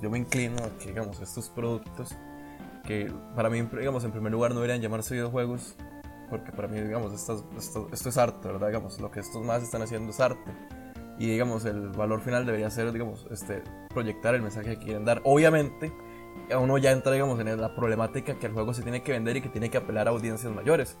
yo 0.00 0.10
me 0.10 0.18
inclino 0.18 0.62
a 0.62 0.78
que, 0.78 0.88
digamos, 0.88 1.20
estos 1.20 1.48
productos, 1.48 2.16
que 2.84 3.12
para 3.34 3.50
mí, 3.50 3.62
digamos, 3.62 4.04
en 4.04 4.12
primer 4.12 4.32
lugar 4.32 4.50
no 4.50 4.56
deberían 4.60 4.80
llamarse 4.80 5.14
videojuegos, 5.14 5.76
porque 6.30 6.52
para 6.52 6.68
mí, 6.68 6.80
digamos, 6.80 7.12
esto, 7.12 7.44
esto, 7.56 7.88
esto 7.92 8.08
es 8.08 8.18
arte, 8.18 8.48
¿verdad? 8.48 8.68
Digamos, 8.68 9.00
lo 9.00 9.10
que 9.10 9.20
estos 9.20 9.44
más 9.44 9.62
están 9.62 9.82
haciendo 9.82 10.10
es 10.10 10.20
arte. 10.20 10.52
Y 11.18 11.26
digamos 11.26 11.64
el 11.64 11.88
valor 11.88 12.20
final 12.20 12.46
debería 12.46 12.70
ser 12.70 12.92
digamos 12.92 13.26
este 13.30 13.62
proyectar 13.88 14.34
el 14.34 14.42
mensaje 14.42 14.78
que 14.78 14.84
quieren 14.84 15.04
dar. 15.04 15.20
Obviamente 15.24 15.92
uno 16.56 16.78
ya 16.78 16.92
entra 16.92 17.12
digamos 17.12 17.40
en 17.40 17.60
la 17.60 17.74
problemática 17.74 18.38
que 18.38 18.46
el 18.46 18.52
juego 18.52 18.72
se 18.72 18.82
tiene 18.82 19.02
que 19.02 19.12
vender 19.12 19.36
y 19.36 19.40
que 19.40 19.48
tiene 19.48 19.68
que 19.68 19.78
apelar 19.78 20.06
a 20.06 20.12
audiencias 20.12 20.52
mayores. 20.52 20.96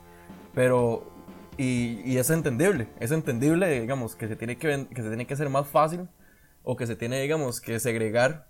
Pero 0.54 1.17
y, 1.58 2.00
y 2.04 2.18
es 2.18 2.30
entendible 2.30 2.88
es 3.00 3.10
entendible 3.10 3.80
digamos 3.80 4.16
que 4.16 4.28
se 4.28 4.36
tiene 4.36 4.56
que 4.56 4.86
que 4.88 5.02
se 5.02 5.08
tiene 5.08 5.26
que 5.26 5.34
hacer 5.34 5.50
más 5.50 5.68
fácil 5.68 6.08
o 6.62 6.76
que 6.76 6.86
se 6.86 6.96
tiene 6.96 7.20
digamos 7.20 7.60
que 7.60 7.78
segregar 7.80 8.48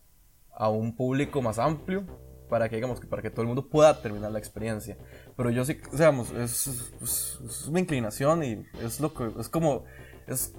a 0.52 0.68
un 0.68 0.94
público 0.94 1.42
más 1.42 1.58
amplio 1.58 2.04
para 2.48 2.68
que 2.68 2.76
digamos 2.76 3.00
para 3.00 3.22
que 3.22 3.30
todo 3.30 3.42
el 3.42 3.48
mundo 3.48 3.68
pueda 3.68 4.00
terminar 4.00 4.30
la 4.30 4.38
experiencia 4.38 4.96
pero 5.36 5.50
yo 5.50 5.64
sí 5.64 5.78
digamos 5.92 6.30
es, 6.30 6.66
es, 7.02 7.38
es 7.44 7.68
mi 7.70 7.80
inclinación 7.80 8.44
y 8.44 8.66
es 8.82 9.00
lo 9.00 9.12
que 9.12 9.32
es 9.40 9.48
como 9.48 9.84
es 10.26 10.52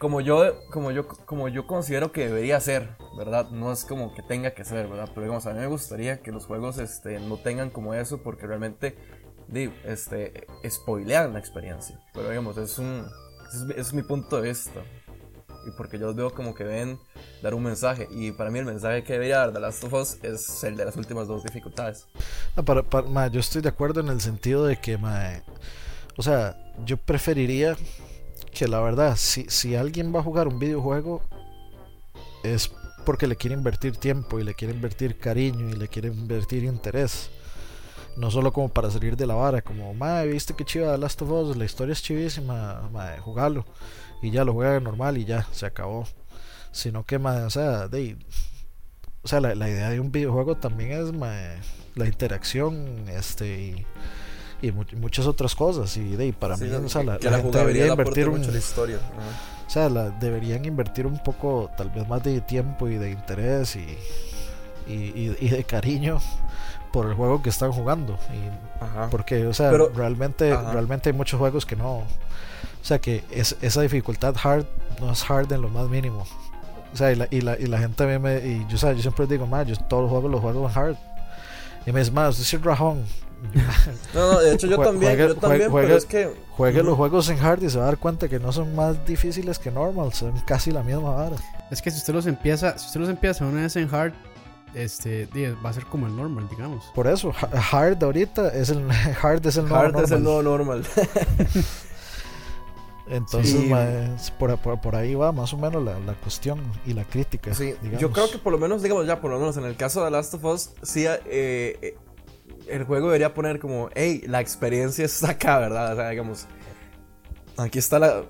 como 0.00 0.22
yo, 0.22 0.54
como 0.70 0.90
yo, 0.92 1.06
como 1.06 1.48
yo 1.48 1.66
considero 1.66 2.10
que 2.10 2.26
debería 2.26 2.58
ser, 2.58 2.96
¿verdad? 3.18 3.50
No 3.50 3.70
es 3.70 3.84
como 3.84 4.14
que 4.14 4.22
tenga 4.22 4.52
que 4.52 4.64
ser, 4.64 4.88
¿verdad? 4.88 5.10
Pero 5.10 5.26
digamos, 5.26 5.44
a 5.46 5.52
mí 5.52 5.60
me 5.60 5.66
gustaría 5.66 6.22
que 6.22 6.32
los 6.32 6.46
juegos 6.46 6.78
este, 6.78 7.20
no 7.20 7.36
tengan 7.36 7.68
como 7.68 7.92
eso 7.92 8.22
porque 8.22 8.46
realmente 8.46 8.96
este, 9.84 10.46
spoilean 10.68 11.32
la 11.32 11.38
experiencia. 11.38 11.98
Pero 12.12 12.28
digamos, 12.28 12.56
es 12.58 12.78
un, 12.78 13.06
es, 13.76 13.92
mi 13.92 14.02
punto 14.02 14.40
de 14.40 14.48
vista. 14.48 14.80
Y 15.66 15.70
porque 15.76 15.98
yo 15.98 16.14
veo 16.14 16.32
como 16.32 16.54
que 16.54 16.64
ven 16.64 16.98
dar 17.42 17.54
un 17.54 17.62
mensaje. 17.62 18.08
Y 18.10 18.32
para 18.32 18.50
mí 18.50 18.58
el 18.58 18.64
mensaje 18.64 19.04
que 19.04 19.14
debería 19.14 19.38
dar 19.38 19.52
The 19.52 19.60
Last 19.60 19.84
of 19.84 19.92
Us 19.92 20.18
es 20.22 20.64
el 20.64 20.76
de 20.76 20.86
las 20.86 20.96
últimas 20.96 21.28
dos 21.28 21.44
dificultades. 21.44 22.06
para, 22.64 23.28
yo 23.28 23.40
estoy 23.40 23.60
de 23.60 23.68
acuerdo 23.68 24.00
en 24.00 24.08
el 24.08 24.20
sentido 24.20 24.64
de 24.64 24.80
que, 24.80 24.98
o 26.16 26.22
sea, 26.22 26.56
yo 26.86 26.96
preferiría 26.96 27.76
que 28.54 28.68
la 28.68 28.80
verdad, 28.80 29.16
si, 29.16 29.44
si 29.48 29.74
alguien 29.74 30.14
va 30.14 30.20
a 30.20 30.22
jugar 30.22 30.48
un 30.48 30.58
videojuego, 30.58 31.22
es 32.42 32.70
porque 33.04 33.26
le 33.26 33.36
quiere 33.36 33.54
invertir 33.54 33.96
tiempo 33.96 34.38
y 34.38 34.44
le 34.44 34.54
quiere 34.54 34.74
invertir 34.74 35.18
cariño 35.18 35.68
y 35.68 35.72
le 35.74 35.88
quiere 35.88 36.08
invertir 36.08 36.64
interés. 36.64 37.30
No 38.16 38.30
solo 38.30 38.52
como 38.52 38.68
para 38.68 38.90
salir 38.90 39.16
de 39.16 39.26
la 39.26 39.34
vara, 39.34 39.62
como, 39.62 39.94
madre, 39.94 40.32
viste 40.32 40.54
que 40.54 40.64
chiva 40.64 40.96
Last 40.96 41.22
of 41.22 41.30
Us, 41.30 41.56
la 41.56 41.64
historia 41.64 41.92
es 41.92 42.02
chivísima, 42.02 42.88
madre, 42.92 43.20
jugalo. 43.20 43.64
Y 44.22 44.30
ya 44.30 44.44
lo 44.44 44.52
juega 44.52 44.78
normal 44.80 45.16
y 45.18 45.24
ya, 45.24 45.46
se 45.52 45.66
acabó. 45.66 46.06
Sino 46.72 47.04
que, 47.04 47.18
madre, 47.18 47.44
o 47.44 47.50
sea, 47.50 47.88
de, 47.88 48.16
o 49.22 49.28
sea 49.28 49.40
la, 49.40 49.54
la, 49.54 49.68
idea 49.68 49.90
de 49.90 50.00
un 50.00 50.12
videojuego 50.12 50.56
también 50.56 50.92
es 50.92 51.12
la 51.94 52.06
interacción 52.06 53.08
este, 53.08 53.58
y, 53.60 53.86
y 54.62 54.72
muchas 54.72 55.26
otras 55.26 55.54
cosas. 55.54 55.96
Y 55.96 56.16
de, 56.16 56.32
para 56.32 56.56
mí, 56.56 56.68
o 56.68 56.88
sea, 56.88 57.02
la, 57.02 57.18
gente 57.18 57.58
debería 57.58 57.86
invertir 57.88 58.28
un, 58.28 58.42
historia. 58.42 58.98
O 59.66 59.70
sea, 59.70 59.88
la, 59.88 60.10
deberían 60.10 60.64
invertir 60.64 61.06
un 61.06 61.22
poco, 61.22 61.70
tal 61.76 61.90
vez 61.90 62.06
más 62.08 62.22
de 62.22 62.40
tiempo 62.40 62.88
y 62.88 62.96
de 62.96 63.10
interés 63.10 63.76
y, 63.76 63.86
y, 64.86 65.36
y, 65.38 65.48
de 65.48 65.64
cariño 65.64 66.20
por 66.92 67.06
el 67.06 67.14
juego 67.14 67.42
que 67.42 67.50
están 67.50 67.72
jugando. 67.72 68.18
Y, 68.32 69.10
porque, 69.10 69.46
o 69.46 69.54
sea, 69.54 69.70
realmente, 69.94 70.56
realmente 70.72 71.10
hay 71.10 71.16
muchos 71.16 71.38
juegos 71.38 71.66
que 71.66 71.76
no. 71.76 71.98
O 71.98 72.06
sea, 72.82 72.98
que 72.98 73.24
es, 73.30 73.56
esa 73.60 73.82
dificultad 73.82 74.34
hard 74.42 74.64
no 75.00 75.12
es 75.12 75.30
hard 75.30 75.52
en 75.52 75.62
lo 75.62 75.68
más 75.68 75.88
mínimo. 75.88 76.24
O 76.92 76.96
sea, 76.96 77.12
y 77.12 77.16
la, 77.16 77.28
y 77.30 77.40
la, 77.40 77.58
y 77.58 77.66
la 77.66 77.78
gente 77.78 78.18
me, 78.18 78.38
y 78.38 78.66
yo, 78.68 78.74
o 78.74 78.78
sea, 78.78 78.92
yo 78.92 79.02
siempre 79.02 79.26
digo, 79.26 79.46
más, 79.46 79.66
yo 79.66 79.76
todos 79.76 80.02
los 80.02 80.10
juegos 80.10 80.30
los 80.30 80.40
juego 80.40 80.68
en 80.68 80.78
hard. 80.78 80.96
Y 81.86 81.92
me 81.92 82.00
dice, 82.00 82.10
más, 82.10 82.38
es 82.38 82.62
rajón. 82.62 83.04
No, 84.14 84.32
no, 84.32 84.40
de 84.40 84.52
hecho 84.52 84.66
yo 84.66 84.78
también, 84.78 85.12
juegue, 85.12 85.28
yo 85.28 85.36
también, 85.36 85.72
pero 85.72 85.96
es 85.96 86.04
que... 86.04 86.30
Juegue 86.56 86.82
los 86.82 86.94
juegos 86.94 87.28
en 87.30 87.38
hard 87.38 87.62
y 87.62 87.70
se 87.70 87.78
va 87.78 87.84
a 87.84 87.86
dar 87.86 87.96
cuenta 87.96 88.28
que 88.28 88.38
no 88.38 88.52
son 88.52 88.74
más 88.74 89.06
difíciles 89.06 89.58
que 89.58 89.70
normal, 89.70 90.12
son 90.12 90.32
casi 90.44 90.70
la 90.70 90.82
misma 90.82 91.14
vara. 91.14 91.36
Es 91.70 91.80
que 91.80 91.90
si 91.90 91.98
usted 91.98 92.12
los 92.12 92.26
empieza, 92.26 92.76
si 92.76 92.86
usted 92.86 93.00
los 93.00 93.08
empieza 93.08 93.46
una 93.46 93.62
vez 93.62 93.76
en 93.76 93.92
hard, 93.94 94.12
este 94.74 95.28
va 95.64 95.70
a 95.70 95.72
ser 95.72 95.86
como 95.86 96.06
el 96.06 96.16
normal, 96.16 96.48
digamos. 96.48 96.84
Por 96.94 97.06
eso, 97.06 97.32
hard 97.72 98.02
ahorita 98.02 98.48
es 98.54 98.70
el 98.70 98.86
hard 99.22 99.46
es 99.46 99.56
el 99.56 99.68
nuevo 99.68 99.84
hard 99.84 100.04
es 100.04 100.10
el 100.10 100.22
nuevo 100.22 100.42
normal. 100.42 100.84
Entonces, 103.10 104.32
por, 104.38 104.56
por, 104.80 104.94
ahí 104.94 105.16
va 105.16 105.32
más 105.32 105.52
o 105.52 105.56
menos 105.56 105.82
la, 105.82 105.98
la 105.98 106.14
cuestión 106.14 106.60
y 106.86 106.92
la 106.92 107.04
crítica. 107.04 107.52
Sí, 107.52 107.74
yo 107.98 108.12
creo 108.12 108.30
que 108.30 108.38
por 108.38 108.52
lo 108.52 108.58
menos, 108.58 108.84
digamos 108.84 109.04
ya, 109.04 109.20
por 109.20 109.32
lo 109.32 109.40
menos 109.40 109.56
en 109.56 109.64
el 109.64 109.74
caso 109.74 110.04
de 110.04 110.12
Last 110.12 110.34
of 110.34 110.44
Us, 110.44 110.70
sí, 110.82 111.06
eh, 111.06 111.18
eh 111.26 111.96
el 112.68 112.84
juego 112.84 113.06
debería 113.06 113.34
poner 113.34 113.58
como, 113.58 113.90
hey, 113.94 114.22
la 114.26 114.40
experiencia 114.40 115.04
está 115.04 115.30
acá, 115.32 115.58
¿verdad? 115.58 115.92
O 115.92 115.96
sea, 115.96 116.10
digamos, 116.10 116.46
aquí 117.56 117.78
está 117.78 117.98
la... 117.98 118.22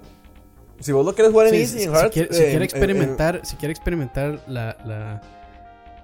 Si 0.78 0.92
vos 0.92 1.04
lo 1.04 1.14
quieres 1.14 1.32
jugar 1.32 1.48
en 1.48 1.54
Easy, 1.56 1.82
en 1.82 1.94
Hard... 1.94 2.10
Si 2.12 2.26
quiere, 2.26 2.64
experimentar, 2.64 3.40
si 3.44 3.56
quiere 3.56 3.72
experimentar 3.72 4.42
la... 4.46 4.78
la 4.86 5.39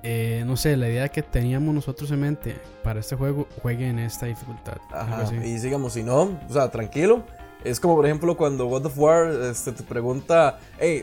eh, 0.09 0.45
no 0.47 0.57
sé, 0.57 0.77
la 0.77 0.89
idea 0.89 1.09
que 1.09 1.21
teníamos 1.21 1.75
nosotros 1.75 2.09
en 2.13 2.21
mente 2.21 2.61
para 2.85 3.01
este 3.01 3.17
juego, 3.17 3.49
juegue 3.61 3.89
en 3.89 3.99
esta 3.99 4.27
dificultad. 4.27 4.77
Ajá, 4.93 5.25
y 5.35 5.59
digamos, 5.59 5.95
si 5.95 6.05
no, 6.05 6.39
o 6.49 6.53
sea, 6.53 6.71
tranquilo. 6.71 7.25
Es 7.65 7.81
como, 7.81 7.97
por 7.97 8.07
ejemplo, 8.07 8.37
cuando 8.37 8.67
God 8.67 8.87
of 8.87 8.97
War 8.97 9.27
este, 9.51 9.73
te 9.73 9.83
pregunta, 9.83 10.61
hey, 10.79 11.03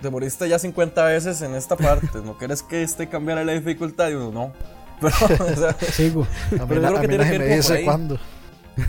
te 0.00 0.10
moriste 0.10 0.48
ya 0.48 0.60
50 0.60 1.04
veces 1.06 1.42
en 1.42 1.56
esta 1.56 1.74
parte, 1.76 2.20
¿no 2.24 2.38
quieres 2.38 2.62
que 2.62 2.84
este 2.84 3.08
cambiara 3.08 3.42
la 3.42 3.50
dificultad? 3.50 4.10
Y 4.10 4.14
uno, 4.14 4.30
no. 4.30 4.52
Pero, 5.00 5.44
o 5.44 5.56
sea, 5.56 5.72
Sigo. 5.72 6.24
A 6.52 6.66
mí, 6.66 6.84
a 6.84 7.00
que 7.00 7.08
tiene 7.08 7.38
me 7.40 7.56
dice 7.56 7.84
cuándo. 7.84 8.16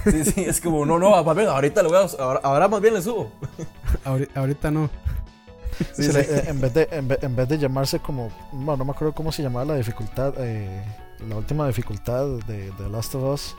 Sí, 0.03 0.23
sí, 0.23 0.43
es 0.43 0.61
como, 0.61 0.85
no, 0.85 0.99
no, 0.99 1.23
más 1.23 1.35
bien, 1.35 1.47
ahorita 1.47 1.81
lo 1.81 1.89
voy 1.89 1.97
a, 1.97 2.23
ahora, 2.23 2.41
ahora 2.43 2.67
más 2.67 2.79
bien 2.79 2.93
le 2.93 3.01
subo. 3.01 3.31
ahorita, 4.35 4.69
no. 4.69 4.87
Sí, 5.93 6.03
sí. 6.03 6.19
en, 6.47 6.61
vez 6.61 6.73
de, 6.73 6.87
en, 6.91 7.07
vez, 7.07 7.19
en, 7.21 7.35
vez, 7.35 7.49
de 7.49 7.57
llamarse 7.57 7.99
como, 7.99 8.31
bueno, 8.51 8.77
no 8.77 8.85
me 8.85 8.91
acuerdo 8.91 9.13
cómo 9.13 9.31
se 9.31 9.43
llamaba 9.43 9.65
la 9.65 9.75
dificultad, 9.75 10.33
eh, 10.37 10.83
la 11.27 11.35
última 11.35 11.67
dificultad 11.67 12.25
de, 12.47 12.71
de 12.71 12.89
Last 12.89 13.15
of 13.15 13.23
Us. 13.23 13.55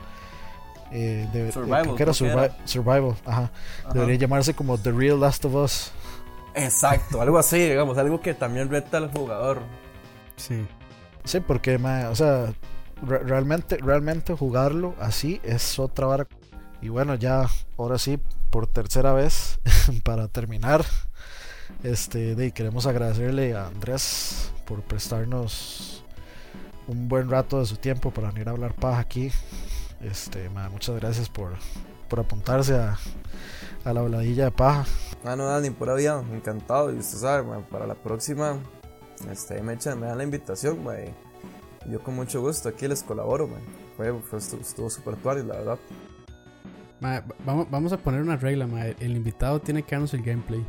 Eh, 0.91 1.27
de, 1.31 1.51
survival, 1.51 1.95
que 1.95 2.03
era, 2.03 2.13
survival, 2.13 2.57
survival 2.65 3.15
ajá. 3.25 3.51
ajá. 3.83 3.93
Debería 3.93 4.15
llamarse 4.15 4.55
como 4.55 4.77
The 4.77 4.91
Real 4.91 5.19
Last 5.19 5.45
of 5.45 5.53
Us. 5.53 5.91
Exacto, 6.55 7.21
algo 7.21 7.37
así, 7.37 7.59
digamos, 7.59 7.97
algo 7.97 8.21
que 8.21 8.33
también 8.33 8.69
reta 8.69 8.97
al 8.97 9.11
jugador. 9.11 9.61
Sí. 10.35 10.65
Sí, 11.23 11.39
porque, 11.41 11.75
o 11.75 12.15
sea, 12.15 12.53
realmente, 13.01 13.77
realmente 13.77 14.33
jugarlo 14.33 14.95
así 14.99 15.39
es 15.43 15.77
otra 15.79 16.07
vara. 16.07 16.27
Y 16.81 16.89
bueno, 16.89 17.15
ya, 17.15 17.45
ahora 17.77 17.97
sí, 17.97 18.19
por 18.49 18.67
tercera 18.67 19.13
vez, 19.13 19.59
para 20.03 20.27
terminar, 20.27 20.85
este, 21.83 22.35
de, 22.35 22.51
queremos 22.51 22.85
agradecerle 22.85 23.55
a 23.55 23.67
Andrés 23.67 24.51
por 24.65 24.81
prestarnos 24.81 26.03
un 26.87 27.07
buen 27.07 27.29
rato 27.29 27.59
de 27.59 27.65
su 27.65 27.77
tiempo 27.77 28.11
para 28.11 28.31
venir 28.31 28.47
a 28.49 28.51
hablar 28.51 28.73
paja 28.73 28.99
aquí. 28.99 29.31
Este, 30.01 30.49
muchas 30.49 30.95
gracias 30.95 31.29
por, 31.29 31.53
por 32.07 32.19
apuntarse 32.19 32.75
a, 32.75 32.97
a 33.85 33.93
la 33.93 34.01
voladilla 34.01 34.45
de 34.45 34.51
paja. 34.51 34.85
Ah, 35.23 35.35
no, 35.35 35.59
ni 35.59 35.69
por 35.69 35.95
vida, 35.95 36.23
encantado. 36.31 36.93
Y 36.93 36.97
usted 36.97 37.17
sabe, 37.17 37.63
para 37.69 37.85
la 37.85 37.95
próxima 37.95 38.57
este, 39.29 39.61
me, 39.61 39.73
echan, 39.73 39.99
me 39.99 40.07
dan 40.07 40.17
la 40.17 40.23
invitación, 40.23 40.83
güey. 40.83 41.09
Yo 41.89 42.01
con 42.01 42.15
mucho 42.15 42.41
gusto 42.41 42.69
aquí 42.69 42.87
les 42.87 43.03
colaboro, 43.03 43.47
güey. 43.47 43.61
Fue, 43.97 44.37
estuvo 44.37 44.89
súper 44.89 45.15
tuario, 45.17 45.43
la 45.43 45.55
verdad. 45.57 45.79
vamos, 47.45 47.69
vamos 47.69 47.93
a 47.93 47.97
poner 47.97 48.21
una 48.21 48.37
regla, 48.37 48.67
mae. 48.67 48.95
El 48.99 49.15
invitado 49.15 49.59
tiene 49.59 49.83
que 49.83 49.95
darnos 49.95 50.13
el 50.13 50.21
gameplay. 50.21 50.65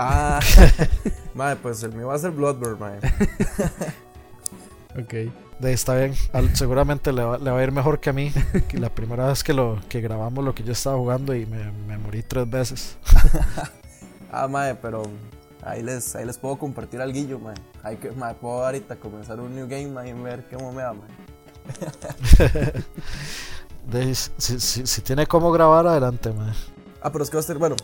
Ah, 0.00 0.38
madre, 1.34 1.58
pues 1.60 1.82
el 1.82 1.92
mío 1.92 2.06
va 2.06 2.14
a 2.14 2.18
ser 2.18 2.30
Bloodborne, 2.30 2.78
mae. 2.78 2.98
ok. 5.02 5.32
De, 5.58 5.72
está 5.72 5.96
bien, 5.96 6.14
seguramente 6.54 7.12
le 7.12 7.24
va, 7.24 7.36
le 7.36 7.50
va, 7.50 7.58
a 7.58 7.62
ir 7.64 7.72
mejor 7.72 7.98
que 7.98 8.10
a 8.10 8.12
mí. 8.12 8.32
Que 8.68 8.78
la 8.78 8.94
primera 8.94 9.26
vez 9.26 9.42
que 9.42 9.52
lo 9.52 9.80
que 9.88 10.00
grabamos 10.00 10.44
lo 10.44 10.54
que 10.54 10.62
yo 10.62 10.72
estaba 10.72 10.96
jugando 10.96 11.34
y 11.34 11.46
me, 11.46 11.72
me 11.72 11.98
morí 11.98 12.22
tres 12.22 12.48
veces. 12.48 12.96
ah, 14.30 14.46
madre, 14.46 14.76
pero 14.80 15.02
Ahí 15.62 15.82
les, 15.82 16.14
ahí 16.14 16.24
les 16.24 16.38
puedo 16.38 16.56
compartir 16.56 17.00
al 17.00 17.12
guillo, 17.12 17.38
man. 17.38 17.54
Ahí 17.82 17.96
que, 17.96 18.10
man, 18.12 18.36
puedo 18.40 18.64
ahorita 18.64 18.96
comenzar 18.96 19.40
un 19.40 19.54
new 19.54 19.66
game, 19.66 19.88
man, 19.88 20.06
y 20.06 20.12
ver 20.12 20.46
cómo 20.48 20.72
me 20.72 20.82
va, 20.82 20.94
man. 20.94 21.08
De, 23.90 24.14
si, 24.14 24.60
si, 24.60 24.86
si 24.86 25.02
tiene 25.02 25.26
cómo 25.26 25.50
grabar, 25.50 25.86
adelante, 25.86 26.32
mae. 26.32 26.52
Ah, 27.02 27.10
pero 27.10 27.24
es 27.24 27.30
que 27.30 27.36
va 27.36 27.40
a 27.40 27.44
ser, 27.44 27.58
bueno, 27.58 27.76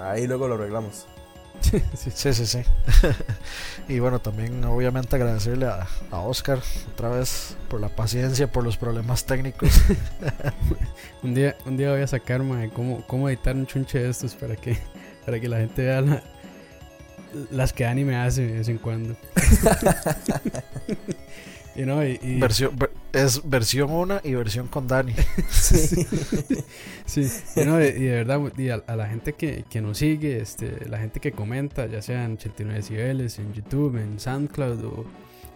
ahí 0.00 0.26
luego 0.26 0.48
lo 0.48 0.54
arreglamos. 0.54 1.06
Sí, 1.60 2.32
sí, 2.32 2.46
sí. 2.46 2.62
y 3.88 3.98
bueno, 3.98 4.20
también 4.20 4.64
obviamente 4.64 5.16
agradecerle 5.16 5.66
a, 5.66 5.86
a, 6.10 6.20
Oscar 6.20 6.60
otra 6.92 7.10
vez 7.10 7.56
por 7.68 7.80
la 7.80 7.88
paciencia, 7.88 8.50
por 8.50 8.64
los 8.64 8.76
problemas 8.76 9.24
técnicos. 9.24 9.70
un 11.22 11.34
día 11.34 11.56
un 11.66 11.76
día 11.76 11.90
voy 11.90 12.02
a 12.02 12.06
sacar 12.06 12.42
mae, 12.42 12.70
cómo, 12.70 13.04
cómo 13.06 13.28
editar 13.28 13.54
un 13.54 13.66
chunche 13.66 13.98
de 13.98 14.10
estos 14.10 14.34
para 14.34 14.56
que, 14.56 14.78
para 15.26 15.40
que 15.40 15.48
la 15.48 15.58
gente 15.58 15.82
vea 15.82 16.00
la, 16.00 16.22
las 17.50 17.72
que 17.72 17.84
anime 17.86 18.16
hace 18.16 18.46
de 18.46 18.52
vez 18.54 18.68
en 18.68 18.78
cuando. 18.78 19.16
y 21.78 21.86
no, 21.86 22.04
y, 22.04 22.18
y... 22.20 22.40
Versión, 22.40 22.76
es 23.12 23.48
versión 23.48 23.90
1 23.92 24.22
y 24.24 24.34
versión 24.34 24.66
con 24.66 24.88
Dani. 24.88 25.14
sí. 25.48 26.04
sí. 27.06 27.28
Y, 27.54 27.64
no, 27.64 27.80
y, 27.80 27.92
de 27.92 28.10
verdad, 28.10 28.40
y 28.56 28.70
a, 28.70 28.82
a, 28.84 28.96
la 28.96 29.06
gente 29.06 29.34
que, 29.34 29.64
que, 29.70 29.80
nos 29.80 29.98
sigue, 29.98 30.40
este, 30.40 30.88
la 30.88 30.98
gente 30.98 31.20
que 31.20 31.30
comenta, 31.30 31.86
ya 31.86 32.02
sea 32.02 32.24
en 32.24 32.32
89 32.32 32.80
decibeles, 32.80 33.38
en 33.38 33.52
YouTube, 33.54 33.96
en 33.96 34.18
SoundCloud 34.18 34.84
o, 34.86 35.04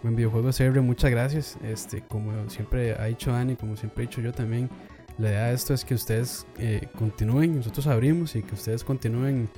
o 0.04 0.08
en 0.08 0.14
Videojuegos 0.14 0.58
CR, 0.58 0.80
muchas 0.80 1.10
gracias. 1.10 1.58
Este, 1.64 2.02
como 2.02 2.48
siempre 2.48 2.94
ha 2.94 3.06
dicho 3.06 3.32
Dani, 3.32 3.56
como 3.56 3.76
siempre 3.76 4.04
he 4.04 4.06
dicho 4.06 4.20
yo 4.20 4.32
también, 4.32 4.70
la 5.18 5.28
idea 5.28 5.46
de 5.48 5.54
esto 5.54 5.74
es 5.74 5.84
que 5.84 5.94
ustedes 5.94 6.46
eh, 6.58 6.86
continúen, 6.96 7.56
nosotros 7.56 7.88
abrimos 7.88 8.36
y 8.36 8.44
que 8.44 8.54
ustedes 8.54 8.84
continúen 8.84 9.50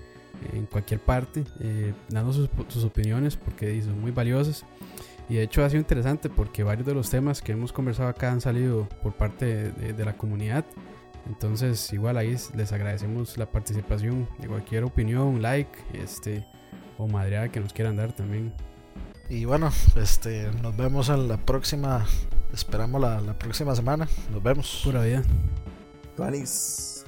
en 0.52 0.66
cualquier 0.66 1.00
parte, 1.00 1.44
eh, 1.60 1.92
dando 2.08 2.32
sus, 2.32 2.48
sus, 2.68 2.84
opiniones 2.84 3.36
porque 3.36 3.80
son 3.82 4.00
muy 4.00 4.10
valiosas. 4.10 4.64
Y 5.28 5.36
de 5.36 5.42
hecho 5.42 5.64
ha 5.64 5.70
sido 5.70 5.80
interesante 5.80 6.28
porque 6.28 6.62
varios 6.62 6.86
de 6.86 6.94
los 6.94 7.08
temas 7.08 7.40
que 7.40 7.52
hemos 7.52 7.72
conversado 7.72 8.08
acá 8.08 8.30
han 8.30 8.40
salido 8.40 8.88
por 9.02 9.14
parte 9.14 9.46
de, 9.46 9.72
de, 9.72 9.92
de 9.94 10.04
la 10.04 10.16
comunidad. 10.16 10.64
Entonces 11.26 11.92
igual 11.92 12.18
ahí 12.18 12.36
les 12.54 12.72
agradecemos 12.72 13.38
la 13.38 13.46
participación 13.46 14.28
de 14.38 14.48
cualquier 14.48 14.84
opinión, 14.84 15.40
like, 15.40 15.70
este 15.94 16.46
o 16.98 17.08
madreada 17.08 17.48
que 17.48 17.60
nos 17.60 17.72
quieran 17.72 17.96
dar 17.96 18.12
también. 18.12 18.52
Y 19.30 19.46
bueno, 19.46 19.70
este 19.96 20.50
nos 20.60 20.76
vemos 20.76 21.08
en 21.08 21.28
la 21.28 21.38
próxima, 21.38 22.04
esperamos 22.52 23.00
la, 23.00 23.20
la 23.22 23.38
próxima 23.38 23.74
semana. 23.74 24.06
Nos 24.30 24.42
vemos. 24.42 24.82
Pura 24.84 25.02
vida. 25.02 25.22
Tuanis. 26.14 27.06